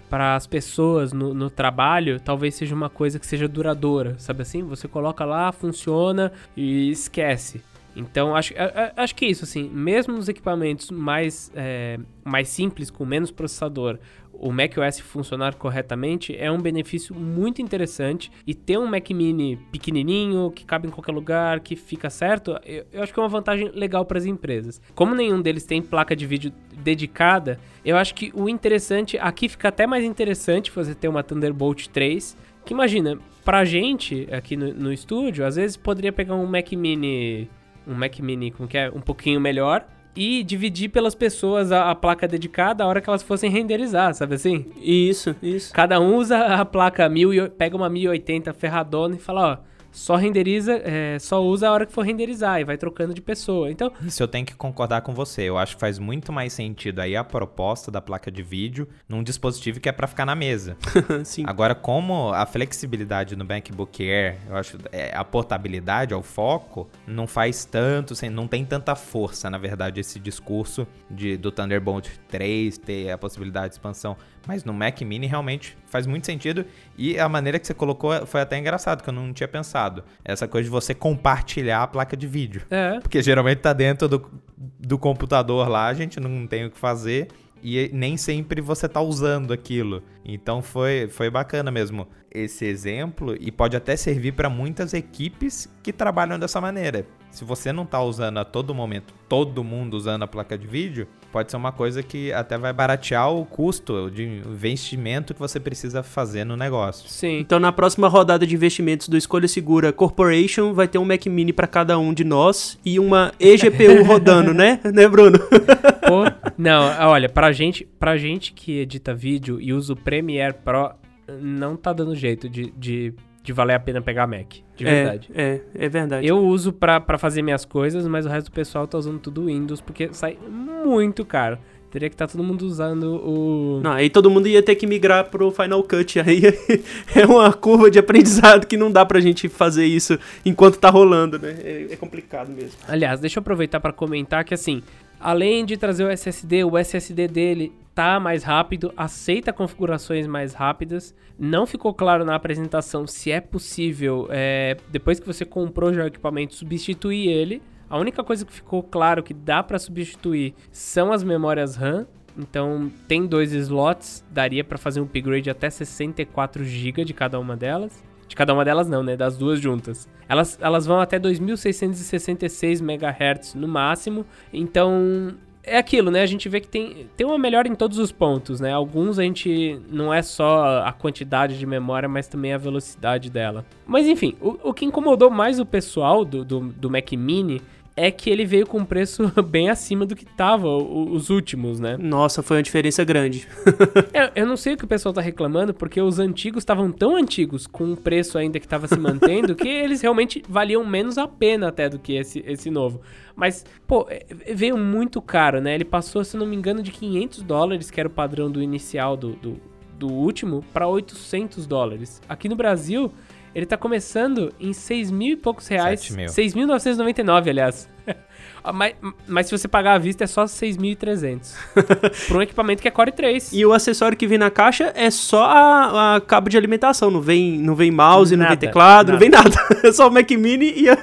para 0.09 0.37
as 0.37 0.47
pessoas 0.47 1.13
no, 1.13 1.35
no 1.35 1.51
trabalho, 1.51 2.19
talvez 2.21 2.55
seja 2.55 2.75
uma 2.75 2.89
coisa 2.89 3.19
que 3.19 3.27
seja 3.27 3.47
duradoura, 3.47 4.19
sabe 4.19 4.43
assim? 4.43 4.63
Você 4.63 4.89
coloca 4.89 5.25
lá, 5.25 5.53
funciona 5.53 6.33
e 6.57 6.91
esquece. 6.91 7.63
Então, 7.99 8.37
acho, 8.37 8.55
acho 8.97 9.15
que 9.15 9.25
é 9.25 9.29
isso, 9.29 9.43
assim, 9.43 9.69
mesmo 9.69 10.15
nos 10.15 10.29
equipamentos 10.29 10.89
mais, 10.91 11.51
é, 11.55 11.99
mais 12.25 12.49
simples, 12.49 12.91
com 12.91 13.05
menos 13.05 13.33
processador, 13.33 13.99
o 14.39 14.53
macOS 14.53 15.01
funcionar 15.01 15.57
corretamente 15.57 16.37
é 16.37 16.51
um 16.51 16.59
benefício 16.59 17.15
muito 17.15 17.61
interessante. 17.61 18.31
E 18.47 18.55
ter 18.55 18.79
um 18.79 18.87
Mac 18.87 19.11
Mini 19.11 19.57
pequenininho, 19.73 20.51
que 20.51 20.65
cabe 20.65 20.87
em 20.87 20.91
qualquer 20.91 21.13
lugar, 21.13 21.61
que 21.61 21.75
fica 21.75 22.09
certo, 22.09 22.59
eu, 22.65 22.87
eu 22.93 23.03
acho 23.03 23.13
que 23.13 23.19
é 23.19 23.23
uma 23.23 23.29
vantagem 23.29 23.71
legal 23.75 24.05
para 24.05 24.19
as 24.19 24.25
empresas. 24.25 24.81
Como 24.95 25.15
nenhum 25.15 25.43
deles 25.43 25.65
tem 25.65 25.83
placa 25.83 26.15
de 26.15 26.25
vídeo 26.25 26.53
dedicada, 26.77 27.59
eu 27.85 27.97
acho 27.97 28.15
que 28.15 28.31
o 28.35 28.49
interessante, 28.49 29.19
aqui 29.19 29.49
fica 29.49 29.69
até 29.69 29.87
mais 29.87 30.05
interessante 30.05 30.71
você 30.71 30.95
ter 30.95 31.09
uma 31.09 31.23
Thunderbolt 31.23 31.89
3, 31.89 32.37
que 32.65 32.73
imagina, 32.73 33.19
pra 33.45 33.65
gente 33.65 34.29
aqui 34.31 34.57
no, 34.57 34.73
no 34.73 34.93
estúdio, 34.93 35.45
às 35.45 35.57
vezes 35.57 35.77
poderia 35.77 36.13
pegar 36.13 36.35
um 36.35 36.47
Mac 36.47 36.71
Mini, 36.73 37.51
um 37.87 37.95
Mac 37.95 38.19
Mini, 38.21 38.51
como 38.51 38.69
que 38.69 38.79
é, 38.79 38.91
um 38.91 39.01
pouquinho 39.01 39.41
melhor, 39.41 39.87
e 40.17 40.43
dividir 40.43 40.89
pelas 40.89 41.15
pessoas 41.15 41.71
a, 41.71 41.91
a 41.91 41.95
placa 41.95 42.27
dedicada 42.27 42.83
a 42.83 42.87
hora 42.87 43.01
que 43.01 43.09
elas 43.09 43.23
fossem 43.23 43.51
renderizar, 43.51 44.15
sabe 44.15 44.35
assim? 44.35 44.67
Isso, 44.81 45.35
isso. 45.43 45.73
Cada 45.73 46.01
um 46.01 46.17
usa 46.17 46.39
a 46.39 46.65
placa 46.65 47.09
1000 47.09 47.35
e, 47.35 47.49
pega 47.51 47.77
uma 47.77 47.89
1080 47.89 48.53
ferradona 48.53 49.17
e 49.17 49.19
fala, 49.19 49.53
ó, 49.53 49.69
só 49.99 50.15
renderiza, 50.17 50.81
é, 50.85 51.19
só 51.19 51.43
usa 51.43 51.69
a 51.69 51.73
hora 51.73 51.85
que 51.85 51.93
for 51.93 52.03
renderizar 52.03 52.61
e 52.61 52.65
vai 52.65 52.79
trocando 52.79 53.13
de 53.13 53.21
pessoa. 53.21 53.71
Então, 53.71 53.93
Isso 54.01 54.23
eu 54.23 54.29
tenho 54.29 54.47
que 54.47 54.55
concordar 54.55 55.03
com 55.03 55.13
você. 55.13 55.43
Eu 55.43 55.59
acho 55.59 55.75
que 55.75 55.81
faz 55.81 55.99
muito 55.99 56.33
mais 56.33 56.53
sentido 56.53 57.01
aí 57.01 57.17
a 57.17 57.25
proposta 57.25 57.91
da 57.91 58.01
placa 58.01 58.31
de 58.31 58.43
vídeo 58.43 58.89
num 59.09 59.23
dispositivo 59.23 59.81
que 59.81 59.89
é 59.89 59.93
para 59.93 60.07
ficar 60.07 60.25
na 60.25 60.35
mesa. 60.35 60.77
Sim. 61.25 61.43
Agora, 61.47 61.75
como 61.75 62.33
a 62.33 62.47
flexibilidade 62.47 63.35
no 63.35 63.45
MacBook 63.45 64.03
Air, 64.03 64.39
eu 64.49 64.57
acho 64.57 64.79
é, 64.93 65.15
a 65.15 65.25
portabilidade, 65.25 66.15
ao 66.15 66.23
foco, 66.23 66.89
não 67.07 67.27
faz 67.27 67.65
tanto, 67.65 68.13
assim, 68.13 68.29
não 68.29 68.47
tem 68.47 68.65
tanta 68.65 68.95
força, 68.95 69.51
na 69.51 69.59
verdade, 69.59 70.01
esse 70.01 70.21
discurso 70.21 70.87
de, 71.11 71.37
do 71.37 71.51
Thunderbolt 71.51 72.09
3 72.29 72.79
ter 72.79 73.11
a 73.11 73.19
possibilidade 73.19 73.71
de 73.71 73.75
expansão. 73.75 74.17
Mas 74.47 74.65
no 74.65 74.73
Mac 74.73 75.01
Mini 75.03 75.27
realmente 75.27 75.77
faz 75.87 76.07
muito 76.07 76.27
sentido 76.27 76.65
e 76.97 77.19
a 77.19 77.29
maneira 77.29 77.59
que 77.59 77.67
você 77.67 77.75
colocou 77.75 78.27
foi 78.27 78.41
até 78.41 78.59
engraçado, 78.59 79.03
que 79.03 79.09
eu 79.09 79.15
não 79.15 79.33
tinha 79.33 79.49
pensado. 79.49 80.05
Essa 80.25 80.47
coisa 80.49 80.65
de 80.65 80.71
você 80.71 80.95
compartilhar 80.95 81.83
a 81.83 81.87
placa 81.87 82.17
de 82.17 82.27
vídeo. 82.27 82.63
é, 82.71 83.01
Porque 83.01 83.23
geralmente 83.23 83.59
tá 83.59 83.73
dentro 83.73 84.09
do, 84.09 84.31
do 84.57 84.99
computador 84.99 85.69
lá, 85.69 85.87
a 85.87 85.95
gente 85.95 86.19
não 86.21 86.47
tem 86.47 86.67
o 86.67 86.71
que 86.71 86.79
fazer. 86.79 87.29
E 87.61 87.91
nem 87.93 88.17
sempre 88.17 88.61
você 88.61 88.89
tá 88.89 89.01
usando 89.01 89.53
aquilo. 89.53 90.03
Então 90.25 90.63
foi, 90.63 91.09
foi 91.09 91.29
bacana 91.29 91.73
mesmo 91.73 92.07
esse 92.31 92.65
exemplo. 92.65 93.37
E 93.39 93.51
pode 93.51 93.77
até 93.77 93.97
servir 93.97 94.33
para 94.33 94.49
muitas 94.49 94.95
equipes 94.95 95.69
que 95.83 95.93
trabalham 95.93 96.39
dessa 96.39 96.61
maneira. 96.61 97.07
Se 97.31 97.45
você 97.45 97.73
não 97.73 97.85
tá 97.85 98.03
usando 98.03 98.39
a 98.39 98.45
todo 98.45 98.75
momento, 98.75 99.13
todo 99.29 99.63
mundo 99.63 99.95
usando 99.95 100.23
a 100.23 100.27
placa 100.27 100.57
de 100.57 100.67
vídeo, 100.67 101.07
pode 101.31 101.51
ser 101.51 101.57
uma 101.57 101.71
coisa 101.71 102.03
que 102.03 102.33
até 102.33 102.57
vai 102.57 102.73
baratear 102.73 103.31
o 103.33 103.45
custo 103.45 104.11
de 104.11 104.25
investimento 104.25 105.35
que 105.35 105.41
você 105.41 105.61
precisa 105.61 106.03
fazer 106.03 106.45
no 106.45 106.57
negócio. 106.57 107.09
sim. 107.09 107.39
Então, 107.39 107.61
na 107.61 107.71
próxima 107.71 108.09
rodada 108.09 108.47
de 108.47 108.55
investimentos 108.55 109.09
do 109.09 109.17
Escolha 109.17 109.47
Segura 109.47 109.93
Corporation, 109.93 110.73
vai 110.73 110.89
ter 110.89 110.99
um 110.99 111.05
Mac 111.05 111.27
Mini 111.27 111.53
para 111.53 111.67
cada 111.67 111.99
um 111.99 112.15
de 112.15 112.25
nós 112.25 112.79
e 112.85 112.99
uma 112.99 113.33
eGPU 113.39 114.05
rodando, 114.09 114.55
né? 114.55 114.81
Né, 114.85 115.07
Bruno? 115.07 115.39
Pô, 115.39 116.25
não, 116.57 117.09
olha, 117.09 117.29
pra 117.29 117.53
gente, 117.53 117.85
pra 117.85 118.17
gente 118.17 118.53
que 118.53 118.79
edita 118.79 119.15
vídeo 119.15 119.61
e 119.61 119.73
usa 119.73 119.93
o 119.93 119.97
Premiere 119.97 120.55
Pro, 120.65 120.93
não 121.41 121.77
tá 121.77 121.93
dando 121.93 122.15
jeito 122.15 122.49
de, 122.49 122.71
de, 122.77 123.15
de 123.43 123.53
valer 123.53 123.75
a 123.75 123.81
pena 123.81 124.01
pegar 124.01 124.27
Mac. 124.27 124.55
De 124.77 124.85
verdade. 124.85 125.31
É, 125.35 125.61
é, 125.75 125.87
é 125.87 125.89
verdade. 125.89 126.27
Eu 126.27 126.39
uso 126.39 126.73
pra, 126.73 127.01
pra 127.01 127.19
fazer 127.19 127.43
minhas 127.43 127.65
coisas, 127.65 128.07
mas 128.07 128.27
o 128.27 128.29
resto 128.29 128.51
do 128.51 128.53
pessoal 128.53 128.87
tá 128.87 128.97
usando 128.99 129.19
tudo 129.19 129.47
Windows, 129.47 129.81
porque 129.81 130.09
sai 130.13 130.39
muito 130.49 131.25
caro. 131.25 131.59
Teria 131.91 132.11
que 132.11 132.15
estar 132.15 132.27
todo 132.27 132.45
mundo 132.45 132.63
usando 132.67 133.17
o. 133.17 133.81
Não, 133.83 133.93
aí 133.93 134.11
todo 134.11 134.31
mundo 134.31 134.47
ia 134.47 134.63
ter 134.63 134.75
que 134.75 134.87
migrar 134.87 135.31
pro 135.31 135.51
Final 135.51 135.83
Cut. 135.83 136.21
Aí 136.21 136.43
é 137.17 137.25
uma 137.25 137.51
curva 137.51 137.91
de 137.91 137.99
aprendizado 137.99 138.67
que 138.67 138.77
não 138.77 138.93
dá 138.93 139.07
pra 139.07 139.21
gente 139.21 139.49
fazer 139.49 139.87
isso 139.87 140.19
enquanto 140.45 140.79
tá 140.79 140.91
rolando, 140.91 141.39
né? 141.39 141.57
É, 141.65 141.87
é 141.91 141.97
complicado 141.97 142.51
mesmo. 142.51 142.73
Aliás, 142.87 143.21
deixa 143.21 143.39
eu 143.39 143.41
aproveitar 143.41 143.81
pra 143.81 143.91
comentar 143.91 144.45
que 144.45 144.53
assim, 144.53 144.83
além 145.21 145.65
de 145.65 145.77
trazer 145.77 146.05
o 146.05 146.09
SSD, 146.11 146.65
o 146.65 146.77
SSD 146.77 147.29
dele 147.29 147.73
tá 147.95 148.21
mais 148.21 148.45
rápido, 148.45 148.93
aceita 148.97 149.53
configurações 149.53 150.27
mais 150.27 150.55
rápidas. 150.55 151.13
Não 151.37 151.67
ficou 151.67 151.93
claro 151.93 152.25
na 152.25 152.37
apresentação 152.37 153.07
se 153.09 153.33
é 153.33 153.41
possível, 153.41 154.29
é, 154.31 154.77
depois 154.89 155.19
que 155.19 155.27
você 155.27 155.45
comprou 155.45 155.93
já 155.93 156.05
o 156.05 156.07
equipamento, 156.07 156.55
substituir 156.55 157.29
ele. 157.29 157.61
A 157.91 157.99
única 157.99 158.23
coisa 158.23 158.45
que 158.45 158.53
ficou 158.53 158.83
claro 158.85 159.23
que 159.23 159.35
dá 159.35 159.63
pra 159.63 159.79
substituir 159.79 160.55
são 160.71 161.13
as 161.13 161.25
memórias 161.25 161.75
RAM, 161.75 162.07
Então 162.39 162.89
tem 163.09 163.27
dois 163.27 163.53
slots, 163.53 164.25
daria 164.31 164.63
para 164.63 164.79
fazer 164.79 165.01
um 165.01 165.05
upgrade 165.05 165.51
até 165.51 165.69
64 165.69 166.63
GB 166.65 167.05
de 167.05 167.13
cada 167.13 167.41
uma 167.41 167.57
delas. 167.57 168.05
De 168.29 168.37
cada 168.37 168.55
uma 168.55 168.65
delas 168.65 168.89
não, 168.89 169.03
né? 169.03 169.17
Das 169.17 169.37
duas 169.37 169.59
juntas. 169.61 170.09
Elas, 170.29 170.59
elas 170.61 170.87
vão 170.87 171.01
até 171.01 171.19
2666 171.19 172.81
MHz 172.81 173.55
no 173.55 173.67
máximo. 173.67 174.25
Então 174.53 175.35
é 175.69 175.77
aquilo, 175.77 176.11
né? 176.11 176.23
A 176.23 176.27
gente 176.27 176.49
vê 176.49 176.61
que 176.61 176.69
tem, 176.69 177.09
tem 177.17 177.27
uma 177.27 177.39
melhora 177.39 177.69
em 177.69 177.75
todos 177.75 177.99
os 177.99 178.11
pontos, 178.11 178.61
né? 178.61 178.73
Alguns 178.73 179.19
a 179.19 179.23
gente 179.23 179.81
não 179.91 180.13
é 180.13 180.23
só 180.23 180.83
a 180.83 180.93
quantidade 180.93 181.59
de 181.59 181.67
memória, 181.67 182.09
mas 182.09 182.27
também 182.27 182.53
a 182.53 182.59
velocidade 182.59 183.31
dela. 183.31 183.65
Mas 183.87 184.07
enfim, 184.07 184.35
o, 184.41 184.71
o 184.71 184.75
que 184.75 184.85
incomodou 184.85 185.31
mais 185.31 185.61
o 185.61 185.67
pessoal 185.67 186.25
do, 186.25 186.45
do, 186.45 186.61
do 186.61 186.91
Mac 186.91 187.13
Mini 187.13 187.63
é 187.99 188.13
que 188.13 188.31
ele 188.31 188.45
veio 188.45 188.67
com 188.67 188.79
um 188.79 188.85
preço 188.85 189.33
bem 189.43 189.69
acima 189.69 190.07
do 190.07 190.15
que 190.15 190.25
tava 190.25 190.69
os 190.69 191.31
últimos, 191.31 191.81
né? 191.81 191.97
Nossa, 191.99 192.43
foi 192.43 192.59
uma 192.59 192.63
diferença 192.63 193.03
grande. 193.05 193.49
eu, 194.15 194.31
eu, 194.43 194.47
não 194.47 194.57
sei 194.57 194.75
o 194.75 194.77
que 194.77 194.85
o 194.85 194.89
pessoal 194.89 195.13
tá 195.13 195.21
reclamando, 195.21 195.75
porque 195.75 196.01
os 196.01 196.21
antigos 196.21 196.63
estavam 196.63 196.93
tão 196.93 197.17
antigos, 197.17 197.67
com 197.67 197.85
um 197.85 197.97
preço 197.97 198.39
ainda 198.39 198.61
que 198.61 198.69
tava 198.69 198.87
se 198.87 198.99
mantendo, 198.99 199.57
que 199.57 199.67
eles 199.69 200.01
realmente 200.01 200.43
valiam 200.49 200.87
menos 200.87 201.19
a 201.19 201.27
pena 201.27 201.69
até 201.69 201.89
do 201.89 201.99
que 201.99 202.15
esse, 202.15 202.43
esse 202.47 202.71
novo. 202.71 203.01
Mas, 203.35 203.65
pô, 203.87 204.07
é, 204.09 204.25
veio 204.55 204.79
muito 204.79 205.21
caro, 205.21 205.61
né? 205.61 205.75
Ele 205.75 205.85
passou, 205.85 206.23
se 206.23 206.37
não 206.37 206.47
me 206.47 206.55
engano, 206.55 206.83
de 206.83 206.93
500 206.93 207.43
dólares, 207.43 207.91
que 207.91 207.99
era 207.99 208.09
o 208.09 208.13
padrão 208.13 208.51
do 208.51 208.63
inicial 208.63 209.17
do, 209.17 209.33
do, 209.33 209.61
do 209.99 210.09
último, 210.09 210.65
para 210.73 210.87
800 210.87 211.67
dólares. 211.67 212.23
Aqui 212.29 212.49
no 212.49 212.55
Brasil, 212.55 213.13
ele 213.55 213.67
tá 213.67 213.77
começando 213.77 214.53
em 214.61 214.73
6 214.73 215.11
mil 215.11 215.33
e 215.33 215.37
poucos 215.37 215.67
reais. 215.69 216.01
6.999, 216.01 217.49
aliás. 217.49 217.89
Ah, 218.63 218.73
mas, 218.73 218.95
mas 219.27 219.47
se 219.47 219.57
você 219.57 219.69
pagar 219.69 219.95
à 219.95 219.99
vista 219.99 220.25
é 220.25 220.27
só 220.27 220.45
6.300. 220.45 221.55
para 222.29 222.39
um 222.39 222.43
equipamento 222.43 222.83
que 222.83 222.89
é 222.89 222.91
Core 222.91 223.13
3. 223.13 223.53
E 223.53 223.65
o 223.65 223.73
acessório 223.73 224.17
que 224.17 224.27
vem 224.27 224.37
na 224.37 224.51
caixa 224.51 224.93
é 224.95 225.11
só 225.11 225.45
a, 225.45 226.17
a 226.17 226.21
cabo 226.21 226.51
de 226.51 226.57
alimentação. 226.57 227.11
Não 227.11 227.21
vem, 227.21 227.59
não 227.59 227.75
vem 227.75 227.91
mouse, 227.91 228.37
nada, 228.37 228.51
não 228.51 228.59
vem 228.59 228.69
teclado, 228.69 229.07
nada. 229.07 229.13
não 229.13 229.19
vem 229.19 229.31
nada. 229.31 229.57
É 229.89 229.93
só 229.93 230.09
o 230.09 230.11
Mac 230.11 230.29
Mini 230.33 230.73
e 230.77 230.89
a... 230.89 230.99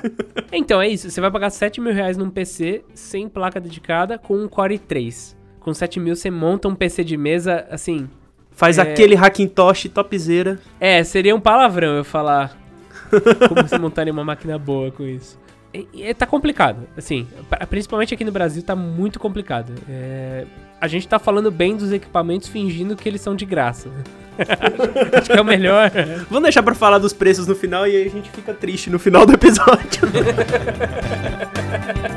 Então 0.51 0.81
é 0.81 0.87
isso. 0.87 1.09
Você 1.09 1.21
vai 1.21 1.31
pagar 1.31 1.49
7 1.49 1.79
mil 1.79 1.93
reais 1.93 2.17
num 2.17 2.29
PC 2.29 2.83
sem 2.93 3.29
placa 3.29 3.59
dedicada 3.59 4.17
com 4.17 4.35
um 4.37 4.47
Core 4.47 4.77
3. 4.77 5.35
Com 5.59 5.73
7 5.73 5.99
mil 5.99 6.15
você 6.15 6.29
monta 6.29 6.67
um 6.67 6.75
PC 6.75 7.03
de 7.03 7.17
mesa, 7.17 7.65
assim, 7.71 8.09
Faz 8.55 8.77
é... 8.77 8.81
aquele 8.81 9.15
Hackintosh 9.15 9.89
topzera. 9.93 10.59
É, 10.79 11.03
seria 11.03 11.35
um 11.35 11.39
palavrão 11.39 11.97
eu 11.97 12.03
falar 12.03 12.57
como 13.47 13.67
você 13.67 13.77
montaria 13.77 14.11
uma 14.11 14.23
máquina 14.23 14.57
boa 14.57 14.91
com 14.91 15.03
isso. 15.03 15.37
E, 15.73 15.87
e, 15.93 16.13
tá 16.13 16.25
complicado, 16.25 16.87
assim, 16.95 17.27
principalmente 17.69 18.13
aqui 18.13 18.23
no 18.23 18.31
Brasil 18.31 18.63
tá 18.63 18.77
muito 18.77 19.19
complicado. 19.19 19.73
É, 19.89 20.45
a 20.79 20.87
gente 20.87 21.05
tá 21.05 21.19
falando 21.19 21.51
bem 21.51 21.75
dos 21.75 21.91
equipamentos 21.91 22.47
fingindo 22.47 22.95
que 22.95 23.09
eles 23.09 23.19
são 23.19 23.35
de 23.35 23.45
graça. 23.45 23.89
Acho 25.17 25.29
que 25.29 25.37
é 25.37 25.41
o 25.41 25.45
melhor. 25.45 25.91
Vamos 26.29 26.43
deixar 26.43 26.63
pra 26.63 26.73
falar 26.73 26.97
dos 26.97 27.11
preços 27.11 27.45
no 27.45 27.55
final 27.55 27.85
e 27.85 27.95
aí 27.95 28.07
a 28.07 28.09
gente 28.09 28.29
fica 28.29 28.53
triste 28.53 28.89
no 28.89 28.99
final 28.99 29.25
do 29.25 29.33
episódio. 29.33 30.03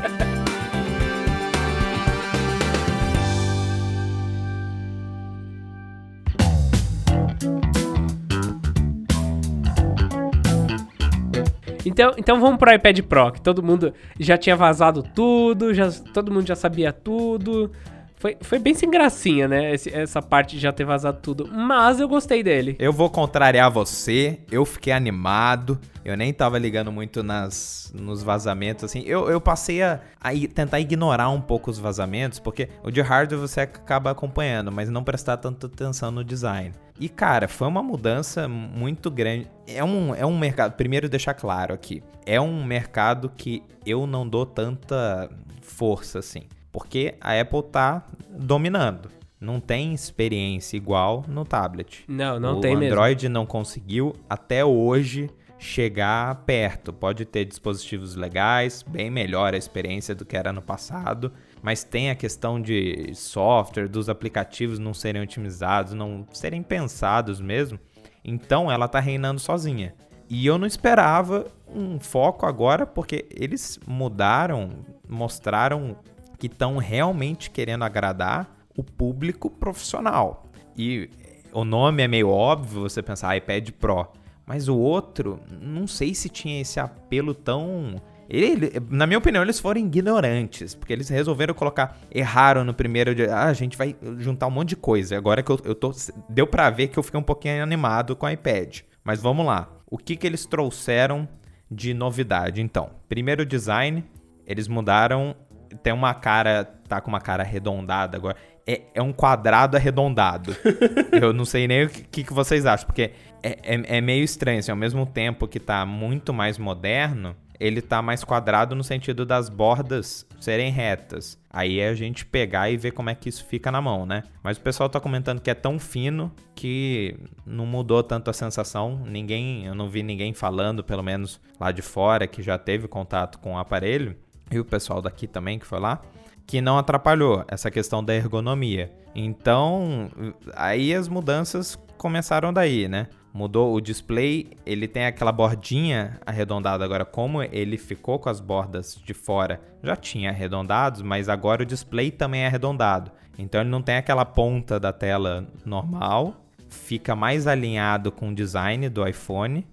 Então, 11.89 12.13
então 12.17 12.39
vamos 12.39 12.57
pro 12.57 12.71
iPad 12.71 12.99
Pro, 13.01 13.31
que 13.31 13.41
todo 13.41 13.63
mundo 13.63 13.93
já 14.19 14.37
tinha 14.37 14.55
vazado 14.55 15.01
tudo, 15.01 15.73
já, 15.73 15.89
todo 16.13 16.31
mundo 16.31 16.47
já 16.47 16.55
sabia 16.55 16.93
tudo. 16.93 17.71
Foi, 18.19 18.35
foi 18.41 18.59
bem 18.59 18.73
sem 18.73 18.91
gracinha, 18.91 19.47
né? 19.47 19.73
Esse, 19.73 19.89
essa 19.95 20.21
parte 20.21 20.57
de 20.57 20.61
já 20.61 20.73
ter 20.73 20.83
vazado 20.83 21.19
tudo. 21.21 21.47
Mas 21.49 22.01
eu 22.01 22.07
gostei 22.07 22.43
dele. 22.43 22.75
Eu 22.77 22.91
vou 22.91 23.09
contrariar 23.09 23.71
você. 23.71 24.39
Eu 24.51 24.65
fiquei 24.65 24.91
animado. 24.91 25.79
Eu 26.03 26.17
nem 26.17 26.33
tava 26.33 26.59
ligando 26.59 26.91
muito 26.91 27.23
nas, 27.23 27.93
nos 27.95 28.21
vazamentos, 28.21 28.83
assim. 28.83 29.03
Eu, 29.05 29.29
eu 29.29 29.39
passei 29.39 29.81
a, 29.81 30.01
a 30.19 30.31
tentar 30.53 30.81
ignorar 30.81 31.29
um 31.29 31.39
pouco 31.39 31.71
os 31.71 31.79
vazamentos, 31.79 32.39
porque 32.39 32.67
o 32.83 32.91
de 32.91 32.99
hardware 32.99 33.39
você 33.39 33.61
acaba 33.61 34.11
acompanhando, 34.11 34.69
mas 34.69 34.89
não 34.89 35.03
prestar 35.03 35.37
tanta 35.37 35.67
atenção 35.67 36.11
no 36.11 36.23
design. 36.23 36.73
E, 36.99 37.07
cara, 37.07 37.47
foi 37.47 37.69
uma 37.69 37.81
mudança 37.81 38.49
muito 38.49 39.09
grande. 39.09 39.47
É 39.65 39.81
um, 39.81 40.13
é 40.13 40.25
um 40.25 40.37
mercado. 40.37 40.73
Primeiro, 40.73 41.07
deixar 41.07 41.33
claro 41.35 41.73
aqui. 41.73 42.03
É 42.25 42.41
um 42.41 42.65
mercado 42.65 43.31
que 43.37 43.63
eu 43.85 44.05
não 44.05 44.27
dou 44.27 44.45
tanta 44.45 45.29
força, 45.61 46.19
assim. 46.19 46.41
Porque 46.71 47.15
a 47.19 47.39
Apple 47.39 47.63
tá 47.63 48.05
dominando. 48.29 49.09
Não 49.39 49.59
tem 49.59 49.93
experiência 49.93 50.75
igual 50.75 51.23
no 51.27 51.45
tablet. 51.45 52.03
Não, 52.07 52.39
não 52.39 52.57
o 52.57 52.61
tem 52.61 52.75
mesmo. 52.75 52.83
O 52.83 52.87
Android 52.87 53.29
não 53.29 53.45
conseguiu 53.45 54.13
até 54.29 54.65
hoje 54.65 55.29
chegar 55.57 56.35
perto. 56.45 56.91
Pode 56.91 57.25
ter 57.25 57.45
dispositivos 57.45 58.15
legais, 58.15 58.81
bem 58.81 59.09
melhor 59.11 59.53
a 59.53 59.57
experiência 59.57 60.15
do 60.15 60.25
que 60.25 60.37
era 60.37 60.53
no 60.53 60.61
passado, 60.61 61.31
mas 61.61 61.83
tem 61.83 62.09
a 62.09 62.15
questão 62.15 62.61
de 62.61 63.11
software, 63.13 63.87
dos 63.87 64.09
aplicativos 64.09 64.79
não 64.79 64.93
serem 64.93 65.21
otimizados, 65.21 65.93
não 65.93 66.25
serem 66.31 66.63
pensados 66.63 67.41
mesmo. 67.41 67.79
Então 68.23 68.71
ela 68.71 68.87
tá 68.87 68.99
reinando 68.99 69.39
sozinha. 69.39 69.93
E 70.29 70.45
eu 70.45 70.57
não 70.57 70.67
esperava 70.67 71.47
um 71.67 71.99
foco 71.99 72.45
agora, 72.45 72.85
porque 72.85 73.25
eles 73.31 73.79
mudaram, 73.87 74.69
mostraram 75.07 75.97
que 76.39 76.47
estão 76.47 76.77
realmente 76.77 77.51
querendo 77.51 77.83
agradar 77.83 78.57
o 78.75 78.83
público 78.83 79.49
profissional. 79.49 80.49
E 80.77 81.09
o 81.51 81.65
nome 81.65 82.01
é 82.01 82.07
meio 82.07 82.29
óbvio, 82.29 82.81
você 82.81 83.03
pensar 83.03 83.35
iPad 83.35 83.69
Pro, 83.71 84.07
mas 84.45 84.67
o 84.67 84.77
outro, 84.77 85.39
não 85.61 85.85
sei 85.85 86.15
se 86.15 86.29
tinha 86.29 86.61
esse 86.61 86.79
apelo 86.79 87.33
tão 87.33 88.01
ele, 88.29 88.71
na 88.91 89.07
minha 89.07 89.17
opinião, 89.17 89.41
eles 89.41 89.59
foram 89.59 89.81
ignorantes, 89.81 90.75
porque 90.75 90.93
eles 90.93 91.09
resolveram 91.09 91.51
colocar, 91.55 91.97
erraram 92.11 92.63
no 92.63 92.75
primeiro 92.75 93.15
dia, 93.15 93.33
ah, 93.33 93.45
a 93.45 93.53
gente 93.53 93.75
vai 93.75 93.95
juntar 94.19 94.45
um 94.45 94.51
monte 94.51 94.69
de 94.69 94.75
coisa. 94.75 95.17
Agora 95.17 95.41
que 95.41 95.51
eu, 95.51 95.59
eu 95.63 95.73
tô, 95.73 95.91
deu 96.29 96.45
para 96.45 96.69
ver 96.69 96.89
que 96.89 96.99
eu 96.99 97.01
fiquei 97.01 97.19
um 97.19 97.23
pouquinho 97.23 97.63
animado 97.63 98.15
com 98.15 98.27
o 98.27 98.29
iPad. 98.29 98.81
Mas 99.03 99.19
vamos 99.19 99.43
lá. 99.43 99.67
O 99.87 99.97
que 99.97 100.15
que 100.15 100.27
eles 100.27 100.45
trouxeram 100.45 101.27
de 101.71 101.91
novidade, 101.91 102.61
então? 102.61 102.91
Primeiro 103.07 103.43
design, 103.43 104.05
eles 104.45 104.67
mudaram 104.67 105.35
tem 105.83 105.93
uma 105.93 106.13
cara, 106.13 106.65
tá 106.87 106.99
com 107.01 107.09
uma 107.09 107.21
cara 107.21 107.43
arredondada 107.43 108.17
agora. 108.17 108.35
É, 108.67 108.81
é 108.93 109.01
um 109.01 109.11
quadrado 109.11 109.77
arredondado. 109.77 110.55
eu 111.11 111.33
não 111.33 111.45
sei 111.45 111.67
nem 111.67 111.85
o 111.85 111.89
que, 111.89 112.23
que 112.23 112.33
vocês 112.33 112.65
acham, 112.65 112.85
porque 112.85 113.11
é, 113.41 113.49
é, 113.63 113.97
é, 113.97 114.01
meio 114.01 114.23
estranho, 114.23 114.59
assim, 114.59 114.71
ao 114.71 114.77
mesmo 114.77 115.05
tempo 115.05 115.47
que 115.47 115.59
tá 115.59 115.85
muito 115.85 116.33
mais 116.33 116.57
moderno, 116.57 117.35
ele 117.59 117.81
tá 117.81 118.01
mais 118.01 118.23
quadrado 118.23 118.73
no 118.73 118.83
sentido 118.83 119.25
das 119.25 119.49
bordas 119.49 120.25
serem 120.39 120.71
retas. 120.71 121.37
Aí 121.49 121.79
é 121.79 121.89
a 121.89 121.93
gente 121.93 122.25
pegar 122.25 122.69
e 122.69 122.77
ver 122.77 122.91
como 122.91 123.09
é 123.09 123.15
que 123.15 123.27
isso 123.27 123.43
fica 123.45 123.71
na 123.71 123.81
mão, 123.81 124.05
né? 124.05 124.23
Mas 124.41 124.57
o 124.57 124.61
pessoal 124.61 124.87
tá 124.87 124.99
comentando 124.99 125.41
que 125.41 125.49
é 125.49 125.53
tão 125.53 125.77
fino 125.77 126.31
que 126.55 127.17
não 127.45 127.65
mudou 127.65 128.01
tanto 128.01 128.29
a 128.29 128.33
sensação. 128.33 129.03
Ninguém, 129.05 129.65
eu 129.65 129.75
não 129.75 129.89
vi 129.89 130.03
ninguém 130.03 130.33
falando, 130.33 130.83
pelo 130.83 131.03
menos 131.03 131.41
lá 131.59 131.71
de 131.71 131.81
fora, 131.81 132.27
que 132.27 132.41
já 132.41 132.57
teve 132.57 132.87
contato 132.87 133.39
com 133.39 133.55
o 133.55 133.57
aparelho, 133.57 134.15
e 134.51 134.59
o 134.59 134.65
pessoal 134.65 135.01
daqui 135.01 135.27
também 135.27 135.59
que 135.59 135.65
foi 135.65 135.79
lá, 135.79 136.01
que 136.45 136.61
não 136.61 136.77
atrapalhou 136.77 137.43
essa 137.47 137.69
questão 137.69 138.03
da 138.03 138.15
ergonomia. 138.15 138.91
Então, 139.13 140.09
aí 140.55 140.93
as 140.93 141.07
mudanças 141.07 141.77
começaram 141.97 142.51
daí, 142.51 142.87
né? 142.87 143.07
Mudou 143.31 143.75
o 143.75 143.81
display, 143.81 144.47
ele 144.65 144.87
tem 144.87 145.05
aquela 145.05 145.31
bordinha 145.31 146.19
arredondada 146.25 146.83
agora, 146.83 147.05
como 147.05 147.43
ele 147.43 147.77
ficou 147.77 148.17
com 148.17 148.29
as 148.29 148.39
bordas 148.39 148.99
de 149.05 149.13
fora, 149.13 149.61
já 149.83 149.95
tinha 149.95 150.31
arredondados, 150.31 151.03
mas 151.03 151.29
agora 151.29 151.61
o 151.61 151.65
display 151.65 152.09
também 152.09 152.41
é 152.41 152.47
arredondado. 152.47 153.11
Então 153.37 153.61
ele 153.61 153.69
não 153.69 153.81
tem 153.81 153.97
aquela 153.97 154.25
ponta 154.25 154.79
da 154.79 154.91
tela 154.91 155.47
normal, 155.63 156.35
fica 156.67 157.15
mais 157.15 157.45
alinhado 157.45 158.11
com 158.11 158.29
o 158.29 158.35
design 158.35 158.89
do 158.89 159.07
iPhone. 159.07 159.65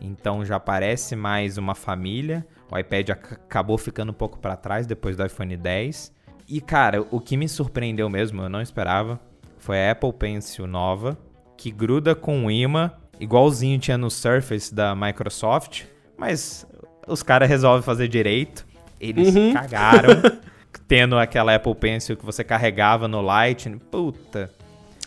Então 0.00 0.44
já 0.44 0.60
parece 0.60 1.16
mais 1.16 1.58
uma 1.58 1.74
família. 1.74 2.46
O 2.70 2.78
iPad 2.78 3.10
acabou 3.10 3.78
ficando 3.78 4.10
um 4.10 4.14
pouco 4.14 4.38
para 4.38 4.56
trás 4.56 4.86
depois 4.86 5.16
do 5.16 5.24
iPhone 5.24 5.56
10. 5.56 6.12
E 6.48 6.60
cara, 6.60 7.04
o 7.10 7.20
que 7.20 7.36
me 7.36 7.48
surpreendeu 7.48 8.08
mesmo, 8.08 8.42
eu 8.42 8.48
não 8.48 8.60
esperava, 8.60 9.20
foi 9.58 9.84
a 9.84 9.92
Apple 9.92 10.12
Pencil 10.12 10.66
nova, 10.66 11.18
que 11.56 11.70
gruda 11.70 12.14
com 12.14 12.46
o 12.46 12.50
imã, 12.50 12.92
igualzinho 13.18 13.78
tinha 13.78 13.98
no 13.98 14.10
Surface 14.10 14.72
da 14.72 14.94
Microsoft, 14.94 15.84
mas 16.16 16.64
os 17.06 17.22
caras 17.22 17.48
resolvem 17.48 17.82
fazer 17.82 18.08
direito. 18.08 18.64
Eles 19.00 19.34
uhum. 19.34 19.52
cagaram 19.52 20.10
tendo 20.86 21.18
aquela 21.18 21.54
Apple 21.54 21.74
Pencil 21.74 22.16
que 22.16 22.24
você 22.24 22.44
carregava 22.44 23.08
no 23.08 23.20
Lightning. 23.20 23.78
Puta. 23.78 24.50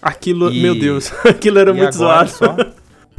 Aquilo, 0.01 0.51
e... 0.51 0.61
meu 0.61 0.75
Deus, 0.75 1.11
aquilo 1.25 1.59
era 1.59 1.73
muito 1.73 1.95
zoado. 1.95 2.29
Só 2.29 2.55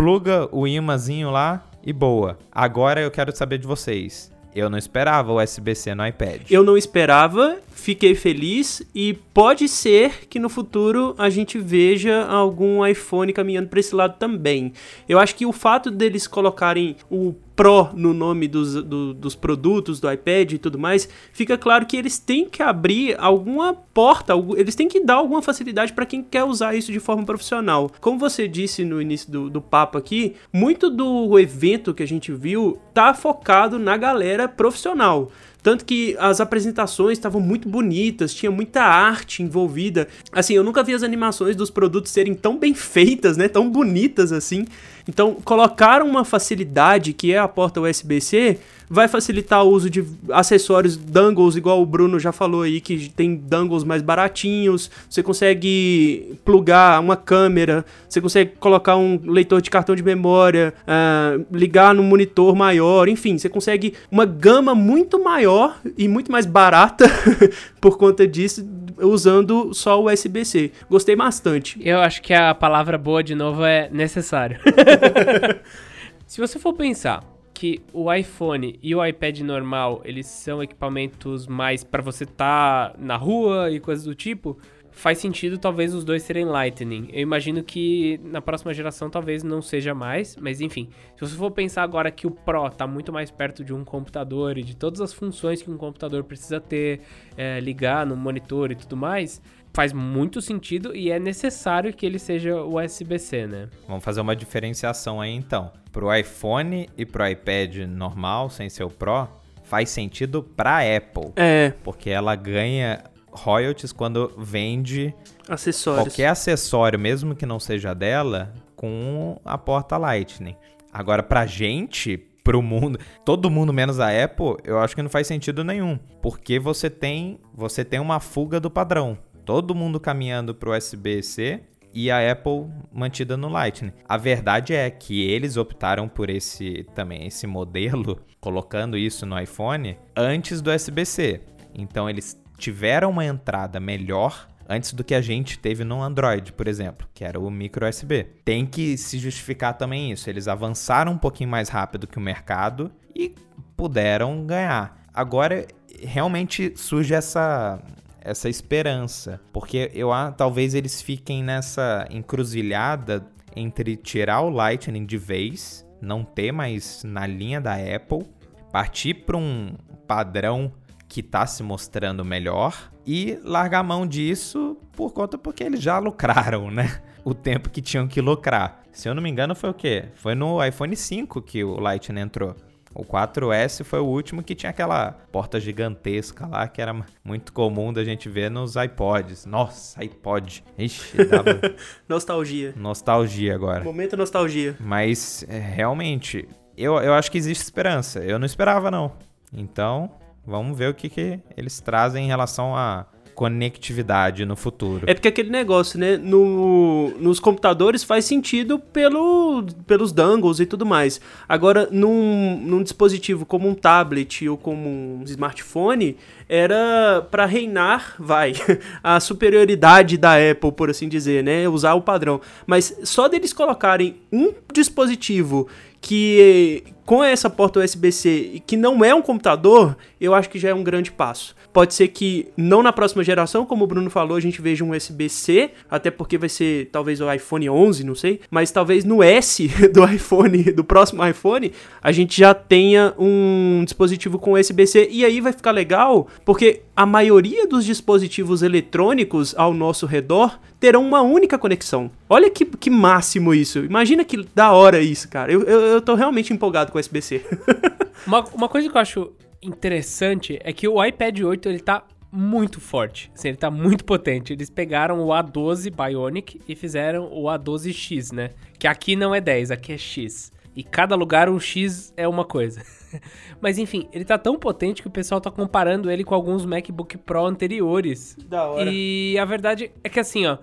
pluga 0.01 0.49
o 0.51 0.67
imãzinho 0.67 1.31
lá, 1.31 1.63
e 1.85 1.93
boa. 1.93 2.39
Agora 2.51 3.03
eu 3.03 3.11
quero 3.11 3.37
saber 3.37 3.59
de 3.59 3.67
vocês. 3.67 4.33
Eu 4.55 4.71
não 4.71 4.79
esperava 4.79 5.31
o 5.31 5.39
USB-C 5.39 5.95
no 5.95 6.07
iPad. 6.07 6.51
Eu 6.51 6.65
não 6.65 6.75
esperava, 6.75 7.59
fiquei 7.69 8.15
feliz 8.15 8.83
e 8.95 9.13
pode 9.13 9.69
ser 9.69 10.27
que 10.27 10.39
no 10.39 10.49
futuro 10.49 11.15
a 11.19 11.29
gente 11.29 11.59
veja 11.59 12.25
algum 12.25 12.85
iPhone 12.87 13.31
caminhando 13.35 13.69
para 13.69 13.79
esse 13.79 13.95
lado 13.95 14.17
também. 14.19 14.73
Eu 15.07 15.19
acho 15.19 15.35
que 15.35 15.45
o 15.45 15.53
fato 15.53 15.91
deles 15.91 16.27
colocarem 16.27 16.97
o 17.11 17.35
Pro 17.61 17.91
no 17.93 18.15
nome 18.15 18.49
dos, 18.49 18.73
do, 18.73 19.13
dos 19.13 19.35
produtos 19.35 20.01
do 20.01 20.11
iPad 20.11 20.53
e 20.53 20.59
tudo 20.59 20.79
mais, 20.79 21.07
fica 21.31 21.59
claro 21.59 21.85
que 21.85 21.95
eles 21.95 22.19
têm 22.19 22.49
que 22.49 22.63
abrir 22.63 23.15
alguma 23.19 23.75
porta, 23.75 24.33
eles 24.57 24.75
têm 24.75 24.89
que 24.89 25.05
dar 25.05 25.17
alguma 25.17 25.43
facilidade 25.43 25.93
para 25.93 26.07
quem 26.07 26.23
quer 26.23 26.45
usar 26.45 26.75
isso 26.75 26.91
de 26.91 26.99
forma 26.99 27.23
profissional. 27.23 27.91
Como 28.01 28.19
você 28.19 28.49
disse 28.49 28.83
no 28.83 28.99
início 28.99 29.31
do, 29.31 29.51
do 29.51 29.61
papo 29.61 29.99
aqui, 29.99 30.37
muito 30.51 30.89
do 30.89 31.39
evento 31.39 31.93
que 31.93 32.03
a 32.03 32.09
gente 32.09 32.33
viu 32.33 32.79
tá 32.95 33.13
focado 33.13 33.79
na 33.79 33.95
galera 33.95 34.49
profissional. 34.49 35.31
Tanto 35.63 35.85
que 35.85 36.17
as 36.19 36.41
apresentações 36.41 37.19
estavam 37.19 37.41
muito 37.41 37.69
bonitas, 37.69 38.33
tinha 38.33 38.51
muita 38.51 38.83
arte 38.83 39.43
envolvida. 39.43 40.09
Assim, 40.33 40.55
eu 40.55 40.65
nunca 40.65 40.83
vi 40.83 40.95
as 40.95 41.03
animações 41.03 41.55
dos 41.55 41.71
produtos 41.71 42.11
serem 42.11 42.35
tão 42.35 42.59
bem 42.59 42.73
feitas, 42.73 43.37
né? 43.37 43.49
Tão 43.49 43.71
bonitas 43.71 44.33
assim. 44.33 44.65
Então, 45.09 45.37
colocaram 45.45 46.07
uma 46.07 46.25
facilidade 46.25 47.13
que 47.13 47.33
é 47.33 47.39
a 47.39 47.49
porta 47.49 47.81
USB-C 47.81 48.59
vai 48.93 49.07
facilitar 49.07 49.65
o 49.65 49.69
uso 49.69 49.89
de 49.89 50.05
acessórios 50.33 50.97
dongles, 50.97 51.55
igual 51.55 51.81
o 51.81 51.87
Bruno 51.87 52.19
já 52.19 52.33
falou 52.33 52.63
aí, 52.63 52.81
que 52.81 53.09
tem 53.09 53.37
dongles 53.37 53.85
mais 53.85 54.03
baratinhos. 54.03 54.91
Você 55.09 55.23
consegue 55.23 56.37
plugar 56.45 57.01
uma 57.01 57.17
câmera, 57.17 57.85
você 58.09 58.21
consegue 58.21 58.51
colocar 58.59 58.97
um 58.97 59.21
leitor 59.23 59.63
de 59.63 59.71
cartão 59.71 59.95
de 59.95 60.03
memória, 60.03 60.75
uh, 60.83 61.47
ligar 61.53 61.95
no 61.95 62.03
monitor 62.03 62.57
maior, 62.57 63.09
enfim, 63.09 63.39
você 63.39 63.49
consegue 63.49 63.95
uma 64.11 64.25
gama 64.25 64.75
muito 64.75 65.23
maior 65.23 65.79
e 65.97 66.09
muito 66.09 66.33
mais 66.33 66.45
barata 66.45 67.05
por 67.81 67.97
conta 67.97 68.27
disso, 68.27 68.69
usando 68.99 69.73
só 69.73 70.03
o 70.03 70.11
USB-C. 70.11 70.73
Gostei 70.91 71.15
bastante. 71.15 71.79
Eu 71.81 72.01
acho 72.01 72.21
que 72.21 72.35
a 72.35 72.53
palavra 72.53 72.99
boa 72.99 73.23
de 73.23 73.37
novo 73.37 73.65
é 73.65 73.89
necessário. 73.93 74.59
Se 76.27 76.41
você 76.41 76.59
for 76.59 76.75
pensar, 76.75 77.25
que 77.61 77.83
o 77.93 78.11
iPhone 78.11 78.79
e 78.83 78.95
o 78.95 79.05
iPad 79.05 79.41
normal, 79.41 80.01
eles 80.05 80.27
são 80.27 80.63
equipamentos 80.63 81.47
mais 81.47 81.85
para 81.85 82.01
você 82.01 82.25
estar 82.25 82.93
tá 82.93 82.99
na 82.99 83.17
rua 83.17 83.71
e 83.71 83.79
coisas 83.79 84.05
do 84.07 84.15
tipo, 84.15 84.57
faz 84.91 85.19
sentido 85.19 85.59
talvez 85.59 85.95
os 85.95 86.03
dois 86.03 86.23
serem 86.23 86.47
Lightning. 86.47 87.09
Eu 87.13 87.21
imagino 87.21 87.63
que 87.63 88.19
na 88.25 88.41
próxima 88.41 88.73
geração 88.73 89.11
talvez 89.11 89.43
não 89.43 89.61
seja 89.61 89.95
mais, 89.95 90.37
mas 90.37 90.63
enfim, 90.63 90.89
se 91.15 91.21
você 91.21 91.37
for 91.37 91.51
pensar 91.51 91.83
agora 91.83 92.11
que 92.11 92.27
o 92.27 92.31
Pro 92.31 92.67
está 92.67 92.87
muito 92.87 93.13
mais 93.13 93.31
perto 93.31 93.63
de 93.63 93.75
um 93.75 93.85
computador 93.85 94.57
e 94.57 94.63
de 94.63 94.75
todas 94.75 95.03
as 95.03 95.13
funções 95.13 95.63
que 95.63 95.71
um 95.71 95.77
computador 95.77 96.25
precisa 96.25 96.61
ter, 96.61 97.01
é, 97.37 97.61
ligar 97.61 98.07
no 98.07 98.17
monitor 98.17 98.73
e 98.73 98.75
tudo 98.75 98.97
mais, 98.97 99.41
faz 99.73 99.93
muito 99.93 100.41
sentido 100.41 100.95
e 100.95 101.11
é 101.11 101.19
necessário 101.19 101.93
que 101.93 102.05
ele 102.05 102.19
seja 102.19 102.63
USB-C, 102.63 103.47
né? 103.47 103.69
Vamos 103.87 104.05
fazer 104.05 104.21
uma 104.21 104.35
diferenciação 104.35 105.21
aí 105.21 105.35
então. 105.35 105.73
Pro 105.93 106.15
iPhone 106.15 106.89
e 106.97 107.05
pro 107.05 107.27
iPad 107.27 107.79
normal, 107.89 108.51
sem 108.51 108.69
ser 108.69 108.85
o 108.85 108.91
Pro, 108.91 109.29
faz 109.65 109.91
sentido 109.91 110.43
pra 110.43 110.81
Apple. 110.81 111.33
É. 111.37 111.73
Porque 111.83 112.11
ela 112.11 112.35
ganha 112.35 113.05
royalties 113.33 113.93
quando 113.93 114.33
vende 114.37 115.15
acessórios. 115.49 116.09
qualquer 116.09 116.29
acessório, 116.29 116.99
mesmo 116.99 117.35
que 117.35 117.47
não 117.47 117.61
seja 117.61 117.95
dela, 117.95 118.53
com 118.75 119.41
a 119.45 119.57
porta 119.57 119.97
Lightning. 119.97 120.57
Agora, 120.93 121.23
pra 121.23 121.47
gente, 121.47 122.17
pro 122.43 122.61
mundo, 122.61 122.99
todo 123.25 123.51
mundo 123.51 123.73
menos 123.73 124.01
a 124.01 124.09
Apple, 124.25 124.57
eu 124.65 124.81
acho 124.81 124.97
que 124.97 125.03
não 125.03 125.11
faz 125.11 125.27
sentido 125.27 125.63
nenhum, 125.63 125.99
porque 126.21 126.59
você 126.59 126.91
tem, 126.91 127.39
você 127.55 127.85
tem 127.85 128.01
uma 128.01 128.19
fuga 128.19 128.59
do 128.59 128.71
padrão 128.71 129.17
todo 129.51 129.75
mundo 129.75 129.99
caminhando 129.99 130.55
para 130.55 130.71
o 130.71 130.77
USB-C 130.77 131.61
e 131.93 132.09
a 132.09 132.31
Apple 132.31 132.69
mantida 132.93 133.37
no 133.37 133.49
Lightning. 133.49 133.93
A 134.09 134.17
verdade 134.17 134.73
é 134.73 134.89
que 134.89 135.29
eles 135.29 135.57
optaram 135.57 136.09
por 136.09 136.31
esse 136.31 136.87
também 136.95 137.27
esse 137.27 137.49
modelo, 137.49 138.25
colocando 138.41 138.97
isso 138.97 139.27
no 139.27 139.37
iPhone 139.37 139.99
antes 140.15 140.63
do 140.63 140.71
USB-C. 140.71 141.41
Então 141.75 142.09
eles 142.09 142.41
tiveram 142.59 143.11
uma 143.11 143.25
entrada 143.25 143.81
melhor 143.81 144.47
antes 144.69 144.93
do 144.93 145.03
que 145.03 145.17
a 145.17 145.21
gente 145.21 145.59
teve 145.59 145.83
no 145.83 146.01
Android, 146.01 146.53
por 146.53 146.69
exemplo, 146.69 147.09
que 147.13 147.25
era 147.25 147.41
o 147.41 147.51
micro 147.51 147.89
USB. 147.89 148.29
Tem 148.45 148.65
que 148.65 148.97
se 148.97 149.19
justificar 149.19 149.77
também 149.77 150.13
isso. 150.13 150.31
Eles 150.31 150.47
avançaram 150.47 151.11
um 151.11 151.19
pouquinho 151.19 151.51
mais 151.51 151.69
rápido 151.69 152.07
que 152.07 152.19
o 152.19 152.23
mercado 152.23 152.89
e 153.17 153.35
puderam 153.77 154.47
ganhar. 154.47 154.97
Agora 155.13 155.67
realmente 156.03 156.73
surge 156.77 157.15
essa 157.15 157.83
essa 158.21 158.49
esperança, 158.49 159.41
porque 159.53 159.91
eu 159.95 160.13
ah, 160.13 160.31
talvez 160.31 160.75
eles 160.75 161.01
fiquem 161.01 161.43
nessa 161.43 162.07
encruzilhada 162.11 163.27
entre 163.57 163.97
tirar 163.97 164.43
o 164.43 164.51
Lightning 164.51 165.05
de 165.05 165.17
vez, 165.17 165.87
não 166.01 166.25
ter 166.25 166.53
mais 166.53 167.03
na 167.05 167.27
linha 167.27 167.61
da 167.61 167.75
Apple, 167.75 168.27
partir 168.73 169.15
para 169.15 169.37
um 169.37 169.75
padrão 170.07 170.73
que 171.09 171.21
está 171.21 171.47
se 171.47 171.63
mostrando 171.63 172.25
melhor 172.25 172.91
e 173.05 173.39
largar 173.43 173.81
a 173.81 173.83
mão 173.83 174.07
disso 174.07 174.77
por 174.93 175.13
conta 175.13 175.37
porque 175.37 175.65
eles 175.65 175.83
já 175.83 175.99
lucraram, 175.99 176.71
né? 176.71 177.01
O 177.25 177.35
tempo 177.35 177.69
que 177.69 177.83
tinham 177.83 178.09
que 178.09 178.21
lucrar. 178.21 178.83
Se 178.93 179.09
eu 179.09 179.15
não 179.15 179.23
me 179.23 179.29
engano, 179.29 179.55
foi 179.55 179.71
o 179.71 179.75
quê? 179.75 180.07
Foi 180.15 180.35
no 180.35 180.65
iPhone 180.65 180.97
5 180.97 181.43
que 181.43 181.63
o 181.63 181.79
Lightning 181.79 182.21
entrou. 182.21 182.55
O 182.95 183.05
4S 183.05 183.85
foi 183.85 184.01
o 184.01 184.05
último 184.05 184.43
que 184.43 184.55
tinha 184.55 184.71
aquela 184.71 185.13
porta 185.31 185.61
gigantesca 185.61 186.47
lá, 186.47 186.67
que 186.67 186.83
era 186.83 186.95
muito 187.25 187.53
comum 187.53 187.93
da 187.93 188.03
gente 188.03 188.29
ver 188.29 188.51
nos 188.51 188.75
iPods. 188.75 189.47
Nossa, 189.47 190.01
iPod. 190.01 190.65
Ixi, 190.77 191.25
dava... 191.25 191.61
nostalgia. 192.09 192.75
Nostalgia 192.77 193.55
agora. 193.55 193.85
Momento 193.85 194.17
nostalgia. 194.17 194.77
Mas, 194.81 195.45
é, 195.49 195.59
realmente, 195.59 196.49
eu, 196.77 196.97
eu 196.97 197.15
acho 197.15 197.31
que 197.31 197.39
existe 197.39 197.63
esperança. 197.63 198.21
Eu 198.21 198.39
não 198.39 198.47
esperava, 198.47 198.91
não. 198.91 199.13
Então, 199.53 200.11
vamos 200.45 200.77
ver 200.77 200.91
o 200.91 200.95
que, 200.95 201.09
que 201.09 201.41
eles 201.57 201.81
trazem 201.81 202.25
em 202.25 202.29
relação 202.29 202.75
a 202.75 203.07
conectividade 203.35 204.45
no 204.45 204.57
futuro. 204.57 205.05
É 205.07 205.15
porque 205.15 205.29
aquele 205.29 205.51
negócio, 205.51 205.99
né? 205.99 206.17
No, 206.17 207.11
nos 207.19 207.41
computadores 207.41 208.05
faz 208.05 208.25
sentido 208.25 208.79
pelo, 208.79 209.65
pelos 209.87 210.13
dongles 210.13 210.61
e 210.61 210.67
tudo 210.67 210.85
mais. 210.85 211.21
Agora, 211.49 211.89
num, 211.91 212.59
num 212.61 212.83
dispositivo 212.83 213.47
como 213.47 213.69
um 213.69 213.75
tablet 213.75 214.49
ou 214.49 214.57
como 214.57 214.89
um 214.89 215.23
smartphone, 215.25 216.17
era 216.49 217.27
para 217.31 217.47
reinar, 217.47 218.15
vai, 218.19 218.53
a 219.03 219.21
superioridade 219.21 220.17
da 220.17 220.35
Apple, 220.35 220.73
por 220.73 220.91
assim 220.91 221.09
dizer, 221.09 221.45
né? 221.45 221.69
Usar 221.69 221.95
o 221.95 222.03
padrão. 222.03 222.41
Mas 222.67 222.99
só 223.05 223.29
deles 223.29 223.53
colocarem 223.53 224.17
um 224.33 224.53
dispositivo 224.73 225.69
que 226.01 226.83
com 227.11 227.25
essa 227.25 227.51
porta 227.51 227.81
USB-C 227.81 228.63
que 228.65 228.77
não 228.77 229.05
é 229.05 229.13
um 229.13 229.21
computador, 229.21 229.97
eu 230.21 230.33
acho 230.33 230.49
que 230.49 230.61
já 230.61 230.69
é 230.69 230.75
um 230.75 230.85
grande 230.85 231.11
passo. 231.11 231.57
Pode 231.73 231.93
ser 231.93 232.07
que 232.07 232.47
não 232.57 232.85
na 232.85 232.93
próxima 232.93 233.25
geração, 233.25 233.67
como 233.67 233.83
o 233.83 233.87
Bruno 233.89 234.09
falou, 234.09 234.37
a 234.37 234.41
gente 234.41 234.63
veja 234.63 234.85
um 234.85 234.95
USB-C, 234.95 235.73
até 235.91 236.09
porque 236.09 236.39
vai 236.39 236.49
ser 236.49 236.89
talvez 236.93 237.21
o 237.21 237.33
iPhone 237.33 237.69
11, 237.69 238.05
não 238.05 238.15
sei, 238.15 238.41
mas 238.49 238.71
talvez 238.71 239.05
no 239.05 239.25
S 239.25 239.67
do 239.93 240.05
iPhone, 240.05 240.63
do 240.71 240.85
próximo 240.85 241.27
iPhone, 241.27 241.73
a 242.01 242.13
gente 242.13 242.39
já 242.39 242.55
tenha 242.55 243.13
um 243.19 243.83
dispositivo 243.85 244.39
com 244.39 244.53
USB-C 244.53 245.09
e 245.11 245.25
aí 245.25 245.41
vai 245.41 245.53
ficar 245.53 245.73
legal, 245.73 246.29
porque 246.45 246.83
a 246.95 247.05
maioria 247.07 247.67
dos 247.67 247.85
dispositivos 247.85 248.63
eletrônicos 248.63 249.53
ao 249.57 249.75
nosso 249.75 250.07
redor 250.07 250.61
terão 250.79 251.03
uma 251.03 251.21
única 251.21 251.59
conexão. 251.59 252.11
Olha 252.29 252.49
que, 252.49 252.65
que 252.65 252.89
máximo 252.89 253.53
isso. 253.53 253.81
Imagina 253.81 254.25
que 254.25 254.47
da 254.55 254.73
hora 254.73 255.01
isso, 255.01 255.29
cara. 255.29 255.53
Eu, 255.53 255.63
eu, 255.63 255.81
eu 255.81 256.01
tô 256.01 256.15
realmente 256.15 256.53
empolgado 256.53 256.91
com 256.91 256.99
USB-C. 257.01 257.45
uma, 258.27 258.45
uma 258.51 258.69
coisa 258.69 258.89
que 258.89 258.97
eu 258.97 259.01
acho 259.01 259.33
interessante 259.63 260.59
é 260.63 260.73
que 260.73 260.87
o 260.87 261.05
iPad 261.05 261.41
8 261.41 261.69
ele 261.69 261.81
tá 261.81 262.05
muito 262.33 262.81
forte. 262.81 263.31
Assim, 263.35 263.49
ele 263.49 263.57
tá 263.57 263.71
muito 263.71 264.05
potente. 264.05 264.53
Eles 264.53 264.71
pegaram 264.71 265.21
o 265.21 265.29
A12 265.29 265.91
Bionic 265.91 266.61
e 266.69 266.75
fizeram 266.75 267.25
o 267.33 267.45
A12X, 267.45 268.33
né? 268.33 268.51
Que 268.79 268.87
aqui 268.87 269.17
não 269.17 269.35
é 269.35 269.41
10, 269.41 269.71
aqui 269.71 269.93
é 269.93 269.99
X. 269.99 270.53
E 270.75 270.85
cada 270.85 271.17
lugar 271.17 271.49
um 271.49 271.59
X 271.59 272.15
é 272.17 272.29
uma 272.29 272.45
coisa. 272.45 272.83
Mas 273.61 273.79
enfim, 273.79 274.09
ele 274.13 274.25
tá 274.25 274.39
tão 274.39 274.57
potente 274.57 275.03
que 275.03 275.09
o 275.09 275.11
pessoal 275.11 275.41
tá 275.41 275.51
comparando 275.51 276.11
ele 276.11 276.23
com 276.23 276.35
alguns 276.35 276.65
MacBook 276.65 277.19
Pro 277.19 277.45
anteriores. 277.45 278.37
Da 278.47 278.67
hora. 278.67 278.89
E 278.91 279.37
a 279.39 279.45
verdade 279.45 279.91
é 280.05 280.09
que 280.09 280.21
assim, 280.21 280.47
ó, 280.47 280.59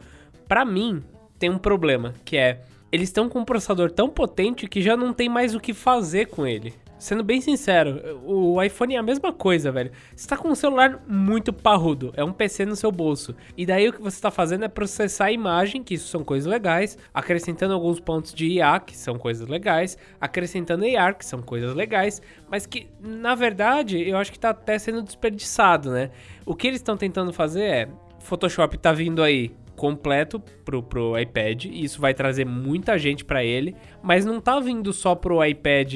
para 0.48 0.64
mim 0.64 1.04
tem 1.38 1.50
um 1.50 1.58
problema, 1.58 2.14
que 2.24 2.38
é 2.38 2.62
eles 2.92 3.10
estão 3.10 3.28
com 3.28 3.40
um 3.40 3.46
processador 3.46 3.92
tão 3.92 4.10
potente 4.10 4.68
que 4.68 4.82
já 4.82 4.96
não 4.96 5.14
tem 5.14 5.28
mais 5.28 5.54
o 5.54 5.60
que 5.60 5.74
fazer 5.74 6.28
com 6.28 6.46
ele. 6.46 6.74
sendo 7.00 7.24
bem 7.24 7.40
sincero, 7.40 8.20
o 8.26 8.60
iPhone 8.64 8.96
é 8.96 8.98
a 8.98 9.04
mesma 9.04 9.32
coisa, 9.32 9.72
velho. 9.72 9.92
Você 10.16 10.28
tá 10.28 10.36
com 10.36 10.48
um 10.48 10.56
celular 10.56 11.04
muito 11.08 11.54
parrudo, 11.54 12.12
é 12.16 12.24
um 12.24 12.34
PC 12.34 12.66
no 12.66 12.76
seu 12.76 12.92
bolso. 12.92 13.36
E 13.56 13.68
daí 13.68 13.88
o 13.88 13.94
que 13.94 14.02
você 14.02 14.20
tá 14.20 14.32
fazendo 14.32 14.66
é 14.66 14.68
processar 14.68 15.26
a 15.26 15.32
imagem, 15.32 15.84
que 15.84 15.94
isso 15.94 16.08
são 16.08 16.24
coisas 16.24 16.52
legais, 16.52 16.98
acrescentando 17.14 17.76
alguns 17.76 18.00
pontos 18.00 18.34
de 18.34 18.48
IA, 18.48 18.80
que 18.80 18.98
são 18.98 19.20
coisas 19.20 19.48
legais, 19.48 19.96
acrescentando 20.20 20.86
AR, 20.98 21.16
que 21.16 21.26
são 21.26 21.40
coisas 21.40 21.76
legais, 21.76 22.20
mas 22.50 22.66
que, 22.66 22.88
na 23.00 23.36
verdade, 23.36 24.02
eu 24.02 24.18
acho 24.18 24.32
que 24.32 24.40
tá 24.40 24.50
até 24.50 24.80
sendo 24.80 25.04
desperdiçado, 25.04 25.92
né? 25.92 26.10
O 26.48 26.56
que 26.56 26.66
eles 26.66 26.80
estão 26.80 26.98
tentando 26.98 27.32
fazer 27.32 27.64
é, 27.64 27.90
Photoshop 28.20 28.76
tá 28.78 28.92
vindo 28.92 29.22
aí 29.22 29.52
completo 29.78 30.42
pro, 30.66 30.84
pro 30.84 31.18
iPad, 31.18 31.66
e 31.66 31.84
isso 31.84 32.02
vai 32.02 32.14
trazer 32.14 32.46
muita 32.46 32.98
gente 32.98 33.24
para 33.24 33.46
ele, 33.46 33.76
mas 34.04 34.26
não 34.26 34.42
tá 34.42 34.60
vindo 34.60 34.92
só 34.92 35.16
pro 35.16 35.46
iPad 35.46 35.94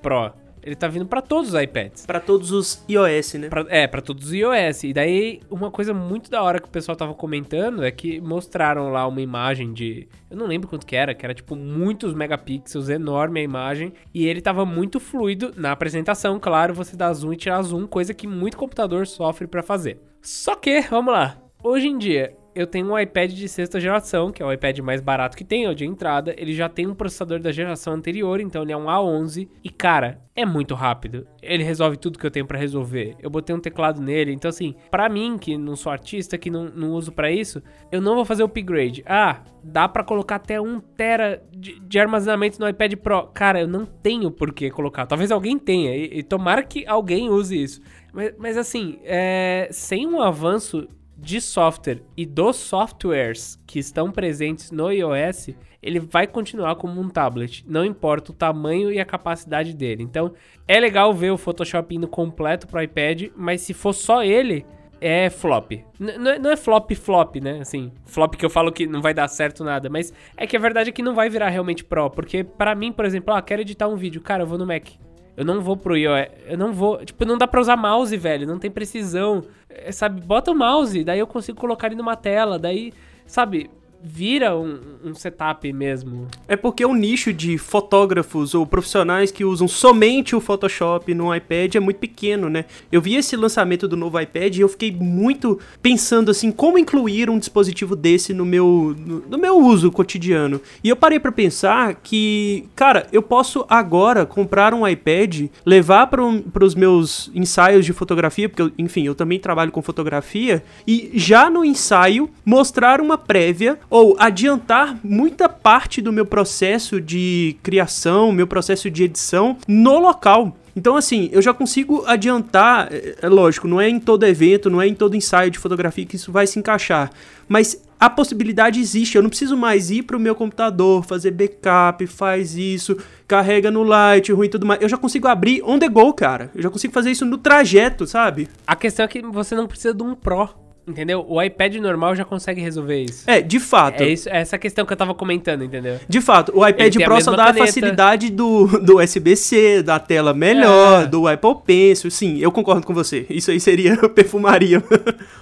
Pro. 0.00 0.32
Ele 0.66 0.74
tá 0.74 0.88
vindo 0.88 1.06
para 1.06 1.22
todos 1.22 1.54
os 1.54 1.62
iPads. 1.62 2.06
Para 2.06 2.18
todos 2.18 2.50
os 2.50 2.84
iOS, 2.88 3.34
né? 3.34 3.48
Pra, 3.48 3.64
é, 3.68 3.86
para 3.86 4.02
todos 4.02 4.26
os 4.26 4.32
iOS. 4.32 4.82
E 4.82 4.92
daí, 4.92 5.40
uma 5.48 5.70
coisa 5.70 5.94
muito 5.94 6.28
da 6.28 6.42
hora 6.42 6.58
que 6.58 6.66
o 6.66 6.70
pessoal 6.70 6.96
tava 6.96 7.14
comentando 7.14 7.84
é 7.84 7.90
que 7.92 8.20
mostraram 8.20 8.90
lá 8.90 9.06
uma 9.06 9.20
imagem 9.20 9.72
de. 9.72 10.08
Eu 10.28 10.36
não 10.36 10.44
lembro 10.44 10.66
quanto 10.66 10.84
que 10.84 10.96
era, 10.96 11.14
que 11.14 11.24
era 11.24 11.32
tipo 11.32 11.54
muitos 11.54 12.14
megapixels, 12.14 12.88
enorme 12.88 13.38
a 13.38 13.42
imagem. 13.44 13.92
E 14.12 14.26
ele 14.26 14.40
tava 14.40 14.66
muito 14.66 14.98
fluido 14.98 15.52
na 15.56 15.70
apresentação, 15.70 16.40
claro, 16.40 16.74
você 16.74 16.96
dá 16.96 17.12
zoom 17.12 17.34
e 17.34 17.36
tirar 17.36 17.62
zoom, 17.62 17.86
coisa 17.86 18.12
que 18.12 18.26
muito 18.26 18.56
computador 18.56 19.06
sofre 19.06 19.46
para 19.46 19.62
fazer. 19.62 20.00
Só 20.20 20.56
que, 20.56 20.80
vamos 20.80 21.14
lá. 21.14 21.38
Hoje 21.62 21.86
em 21.86 21.96
dia, 21.96 22.36
eu 22.56 22.66
tenho 22.66 22.90
um 22.90 22.98
iPad 22.98 23.30
de 23.32 23.48
sexta 23.50 23.78
geração, 23.78 24.32
que 24.32 24.42
é 24.42 24.46
o 24.46 24.50
iPad 24.50 24.78
mais 24.78 25.02
barato 25.02 25.36
que 25.36 25.44
tem, 25.44 25.66
é 25.66 25.68
o 25.68 25.74
de 25.74 25.84
entrada. 25.84 26.34
Ele 26.38 26.54
já 26.54 26.70
tem 26.70 26.86
um 26.86 26.94
processador 26.94 27.38
da 27.38 27.52
geração 27.52 27.92
anterior, 27.92 28.40
então 28.40 28.62
ele 28.62 28.72
é 28.72 28.76
um 28.76 28.86
A11. 28.86 29.46
E 29.62 29.68
cara, 29.68 30.22
é 30.34 30.46
muito 30.46 30.74
rápido. 30.74 31.26
Ele 31.42 31.62
resolve 31.62 31.98
tudo 31.98 32.18
que 32.18 32.24
eu 32.24 32.30
tenho 32.30 32.46
para 32.46 32.58
resolver. 32.58 33.14
Eu 33.20 33.28
botei 33.28 33.54
um 33.54 33.60
teclado 33.60 34.00
nele, 34.00 34.32
então 34.32 34.48
assim, 34.48 34.74
para 34.90 35.06
mim 35.06 35.36
que 35.36 35.58
não 35.58 35.76
sou 35.76 35.92
artista, 35.92 36.38
que 36.38 36.50
não, 36.50 36.64
não 36.64 36.92
uso 36.92 37.12
para 37.12 37.30
isso, 37.30 37.62
eu 37.92 38.00
não 38.00 38.14
vou 38.14 38.24
fazer 38.24 38.42
o 38.42 38.46
upgrade. 38.46 39.04
Ah, 39.06 39.42
dá 39.62 39.86
para 39.86 40.02
colocar 40.02 40.36
até 40.36 40.58
um 40.58 40.80
tera 40.80 41.42
de, 41.52 41.78
de, 41.78 41.98
armazenamento 41.98 42.58
no 42.58 42.66
iPad 42.66 42.94
Pro. 42.94 43.26
Cara, 43.34 43.60
eu 43.60 43.68
não 43.68 43.84
tenho 43.84 44.30
por 44.30 44.54
que 44.54 44.70
colocar. 44.70 45.04
Talvez 45.04 45.30
alguém 45.30 45.58
tenha, 45.58 45.94
e, 45.94 46.20
e 46.20 46.22
tomara 46.22 46.62
que 46.62 46.86
alguém 46.86 47.28
use 47.28 47.62
isso. 47.62 47.82
Mas, 48.14 48.34
mas 48.38 48.56
assim, 48.56 48.98
é, 49.04 49.68
sem 49.70 50.06
um 50.06 50.22
avanço 50.22 50.88
de 51.16 51.40
software 51.40 52.02
e 52.16 52.26
dos 52.26 52.56
softwares 52.56 53.58
que 53.66 53.78
estão 53.78 54.10
presentes 54.10 54.70
no 54.70 54.90
iOS, 54.90 55.50
ele 55.82 56.00
vai 56.00 56.26
continuar 56.26 56.76
como 56.76 57.00
um 57.00 57.08
tablet, 57.08 57.64
não 57.66 57.84
importa 57.84 58.32
o 58.32 58.34
tamanho 58.34 58.92
e 58.92 58.98
a 58.98 59.04
capacidade 59.04 59.74
dele. 59.74 60.02
Então, 60.02 60.32
é 60.66 60.78
legal 60.78 61.14
ver 61.14 61.30
o 61.30 61.38
Photoshop 61.38 61.94
indo 61.94 62.08
completo 62.08 62.66
para 62.66 62.80
o 62.80 62.82
iPad, 62.82 63.30
mas 63.36 63.62
se 63.62 63.72
for 63.72 63.92
só 63.92 64.22
ele, 64.22 64.66
é 65.00 65.30
flop. 65.30 65.72
N 66.00 66.28
é, 66.28 66.38
não 66.38 66.50
é 66.50 66.56
flop 66.56 66.90
flop, 66.92 67.36
né? 67.36 67.60
Assim, 67.60 67.92
flop 68.04 68.34
que 68.34 68.44
eu 68.44 68.50
falo 68.50 68.72
que 68.72 68.86
não 68.86 69.00
vai 69.00 69.14
dar 69.14 69.28
certo 69.28 69.62
nada, 69.62 69.88
mas 69.88 70.12
é 70.36 70.46
que 70.46 70.56
a 70.56 70.60
verdade 70.60 70.90
é 70.90 70.92
que 70.92 71.02
não 71.02 71.14
vai 71.14 71.28
virar 71.28 71.48
realmente 71.48 71.84
pro, 71.84 72.10
porque 72.10 72.42
para 72.42 72.74
mim, 72.74 72.92
por 72.92 73.04
exemplo, 73.04 73.34
ah, 73.34 73.42
quero 73.42 73.62
editar 73.62 73.88
um 73.88 73.96
vídeo, 73.96 74.20
cara, 74.20 74.42
eu 74.42 74.46
vou 74.46 74.58
no 74.58 74.66
Mac. 74.66 74.88
Eu 75.36 75.44
não 75.44 75.60
vou 75.60 75.76
pro 75.76 75.96
iOS. 75.96 76.28
Eu 76.46 76.56
não 76.56 76.72
vou. 76.72 77.04
Tipo, 77.04 77.24
não 77.24 77.36
dá 77.36 77.46
pra 77.46 77.60
usar 77.60 77.76
mouse, 77.76 78.16
velho. 78.16 78.46
Não 78.46 78.58
tem 78.58 78.70
precisão. 78.70 79.44
É, 79.68 79.92
sabe? 79.92 80.20
Bota 80.20 80.50
o 80.50 80.54
mouse, 80.54 81.04
daí 81.04 81.18
eu 81.18 81.26
consigo 81.26 81.60
colocar 81.60 81.88
ele 81.88 81.96
numa 81.96 82.16
tela. 82.16 82.58
Daí, 82.58 82.92
sabe? 83.26 83.70
Vira 84.02 84.56
um, 84.56 84.78
um, 85.04 85.14
setup 85.14 85.72
mesmo. 85.72 86.28
É 86.46 86.56
porque 86.56 86.84
o 86.84 86.94
nicho 86.94 87.32
de 87.32 87.58
fotógrafos 87.58 88.54
ou 88.54 88.66
profissionais 88.66 89.30
que 89.30 89.44
usam 89.44 89.66
somente 89.66 90.36
o 90.36 90.40
Photoshop 90.40 91.12
no 91.14 91.34
iPad 91.34 91.74
é 91.74 91.80
muito 91.80 91.98
pequeno, 91.98 92.48
né? 92.48 92.66
Eu 92.90 93.00
vi 93.00 93.16
esse 93.16 93.36
lançamento 93.36 93.88
do 93.88 93.96
novo 93.96 94.20
iPad 94.20 94.56
e 94.56 94.60
eu 94.60 94.68
fiquei 94.68 94.92
muito 94.92 95.58
pensando 95.82 96.30
assim, 96.30 96.52
como 96.52 96.78
incluir 96.78 97.28
um 97.30 97.38
dispositivo 97.38 97.96
desse 97.96 98.32
no 98.32 98.44
meu, 98.44 98.94
no, 98.98 99.20
no 99.28 99.38
meu 99.38 99.58
uso 99.58 99.90
cotidiano. 99.90 100.60
E 100.82 100.88
eu 100.88 100.96
parei 100.96 101.18
para 101.18 101.32
pensar 101.32 101.94
que, 101.94 102.68
cara, 102.74 103.06
eu 103.12 103.22
posso 103.22 103.64
agora 103.68 104.24
comprar 104.24 104.72
um 104.74 104.86
iPad, 104.86 105.46
levar 105.64 106.06
para 106.06 106.64
os 106.64 106.74
meus 106.74 107.30
ensaios 107.34 107.84
de 107.84 107.92
fotografia, 107.92 108.48
porque, 108.48 108.62
eu, 108.62 108.72
enfim, 108.78 109.06
eu 109.06 109.14
também 109.14 109.38
trabalho 109.38 109.72
com 109.72 109.82
fotografia, 109.82 110.62
e 110.86 111.10
já 111.14 111.50
no 111.50 111.64
ensaio 111.64 112.30
mostrar 112.44 113.00
uma 113.00 113.18
prévia 113.18 113.78
ou 113.88 114.16
adiantar 114.18 114.98
muita 115.02 115.48
parte 115.48 116.00
do 116.02 116.12
meu 116.12 116.26
processo 116.26 117.00
de 117.00 117.56
criação, 117.62 118.32
meu 118.32 118.46
processo 118.46 118.90
de 118.90 119.04
edição 119.04 119.56
no 119.66 119.98
local. 119.98 120.56
Então, 120.74 120.94
assim, 120.94 121.30
eu 121.32 121.40
já 121.40 121.54
consigo 121.54 122.04
adiantar, 122.06 122.92
é, 122.92 123.16
é 123.22 123.28
lógico, 123.28 123.66
não 123.66 123.80
é 123.80 123.88
em 123.88 123.98
todo 123.98 124.26
evento, 124.26 124.68
não 124.68 124.82
é 124.82 124.86
em 124.86 124.94
todo 124.94 125.16
ensaio 125.16 125.50
de 125.50 125.58
fotografia 125.58 126.04
que 126.04 126.16
isso 126.16 126.30
vai 126.30 126.46
se 126.46 126.58
encaixar, 126.58 127.10
mas 127.48 127.82
a 127.98 128.10
possibilidade 128.10 128.78
existe. 128.78 129.16
Eu 129.16 129.22
não 129.22 129.30
preciso 129.30 129.56
mais 129.56 129.90
ir 129.90 130.02
para 130.02 130.18
o 130.18 130.20
meu 130.20 130.34
computador, 130.34 131.02
fazer 131.02 131.30
backup, 131.30 132.06
faz 132.06 132.54
isso, 132.54 132.96
carrega 133.26 133.70
no 133.70 133.82
Lightroom 133.82 134.44
e 134.44 134.48
tudo 134.50 134.66
mais. 134.66 134.82
Eu 134.82 134.88
já 134.88 134.98
consigo 134.98 135.26
abrir 135.28 135.62
on 135.64 135.78
the 135.78 135.88
go, 135.88 136.12
cara. 136.12 136.50
Eu 136.54 136.62
já 136.62 136.68
consigo 136.68 136.92
fazer 136.92 137.10
isso 137.10 137.24
no 137.24 137.38
trajeto, 137.38 138.06
sabe? 138.06 138.48
A 138.66 138.76
questão 138.76 139.04
é 139.04 139.08
que 139.08 139.22
você 139.22 139.54
não 139.54 139.66
precisa 139.66 139.94
de 139.94 140.02
um 140.02 140.14
Pro 140.14 140.65
Entendeu? 140.86 141.26
O 141.28 141.42
iPad 141.42 141.74
normal 141.76 142.14
já 142.14 142.24
consegue 142.24 142.60
resolver 142.60 143.02
isso. 143.02 143.28
É, 143.28 143.40
de 143.40 143.58
fato. 143.58 144.02
É, 144.02 144.08
isso, 144.08 144.28
é 144.28 144.38
essa 144.38 144.56
questão 144.56 144.86
que 144.86 144.92
eu 144.92 144.96
tava 144.96 145.14
comentando, 145.14 145.64
entendeu? 145.64 145.98
De 146.08 146.20
fato, 146.20 146.52
o 146.54 146.66
iPad 146.66 146.94
Pro 146.94 147.20
só 147.20 147.32
dá 147.32 147.46
caneta. 147.46 147.64
a 147.64 147.66
facilidade 147.66 148.30
do, 148.30 148.66
do 148.80 148.98
USB-C, 148.98 149.82
da 149.82 149.98
tela 149.98 150.32
melhor, 150.32 151.02
é. 151.02 151.06
do 151.06 151.26
Apple 151.26 151.56
Pencil. 151.66 152.08
Sim, 152.10 152.38
eu 152.38 152.52
concordo 152.52 152.86
com 152.86 152.94
você. 152.94 153.26
Isso 153.28 153.50
aí 153.50 153.58
seria 153.58 153.96
perfumaria. 154.10 154.80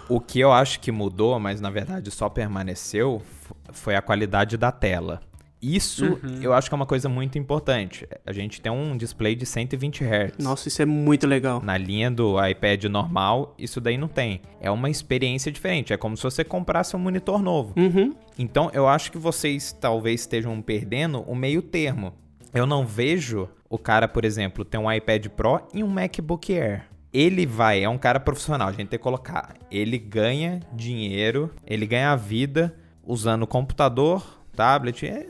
o 0.08 0.18
que 0.18 0.40
eu 0.40 0.50
acho 0.50 0.80
que 0.80 0.90
mudou, 0.90 1.38
mas 1.38 1.60
na 1.60 1.68
verdade 1.68 2.10
só 2.10 2.30
permaneceu, 2.30 3.20
foi 3.70 3.96
a 3.96 4.00
qualidade 4.00 4.56
da 4.56 4.72
tela. 4.72 5.20
Isso 5.64 6.20
uhum. 6.22 6.42
eu 6.42 6.52
acho 6.52 6.68
que 6.68 6.74
é 6.74 6.76
uma 6.76 6.84
coisa 6.84 7.08
muito 7.08 7.38
importante. 7.38 8.06
A 8.26 8.32
gente 8.32 8.60
tem 8.60 8.70
um 8.70 8.94
display 8.98 9.34
de 9.34 9.46
120 9.46 10.04
Hz. 10.04 10.32
Nossa, 10.38 10.68
isso 10.68 10.82
é 10.82 10.84
muito 10.84 11.26
legal. 11.26 11.62
Na 11.64 11.78
linha 11.78 12.10
do 12.10 12.36
iPad 12.44 12.84
normal, 12.84 13.54
isso 13.58 13.80
daí 13.80 13.96
não 13.96 14.06
tem. 14.06 14.42
É 14.60 14.70
uma 14.70 14.90
experiência 14.90 15.50
diferente. 15.50 15.92
É 15.92 15.96
como 15.96 16.18
se 16.18 16.22
você 16.22 16.44
comprasse 16.44 16.94
um 16.94 16.98
monitor 16.98 17.42
novo. 17.42 17.72
Uhum. 17.78 18.12
Então 18.38 18.70
eu 18.74 18.86
acho 18.86 19.10
que 19.10 19.16
vocês 19.16 19.72
talvez 19.72 20.20
estejam 20.20 20.60
perdendo 20.60 21.22
o 21.22 21.34
meio 21.34 21.62
termo. 21.62 22.12
Eu 22.52 22.66
não 22.66 22.86
vejo 22.86 23.48
o 23.70 23.78
cara, 23.78 24.06
por 24.06 24.24
exemplo, 24.24 24.66
ter 24.66 24.76
um 24.76 24.92
iPad 24.92 25.28
Pro 25.28 25.62
e 25.72 25.82
um 25.82 25.88
MacBook 25.88 26.52
Air 26.52 26.84
ele 27.14 27.46
vai, 27.46 27.84
é 27.84 27.88
um 27.88 27.96
cara 27.96 28.18
profissional, 28.18 28.66
a 28.66 28.72
gente 28.72 28.88
tem 28.88 28.98
que 28.98 29.02
colocar. 29.02 29.54
Ele 29.70 29.96
ganha 29.96 30.58
dinheiro, 30.72 31.48
ele 31.64 31.86
ganha 31.86 32.16
vida 32.16 32.74
usando 33.04 33.46
computador, 33.46 34.43
tablet, 34.54 35.06
é 35.06 35.26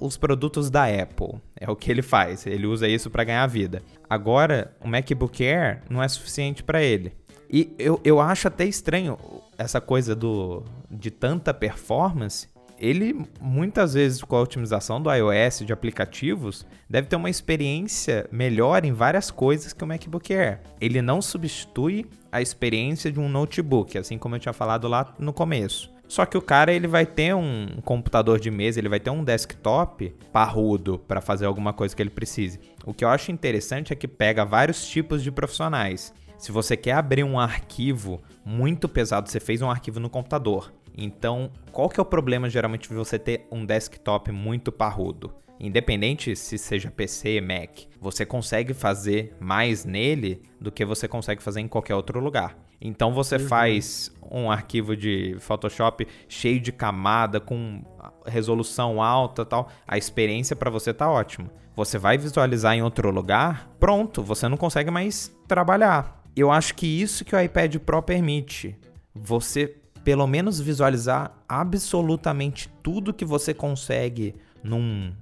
os 0.00 0.16
produtos 0.16 0.70
da 0.70 0.84
Apple. 0.84 1.34
É 1.54 1.70
o 1.70 1.76
que 1.76 1.90
ele 1.90 2.02
faz. 2.02 2.46
Ele 2.46 2.66
usa 2.66 2.88
isso 2.88 3.10
para 3.10 3.24
ganhar 3.24 3.46
vida. 3.46 3.82
Agora, 4.08 4.74
o 4.80 4.88
MacBook 4.88 5.44
Air 5.44 5.82
não 5.88 6.02
é 6.02 6.08
suficiente 6.08 6.62
para 6.62 6.82
ele. 6.82 7.12
E 7.52 7.74
eu, 7.78 8.00
eu 8.04 8.20
acho 8.20 8.48
até 8.48 8.64
estranho 8.64 9.18
essa 9.58 9.80
coisa 9.80 10.14
do 10.14 10.62
de 10.90 11.10
tanta 11.10 11.52
performance. 11.52 12.48
Ele, 12.78 13.26
muitas 13.38 13.92
vezes, 13.92 14.22
com 14.22 14.36
a 14.36 14.40
otimização 14.40 15.02
do 15.02 15.12
iOS, 15.12 15.66
de 15.66 15.72
aplicativos, 15.72 16.64
deve 16.88 17.08
ter 17.08 17.16
uma 17.16 17.28
experiência 17.28 18.26
melhor 18.32 18.86
em 18.86 18.92
várias 18.92 19.30
coisas 19.30 19.74
que 19.74 19.84
o 19.84 19.86
MacBook 19.86 20.32
Air. 20.32 20.60
Ele 20.80 21.02
não 21.02 21.20
substitui 21.20 22.06
a 22.32 22.40
experiência 22.40 23.12
de 23.12 23.20
um 23.20 23.28
notebook, 23.28 23.98
assim 23.98 24.16
como 24.16 24.36
eu 24.36 24.40
tinha 24.40 24.54
falado 24.54 24.88
lá 24.88 25.14
no 25.18 25.32
começo. 25.32 25.92
Só 26.10 26.26
que 26.26 26.36
o 26.36 26.42
cara 26.42 26.72
ele 26.72 26.88
vai 26.88 27.06
ter 27.06 27.36
um 27.36 27.80
computador 27.84 28.40
de 28.40 28.50
mesa, 28.50 28.80
ele 28.80 28.88
vai 28.88 28.98
ter 28.98 29.10
um 29.10 29.22
desktop 29.22 30.12
parrudo 30.32 30.98
para 30.98 31.20
fazer 31.20 31.46
alguma 31.46 31.72
coisa 31.72 31.94
que 31.94 32.02
ele 32.02 32.10
precise. 32.10 32.58
O 32.84 32.92
que 32.92 33.04
eu 33.04 33.08
acho 33.08 33.30
interessante 33.30 33.92
é 33.92 33.96
que 33.96 34.08
pega 34.08 34.44
vários 34.44 34.88
tipos 34.88 35.22
de 35.22 35.30
profissionais. 35.30 36.12
Se 36.36 36.50
você 36.50 36.76
quer 36.76 36.94
abrir 36.94 37.22
um 37.22 37.38
arquivo 37.38 38.20
muito 38.44 38.88
pesado, 38.88 39.30
você 39.30 39.38
fez 39.38 39.62
um 39.62 39.70
arquivo 39.70 40.00
no 40.00 40.10
computador. 40.10 40.72
Então, 40.98 41.48
qual 41.70 41.88
que 41.88 42.00
é 42.00 42.02
o 42.02 42.06
problema 42.06 42.50
geralmente 42.50 42.88
de 42.88 42.94
você 42.96 43.16
ter 43.16 43.46
um 43.48 43.64
desktop 43.64 44.32
muito 44.32 44.72
parrudo? 44.72 45.32
Independente 45.60 46.34
se 46.34 46.58
seja 46.58 46.90
PC, 46.90 47.40
Mac, 47.40 47.82
você 48.00 48.26
consegue 48.26 48.74
fazer 48.74 49.36
mais 49.38 49.84
nele 49.84 50.42
do 50.60 50.72
que 50.72 50.84
você 50.84 51.06
consegue 51.06 51.40
fazer 51.40 51.60
em 51.60 51.68
qualquer 51.68 51.94
outro 51.94 52.18
lugar. 52.18 52.58
Então 52.80 53.12
você 53.12 53.36
uhum. 53.36 53.46
faz 53.46 54.10
um 54.30 54.50
arquivo 54.50 54.96
de 54.96 55.36
Photoshop 55.40 56.06
cheio 56.28 56.60
de 56.60 56.70
camada, 56.70 57.40
com 57.40 57.82
resolução 58.24 59.02
alta 59.02 59.44
tal. 59.44 59.68
A 59.86 59.98
experiência 59.98 60.54
para 60.54 60.70
você 60.70 60.94
tá 60.94 61.10
ótima. 61.10 61.50
Você 61.74 61.98
vai 61.98 62.16
visualizar 62.16 62.74
em 62.74 62.82
outro 62.82 63.10
lugar, 63.10 63.70
pronto, 63.80 64.22
você 64.22 64.48
não 64.48 64.56
consegue 64.56 64.90
mais 64.90 65.34
trabalhar. 65.48 66.22
Eu 66.36 66.50
acho 66.50 66.74
que 66.74 66.86
isso 66.86 67.24
que 67.24 67.34
o 67.34 67.40
iPad 67.40 67.76
Pro 67.76 68.02
permite. 68.02 68.76
Você 69.14 69.76
pelo 70.04 70.26
menos 70.26 70.60
visualizar 70.60 71.32
absolutamente 71.48 72.68
tudo 72.82 73.12
que 73.12 73.24
você 73.24 73.52
consegue 73.52 74.34
num 74.62 75.12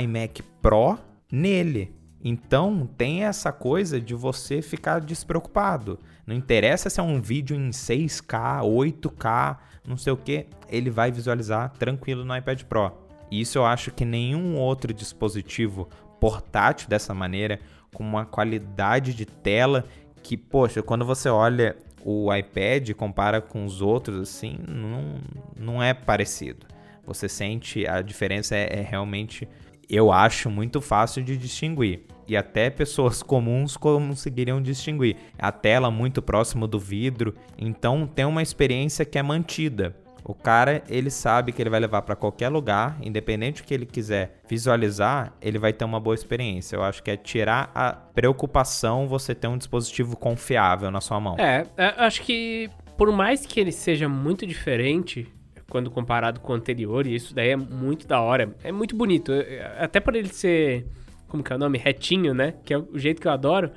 iMac 0.00 0.42
Pro 0.62 0.98
nele. 1.30 1.94
Então 2.22 2.88
tem 2.96 3.24
essa 3.24 3.52
coisa 3.52 4.00
de 4.00 4.14
você 4.14 4.60
ficar 4.60 5.00
despreocupado. 5.00 5.98
Não 6.26 6.34
interessa 6.34 6.90
se 6.90 6.98
é 7.00 7.02
um 7.02 7.20
vídeo 7.20 7.56
em 7.56 7.70
6K, 7.70 8.62
8K, 8.62 9.56
não 9.86 9.96
sei 9.96 10.12
o 10.12 10.16
que, 10.16 10.46
ele 10.68 10.90
vai 10.90 11.10
visualizar 11.10 11.70
tranquilo 11.78 12.24
no 12.24 12.36
iPad 12.36 12.62
Pro. 12.64 12.92
E 13.30 13.40
isso 13.40 13.58
eu 13.58 13.64
acho 13.64 13.90
que 13.90 14.04
nenhum 14.04 14.56
outro 14.56 14.92
dispositivo 14.92 15.88
portátil 16.20 16.88
dessa 16.88 17.14
maneira, 17.14 17.60
com 17.94 18.02
uma 18.02 18.26
qualidade 18.26 19.14
de 19.14 19.24
tela 19.24 19.84
que, 20.22 20.36
poxa, 20.36 20.82
quando 20.82 21.04
você 21.04 21.28
olha 21.28 21.76
o 22.04 22.32
iPad 22.34 22.92
compara 22.92 23.40
com 23.40 23.64
os 23.64 23.80
outros, 23.80 24.20
assim, 24.20 24.58
não, 24.66 25.20
não 25.56 25.82
é 25.82 25.92
parecido. 25.92 26.66
Você 27.04 27.28
sente 27.28 27.86
a 27.86 28.02
diferença 28.02 28.54
é, 28.54 28.80
é 28.80 28.82
realmente, 28.82 29.48
eu 29.88 30.12
acho, 30.12 30.50
muito 30.50 30.80
fácil 30.80 31.22
de 31.22 31.36
distinguir 31.36 32.02
e 32.28 32.36
até 32.36 32.68
pessoas 32.68 33.22
comuns 33.24 33.76
conseguiriam 33.76 34.60
distinguir. 34.60 35.16
A 35.38 35.50
tela 35.50 35.90
muito 35.90 36.20
próximo 36.20 36.66
do 36.66 36.78
vidro, 36.78 37.34
então 37.56 38.06
tem 38.06 38.24
uma 38.24 38.42
experiência 38.42 39.04
que 39.04 39.18
é 39.18 39.22
mantida. 39.22 39.96
O 40.24 40.34
cara, 40.34 40.82
ele 40.90 41.08
sabe 41.08 41.52
que 41.52 41.62
ele 41.62 41.70
vai 41.70 41.80
levar 41.80 42.02
para 42.02 42.14
qualquer 42.14 42.50
lugar, 42.50 42.98
independente 43.00 43.62
do 43.62 43.66
que 43.66 43.72
ele 43.72 43.86
quiser 43.86 44.42
visualizar, 44.46 45.32
ele 45.40 45.58
vai 45.58 45.72
ter 45.72 45.86
uma 45.86 45.98
boa 45.98 46.14
experiência. 46.14 46.76
Eu 46.76 46.82
acho 46.82 47.02
que 47.02 47.10
é 47.10 47.16
tirar 47.16 47.70
a 47.74 47.92
preocupação 47.92 49.08
você 49.08 49.34
ter 49.34 49.48
um 49.48 49.56
dispositivo 49.56 50.18
confiável 50.18 50.90
na 50.90 51.00
sua 51.00 51.18
mão. 51.18 51.36
É, 51.38 51.64
é 51.78 51.94
acho 51.96 52.20
que 52.22 52.68
por 52.98 53.10
mais 53.10 53.46
que 53.46 53.58
ele 53.58 53.72
seja 53.72 54.06
muito 54.06 54.46
diferente 54.46 55.32
quando 55.70 55.90
comparado 55.90 56.40
com 56.40 56.52
o 56.52 56.56
anterior, 56.56 57.06
e 57.06 57.14
isso 57.14 57.34
daí 57.34 57.50
é 57.50 57.56
muito 57.56 58.06
da 58.06 58.20
hora, 58.20 58.54
é 58.62 58.72
muito 58.72 58.96
bonito. 58.96 59.32
Até 59.78 60.00
por 60.00 60.14
ele 60.14 60.28
ser 60.28 60.86
como 61.28 61.42
que 61.42 61.52
é 61.52 61.56
o 61.56 61.58
nome? 61.58 61.78
Retinho, 61.78 62.34
né? 62.34 62.54
Que 62.64 62.74
é 62.74 62.78
o 62.78 62.98
jeito 62.98 63.20
que 63.20 63.28
eu 63.28 63.32
adoro. 63.32 63.70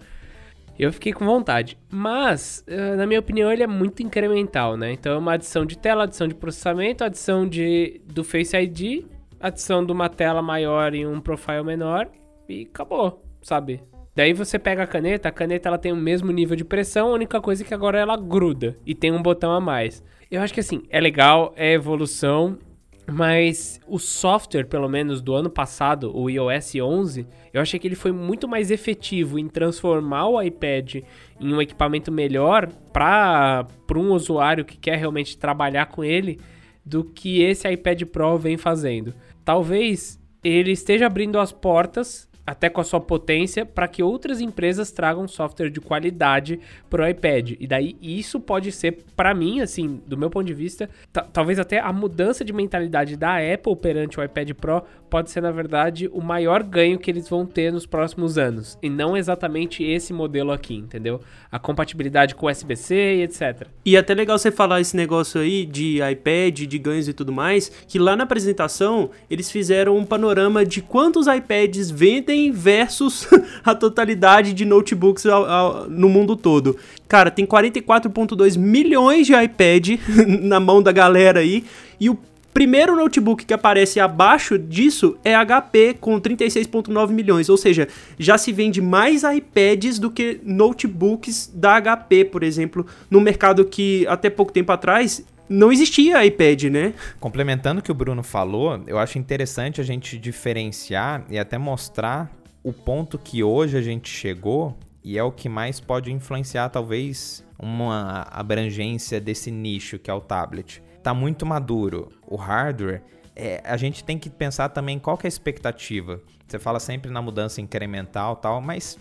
Eu 0.79 0.91
fiquei 0.91 1.13
com 1.13 1.25
vontade. 1.25 1.77
Mas, 1.89 2.63
eh, 2.65 2.95
na 2.95 3.05
minha 3.05 3.19
opinião, 3.19 3.51
ele 3.51 3.61
é 3.61 3.67
muito 3.67 4.01
incremental, 4.01 4.77
né? 4.77 4.93
Então 4.93 5.13
é 5.13 5.17
uma 5.17 5.33
adição 5.33 5.65
de 5.65 5.77
tela, 5.77 6.05
adição 6.05 6.27
de 6.27 6.33
processamento, 6.33 7.03
adição 7.03 7.47
de, 7.47 8.01
do 8.05 8.23
Face 8.23 8.55
ID, 8.55 9.05
adição 9.39 9.85
de 9.85 9.91
uma 9.91 10.09
tela 10.09 10.41
maior 10.41 10.95
e 10.95 11.05
um 11.05 11.19
profile 11.19 11.63
menor 11.63 12.09
e 12.47 12.67
acabou, 12.71 13.23
sabe? 13.41 13.81
Daí 14.15 14.33
você 14.33 14.57
pega 14.57 14.83
a 14.83 14.87
caneta, 14.87 15.29
a 15.29 15.31
caneta 15.31 15.69
ela 15.69 15.77
tem 15.77 15.91
o 15.91 15.95
mesmo 15.95 16.31
nível 16.31 16.55
de 16.55 16.65
pressão, 16.65 17.09
a 17.09 17.13
única 17.13 17.39
coisa 17.39 17.63
é 17.63 17.65
que 17.65 17.73
agora 17.73 17.99
ela 17.99 18.17
gruda 18.17 18.75
e 18.85 18.95
tem 18.95 19.11
um 19.11 19.21
botão 19.21 19.51
a 19.51 19.59
mais. 19.59 20.03
Eu 20.31 20.41
acho 20.41 20.53
que 20.53 20.61
assim, 20.61 20.83
é 20.89 20.97
legal, 21.01 21.53
é 21.57 21.73
evolução, 21.73 22.57
mas 23.05 23.81
o 23.85 23.99
software, 23.99 24.63
pelo 24.63 24.87
menos 24.87 25.21
do 25.21 25.35
ano 25.35 25.49
passado, 25.49 26.15
o 26.15 26.29
iOS 26.29 26.75
11, 26.75 27.27
eu 27.53 27.61
achei 27.61 27.77
que 27.77 27.85
ele 27.85 27.95
foi 27.95 28.13
muito 28.13 28.47
mais 28.47 28.71
efetivo 28.71 29.37
em 29.37 29.49
transformar 29.49 30.29
o 30.29 30.41
iPad 30.41 31.03
em 31.37 31.53
um 31.53 31.61
equipamento 31.61 32.13
melhor 32.13 32.71
para 32.93 33.67
um 33.93 34.13
usuário 34.13 34.63
que 34.63 34.77
quer 34.77 34.95
realmente 34.95 35.37
trabalhar 35.37 35.87
com 35.87 36.01
ele 36.01 36.39
do 36.85 37.03
que 37.03 37.41
esse 37.41 37.69
iPad 37.69 38.03
Pro 38.03 38.37
vem 38.37 38.55
fazendo. 38.55 39.13
Talvez 39.43 40.17
ele 40.41 40.71
esteja 40.71 41.07
abrindo 41.07 41.39
as 41.39 41.51
portas 41.51 42.30
até 42.45 42.69
com 42.69 42.81
a 42.81 42.83
sua 42.83 42.99
potência, 42.99 43.65
para 43.65 43.87
que 43.87 44.01
outras 44.03 44.41
empresas 44.41 44.91
tragam 44.91 45.27
software 45.27 45.69
de 45.69 45.79
qualidade 45.79 46.59
para 46.89 47.03
o 47.03 47.07
iPad. 47.07 47.53
E 47.59 47.67
daí 47.67 47.95
isso 48.01 48.39
pode 48.39 48.71
ser, 48.71 49.03
para 49.15 49.33
mim, 49.33 49.61
assim, 49.61 50.01
do 50.05 50.17
meu 50.17 50.29
ponto 50.29 50.45
de 50.45 50.53
vista, 50.53 50.89
talvez 51.31 51.59
até 51.59 51.79
a 51.79 51.93
mudança 51.93 52.43
de 52.43 52.51
mentalidade 52.51 53.15
da 53.15 53.37
Apple 53.37 53.75
perante 53.75 54.19
o 54.19 54.23
iPad 54.23 54.51
Pro 54.53 54.83
pode 55.09 55.29
ser, 55.29 55.41
na 55.41 55.51
verdade, 55.51 56.09
o 56.13 56.21
maior 56.21 56.63
ganho 56.63 56.97
que 56.97 57.11
eles 57.11 57.27
vão 57.27 57.45
ter 57.45 57.71
nos 57.71 57.85
próximos 57.85 58.37
anos. 58.37 58.77
E 58.81 58.89
não 58.89 59.17
exatamente 59.17 59.83
esse 59.83 60.13
modelo 60.13 60.51
aqui, 60.51 60.75
entendeu? 60.75 61.19
A 61.51 61.59
compatibilidade 61.59 62.33
com 62.33 62.47
USB-C 62.47 62.95
e 62.95 63.23
etc. 63.23 63.67
E 63.85 63.97
até 63.97 64.13
legal 64.13 64.39
você 64.39 64.49
falar 64.51 64.79
esse 64.79 64.95
negócio 64.95 65.41
aí 65.41 65.65
de 65.65 65.99
iPad, 66.01 66.61
de 66.61 66.79
ganhos 66.79 67.09
e 67.09 67.13
tudo 67.13 67.31
mais, 67.31 67.69
que 67.87 67.99
lá 67.99 68.15
na 68.15 68.23
apresentação 68.23 69.09
eles 69.29 69.51
fizeram 69.51 69.97
um 69.97 70.05
panorama 70.05 70.65
de 70.65 70.81
quantos 70.81 71.27
iPads 71.27 71.91
vendem 71.91 72.30
versus 72.51 73.27
a 73.65 73.73
totalidade 73.75 74.53
de 74.53 74.63
notebooks 74.63 75.25
ao, 75.25 75.45
ao, 75.45 75.89
no 75.89 76.07
mundo 76.07 76.35
todo. 76.35 76.77
Cara, 77.07 77.31
tem 77.31 77.45
44,2 77.45 78.57
milhões 78.57 79.27
de 79.27 79.33
iPad 79.33 79.99
na 80.41 80.59
mão 80.59 80.81
da 80.81 80.91
galera 80.91 81.39
aí, 81.39 81.65
e 81.99 82.09
o 82.09 82.17
primeiro 82.53 82.95
notebook 82.95 83.45
que 83.45 83.53
aparece 83.53 83.99
abaixo 83.99 84.57
disso 84.57 85.17
é 85.23 85.33
HP 85.33 85.97
com 85.99 86.19
36.9 86.19 87.09
milhões, 87.09 87.49
ou 87.49 87.57
seja, 87.57 87.87
já 88.19 88.37
se 88.37 88.51
vende 88.51 88.81
mais 88.81 89.23
iPads 89.23 89.99
do 89.99 90.11
que 90.11 90.39
notebooks 90.43 91.51
da 91.53 91.79
HP, 91.81 92.25
por 92.25 92.43
exemplo, 92.43 92.85
no 93.09 93.21
mercado 93.21 93.65
que 93.65 94.05
até 94.07 94.29
pouco 94.29 94.51
tempo 94.51 94.71
atrás 94.71 95.23
não 95.51 95.71
existia 95.71 96.25
iPad, 96.25 96.63
né? 96.63 96.93
Complementando 97.19 97.79
o 97.79 97.83
que 97.83 97.91
o 97.91 97.95
Bruno 97.95 98.23
falou, 98.23 98.81
eu 98.87 98.97
acho 98.97 99.17
interessante 99.17 99.81
a 99.81 99.83
gente 99.83 100.17
diferenciar 100.17 101.25
e 101.29 101.37
até 101.37 101.57
mostrar 101.57 102.31
o 102.63 102.71
ponto 102.71 103.17
que 103.17 103.43
hoje 103.43 103.77
a 103.77 103.81
gente 103.81 104.09
chegou 104.09 104.77
e 105.03 105.17
é 105.17 105.23
o 105.23 105.31
que 105.31 105.49
mais 105.49 105.79
pode 105.79 106.11
influenciar 106.11 106.69
talvez 106.69 107.43
uma 107.59 108.27
abrangência 108.31 109.19
desse 109.19 109.51
nicho 109.51 109.99
que 109.99 110.09
é 110.09 110.13
o 110.13 110.21
tablet 110.21 110.81
está 111.01 111.13
muito 111.13 111.45
maduro. 111.45 112.09
O 112.27 112.35
hardware, 112.35 113.03
é, 113.35 113.61
a 113.65 113.75
gente 113.75 114.03
tem 114.03 114.17
que 114.17 114.29
pensar 114.29 114.69
também 114.69 114.97
qual 114.97 115.17
que 115.17 115.25
é 115.25 115.27
a 115.27 115.29
expectativa. 115.29 116.21
Você 116.47 116.59
fala 116.59 116.79
sempre 116.79 117.11
na 117.11 117.21
mudança 117.21 117.59
incremental 117.59 118.35
tal, 118.35 118.61
mas 118.61 118.97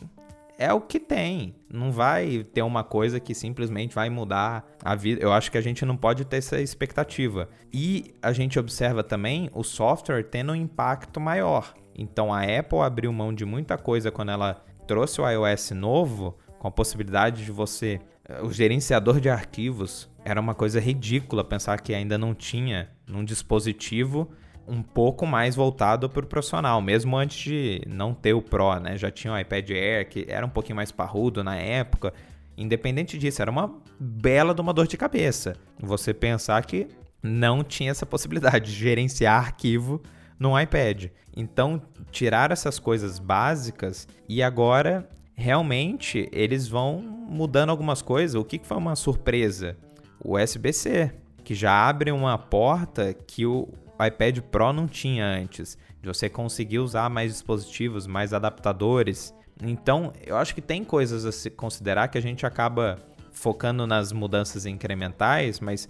é 0.61 0.71
o 0.75 0.81
que 0.81 1.01
tem. 1.01 1.55
Não 1.73 1.91
vai 1.91 2.45
ter 2.45 2.61
uma 2.61 2.85
coisa 2.85 3.19
que 3.19 3.35
simplesmente 3.35 3.95
vai 3.95 4.11
mudar 4.11 4.71
a 4.85 4.95
vida. 4.95 5.23
Eu 5.23 5.33
acho 5.33 5.51
que 5.51 5.57
a 5.57 5.61
gente 5.63 5.87
não 5.87 5.97
pode 5.97 6.27
ter 6.27 6.37
essa 6.37 6.61
expectativa. 6.61 7.49
E 7.73 8.15
a 8.23 8.31
gente 8.31 8.59
observa 8.59 9.03
também 9.03 9.49
o 9.55 9.65
software 9.65 10.23
tendo 10.25 10.53
um 10.53 10.55
impacto 10.55 11.19
maior. 11.19 11.73
Então 11.97 12.31
a 12.33 12.43
Apple 12.43 12.81
abriu 12.81 13.11
mão 13.11 13.33
de 13.33 13.47
muita 13.47 13.79
coisa 13.79 14.11
quando 14.11 14.33
ela 14.33 14.63
trouxe 14.87 15.23
o 15.23 15.29
iOS 15.29 15.71
novo, 15.71 16.37
com 16.59 16.69
a 16.69 16.71
possibilidade 16.71 17.43
de 17.43 17.51
você. 17.51 17.99
Eh, 18.29 18.43
o 18.43 18.53
gerenciador 18.53 19.19
de 19.19 19.31
arquivos 19.31 20.11
era 20.23 20.39
uma 20.39 20.55
coisa 20.55 20.79
ridícula 20.79 21.43
pensar 21.43 21.81
que 21.81 21.95
ainda 21.95 22.19
não 22.19 22.35
tinha 22.35 22.91
num 23.07 23.25
dispositivo 23.25 24.31
um 24.71 24.83
pouco 24.83 25.27
mais 25.27 25.57
voltado 25.57 26.09
para 26.09 26.25
o 26.25 26.29
profissional, 26.29 26.81
mesmo 26.81 27.17
antes 27.17 27.39
de 27.39 27.83
não 27.87 28.15
ter 28.15 28.33
o 28.33 28.41
Pro, 28.41 28.79
né? 28.79 28.97
Já 28.97 29.11
tinha 29.11 29.33
o 29.33 29.39
iPad 29.39 29.71
Air, 29.71 30.09
que 30.09 30.25
era 30.29 30.47
um 30.47 30.49
pouquinho 30.49 30.77
mais 30.77 30.93
parrudo 30.93 31.43
na 31.43 31.57
época. 31.57 32.15
Independente 32.57 33.19
disso, 33.19 33.43
era 33.43 33.51
uma 33.51 33.75
bela 33.99 34.55
de 34.55 34.61
uma 34.61 34.73
dor 34.73 34.87
de 34.87 34.97
cabeça. 34.97 35.57
Você 35.81 36.15
pensar 36.15 36.65
que 36.65 36.87
não 37.23 37.65
tinha 37.65 37.91
essa 37.91 38.07
possibilidade 38.07 38.73
de 38.73 38.79
gerenciar 38.79 39.45
arquivo 39.45 40.01
no 40.39 40.59
iPad. 40.59 41.07
Então, 41.37 41.83
tirar 42.11 42.51
essas 42.51 42.79
coisas 42.79 43.19
básicas 43.19 44.07
e 44.29 44.43
agora 44.43 45.09
realmente 45.35 46.29
eles 46.33 46.69
vão 46.69 47.01
mudando 47.01 47.71
algumas 47.71 48.01
coisas. 48.01 48.35
O 48.35 48.45
que 48.45 48.61
foi 48.63 48.77
uma 48.77 48.95
surpresa? 48.95 49.77
o 50.23 50.39
USB-C, 50.39 51.13
que 51.43 51.55
já 51.55 51.89
abre 51.89 52.13
uma 52.13 52.37
porta 52.37 53.15
que 53.15 53.47
o 53.47 53.69
iPad 54.05 54.39
Pro 54.41 54.73
não 54.73 54.87
tinha 54.87 55.27
antes, 55.27 55.77
de 56.01 56.09
você 56.09 56.29
conseguir 56.29 56.79
usar 56.79 57.09
mais 57.11 57.33
dispositivos, 57.33 58.07
mais 58.07 58.33
adaptadores. 58.33 59.35
Então, 59.63 60.13
eu 60.27 60.37
acho 60.37 60.55
que 60.55 60.61
tem 60.61 60.85
coisas 60.85 61.25
a 61.25 61.33
se 61.33 61.51
considerar 61.51 62.09
que 62.09 62.17
a 62.17 62.23
gente 62.23 62.47
acaba 62.47 62.99
focando 63.33 63.87
nas 63.87 64.13
mudanças 64.13 64.67
incrementais, 64.67 65.61
mas 65.61 65.89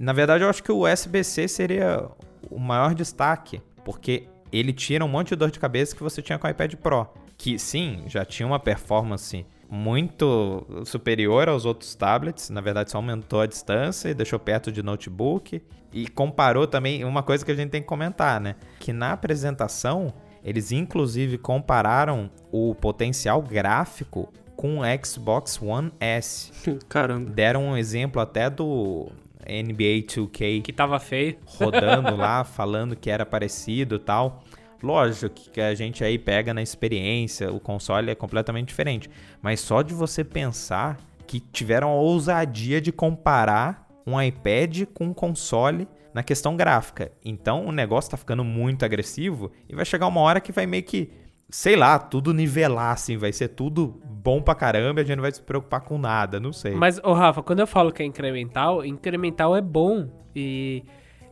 na 0.00 0.12
verdade 0.12 0.44
eu 0.44 0.50
acho 0.50 0.62
que 0.62 0.72
o 0.72 0.84
USB-C 0.86 1.46
seria 1.48 2.08
o 2.50 2.58
maior 2.58 2.94
destaque, 2.94 3.62
porque 3.84 4.28
ele 4.50 4.72
tira 4.72 5.04
um 5.04 5.08
monte 5.08 5.28
de 5.30 5.36
dor 5.36 5.50
de 5.50 5.58
cabeça 5.58 5.94
que 5.94 6.02
você 6.02 6.20
tinha 6.20 6.38
com 6.38 6.46
o 6.46 6.50
iPad 6.50 6.74
Pro, 6.74 7.06
que 7.38 7.58
sim, 7.58 8.02
já 8.06 8.24
tinha 8.24 8.46
uma 8.46 8.58
performance 8.58 9.46
muito 9.74 10.66
superior 10.84 11.48
aos 11.48 11.64
outros 11.64 11.94
tablets. 11.94 12.50
Na 12.50 12.60
verdade, 12.60 12.90
só 12.90 12.98
aumentou 12.98 13.40
a 13.40 13.46
distância 13.46 14.10
e 14.10 14.14
deixou 14.14 14.38
perto 14.38 14.70
de 14.70 14.82
notebook. 14.82 15.62
E 15.90 16.08
comparou 16.08 16.66
também 16.66 17.04
uma 17.04 17.22
coisa 17.22 17.42
que 17.42 17.50
a 17.50 17.54
gente 17.54 17.70
tem 17.70 17.80
que 17.80 17.88
comentar, 17.88 18.38
né? 18.38 18.56
Que 18.78 18.92
na 18.92 19.12
apresentação 19.12 20.12
eles 20.44 20.72
inclusive 20.72 21.38
compararam 21.38 22.30
o 22.50 22.74
potencial 22.74 23.40
gráfico 23.40 24.30
com 24.54 24.80
o 24.80 24.82
Xbox 25.02 25.60
One 25.62 25.90
S. 25.98 26.52
Caramba. 26.86 27.30
Deram 27.30 27.64
um 27.64 27.76
exemplo 27.76 28.20
até 28.20 28.50
do 28.50 29.10
NBA 29.40 30.06
2K 30.06 30.60
que 30.60 30.72
tava 30.72 31.00
feio 31.00 31.38
rodando 31.46 32.14
lá, 32.16 32.44
falando 32.44 32.94
que 32.94 33.08
era 33.08 33.24
parecido 33.24 33.94
e 33.94 34.00
tal. 34.00 34.44
Lógico 34.82 35.50
que 35.50 35.60
a 35.60 35.74
gente 35.74 36.02
aí 36.02 36.18
pega 36.18 36.52
na 36.52 36.62
experiência, 36.62 37.52
o 37.52 37.60
console 37.60 38.10
é 38.10 38.14
completamente 38.14 38.68
diferente. 38.68 39.08
Mas 39.40 39.60
só 39.60 39.82
de 39.82 39.94
você 39.94 40.24
pensar 40.24 40.98
que 41.26 41.40
tiveram 41.40 41.88
a 41.90 41.94
ousadia 41.94 42.80
de 42.80 42.90
comparar 42.90 43.88
um 44.06 44.20
iPad 44.20 44.84
com 44.92 45.04
um 45.04 45.14
console 45.14 45.86
na 46.12 46.22
questão 46.22 46.56
gráfica. 46.56 47.12
Então 47.24 47.66
o 47.66 47.72
negócio 47.72 48.10
tá 48.10 48.16
ficando 48.16 48.44
muito 48.44 48.84
agressivo 48.84 49.52
e 49.68 49.74
vai 49.74 49.84
chegar 49.84 50.06
uma 50.06 50.20
hora 50.20 50.40
que 50.40 50.52
vai 50.52 50.66
meio 50.66 50.82
que 50.82 51.10
sei 51.52 51.76
lá, 51.76 51.98
tudo 51.98 52.32
nivelar, 52.32 52.92
assim, 52.92 53.18
vai 53.18 53.30
ser 53.30 53.48
tudo 53.48 54.00
bom 54.04 54.40
pra 54.40 54.54
caramba 54.54 55.00
e 55.00 55.02
a 55.02 55.06
gente 55.06 55.16
não 55.16 55.22
vai 55.22 55.30
se 55.30 55.42
preocupar 55.42 55.82
com 55.82 55.98
nada, 55.98 56.40
não 56.40 56.50
sei. 56.50 56.74
Mas, 56.74 56.98
ô 57.04 57.12
Rafa, 57.12 57.42
quando 57.42 57.60
eu 57.60 57.66
falo 57.66 57.92
que 57.92 58.02
é 58.02 58.06
incremental, 58.06 58.82
incremental 58.82 59.54
é 59.54 59.60
bom. 59.60 60.08
E 60.34 60.82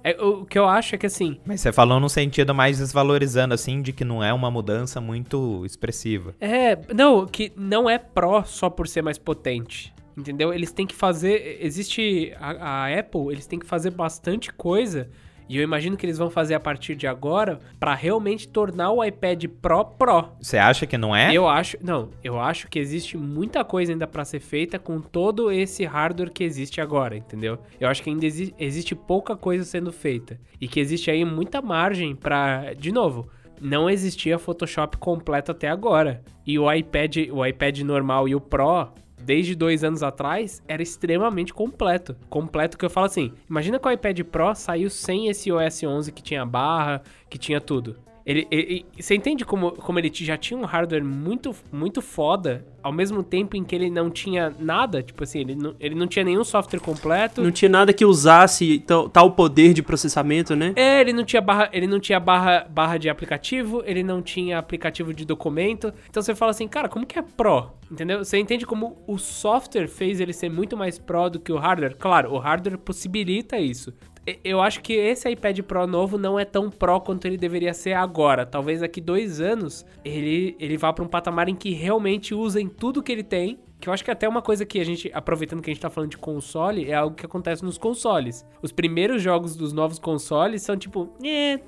é, 0.03 0.21
o 0.23 0.45
que 0.45 0.59
eu 0.59 0.69
acho 0.69 0.95
é 0.95 0.99
que 0.99 1.07
assim. 1.07 1.39
Mas 1.45 1.61
você 1.61 1.73
falou 1.73 2.01
num 2.01 2.09
sentido 2.09 2.55
mais 2.55 2.79
desvalorizando, 2.79 3.55
assim, 3.55 3.83
de 3.83 3.93
que 3.93 4.05
não 4.05 4.23
é 4.23 4.33
uma 4.33 4.51
mudança 4.51 5.01
muito 5.01 5.65
expressiva. 5.65 6.35
É, 6.41 6.79
não, 6.95 7.27
que 7.27 7.53
não 7.57 7.89
é 7.89 7.99
pró 7.99 8.43
só 8.45 8.71
por 8.71 8.89
ser 8.89 9.03
mais 9.03 9.19
potente. 9.19 9.93
Entendeu? 10.17 10.53
Eles 10.53 10.73
têm 10.73 10.87
que 10.87 10.95
fazer. 10.95 11.59
Existe. 11.61 12.35
A, 12.39 12.85
a 12.85 12.99
Apple, 12.99 13.29
eles 13.31 13.47
têm 13.47 13.59
que 13.59 13.67
fazer 13.67 13.91
bastante 13.91 14.53
coisa 14.53 15.09
e 15.51 15.57
eu 15.57 15.65
imagino 15.65 15.97
que 15.97 16.07
eles 16.07 16.17
vão 16.17 16.31
fazer 16.31 16.55
a 16.55 16.61
partir 16.61 16.95
de 16.95 17.09
agora 17.09 17.59
para 17.81 17.93
realmente 17.93 18.47
tornar 18.47 18.93
o 18.93 19.05
iPad 19.05 19.47
Pro 19.61 19.85
Pro. 19.85 20.29
Você 20.41 20.57
acha 20.57 20.87
que 20.87 20.97
não 20.97 21.15
é? 21.15 21.35
Eu 21.35 21.49
acho, 21.49 21.77
não, 21.83 22.11
eu 22.23 22.39
acho 22.39 22.69
que 22.69 22.79
existe 22.79 23.17
muita 23.17 23.65
coisa 23.65 23.91
ainda 23.91 24.07
para 24.07 24.25
ser 24.25 24.39
feita 24.39 24.79
com 24.79 25.01
todo 25.01 25.51
esse 25.51 25.85
hardware 25.85 26.31
que 26.31 26.45
existe 26.45 26.81
agora, 26.81 27.17
entendeu? 27.17 27.59
Eu 27.81 27.89
acho 27.89 28.01
que 28.01 28.11
ainda 28.11 28.25
exi 28.25 28.55
existe 28.61 28.95
pouca 28.95 29.35
coisa 29.35 29.65
sendo 29.65 29.91
feita 29.91 30.39
e 30.61 30.69
que 30.69 30.79
existe 30.79 31.11
aí 31.11 31.25
muita 31.25 31.61
margem 31.61 32.15
para, 32.15 32.73
de 32.75 32.93
novo, 32.93 33.29
não 33.61 33.91
existia 33.91 34.39
Photoshop 34.39 34.99
completo 34.99 35.51
até 35.51 35.69
agora. 35.69 36.23
E 36.47 36.61
o 36.61 36.73
iPad, 36.73 37.17
o 37.33 37.45
iPad 37.45 37.81
normal 37.81 38.29
e 38.29 38.37
o 38.37 38.41
Pro 38.41 38.93
desde 39.23 39.55
dois 39.55 39.85
anos 39.85 40.03
atrás, 40.03 40.63
era 40.67 40.83
extremamente 40.83 41.53
completo. 41.53 42.17
Completo 42.29 42.79
que 42.79 42.85
eu 42.85 42.91
falo 42.91 43.07
assim, 43.07 43.33
imagina 43.49 43.79
que 43.79 43.89
o 43.89 43.93
iPad 43.93 44.21
Pro 44.25 44.55
saiu 44.55 44.91
sem 44.91 45.29
esse 45.29 45.53
OS 45.53 45.83
11 45.83 46.13
que 46.13 46.23
tinha 46.23 46.45
barra, 46.45 47.03
que 47.29 47.39
tinha 47.39 47.61
tudo. 47.61 47.97
Ele, 48.31 48.47
ele, 48.49 48.87
você 48.97 49.17
entende 49.17 49.45
como, 49.45 49.73
como 49.73 49.99
ele 49.99 50.09
já 50.15 50.37
tinha 50.37 50.57
um 50.57 50.65
hardware 50.65 51.05
muito, 51.05 51.53
muito 51.73 52.01
foda, 52.01 52.65
ao 52.81 52.93
mesmo 52.93 53.25
tempo 53.25 53.57
em 53.57 53.65
que 53.65 53.75
ele 53.75 53.91
não 53.91 54.09
tinha 54.09 54.55
nada? 54.57 55.03
Tipo 55.03 55.25
assim, 55.25 55.41
ele 55.41 55.57
não, 55.57 55.75
ele 55.81 55.97
não 55.97 56.07
tinha 56.07 56.25
nenhum 56.25 56.45
software 56.45 56.79
completo. 56.79 57.43
Não 57.43 57.51
tinha 57.51 57.69
nada 57.69 57.93
que 57.93 58.05
usasse 58.05 58.79
tal, 58.87 59.09
tal 59.09 59.33
poder 59.33 59.75
de 59.75 59.83
processamento, 59.83 60.55
né? 60.55 60.73
É, 60.77 61.01
ele 61.01 61.13
não 61.13 61.25
tinha 61.25 61.43
barra, 61.43 61.71
ele 61.73 61.89
não 61.89 61.99
tinha 61.99 62.21
barra, 62.21 62.69
barra 62.71 62.99
de 62.99 63.09
aplicativo, 63.09 63.83
ele 63.85 64.05
não 64.05 64.23
tinha 64.23 64.59
aplicativo 64.59 65.13
de 65.13 65.25
documento. 65.25 65.93
Então 66.09 66.23
você 66.23 66.33
fala 66.33 66.53
assim, 66.53 66.69
cara, 66.69 66.89
como 66.89 67.07
que 67.07 67.19
é 67.19 67.23
Pro? 67.23 67.73
Entendeu? 67.91 68.25
Você 68.25 68.39
entende 68.39 68.65
como 68.65 69.03
o 69.09 69.19
software 69.19 69.89
fez 69.89 70.21
ele 70.21 70.33
ser 70.33 70.49
muito 70.49 70.77
mais 70.77 71.01
Pro 71.01 71.29
do 71.31 71.41
que 71.41 71.51
o 71.51 71.57
hardware? 71.57 71.97
Claro, 71.99 72.33
o 72.33 72.39
hardware 72.39 72.79
possibilita 72.79 73.59
isso 73.59 73.93
eu 74.45 74.61
acho 74.61 74.81
que 74.81 74.93
esse 74.93 75.29
iPad 75.29 75.61
Pro 75.61 75.87
novo 75.87 76.19
não 76.19 76.39
é 76.39 76.45
tão 76.45 76.71
Pro 76.71 77.01
quanto 77.01 77.27
ele 77.27 77.37
deveria 77.37 77.73
ser 77.73 77.95
agora. 77.95 78.45
Talvez 78.45 78.81
daqui 78.81 79.01
dois 79.01 79.41
anos 79.41 79.85
ele, 80.05 80.57
ele 80.59 80.77
vá 80.77 80.93
para 80.93 81.05
um 81.05 81.09
patamar 81.09 81.49
em 81.49 81.55
que 81.55 81.73
realmente 81.73 82.35
usem 82.35 82.69
tudo 82.69 83.03
que 83.03 83.11
ele 83.11 83.23
tem. 83.23 83.59
Que 83.81 83.89
eu 83.89 83.95
acho 83.95 84.05
que 84.05 84.11
até 84.11 84.29
uma 84.29 84.43
coisa 84.43 84.67
que 84.67 84.79
a 84.79 84.85
gente, 84.85 85.11
aproveitando 85.15 85.63
que 85.63 85.71
a 85.71 85.73
gente 85.73 85.81
tá 85.81 85.89
falando 85.89 86.11
de 86.11 86.19
console, 86.19 86.91
é 86.91 86.95
algo 86.95 87.17
que 87.17 87.25
acontece 87.25 87.65
nos 87.65 87.79
consoles. 87.79 88.45
Os 88.61 88.73
primeiros 88.73 89.23
jogos 89.23 89.57
dos 89.57 89.73
novos 89.73 89.99
consoles 89.99 90.61
são 90.61 90.77
tipo, 90.77 91.09
eh, 91.25 91.59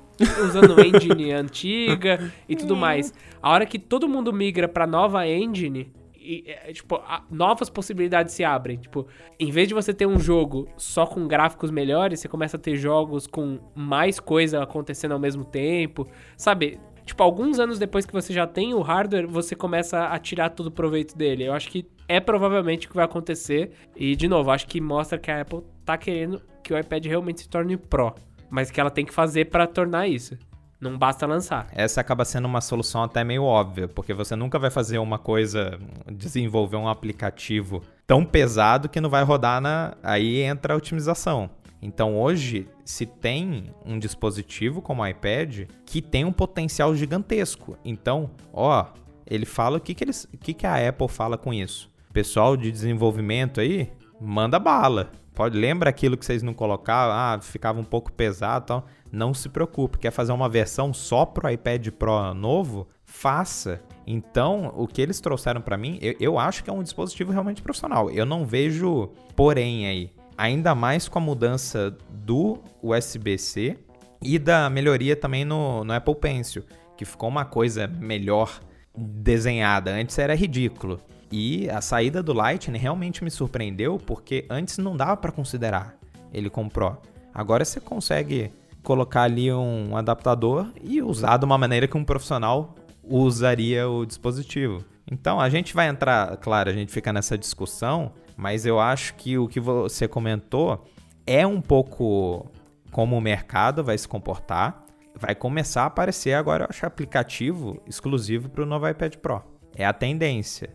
usando 0.45 0.79
engine 0.79 1.31
antiga 1.33 2.31
e 2.47 2.55
tudo 2.55 2.75
mais. 2.75 3.11
A 3.41 3.51
hora 3.51 3.65
que 3.65 3.79
todo 3.79 4.07
mundo 4.07 4.31
migra 4.31 4.67
pra 4.67 4.85
nova 4.85 5.27
engine, 5.27 5.91
e, 6.23 6.43
é, 6.47 6.71
tipo, 6.71 6.95
a, 6.95 7.23
novas 7.29 7.69
possibilidades 7.69 8.33
se 8.33 8.43
abrem. 8.43 8.77
Tipo, 8.77 9.07
em 9.39 9.51
vez 9.51 9.67
de 9.67 9.73
você 9.73 9.93
ter 9.93 10.05
um 10.05 10.19
jogo 10.19 10.67
só 10.77 11.05
com 11.05 11.27
gráficos 11.27 11.69
melhores, 11.69 12.19
você 12.19 12.27
começa 12.27 12.57
a 12.57 12.59
ter 12.59 12.75
jogos 12.77 13.27
com 13.27 13.59
mais 13.75 14.19
coisa 14.19 14.63
acontecendo 14.63 15.11
ao 15.11 15.19
mesmo 15.19 15.43
tempo. 15.43 16.07
Sabe? 16.37 16.79
Tipo, 17.05 17.21
alguns 17.21 17.59
anos 17.59 17.77
depois 17.77 18.05
que 18.05 18.13
você 18.13 18.31
já 18.31 18.47
tem 18.47 18.73
o 18.73 18.81
hardware, 18.81 19.27
você 19.27 19.55
começa 19.55 20.05
a 20.05 20.17
tirar 20.17 20.49
todo 20.49 20.67
o 20.67 20.71
proveito 20.71 21.17
dele. 21.17 21.43
Eu 21.43 21.53
acho 21.53 21.69
que 21.69 21.85
é 22.07 22.19
provavelmente 22.19 22.87
o 22.87 22.89
que 22.89 22.95
vai 22.95 23.05
acontecer. 23.05 23.71
E, 23.95 24.15
de 24.15 24.27
novo, 24.27 24.51
acho 24.51 24.65
que 24.67 24.79
mostra 24.79 25.17
que 25.19 25.29
a 25.29 25.41
Apple 25.41 25.61
tá 25.83 25.97
querendo 25.97 26.41
que 26.63 26.73
o 26.73 26.79
iPad 26.79 27.05
realmente 27.05 27.41
se 27.41 27.49
torne 27.49 27.75
Pro. 27.75 28.15
Mas 28.49 28.71
que 28.71 28.79
ela 28.79 28.89
tem 28.89 29.05
que 29.05 29.13
fazer 29.13 29.45
para 29.45 29.67
tornar 29.67 30.07
isso. 30.07 30.37
Não 30.83 30.97
basta 30.97 31.25
lançar. 31.25 31.67
Essa 31.71 32.01
acaba 32.01 32.25
sendo 32.25 32.43
uma 32.43 32.59
solução 32.59 33.03
até 33.03 33.23
meio 33.23 33.43
óbvia, 33.43 33.87
porque 33.87 34.13
você 34.13 34.35
nunca 34.35 34.59
vai 34.59 34.69
fazer 34.69 34.97
uma 34.97 35.17
coisa, 35.17 35.79
desenvolver 36.11 36.75
um 36.75 36.89
aplicativo 36.89 37.81
tão 38.05 38.25
pesado 38.25 38.89
que 38.89 38.99
não 38.99 39.09
vai 39.09 39.23
rodar 39.23 39.61
na. 39.61 39.95
Aí 40.03 40.41
entra 40.41 40.73
a 40.73 40.77
otimização. 40.77 41.49
Então 41.81 42.19
hoje, 42.19 42.67
se 42.83 43.05
tem 43.05 43.73
um 43.85 43.97
dispositivo 43.97 44.81
como 44.81 45.01
o 45.01 45.07
iPad 45.07 45.69
que 45.85 46.01
tem 46.01 46.25
um 46.25 46.33
potencial 46.33 46.93
gigantesco. 46.93 47.77
Então, 47.85 48.31
ó, 48.51 48.87
ele 49.25 49.45
fala 49.45 49.77
o 49.77 49.81
que, 49.81 49.93
que, 49.93 50.03
eles, 50.03 50.27
o 50.33 50.37
que, 50.37 50.53
que 50.53 50.67
a 50.67 50.89
Apple 50.89 51.07
fala 51.07 51.37
com 51.37 51.53
isso. 51.53 51.89
Pessoal 52.11 52.57
de 52.57 52.69
desenvolvimento 52.69 53.61
aí, 53.61 53.89
manda 54.19 54.59
bala. 54.59 55.13
Pode, 55.33 55.57
lembra 55.57 55.89
aquilo 55.89 56.17
que 56.17 56.25
vocês 56.25 56.43
não 56.43 56.53
colocavam? 56.53 57.15
Ah, 57.15 57.39
ficava 57.41 57.79
um 57.79 57.85
pouco 57.85 58.11
pesado 58.11 58.65
tal 58.65 58.85
não 59.13 59.31
se 59.31 59.47
preocupe. 59.47 59.99
Quer 59.99 60.11
fazer 60.11 60.31
uma 60.31 60.49
versão 60.49 60.91
só 60.91 61.23
pro 61.23 61.47
iPad 61.49 61.89
Pro 61.89 62.33
novo? 62.33 62.87
Faça. 63.05 63.79
Então, 64.07 64.73
o 64.75 64.87
que 64.87 64.99
eles 64.99 65.21
trouxeram 65.21 65.61
para 65.61 65.77
mim, 65.77 65.99
eu, 66.01 66.15
eu 66.19 66.39
acho 66.39 66.63
que 66.63 66.69
é 66.69 66.73
um 66.73 66.81
dispositivo 66.81 67.31
realmente 67.31 67.61
profissional. 67.61 68.09
Eu 68.09 68.25
não 68.25 68.43
vejo 68.43 69.11
porém 69.35 69.85
aí. 69.85 70.11
Ainda 70.35 70.73
mais 70.73 71.07
com 71.07 71.19
a 71.19 71.21
mudança 71.21 71.95
do 72.09 72.57
USB-C 72.81 73.77
e 74.19 74.39
da 74.39 74.67
melhoria 74.67 75.15
também 75.15 75.45
no, 75.45 75.83
no 75.83 75.93
Apple 75.93 76.15
Pencil, 76.15 76.63
que 76.97 77.05
ficou 77.05 77.29
uma 77.29 77.45
coisa 77.45 77.85
melhor 77.87 78.59
desenhada. 78.97 79.91
Antes 79.91 80.17
era 80.17 80.33
ridículo. 80.33 80.99
E 81.31 81.69
a 81.69 81.81
saída 81.81 82.23
do 82.23 82.33
Lightning 82.33 82.79
realmente 82.79 83.23
me 83.23 83.29
surpreendeu, 83.29 83.97
porque 83.97 84.45
antes 84.49 84.79
não 84.79 84.97
dava 84.97 85.17
para 85.17 85.31
considerar 85.31 85.95
ele 86.33 86.49
com 86.49 86.67
Pro. 86.67 86.97
Agora 87.31 87.63
você 87.63 87.79
consegue 87.79 88.51
colocar 88.83 89.23
ali 89.23 89.51
um 89.51 89.95
adaptador 89.95 90.67
e 90.83 91.01
usar 91.01 91.37
de 91.37 91.45
uma 91.45 91.57
maneira 91.57 91.87
que 91.87 91.97
um 91.97 92.03
profissional 92.03 92.75
usaria 93.03 93.89
o 93.89 94.05
dispositivo. 94.05 94.83
Então 95.09 95.39
a 95.39 95.49
gente 95.49 95.73
vai 95.73 95.87
entrar, 95.87 96.37
claro, 96.37 96.69
a 96.69 96.73
gente 96.73 96.91
fica 96.91 97.11
nessa 97.11 97.37
discussão, 97.37 98.11
mas 98.37 98.65
eu 98.65 98.79
acho 98.79 99.15
que 99.15 99.37
o 99.37 99.47
que 99.47 99.59
você 99.59 100.07
comentou 100.07 100.85
é 101.25 101.45
um 101.45 101.61
pouco 101.61 102.51
como 102.91 103.17
o 103.17 103.21
mercado 103.21 103.83
vai 103.83 103.97
se 103.97 104.07
comportar. 104.07 104.83
Vai 105.15 105.35
começar 105.35 105.83
a 105.83 105.85
aparecer 105.87 106.33
agora, 106.33 106.63
eu 106.63 106.67
acho, 106.69 106.85
aplicativo 106.85 107.81
exclusivo 107.87 108.49
para 108.49 108.63
o 108.63 108.65
novo 108.65 108.87
iPad 108.87 109.15
Pro. 109.17 109.43
É 109.75 109.85
a 109.85 109.93
tendência. 109.93 110.69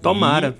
Tomara. 0.00 0.56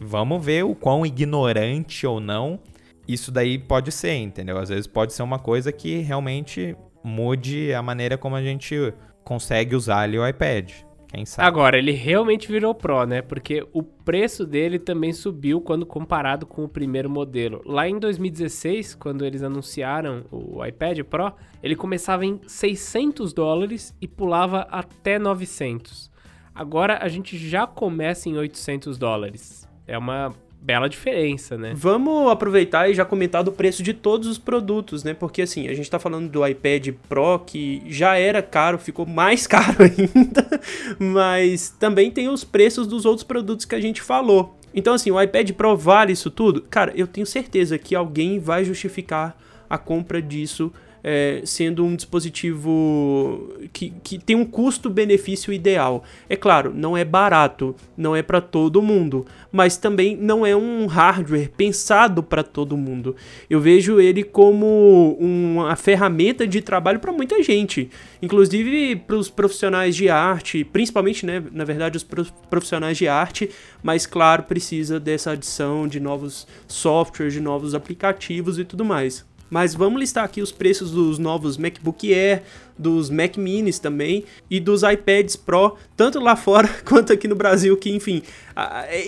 E 0.00 0.04
vamos 0.04 0.44
ver 0.44 0.64
o 0.64 0.74
quão 0.74 1.04
ignorante 1.04 2.06
ou 2.06 2.20
não 2.20 2.60
isso 3.08 3.32
daí 3.32 3.58
pode 3.58 3.90
ser, 3.90 4.14
entendeu? 4.16 4.58
Às 4.58 4.68
vezes 4.68 4.86
pode 4.86 5.14
ser 5.14 5.22
uma 5.22 5.38
coisa 5.38 5.72
que 5.72 5.98
realmente 5.98 6.76
mude 7.02 7.72
a 7.72 7.82
maneira 7.82 8.18
como 8.18 8.36
a 8.36 8.42
gente 8.42 8.92
consegue 9.24 9.74
usar 9.74 10.00
ali 10.00 10.18
o 10.18 10.28
iPad. 10.28 10.70
Quem 11.08 11.24
sabe? 11.24 11.48
Agora, 11.48 11.78
ele 11.78 11.92
realmente 11.92 12.52
virou 12.52 12.74
Pro, 12.74 13.06
né? 13.06 13.22
Porque 13.22 13.66
o 13.72 13.82
preço 13.82 14.44
dele 14.44 14.78
também 14.78 15.12
subiu 15.12 15.58
quando 15.58 15.86
comparado 15.86 16.44
com 16.44 16.64
o 16.64 16.68
primeiro 16.68 17.08
modelo. 17.08 17.62
Lá 17.64 17.88
em 17.88 17.98
2016, 17.98 18.94
quando 18.94 19.24
eles 19.24 19.42
anunciaram 19.42 20.26
o 20.30 20.64
iPad 20.64 21.00
Pro, 21.04 21.32
ele 21.62 21.74
começava 21.74 22.26
em 22.26 22.38
600 22.46 23.32
dólares 23.32 23.94
e 24.02 24.06
pulava 24.06 24.66
até 24.70 25.18
900. 25.18 26.10
Agora 26.54 26.98
a 27.00 27.08
gente 27.08 27.38
já 27.38 27.66
começa 27.66 28.28
em 28.28 28.36
800 28.36 28.98
dólares. 28.98 29.66
É 29.86 29.96
uma 29.96 30.34
bela 30.60 30.88
diferença, 30.88 31.56
né? 31.56 31.72
Vamos 31.74 32.30
aproveitar 32.30 32.90
e 32.90 32.94
já 32.94 33.04
comentar 33.04 33.42
do 33.42 33.52
preço 33.52 33.82
de 33.82 33.94
todos 33.94 34.28
os 34.28 34.38
produtos, 34.38 35.04
né? 35.04 35.14
Porque 35.14 35.42
assim, 35.42 35.68
a 35.68 35.74
gente 35.74 35.90
tá 35.90 35.98
falando 35.98 36.28
do 36.28 36.46
iPad 36.46 36.88
Pro 37.08 37.38
que 37.40 37.82
já 37.86 38.16
era 38.16 38.42
caro, 38.42 38.78
ficou 38.78 39.06
mais 39.06 39.46
caro 39.48 39.76
ainda, 39.82 40.60
mas 40.98 41.70
também 41.70 42.10
tem 42.10 42.28
os 42.28 42.44
preços 42.44 42.86
dos 42.86 43.04
outros 43.04 43.24
produtos 43.24 43.64
que 43.64 43.74
a 43.74 43.80
gente 43.80 44.02
falou. 44.02 44.58
Então 44.74 44.94
assim, 44.94 45.10
o 45.10 45.20
iPad 45.20 45.52
Pro 45.52 45.76
vale 45.76 46.12
isso 46.12 46.30
tudo? 46.30 46.62
Cara, 46.62 46.92
eu 46.94 47.06
tenho 47.06 47.26
certeza 47.26 47.78
que 47.78 47.94
alguém 47.94 48.38
vai 48.38 48.64
justificar 48.64 49.36
a 49.70 49.78
compra 49.78 50.20
disso 50.20 50.72
é, 51.02 51.42
sendo 51.44 51.84
um 51.84 51.94
dispositivo 51.94 53.56
que, 53.72 53.92
que 54.02 54.18
tem 54.18 54.36
um 54.36 54.44
custo-benefício 54.44 55.52
ideal. 55.52 56.04
É 56.28 56.36
claro, 56.36 56.72
não 56.74 56.96
é 56.96 57.04
barato, 57.04 57.74
não 57.96 58.14
é 58.14 58.22
para 58.22 58.40
todo 58.40 58.82
mundo, 58.82 59.26
mas 59.52 59.76
também 59.76 60.16
não 60.16 60.44
é 60.44 60.54
um 60.56 60.86
hardware 60.86 61.50
pensado 61.56 62.22
para 62.22 62.42
todo 62.42 62.76
mundo. 62.76 63.14
Eu 63.48 63.60
vejo 63.60 64.00
ele 64.00 64.22
como 64.22 65.16
uma 65.20 65.76
ferramenta 65.76 66.46
de 66.46 66.60
trabalho 66.60 67.00
para 67.00 67.12
muita 67.12 67.42
gente, 67.42 67.90
inclusive 68.20 68.96
para 68.96 69.16
os 69.16 69.28
profissionais 69.28 69.94
de 69.94 70.08
arte, 70.08 70.64
principalmente, 70.64 71.24
né, 71.24 71.42
na 71.52 71.64
verdade, 71.64 71.96
os 71.96 72.04
profissionais 72.50 72.96
de 72.96 73.06
arte, 73.06 73.50
mas 73.82 74.06
claro, 74.06 74.44
precisa 74.44 74.98
dessa 74.98 75.32
adição 75.32 75.86
de 75.86 76.00
novos 76.00 76.46
softwares, 76.66 77.32
de 77.32 77.40
novos 77.40 77.74
aplicativos 77.74 78.58
e 78.58 78.64
tudo 78.64 78.84
mais. 78.84 79.27
Mas 79.50 79.74
vamos 79.74 80.00
listar 80.00 80.24
aqui 80.24 80.42
os 80.42 80.52
preços 80.52 80.90
dos 80.90 81.18
novos 81.18 81.56
MacBook 81.56 82.12
Air, 82.12 82.42
dos 82.76 83.10
Mac 83.10 83.36
Minis 83.36 83.78
também 83.78 84.24
e 84.50 84.60
dos 84.60 84.82
iPads 84.82 85.36
Pro, 85.36 85.76
tanto 85.96 86.20
lá 86.20 86.36
fora 86.36 86.68
quanto 86.84 87.12
aqui 87.12 87.26
no 87.26 87.34
Brasil, 87.34 87.76
que 87.76 87.90
enfim. 87.90 88.22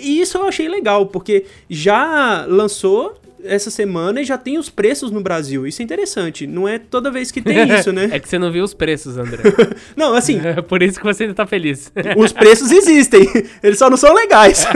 E 0.02 0.20
isso 0.20 0.38
eu 0.38 0.44
achei 0.44 0.68
legal, 0.68 1.06
porque 1.06 1.44
já 1.68 2.44
lançou 2.46 3.20
essa 3.44 3.70
semana 3.70 4.20
e 4.20 4.24
já 4.24 4.36
tem 4.36 4.58
os 4.58 4.68
preços 4.68 5.10
no 5.10 5.20
Brasil. 5.20 5.66
Isso 5.66 5.80
é 5.80 5.84
interessante. 5.84 6.46
Não 6.46 6.68
é 6.68 6.78
toda 6.78 7.10
vez 7.10 7.30
que 7.30 7.40
tem 7.40 7.72
isso, 7.78 7.92
né? 7.92 8.08
é 8.12 8.18
que 8.18 8.28
você 8.28 8.38
não 8.38 8.52
viu 8.52 8.64
os 8.64 8.74
preços, 8.74 9.16
André. 9.16 9.42
não, 9.96 10.14
assim. 10.14 10.40
É 10.44 10.60
por 10.60 10.82
isso 10.82 10.98
que 10.98 11.04
você 11.04 11.24
ainda 11.24 11.34
tá 11.34 11.46
feliz. 11.46 11.92
os 12.16 12.32
preços 12.32 12.70
existem. 12.70 13.26
Eles 13.62 13.78
só 13.78 13.88
não 13.88 13.96
são 13.96 14.14
legais. 14.14 14.66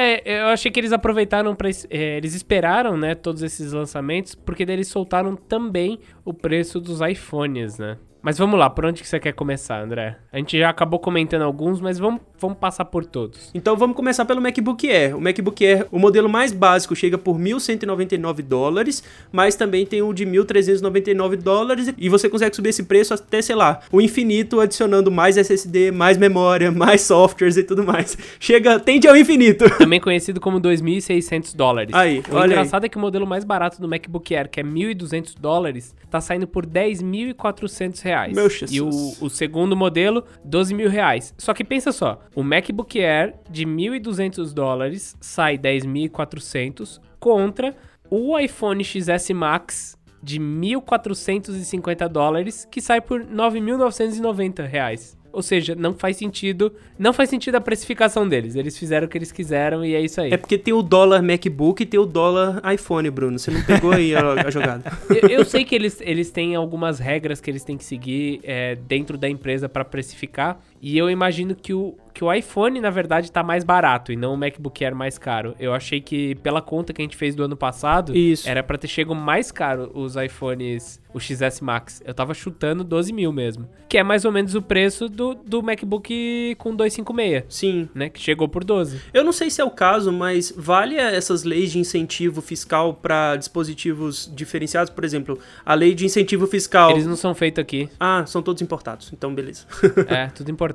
É, 0.00 0.42
eu 0.42 0.46
achei 0.46 0.70
que 0.70 0.78
eles 0.78 0.92
aproveitaram 0.92 1.56
para 1.56 1.68
é, 1.90 2.18
eles 2.18 2.32
esperaram, 2.32 2.96
né, 2.96 3.16
todos 3.16 3.42
esses 3.42 3.72
lançamentos, 3.72 4.32
porque 4.32 4.64
daí 4.64 4.76
eles 4.76 4.86
soltaram 4.86 5.34
também 5.34 5.98
o 6.24 6.32
preço 6.32 6.78
dos 6.78 7.00
iPhones, 7.00 7.78
né? 7.78 7.98
Mas 8.28 8.36
vamos 8.36 8.60
lá, 8.60 8.68
por 8.68 8.84
onde 8.84 9.00
que 9.00 9.08
você 9.08 9.18
quer 9.18 9.32
começar, 9.32 9.82
André? 9.82 10.18
A 10.30 10.36
gente 10.36 10.58
já 10.58 10.68
acabou 10.68 11.00
comentando 11.00 11.40
alguns, 11.40 11.80
mas 11.80 11.98
vamos, 11.98 12.20
vamos 12.38 12.58
passar 12.58 12.84
por 12.84 13.06
todos. 13.06 13.50
Então 13.54 13.74
vamos 13.74 13.96
começar 13.96 14.26
pelo 14.26 14.38
MacBook 14.38 14.86
Air. 14.86 15.16
O 15.16 15.20
MacBook 15.22 15.64
Air, 15.64 15.86
o 15.90 15.98
modelo 15.98 16.28
mais 16.28 16.52
básico, 16.52 16.94
chega 16.94 17.16
por 17.16 17.38
1.199 17.38 18.42
dólares, 18.42 19.02
mas 19.32 19.56
também 19.56 19.86
tem 19.86 20.02
o 20.02 20.12
de 20.12 20.26
1.399 20.26 21.36
dólares 21.36 21.90
e 21.96 22.08
você 22.10 22.28
consegue 22.28 22.54
subir 22.54 22.68
esse 22.68 22.82
preço 22.82 23.14
até, 23.14 23.40
sei 23.40 23.56
lá, 23.56 23.80
o 23.90 23.98
infinito, 23.98 24.60
adicionando 24.60 25.10
mais 25.10 25.38
SSD, 25.38 25.90
mais 25.90 26.18
memória, 26.18 26.68
mais 26.70 27.00
softwares 27.00 27.56
e 27.56 27.62
tudo 27.62 27.82
mais. 27.82 28.14
Chega, 28.38 28.78
tende 28.78 29.08
ao 29.08 29.16
infinito. 29.16 29.64
Também 29.78 30.00
conhecido 30.00 30.38
como 30.38 30.60
2.600 30.60 31.56
dólares. 31.56 31.94
Aí, 31.94 32.22
o 32.30 32.34
olha 32.34 32.52
engraçado 32.52 32.84
aí. 32.84 32.88
é 32.88 32.90
que 32.90 32.98
o 32.98 33.00
modelo 33.00 33.26
mais 33.26 33.42
barato 33.42 33.80
do 33.80 33.88
MacBook 33.88 34.36
Air, 34.36 34.50
que 34.50 34.60
é 34.60 34.62
1.200 34.62 35.32
dólares, 35.40 35.96
tá 36.10 36.20
saindo 36.20 36.46
por 36.46 36.66
10.400 36.66 38.02
reais. 38.02 38.17
Meu 38.26 38.48
Jesus. 38.48 38.72
E 38.72 38.80
o, 38.80 38.88
o 39.26 39.30
segundo 39.30 39.76
modelo, 39.76 40.24
12 40.44 40.74
mil 40.74 40.88
reais. 40.88 41.34
Só 41.38 41.52
que 41.52 41.64
pensa 41.64 41.92
só, 41.92 42.20
o 42.34 42.42
MacBook 42.42 42.98
Air 42.98 43.34
de 43.50 43.64
1.200 43.64 44.52
dólares 44.52 45.16
sai 45.20 45.58
10.400 45.58 47.00
contra 47.18 47.76
o 48.10 48.38
iPhone 48.38 48.82
XS 48.82 49.30
Max 49.30 49.98
de 50.22 50.40
1.450 50.40 52.08
dólares 52.08 52.66
que 52.70 52.80
sai 52.80 53.00
por 53.00 53.24
9.990 53.24 54.66
reais. 54.66 55.17
Ou 55.38 55.42
seja, 55.42 55.76
não 55.76 55.94
faz 55.94 56.16
sentido. 56.16 56.72
Não 56.98 57.12
faz 57.12 57.30
sentido 57.30 57.54
a 57.54 57.60
precificação 57.60 58.28
deles. 58.28 58.56
Eles 58.56 58.76
fizeram 58.76 59.06
o 59.06 59.08
que 59.08 59.16
eles 59.16 59.30
quiseram 59.30 59.84
e 59.84 59.94
é 59.94 60.00
isso 60.00 60.20
aí. 60.20 60.32
É 60.32 60.36
porque 60.36 60.58
tem 60.58 60.74
o 60.74 60.82
dólar 60.82 61.22
MacBook 61.22 61.80
e 61.80 61.86
tem 61.86 62.00
o 62.00 62.04
dólar 62.04 62.60
iPhone, 62.74 63.08
Bruno. 63.08 63.38
Você 63.38 63.52
não 63.52 63.62
pegou 63.62 63.92
aí 63.92 64.16
a, 64.16 64.32
a 64.32 64.50
jogada. 64.50 64.82
eu, 65.08 65.28
eu, 65.28 65.44
sei 65.44 65.64
que 65.64 65.76
eles, 65.76 66.00
eles 66.00 66.32
têm 66.32 66.56
algumas 66.56 66.98
regras 66.98 67.40
que 67.40 67.48
eles 67.48 67.62
têm 67.62 67.76
que 67.76 67.84
seguir 67.84 68.40
é, 68.42 68.74
dentro 68.74 69.16
da 69.16 69.28
empresa 69.28 69.68
para 69.68 69.84
precificar. 69.84 70.60
E 70.80 70.96
eu 70.96 71.10
imagino 71.10 71.54
que 71.54 71.74
o, 71.74 71.96
que 72.12 72.24
o 72.24 72.32
iPhone, 72.32 72.80
na 72.80 72.90
verdade, 72.90 73.30
tá 73.30 73.42
mais 73.42 73.64
barato 73.64 74.12
e 74.12 74.16
não 74.16 74.34
o 74.34 74.36
MacBook 74.36 74.84
Air 74.84 74.94
mais 74.94 75.18
caro. 75.18 75.54
Eu 75.58 75.74
achei 75.74 76.00
que, 76.00 76.34
pela 76.36 76.60
conta 76.62 76.92
que 76.92 77.02
a 77.02 77.04
gente 77.04 77.16
fez 77.16 77.34
do 77.34 77.42
ano 77.42 77.56
passado, 77.56 78.16
Isso. 78.16 78.48
era 78.48 78.62
para 78.62 78.78
ter 78.78 78.88
chegado 78.88 79.14
mais 79.14 79.50
caro 79.50 79.90
os 79.94 80.16
iPhones, 80.16 81.00
o 81.12 81.18
XS 81.18 81.60
Max. 81.60 82.02
Eu 82.04 82.14
tava 82.14 82.34
chutando 82.34 82.84
12 82.84 83.12
mil 83.12 83.32
mesmo. 83.32 83.68
Que 83.88 83.98
é 83.98 84.02
mais 84.02 84.24
ou 84.24 84.32
menos 84.32 84.54
o 84.54 84.62
preço 84.62 85.08
do, 85.08 85.34
do 85.34 85.62
MacBook 85.62 86.54
com 86.58 86.74
256. 86.74 87.44
Sim. 87.48 87.88
Né? 87.94 88.08
Que 88.08 88.20
chegou 88.20 88.48
por 88.48 88.64
12. 88.64 89.00
Eu 89.12 89.24
não 89.24 89.32
sei 89.32 89.50
se 89.50 89.60
é 89.60 89.64
o 89.64 89.70
caso, 89.70 90.12
mas 90.12 90.52
vale 90.56 90.96
essas 90.96 91.44
leis 91.44 91.72
de 91.72 91.78
incentivo 91.78 92.40
fiscal 92.40 92.94
para 92.94 93.36
dispositivos 93.36 94.30
diferenciados? 94.34 94.90
Por 94.90 95.04
exemplo, 95.04 95.38
a 95.64 95.74
lei 95.74 95.94
de 95.94 96.04
incentivo 96.04 96.46
fiscal. 96.46 96.90
Eles 96.90 97.06
não 97.06 97.16
são 97.16 97.34
feitos 97.34 97.60
aqui. 97.60 97.88
Ah, 97.98 98.24
são 98.26 98.42
todos 98.42 98.60
importados. 98.60 99.10
Então, 99.12 99.34
beleza. 99.34 99.66
é, 100.08 100.26
tudo 100.28 100.50
importado 100.50 100.67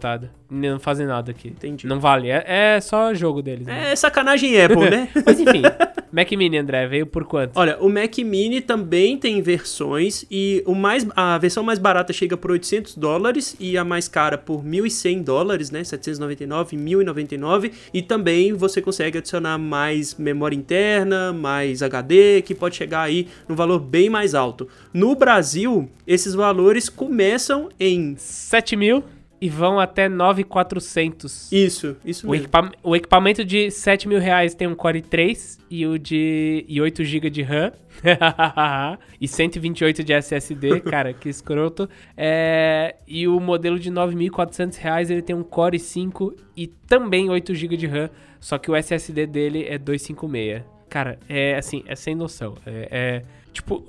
Não 0.49 0.79
fazem 0.79 1.05
nada 1.05 1.31
aqui. 1.31 1.49
Entendi. 1.49 1.87
Não 1.87 1.99
vale. 1.99 2.29
É, 2.29 2.43
é 2.75 2.81
só 2.81 3.13
jogo 3.13 3.41
deles. 3.41 3.65
Né? 3.65 3.91
É 3.91 3.95
sacanagem 3.95 4.61
Apple, 4.61 4.89
né? 4.89 5.09
Mas 5.25 5.39
enfim. 5.39 5.63
Mac 6.13 6.31
Mini, 6.31 6.59
André, 6.59 6.85
veio 6.85 7.07
por 7.07 7.25
quanto? 7.25 7.53
Olha, 7.55 7.75
o 7.79 7.89
Mac 7.89 8.15
Mini 8.19 8.61
também 8.61 9.17
tem 9.17 9.41
versões 9.41 10.23
e 10.29 10.63
o 10.67 10.75
mais, 10.75 11.07
a 11.15 11.39
versão 11.39 11.63
mais 11.63 11.79
barata 11.79 12.13
chega 12.13 12.37
por 12.37 12.51
800 12.51 12.95
dólares 12.95 13.55
e 13.59 13.75
a 13.79 13.83
mais 13.83 14.07
cara 14.07 14.37
por 14.37 14.63
1.100 14.63 15.23
dólares, 15.23 15.71
né? 15.71 15.83
799 15.83 16.77
1.099 16.77 17.71
e 17.91 18.03
também 18.03 18.53
você 18.53 18.79
consegue 18.79 19.17
adicionar 19.17 19.57
mais 19.57 20.13
memória 20.13 20.55
interna, 20.55 21.33
mais 21.33 21.81
HD, 21.81 22.43
que 22.43 22.53
pode 22.53 22.75
chegar 22.75 23.01
aí 23.01 23.27
no 23.49 23.55
valor 23.55 23.79
bem 23.79 24.07
mais 24.07 24.35
alto. 24.35 24.67
No 24.93 25.15
Brasil, 25.15 25.89
esses 26.05 26.35
valores 26.35 26.89
começam 26.89 27.69
em 27.79 28.15
7 28.17 28.75
mil 28.75 29.03
e 29.43 29.49
vão 29.49 29.77
até 29.77 30.07
9,400. 30.07 31.51
Isso, 31.51 31.97
isso 32.05 32.25
o 32.25 32.31
mesmo. 32.31 32.45
Equipa 32.45 32.71
o 32.81 32.95
equipamento 32.95 33.43
de 33.43 33.69
7 33.69 34.07
mil 34.07 34.17
reais 34.17 34.55
tem 34.55 34.69
um 34.69 34.73
Core 34.73 35.01
i3 35.01 35.59
e 35.69 35.85
o 35.85 35.99
de 35.99 36.63
e 36.65 36.79
8 36.79 37.03
GB 37.03 37.29
de 37.29 37.41
RAM 37.41 37.73
e 39.19 39.27
128 39.27 40.01
de 40.01 40.13
SSD, 40.13 40.79
cara, 40.89 41.11
que 41.11 41.27
escroto. 41.27 41.89
É, 42.15 42.95
e 43.05 43.27
o 43.27 43.37
modelo 43.41 43.77
de 43.77 43.91
9.400 43.91 44.77
reais 44.77 45.11
ele 45.11 45.21
tem 45.21 45.35
um 45.35 45.43
Core 45.43 45.77
i5 45.77 46.33
e 46.55 46.67
também 46.67 47.29
8 47.29 47.53
GB 47.53 47.75
de 47.75 47.87
RAM, 47.87 48.09
só 48.39 48.57
que 48.57 48.71
o 48.71 48.75
SSD 48.77 49.27
dele 49.27 49.65
é 49.67 49.77
256. 49.77 50.63
Cara, 50.87 51.19
é 51.27 51.57
assim, 51.57 51.83
é 51.85 51.97
sem 51.97 52.15
noção. 52.15 52.55
É, 52.65 52.87
é 52.89 53.23
tipo, 53.51 53.83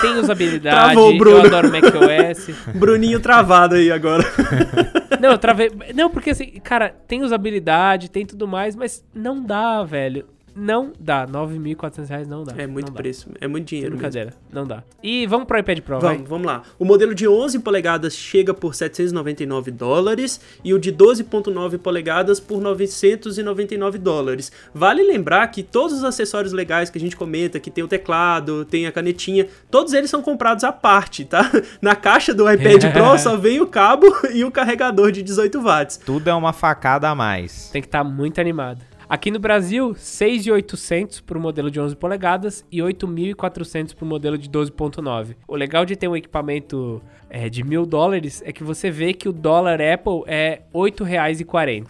tem 0.00 0.18
usabilidade, 0.18 0.94
Travou, 0.94 1.16
Bruno. 1.18 1.38
eu 1.38 1.46
adoro 1.46 1.70
macOS. 1.70 2.50
Bruninho 2.74 3.20
travado 3.20 3.74
aí 3.74 3.90
agora. 3.90 4.24
Não, 5.20 5.30
eu 5.30 5.38
travei. 5.38 5.70
Não, 5.94 6.10
porque 6.10 6.30
assim, 6.30 6.46
cara, 6.62 6.94
tem 7.06 7.22
usabilidade, 7.22 8.10
tem 8.10 8.26
tudo 8.26 8.46
mais, 8.46 8.76
mas 8.76 9.04
não 9.14 9.42
dá, 9.42 9.82
velho. 9.82 10.26
Não 10.56 10.92
dá. 10.98 11.26
9.400 11.26 12.08
reais 12.08 12.26
não 12.26 12.42
dá. 12.42 12.54
É 12.56 12.66
muito 12.66 12.90
preço. 12.92 13.28
É 13.40 13.46
muito 13.46 13.68
dinheiro. 13.68 13.90
Brincadeira. 13.90 14.30
Mesmo. 14.30 14.40
Não 14.50 14.66
dá. 14.66 14.82
E 15.02 15.26
vamos 15.26 15.46
pro 15.46 15.58
iPad 15.58 15.80
Pro, 15.80 16.00
vamos, 16.00 16.16
vai. 16.16 16.26
Vamos 16.26 16.46
lá. 16.46 16.62
O 16.78 16.84
modelo 16.84 17.14
de 17.14 17.28
11 17.28 17.58
polegadas 17.58 18.14
chega 18.14 18.54
por 18.54 18.74
799 18.74 19.70
dólares 19.70 20.40
e 20.64 20.72
o 20.72 20.78
de 20.78 20.90
12.9 20.90 21.78
polegadas 21.78 22.40
por 22.40 22.60
999 22.60 23.98
dólares. 23.98 24.50
Vale 24.74 25.02
lembrar 25.02 25.46
que 25.48 25.62
todos 25.62 25.98
os 25.98 26.04
acessórios 26.04 26.54
legais 26.54 26.88
que 26.88 26.96
a 26.96 27.00
gente 27.00 27.16
comenta, 27.16 27.60
que 27.60 27.70
tem 27.70 27.84
o 27.84 27.88
teclado, 27.88 28.64
tem 28.64 28.86
a 28.86 28.92
canetinha, 28.92 29.46
todos 29.70 29.92
eles 29.92 30.08
são 30.08 30.22
comprados 30.22 30.64
à 30.64 30.72
parte, 30.72 31.24
tá? 31.24 31.50
Na 31.82 31.94
caixa 31.94 32.32
do 32.32 32.50
iPad 32.50 32.84
Pro 32.92 33.18
só 33.18 33.36
vem 33.36 33.60
o 33.60 33.66
cabo 33.66 34.06
e 34.32 34.42
o 34.44 34.50
carregador 34.50 35.12
de 35.12 35.22
18 35.22 35.60
watts. 35.60 35.96
Tudo 35.98 36.30
é 36.30 36.34
uma 36.34 36.52
facada 36.52 37.08
a 37.10 37.14
mais. 37.14 37.68
Tem 37.70 37.82
que 37.82 37.88
estar 37.88 38.02
tá 38.02 38.08
muito 38.08 38.40
animado. 38.40 38.95
Aqui 39.08 39.30
no 39.30 39.38
Brasil, 39.38 39.90
6.800 39.90 41.22
para 41.24 41.38
o 41.38 41.40
modelo 41.40 41.70
de 41.70 41.80
11 41.80 41.94
polegadas 41.94 42.66
e 42.72 42.78
8.400 42.78 43.94
para 43.94 44.04
o 44.04 44.08
modelo 44.08 44.36
de 44.36 44.50
12.9. 44.50 45.36
O 45.46 45.54
legal 45.54 45.86
de 45.86 45.94
ter 45.94 46.08
um 46.08 46.16
equipamento 46.16 47.00
é, 47.30 47.48
de 47.48 47.62
mil 47.62 47.86
dólares 47.86 48.42
é 48.44 48.52
que 48.52 48.64
você 48.64 48.90
vê 48.90 49.14
que 49.14 49.28
o 49.28 49.32
dólar 49.32 49.80
Apple 49.80 50.24
é 50.26 50.62
R$ 50.74 50.80
8,40. 50.90 51.86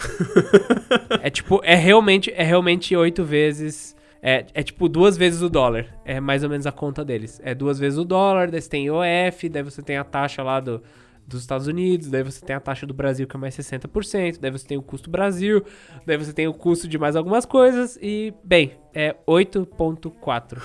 é 1.22 1.30
tipo, 1.30 1.58
é 1.64 1.74
realmente, 1.74 2.30
é 2.36 2.42
realmente 2.42 2.94
8 2.94 3.24
vezes... 3.24 3.96
É, 4.22 4.44
é, 4.54 4.62
tipo 4.62 4.88
duas 4.88 5.16
vezes 5.16 5.40
o 5.40 5.48
dólar. 5.48 5.86
É 6.04 6.20
mais 6.20 6.42
ou 6.42 6.50
menos 6.50 6.66
a 6.66 6.72
conta 6.72 7.04
deles. 7.04 7.40
É 7.44 7.54
duas 7.54 7.78
vezes 7.78 7.98
o 7.98 8.04
dólar, 8.04 8.50
daí 8.50 8.60
você 8.60 8.68
tem 8.68 8.86
IOF, 8.86 9.48
daí 9.48 9.62
você 9.62 9.80
tem 9.80 9.96
a 9.96 10.04
taxa 10.04 10.42
lá 10.42 10.58
do, 10.58 10.82
dos 11.26 11.40
Estados 11.40 11.66
Unidos, 11.66 12.08
daí 12.08 12.22
você 12.22 12.44
tem 12.44 12.54
a 12.54 12.60
taxa 12.60 12.86
do 12.86 12.94
Brasil 12.94 13.26
que 13.26 13.36
é 13.36 13.38
mais 13.38 13.56
60%, 13.56 14.38
daí 14.40 14.50
você 14.50 14.66
tem 14.66 14.78
o 14.78 14.82
custo 14.82 15.10
Brasil, 15.10 15.64
daí 16.06 16.16
você 16.16 16.32
tem 16.32 16.46
o 16.46 16.54
custo 16.54 16.86
de 16.86 16.98
mais 16.98 17.16
algumas 17.16 17.44
coisas 17.44 17.98
e, 18.00 18.32
bem, 18.44 18.72
é 18.94 19.16
8.4. 19.26 20.58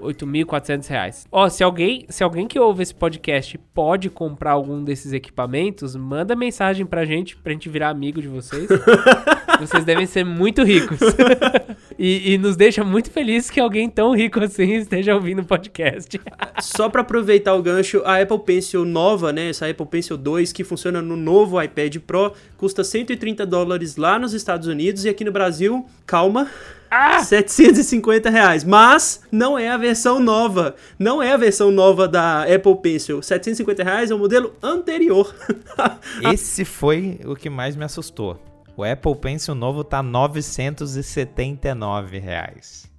8.400 0.00 0.88
reais. 0.90 1.26
Ó, 1.30 1.48
se 1.48 1.62
alguém, 1.62 2.06
se 2.08 2.24
alguém 2.24 2.48
que 2.48 2.58
ouve 2.58 2.82
esse 2.82 2.94
podcast 2.94 3.58
pode 3.74 4.08
comprar 4.08 4.52
algum 4.52 4.82
desses 4.82 5.12
equipamentos, 5.12 5.94
manda 5.94 6.34
mensagem 6.34 6.86
pra 6.86 7.04
gente, 7.04 7.36
pra 7.36 7.52
gente 7.52 7.68
virar 7.68 7.90
amigo 7.90 8.20
de 8.20 8.28
vocês. 8.28 8.68
vocês 9.60 9.84
devem 9.84 10.06
ser 10.06 10.24
muito 10.24 10.62
ricos. 10.62 10.98
e, 12.04 12.32
e, 12.32 12.38
nos 12.38 12.56
deixa 12.56 12.82
muito 12.82 13.12
felizes 13.12 13.48
que 13.48 13.60
alguém 13.60 13.88
tão 13.88 14.12
rico 14.12 14.42
assim 14.42 14.72
esteja 14.74 15.14
ouvindo 15.14 15.42
o 15.42 15.44
podcast. 15.44 16.20
Só 16.60 16.88
pra 16.88 17.02
aproveitar 17.02 17.54
o 17.54 17.62
gancho, 17.62 18.02
a 18.04 18.20
Apple 18.20 18.40
Pencil 18.40 18.84
nova, 18.84 19.32
né, 19.32 19.50
essa 19.50 19.68
Apple 19.68 19.86
Pencil 19.86 20.16
2, 20.16 20.52
que 20.52 20.64
funciona 20.64 21.00
no 21.00 21.16
novo 21.16 21.62
iPad 21.62 21.98
Pro, 21.98 22.32
custa 22.56 22.82
130 22.82 23.46
dólares 23.46 23.96
lá 23.96 24.18
nos 24.18 24.32
Estados 24.32 24.66
Unidos 24.66 25.04
e 25.04 25.08
aqui 25.08 25.24
no 25.24 25.30
Brasil, 25.30 25.86
calma... 26.04 26.50
Ah! 26.90 27.22
750 27.24 28.28
reais. 28.28 28.64
Mas 28.64 29.22
não 29.32 29.58
é 29.58 29.68
a 29.68 29.78
versão 29.78 30.20
nova. 30.20 30.74
Não 30.98 31.22
é 31.22 31.32
a 31.32 31.38
versão 31.38 31.70
nova 31.70 32.06
da 32.06 32.42
Apple 32.42 32.76
Pencil. 32.82 33.22
750 33.22 33.82
reais 33.82 34.10
é 34.10 34.14
o 34.14 34.18
modelo 34.18 34.52
anterior. 34.62 35.34
Esse 36.30 36.66
foi 36.66 37.18
o 37.24 37.34
que 37.34 37.48
mais 37.48 37.76
me 37.76 37.84
assustou. 37.84 38.38
O 38.76 38.84
Apple 38.84 39.16
Pencil 39.16 39.54
novo 39.54 39.82
tá 39.84 40.02
979 40.02 42.18
reais. 42.18 42.90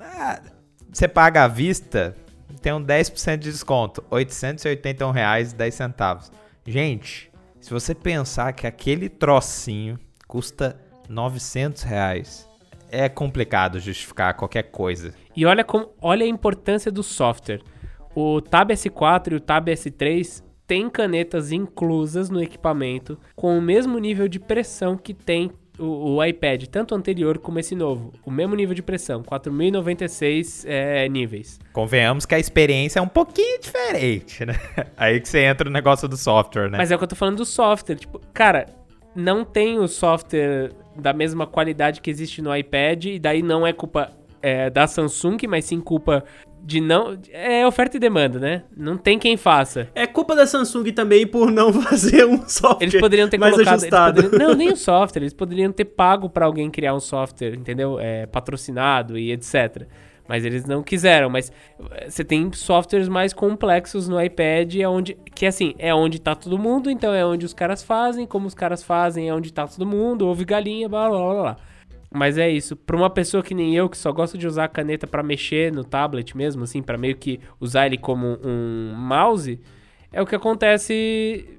Ah, 0.00 0.40
você 0.90 1.06
paga 1.06 1.44
à 1.44 1.48
vista, 1.48 2.16
tem 2.60 2.72
um 2.72 2.82
10% 2.82 3.38
de 3.38 3.50
desconto, 3.50 4.02
R$ 4.10 4.24
881,10. 4.24 6.30
Gente, 6.66 7.30
se 7.60 7.70
você 7.70 7.94
pensar 7.94 8.52
que 8.52 8.66
aquele 8.66 9.08
trocinho 9.08 9.96
custa 10.26 10.76
900 11.08 11.82
reais, 11.82 12.48
é 12.90 13.08
complicado 13.08 13.80
justificar 13.80 14.34
qualquer 14.34 14.64
coisa. 14.64 15.14
E 15.36 15.46
olha, 15.46 15.64
como, 15.64 15.92
olha 16.00 16.24
a 16.24 16.28
importância 16.28 16.90
do 16.90 17.02
software. 17.02 17.60
O 18.14 18.40
Tab 18.40 18.70
S4 18.70 19.32
e 19.32 19.34
o 19.36 19.40
Tab 19.40 19.68
S3 19.68 20.42
têm 20.66 20.88
canetas 20.88 21.52
inclusas 21.52 22.30
no 22.30 22.42
equipamento 22.42 23.18
com 23.34 23.58
o 23.58 23.62
mesmo 23.62 23.98
nível 23.98 24.28
de 24.28 24.38
pressão 24.38 24.96
que 24.96 25.12
tem 25.12 25.50
o, 25.78 26.16
o 26.16 26.24
iPad, 26.24 26.64
tanto 26.66 26.94
anterior 26.94 27.38
como 27.38 27.58
esse 27.58 27.74
novo. 27.74 28.12
O 28.24 28.30
mesmo 28.30 28.54
nível 28.54 28.74
de 28.74 28.82
pressão, 28.82 29.22
4.096 29.22 30.64
é, 30.66 31.08
níveis. 31.08 31.58
Convenhamos 31.72 32.26
que 32.26 32.34
a 32.34 32.38
experiência 32.38 32.98
é 32.98 33.02
um 33.02 33.08
pouquinho 33.08 33.60
diferente, 33.60 34.44
né? 34.44 34.54
Aí 34.96 35.20
que 35.20 35.28
você 35.28 35.40
entra 35.40 35.68
no 35.68 35.72
negócio 35.72 36.06
do 36.08 36.16
software, 36.16 36.70
né? 36.70 36.78
Mas 36.78 36.90
é 36.90 36.94
o 36.94 36.98
que 36.98 37.04
eu 37.04 37.08
tô 37.08 37.16
falando 37.16 37.38
do 37.38 37.46
software. 37.46 37.96
Tipo, 37.96 38.20
cara, 38.32 38.66
não 39.14 39.44
tem 39.44 39.78
o 39.78 39.88
software 39.88 40.72
da 40.96 41.12
mesma 41.12 41.46
qualidade 41.46 42.00
que 42.00 42.10
existe 42.10 42.42
no 42.42 42.54
iPad, 42.54 43.06
e 43.06 43.18
daí 43.18 43.42
não 43.42 43.66
é 43.66 43.72
culpa 43.72 44.10
é, 44.42 44.68
da 44.68 44.86
Samsung, 44.86 45.38
mas 45.48 45.64
sim 45.64 45.80
culpa 45.80 46.24
de 46.64 46.80
não. 46.80 47.18
É 47.32 47.66
oferta 47.66 47.96
e 47.96 48.00
demanda, 48.00 48.38
né? 48.38 48.62
Não 48.76 48.96
tem 48.96 49.18
quem 49.18 49.36
faça. 49.36 49.88
É 49.94 50.06
culpa 50.06 50.34
da 50.36 50.46
Samsung 50.46 50.92
também 50.92 51.26
por 51.26 51.50
não 51.50 51.72
fazer 51.82 52.24
um 52.26 52.46
software 52.48 52.86
Eles 52.86 53.00
poderiam 53.00 53.28
ter 53.28 53.38
mais 53.38 53.52
colocado. 53.54 53.74
ajustado. 53.74 54.22
poderiam- 54.22 54.48
não, 54.48 54.54
nem 54.56 54.68
o 54.72 54.76
software. 54.76 55.22
Eles 55.22 55.32
poderiam 55.34 55.72
ter 55.72 55.84
pago 55.86 56.28
pra 56.30 56.46
alguém 56.46 56.70
criar 56.70 56.94
um 56.94 57.00
software, 57.00 57.54
entendeu? 57.54 57.98
É, 58.00 58.26
patrocinado 58.26 59.18
e 59.18 59.32
etc. 59.32 59.86
Mas 60.28 60.44
eles 60.44 60.64
não 60.64 60.82
quiseram. 60.84 61.28
Mas 61.28 61.50
eh, 61.90 62.08
você 62.08 62.22
tem 62.24 62.50
softwares 62.52 63.08
mais 63.08 63.32
complexos 63.32 64.08
no 64.08 64.22
iPad, 64.22 64.76
é 64.76 64.88
onde, 64.88 65.16
que 65.34 65.44
assim, 65.44 65.74
é 65.78 65.92
onde 65.92 66.20
tá 66.20 66.34
todo 66.34 66.56
mundo, 66.56 66.88
então 66.88 67.12
é 67.12 67.26
onde 67.26 67.44
os 67.44 67.52
caras 67.52 67.82
fazem, 67.82 68.24
como 68.24 68.46
os 68.46 68.54
caras 68.54 68.82
fazem, 68.84 69.28
é 69.28 69.34
onde 69.34 69.52
tá 69.52 69.66
todo 69.66 69.84
mundo, 69.84 70.26
ouve 70.28 70.44
galinha, 70.44 70.88
blá 70.88 71.08
blá 71.10 71.18
blá 71.18 71.34
blá. 71.42 71.56
Mas 72.12 72.38
é 72.38 72.48
isso. 72.48 72.76
Pra 72.76 72.96
uma 72.96 73.10
pessoa 73.10 73.42
que 73.42 73.54
nem 73.54 73.74
eu, 73.74 73.88
que 73.88 73.96
só 73.96 74.12
gosta 74.12 74.36
de 74.36 74.46
usar 74.46 74.64
a 74.64 74.68
caneta 74.68 75.06
pra 75.06 75.22
mexer 75.22 75.72
no 75.72 75.84
tablet 75.84 76.36
mesmo, 76.36 76.64
assim, 76.64 76.82
pra 76.82 76.98
meio 76.98 77.16
que 77.16 77.40
usar 77.60 77.86
ele 77.86 77.98
como 77.98 78.38
um 78.44 78.94
mouse, 78.94 79.60
é 80.12 80.20
o 80.20 80.26
que 80.26 80.34
acontece. 80.34 81.58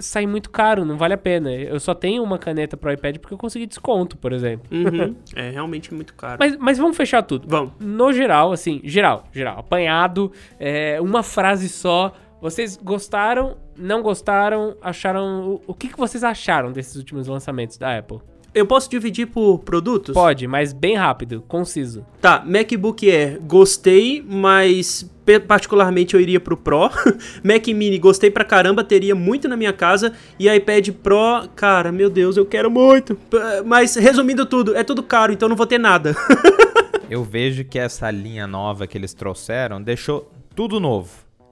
Sai 0.00 0.26
muito 0.26 0.50
caro, 0.50 0.84
não 0.84 0.98
vale 0.98 1.14
a 1.14 1.18
pena. 1.18 1.52
Eu 1.52 1.78
só 1.78 1.94
tenho 1.94 2.22
uma 2.22 2.36
caneta 2.36 2.76
pro 2.76 2.90
iPad 2.90 3.18
porque 3.18 3.32
eu 3.32 3.38
consegui 3.38 3.64
desconto, 3.64 4.16
por 4.16 4.32
exemplo. 4.32 4.66
Uhum. 4.70 5.14
É 5.36 5.50
realmente 5.50 5.94
muito 5.94 6.14
caro. 6.14 6.36
Mas, 6.40 6.56
mas 6.56 6.78
vamos 6.78 6.96
fechar 6.96 7.22
tudo. 7.22 7.46
Vamos. 7.48 7.74
No 7.78 8.12
geral, 8.12 8.52
assim, 8.52 8.80
geral, 8.82 9.24
geral, 9.32 9.60
apanhado, 9.60 10.32
é, 10.58 11.00
uma 11.00 11.22
frase 11.22 11.68
só. 11.68 12.12
Vocês 12.40 12.76
gostaram, 12.76 13.56
não 13.78 14.02
gostaram, 14.02 14.76
acharam. 14.82 15.48
O, 15.48 15.62
o 15.68 15.74
que, 15.74 15.88
que 15.88 15.96
vocês 15.96 16.24
acharam 16.24 16.72
desses 16.72 16.96
últimos 16.96 17.28
lançamentos 17.28 17.78
da 17.78 17.96
Apple? 17.96 18.18
Eu 18.54 18.66
posso 18.66 18.88
dividir 18.88 19.26
por 19.26 19.58
produtos? 19.58 20.14
Pode, 20.14 20.46
mas 20.46 20.72
bem 20.72 20.94
rápido, 20.94 21.42
conciso. 21.48 22.06
Tá, 22.20 22.42
MacBook 22.46 23.10
Air, 23.10 23.40
gostei, 23.42 24.24
mas 24.24 25.10
particularmente 25.48 26.14
eu 26.14 26.20
iria 26.20 26.38
pro 26.38 26.56
Pro. 26.56 26.88
Mac 27.42 27.66
Mini, 27.66 27.98
gostei 27.98 28.30
pra 28.30 28.44
caramba, 28.44 28.84
teria 28.84 29.14
muito 29.14 29.48
na 29.48 29.56
minha 29.56 29.72
casa. 29.72 30.12
E 30.38 30.48
iPad 30.48 30.90
Pro, 31.02 31.48
cara, 31.56 31.90
meu 31.90 32.08
Deus, 32.08 32.36
eu 32.36 32.46
quero 32.46 32.70
muito. 32.70 33.18
Mas 33.66 33.96
resumindo 33.96 34.46
tudo, 34.46 34.76
é 34.76 34.84
tudo 34.84 35.02
caro, 35.02 35.32
então 35.32 35.48
não 35.48 35.56
vou 35.56 35.66
ter 35.66 35.78
nada. 35.78 36.14
Eu 37.10 37.22
vejo 37.22 37.64
que 37.64 37.78
essa 37.78 38.10
linha 38.10 38.46
nova 38.46 38.86
que 38.86 38.96
eles 38.96 39.12
trouxeram 39.12 39.80
deixou 39.80 40.32
tudo 40.54 40.80
novo. 40.80 41.10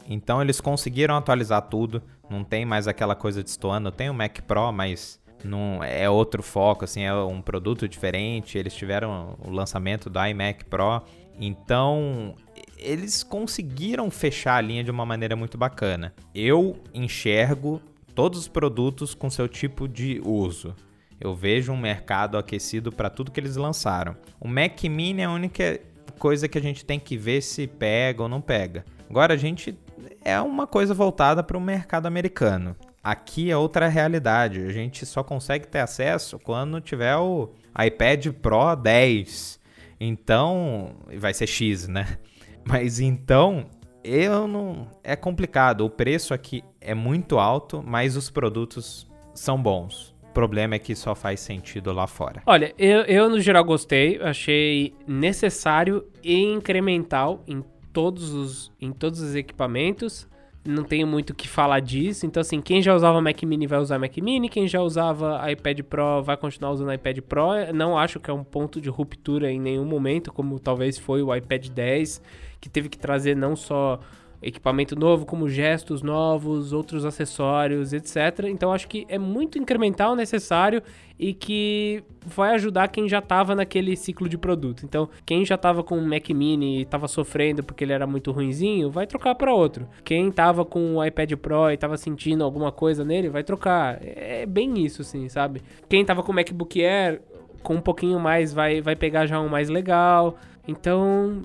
Então 0.08 0.40
eles 0.40 0.60
conseguiram 0.60 1.14
atualizar 1.14 1.62
tudo. 1.62 2.02
Não 2.28 2.42
tem 2.42 2.64
mais 2.64 2.88
aquela 2.88 3.14
coisa 3.14 3.42
destoando. 3.42 3.92
Tem 3.92 4.08
o 4.08 4.14
Mac 4.14 4.40
Pro, 4.40 4.72
mas 4.72 5.20
não 5.46 5.82
é 5.82 6.08
outro 6.08 6.42
foco, 6.42 6.84
assim, 6.84 7.02
é 7.02 7.14
um 7.14 7.40
produto 7.40 7.88
diferente. 7.88 8.58
Eles 8.58 8.74
tiveram 8.74 9.36
o 9.44 9.50
lançamento 9.50 10.08
do 10.08 10.24
iMac 10.24 10.64
Pro. 10.64 11.02
Então 11.38 12.34
eles 12.78 13.22
conseguiram 13.22 14.10
fechar 14.10 14.56
a 14.56 14.60
linha 14.60 14.84
de 14.84 14.90
uma 14.90 15.06
maneira 15.06 15.36
muito 15.36 15.56
bacana. 15.56 16.12
Eu 16.34 16.76
enxergo 16.92 17.80
todos 18.14 18.40
os 18.40 18.48
produtos 18.48 19.14
com 19.14 19.30
seu 19.30 19.48
tipo 19.48 19.88
de 19.88 20.20
uso. 20.24 20.74
Eu 21.20 21.34
vejo 21.34 21.72
um 21.72 21.76
mercado 21.76 22.36
aquecido 22.36 22.90
para 22.90 23.08
tudo 23.08 23.30
que 23.30 23.38
eles 23.38 23.56
lançaram. 23.56 24.16
O 24.40 24.48
Mac 24.48 24.82
Mini 24.84 25.22
é 25.22 25.24
a 25.24 25.30
única 25.30 25.80
coisa 26.18 26.48
que 26.48 26.58
a 26.58 26.62
gente 26.62 26.84
tem 26.84 26.98
que 26.98 27.16
ver 27.16 27.40
se 27.42 27.66
pega 27.66 28.22
ou 28.22 28.28
não 28.28 28.40
pega. 28.40 28.84
Agora 29.08 29.34
a 29.34 29.36
gente 29.36 29.78
é 30.24 30.40
uma 30.40 30.66
coisa 30.66 30.92
voltada 30.94 31.42
para 31.42 31.56
o 31.56 31.60
mercado 31.60 32.06
americano. 32.06 32.76
Aqui 33.02 33.50
é 33.50 33.56
outra 33.56 33.88
realidade. 33.88 34.60
A 34.60 34.70
gente 34.70 35.04
só 35.04 35.24
consegue 35.24 35.66
ter 35.66 35.80
acesso 35.80 36.38
quando 36.38 36.80
tiver 36.80 37.16
o 37.16 37.50
iPad 37.84 38.28
Pro 38.28 38.76
10. 38.76 39.60
Então, 39.98 40.96
vai 41.18 41.34
ser 41.34 41.46
X, 41.46 41.88
né? 41.88 42.18
Mas 42.64 43.00
então, 43.00 43.66
eu 44.04 44.46
não. 44.46 44.88
É 45.02 45.16
complicado. 45.16 45.84
O 45.84 45.90
preço 45.90 46.32
aqui 46.32 46.62
é 46.80 46.94
muito 46.94 47.38
alto, 47.38 47.82
mas 47.84 48.16
os 48.16 48.30
produtos 48.30 49.08
são 49.34 49.60
bons. 49.60 50.14
O 50.22 50.32
problema 50.32 50.74
é 50.76 50.78
que 50.78 50.94
só 50.94 51.14
faz 51.14 51.40
sentido 51.40 51.92
lá 51.92 52.06
fora. 52.06 52.42
Olha, 52.46 52.72
eu, 52.78 53.02
eu 53.02 53.28
no 53.28 53.40
geral 53.40 53.64
gostei, 53.64 54.20
achei 54.22 54.94
necessário 55.06 56.06
e 56.22 56.40
incremental 56.40 57.42
em 57.46 57.62
todos 57.92 58.32
os, 58.32 58.72
em 58.80 58.92
todos 58.92 59.20
os 59.20 59.34
equipamentos. 59.34 60.28
Não 60.64 60.84
tenho 60.84 61.06
muito 61.08 61.30
o 61.30 61.34
que 61.34 61.48
falar 61.48 61.80
disso. 61.80 62.24
Então, 62.24 62.40
assim, 62.40 62.60
quem 62.60 62.80
já 62.80 62.94
usava 62.94 63.20
Mac 63.20 63.42
Mini 63.42 63.66
vai 63.66 63.80
usar 63.80 63.98
Mac 63.98 64.16
Mini. 64.18 64.48
Quem 64.48 64.68
já 64.68 64.80
usava 64.80 65.50
iPad 65.50 65.80
Pro 65.80 66.22
vai 66.22 66.36
continuar 66.36 66.70
usando 66.70 66.92
iPad 66.92 67.18
Pro. 67.20 67.72
Não 67.74 67.98
acho 67.98 68.20
que 68.20 68.30
é 68.30 68.32
um 68.32 68.44
ponto 68.44 68.80
de 68.80 68.88
ruptura 68.88 69.50
em 69.50 69.60
nenhum 69.60 69.84
momento, 69.84 70.32
como 70.32 70.60
talvez 70.60 70.96
foi 70.98 71.20
o 71.20 71.34
iPad 71.34 71.68
10, 71.68 72.22
que 72.60 72.68
teve 72.68 72.88
que 72.88 72.96
trazer 72.96 73.34
não 73.34 73.56
só 73.56 73.98
equipamento 74.42 74.96
novo, 74.98 75.24
como 75.24 75.48
gestos 75.48 76.02
novos, 76.02 76.72
outros 76.72 77.04
acessórios, 77.04 77.92
etc. 77.92 78.46
Então 78.48 78.72
acho 78.72 78.88
que 78.88 79.06
é 79.08 79.18
muito 79.18 79.58
incremental 79.58 80.16
necessário 80.16 80.82
e 81.18 81.32
que 81.32 82.02
vai 82.26 82.54
ajudar 82.54 82.88
quem 82.88 83.08
já 83.08 83.20
estava 83.20 83.54
naquele 83.54 83.96
ciclo 83.96 84.28
de 84.28 84.36
produto. 84.36 84.84
Então, 84.84 85.08
quem 85.24 85.44
já 85.44 85.54
estava 85.54 85.84
com 85.84 85.96
o 85.96 86.02
Mac 86.04 86.28
Mini 86.30 86.78
e 86.78 86.82
estava 86.82 87.06
sofrendo 87.06 87.62
porque 87.62 87.84
ele 87.84 87.92
era 87.92 88.08
muito 88.08 88.32
ruinzinho, 88.32 88.90
vai 88.90 89.06
trocar 89.06 89.36
para 89.36 89.54
outro. 89.54 89.86
Quem 90.04 90.28
estava 90.28 90.64
com 90.64 90.96
o 90.96 91.04
iPad 91.04 91.32
Pro 91.34 91.70
e 91.70 91.74
estava 91.74 91.96
sentindo 91.96 92.42
alguma 92.42 92.72
coisa 92.72 93.04
nele, 93.04 93.28
vai 93.28 93.44
trocar. 93.44 93.98
É 94.02 94.44
bem 94.46 94.84
isso, 94.84 95.02
assim, 95.02 95.28
sabe? 95.28 95.62
Quem 95.88 96.00
estava 96.00 96.24
com 96.24 96.32
o 96.32 96.34
MacBook 96.34 96.84
Air, 96.84 97.22
com 97.62 97.74
um 97.74 97.80
pouquinho 97.80 98.18
mais, 98.18 98.52
vai, 98.52 98.80
vai 98.80 98.96
pegar 98.96 99.26
já 99.26 99.40
um 99.40 99.48
mais 99.48 99.68
legal. 99.68 100.36
Então, 100.66 101.42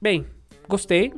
bem, 0.00 0.24
gostei. 0.66 1.12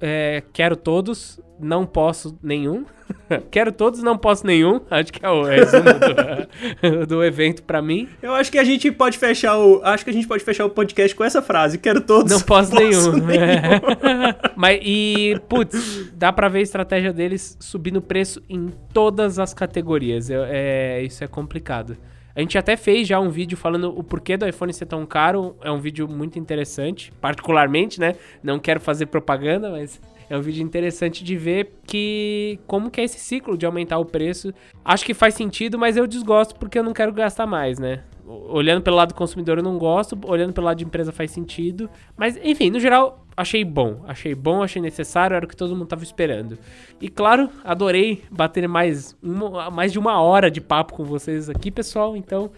É, 0.00 0.42
quero 0.52 0.76
todos, 0.76 1.40
não 1.58 1.86
posso 1.86 2.38
nenhum. 2.42 2.84
quero 3.50 3.72
todos, 3.72 4.02
não 4.02 4.18
posso 4.18 4.46
nenhum. 4.46 4.80
Acho 4.90 5.12
que 5.12 5.24
é 5.24 5.28
o 5.28 5.42
resumo 5.42 5.84
do, 5.84 7.06
do 7.08 7.24
evento 7.24 7.62
pra 7.62 7.80
mim. 7.80 8.08
Eu 8.20 8.34
acho 8.34 8.50
que 8.50 8.58
a 8.58 8.64
gente 8.64 8.90
pode 8.90 9.18
fechar 9.18 9.56
o. 9.58 9.80
Acho 9.82 10.04
que 10.04 10.10
a 10.10 10.12
gente 10.12 10.26
pode 10.26 10.44
fechar 10.44 10.64
o 10.64 10.70
podcast 10.70 11.14
com 11.14 11.24
essa 11.24 11.40
frase. 11.40 11.78
Quero 11.78 12.00
todos. 12.00 12.30
Não 12.30 12.40
posso, 12.40 12.74
nenhum. 12.74 13.12
nenhum. 13.12 13.30
É. 13.42 13.80
Mas, 14.54 14.80
e, 14.82 15.40
putz, 15.48 16.10
dá 16.12 16.32
pra 16.32 16.48
ver 16.48 16.58
a 16.58 16.62
estratégia 16.62 17.12
deles 17.12 17.56
subindo 17.60 17.98
o 17.98 18.02
preço 18.02 18.42
em 18.48 18.70
todas 18.92 19.38
as 19.38 19.54
categorias. 19.54 20.28
É, 20.30 21.02
isso 21.02 21.24
é 21.24 21.26
complicado. 21.26 21.96
A 22.36 22.40
gente 22.40 22.58
até 22.58 22.76
fez 22.76 23.08
já 23.08 23.18
um 23.18 23.30
vídeo 23.30 23.56
falando 23.56 23.98
o 23.98 24.04
porquê 24.04 24.36
do 24.36 24.46
iPhone 24.46 24.70
ser 24.70 24.84
tão 24.84 25.06
caro. 25.06 25.56
É 25.62 25.70
um 25.70 25.80
vídeo 25.80 26.06
muito 26.06 26.38
interessante, 26.38 27.10
particularmente, 27.18 27.98
né? 27.98 28.14
Não 28.42 28.58
quero 28.58 28.78
fazer 28.78 29.06
propaganda, 29.06 29.70
mas 29.70 29.98
é 30.28 30.36
um 30.36 30.42
vídeo 30.42 30.62
interessante 30.62 31.24
de 31.24 31.34
ver 31.34 31.72
que 31.86 32.58
como 32.66 32.90
que 32.90 33.00
é 33.00 33.04
esse 33.04 33.18
ciclo 33.18 33.56
de 33.56 33.64
aumentar 33.64 33.98
o 33.98 34.04
preço. 34.04 34.52
Acho 34.84 35.06
que 35.06 35.14
faz 35.14 35.32
sentido, 35.32 35.78
mas 35.78 35.96
eu 35.96 36.06
desgosto 36.06 36.54
porque 36.56 36.78
eu 36.78 36.82
não 36.82 36.92
quero 36.92 37.10
gastar 37.10 37.46
mais, 37.46 37.78
né? 37.78 38.02
Olhando 38.26 38.82
pelo 38.82 38.96
lado 38.96 39.08
do 39.08 39.14
consumidor 39.14 39.56
eu 39.56 39.64
não 39.64 39.78
gosto, 39.78 40.18
olhando 40.26 40.52
pelo 40.52 40.66
lado 40.66 40.76
de 40.76 40.84
empresa 40.84 41.12
faz 41.12 41.30
sentido. 41.30 41.88
Mas, 42.18 42.36
enfim, 42.42 42.68
no 42.70 42.78
geral, 42.78 43.25
achei 43.36 43.64
bom. 43.64 44.02
Achei 44.06 44.34
bom, 44.34 44.62
achei 44.62 44.80
necessário, 44.80 45.34
era 45.34 45.44
o 45.44 45.48
que 45.48 45.56
todo 45.56 45.76
mundo 45.76 45.88
tava 45.88 46.02
esperando. 46.02 46.58
E 47.00 47.08
claro, 47.08 47.50
adorei 47.62 48.22
bater 48.30 48.66
mais, 48.68 49.16
uma, 49.22 49.70
mais 49.70 49.92
de 49.92 49.98
uma 49.98 50.20
hora 50.20 50.50
de 50.50 50.60
papo 50.60 50.94
com 50.94 51.04
vocês 51.04 51.50
aqui, 51.50 51.70
pessoal. 51.70 52.16
Então, 52.16 52.50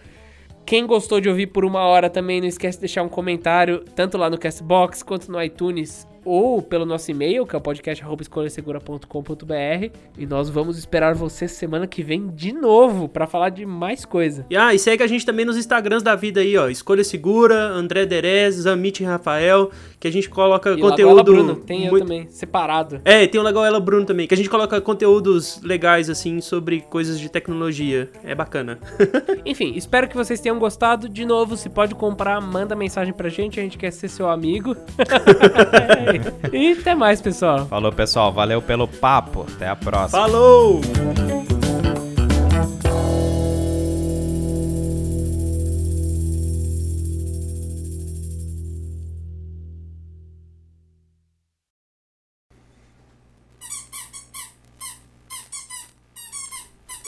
quem 0.65 0.85
gostou 0.85 1.19
de 1.19 1.27
ouvir 1.27 1.47
por 1.47 1.65
uma 1.65 1.81
hora 1.81 2.09
também, 2.09 2.39
não 2.39 2.47
esquece 2.47 2.77
de 2.77 2.81
deixar 2.81 3.03
um 3.03 3.09
comentário, 3.09 3.83
tanto 3.95 4.17
lá 4.17 4.29
no 4.29 4.37
Castbox 4.37 5.03
quanto 5.03 5.31
no 5.31 5.41
iTunes. 5.41 6.07
Ou 6.29 6.61
pelo 6.61 6.85
nosso 6.85 7.09
e-mail, 7.09 7.45
que 7.45 7.55
é 7.55 7.57
o 7.57 7.61
podcast.escolhasegura.com.br. 7.61 9.97
E 10.17 10.25
nós 10.25 10.49
vamos 10.49 10.77
esperar 10.77 11.15
você 11.15 11.47
semana 11.47 11.87
que 11.87 12.03
vem 12.03 12.27
de 12.27 12.51
novo 12.53 13.07
para 13.09 13.25
falar 13.25 13.49
de 13.49 13.65
mais 13.65 14.05
coisa. 14.05 14.45
E, 14.49 14.57
ah, 14.57 14.73
e 14.73 14.79
segue 14.79 15.03
a 15.03 15.07
gente 15.07 15.25
também 15.25 15.45
nos 15.45 15.57
Instagrams 15.57 16.03
da 16.03 16.15
vida 16.15 16.41
aí, 16.41 16.55
ó. 16.57 16.69
Escolha 16.69 17.03
Segura, 17.03 17.55
André 17.69 18.05
Derez, 18.05 18.55
Zamit 18.55 19.03
Rafael, 19.03 19.71
que 19.99 20.07
a 20.07 20.11
gente 20.11 20.29
coloca 20.29 20.71
E 20.73 20.79
conteúdo. 20.79 21.15
Lagoela 21.15 21.23
Bruno, 21.23 21.55
tem 21.55 21.85
eu 21.85 21.91
muito- 21.91 22.03
também, 22.05 22.27
separado. 22.29 23.01
É, 23.03 23.25
tem 23.25 23.39
o 23.39 23.43
Lagoela 23.43 23.79
Bruno 23.79 24.05
também, 24.05 24.27
que 24.27 24.33
a 24.33 24.37
gente 24.37 24.49
coloca 24.49 24.79
conteúdos 24.81 25.59
legais, 25.63 26.09
assim, 26.09 26.41
sobre 26.41 26.81
coisas 26.81 27.19
de 27.19 27.29
tecnologia. 27.29 28.09
É 28.23 28.35
bacana. 28.35 28.79
Enfim, 29.45 29.73
espero 29.75 30.07
que 30.07 30.15
vocês 30.15 30.39
tenham 30.39 30.59
gostado. 30.59 31.09
De 31.09 31.25
novo, 31.25 31.57
se 31.57 31.69
pode 31.69 31.95
comprar, 31.95 32.39
manda 32.41 32.75
mensagem 32.75 33.13
pra 33.13 33.29
gente, 33.29 33.59
a 33.59 33.63
gente 33.63 33.77
quer 33.77 33.91
ser 33.91 34.07
seu 34.09 34.29
amigo. 34.29 34.75
e 36.53 36.73
até 36.73 36.95
mais, 36.95 37.21
pessoal. 37.21 37.65
Falou, 37.65 37.91
pessoal. 37.91 38.31
Valeu 38.31 38.61
pelo 38.61 38.87
papo. 38.87 39.45
Até 39.55 39.67
a 39.67 39.75
próxima. 39.75 40.21
Falou! 40.21 40.81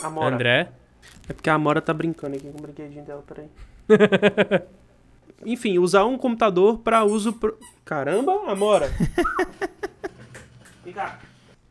Amora. 0.03 0.35
André. 0.35 0.71
É 1.29 1.33
porque 1.33 1.49
a 1.49 1.53
Amora 1.53 1.81
tá 1.81 1.93
brincando 1.93 2.35
aqui 2.35 2.49
com 2.49 2.57
o 2.57 2.61
brinquedinho 2.61 3.05
dela, 3.05 3.23
peraí. 3.25 3.47
Enfim, 5.45 5.79
usar 5.79 6.05
um 6.05 6.17
computador 6.17 6.79
pra 6.79 7.03
uso. 7.03 7.33
Pro... 7.33 7.57
Caramba, 7.85 8.51
Amora! 8.51 8.91
Vem 10.83 10.93
cá. 10.93 11.19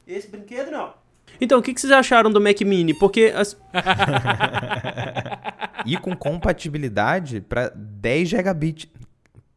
Esse 0.07 0.29
brinquedo 0.29 0.71
não. 0.71 0.93
Então, 1.41 1.59
o 1.59 1.63
que, 1.63 1.73
que 1.73 1.81
vocês 1.81 1.93
acharam 1.93 2.31
do 2.31 2.41
Mac 2.41 2.61
Mini? 2.61 2.93
Porque 2.93 3.33
as... 3.35 3.57
E 5.87 5.97
com 5.97 6.15
compatibilidade 6.15 7.41
pra 7.41 7.73
10 7.75 8.29
gigabit. 8.29 8.91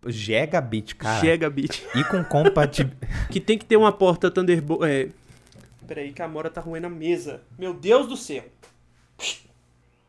Gigabit, 0.05 0.95
cara. 0.95 1.19
Gigabit. 1.19 1.85
E 1.95 2.03
com 2.05 2.23
compatibilidade. 2.23 3.07
Que 3.29 3.39
tem 3.39 3.57
que 3.57 3.65
ter 3.65 3.77
uma 3.77 3.91
porta 3.91 4.29
Thunderbolt. 4.29 4.83
É. 4.83 5.09
Peraí, 5.87 6.13
que 6.13 6.21
a 6.21 6.25
Amora 6.25 6.49
tá 6.49 6.61
roendo 6.61 6.87
a 6.87 6.89
mesa. 6.89 7.41
Meu 7.57 7.73
Deus 7.73 8.07
do 8.07 8.15
céu. 8.15 8.43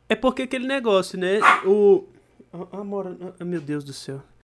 É 0.09 0.15
porque 0.15 0.43
aquele 0.43 0.66
negócio, 0.66 1.19
né? 1.19 1.41
O. 1.65 2.05
A 2.72 2.78
Amora. 2.81 3.16
ah, 3.40 3.44
Meu 3.44 3.60
Deus 3.60 3.82
do 3.85 3.93
céu. 3.93 4.22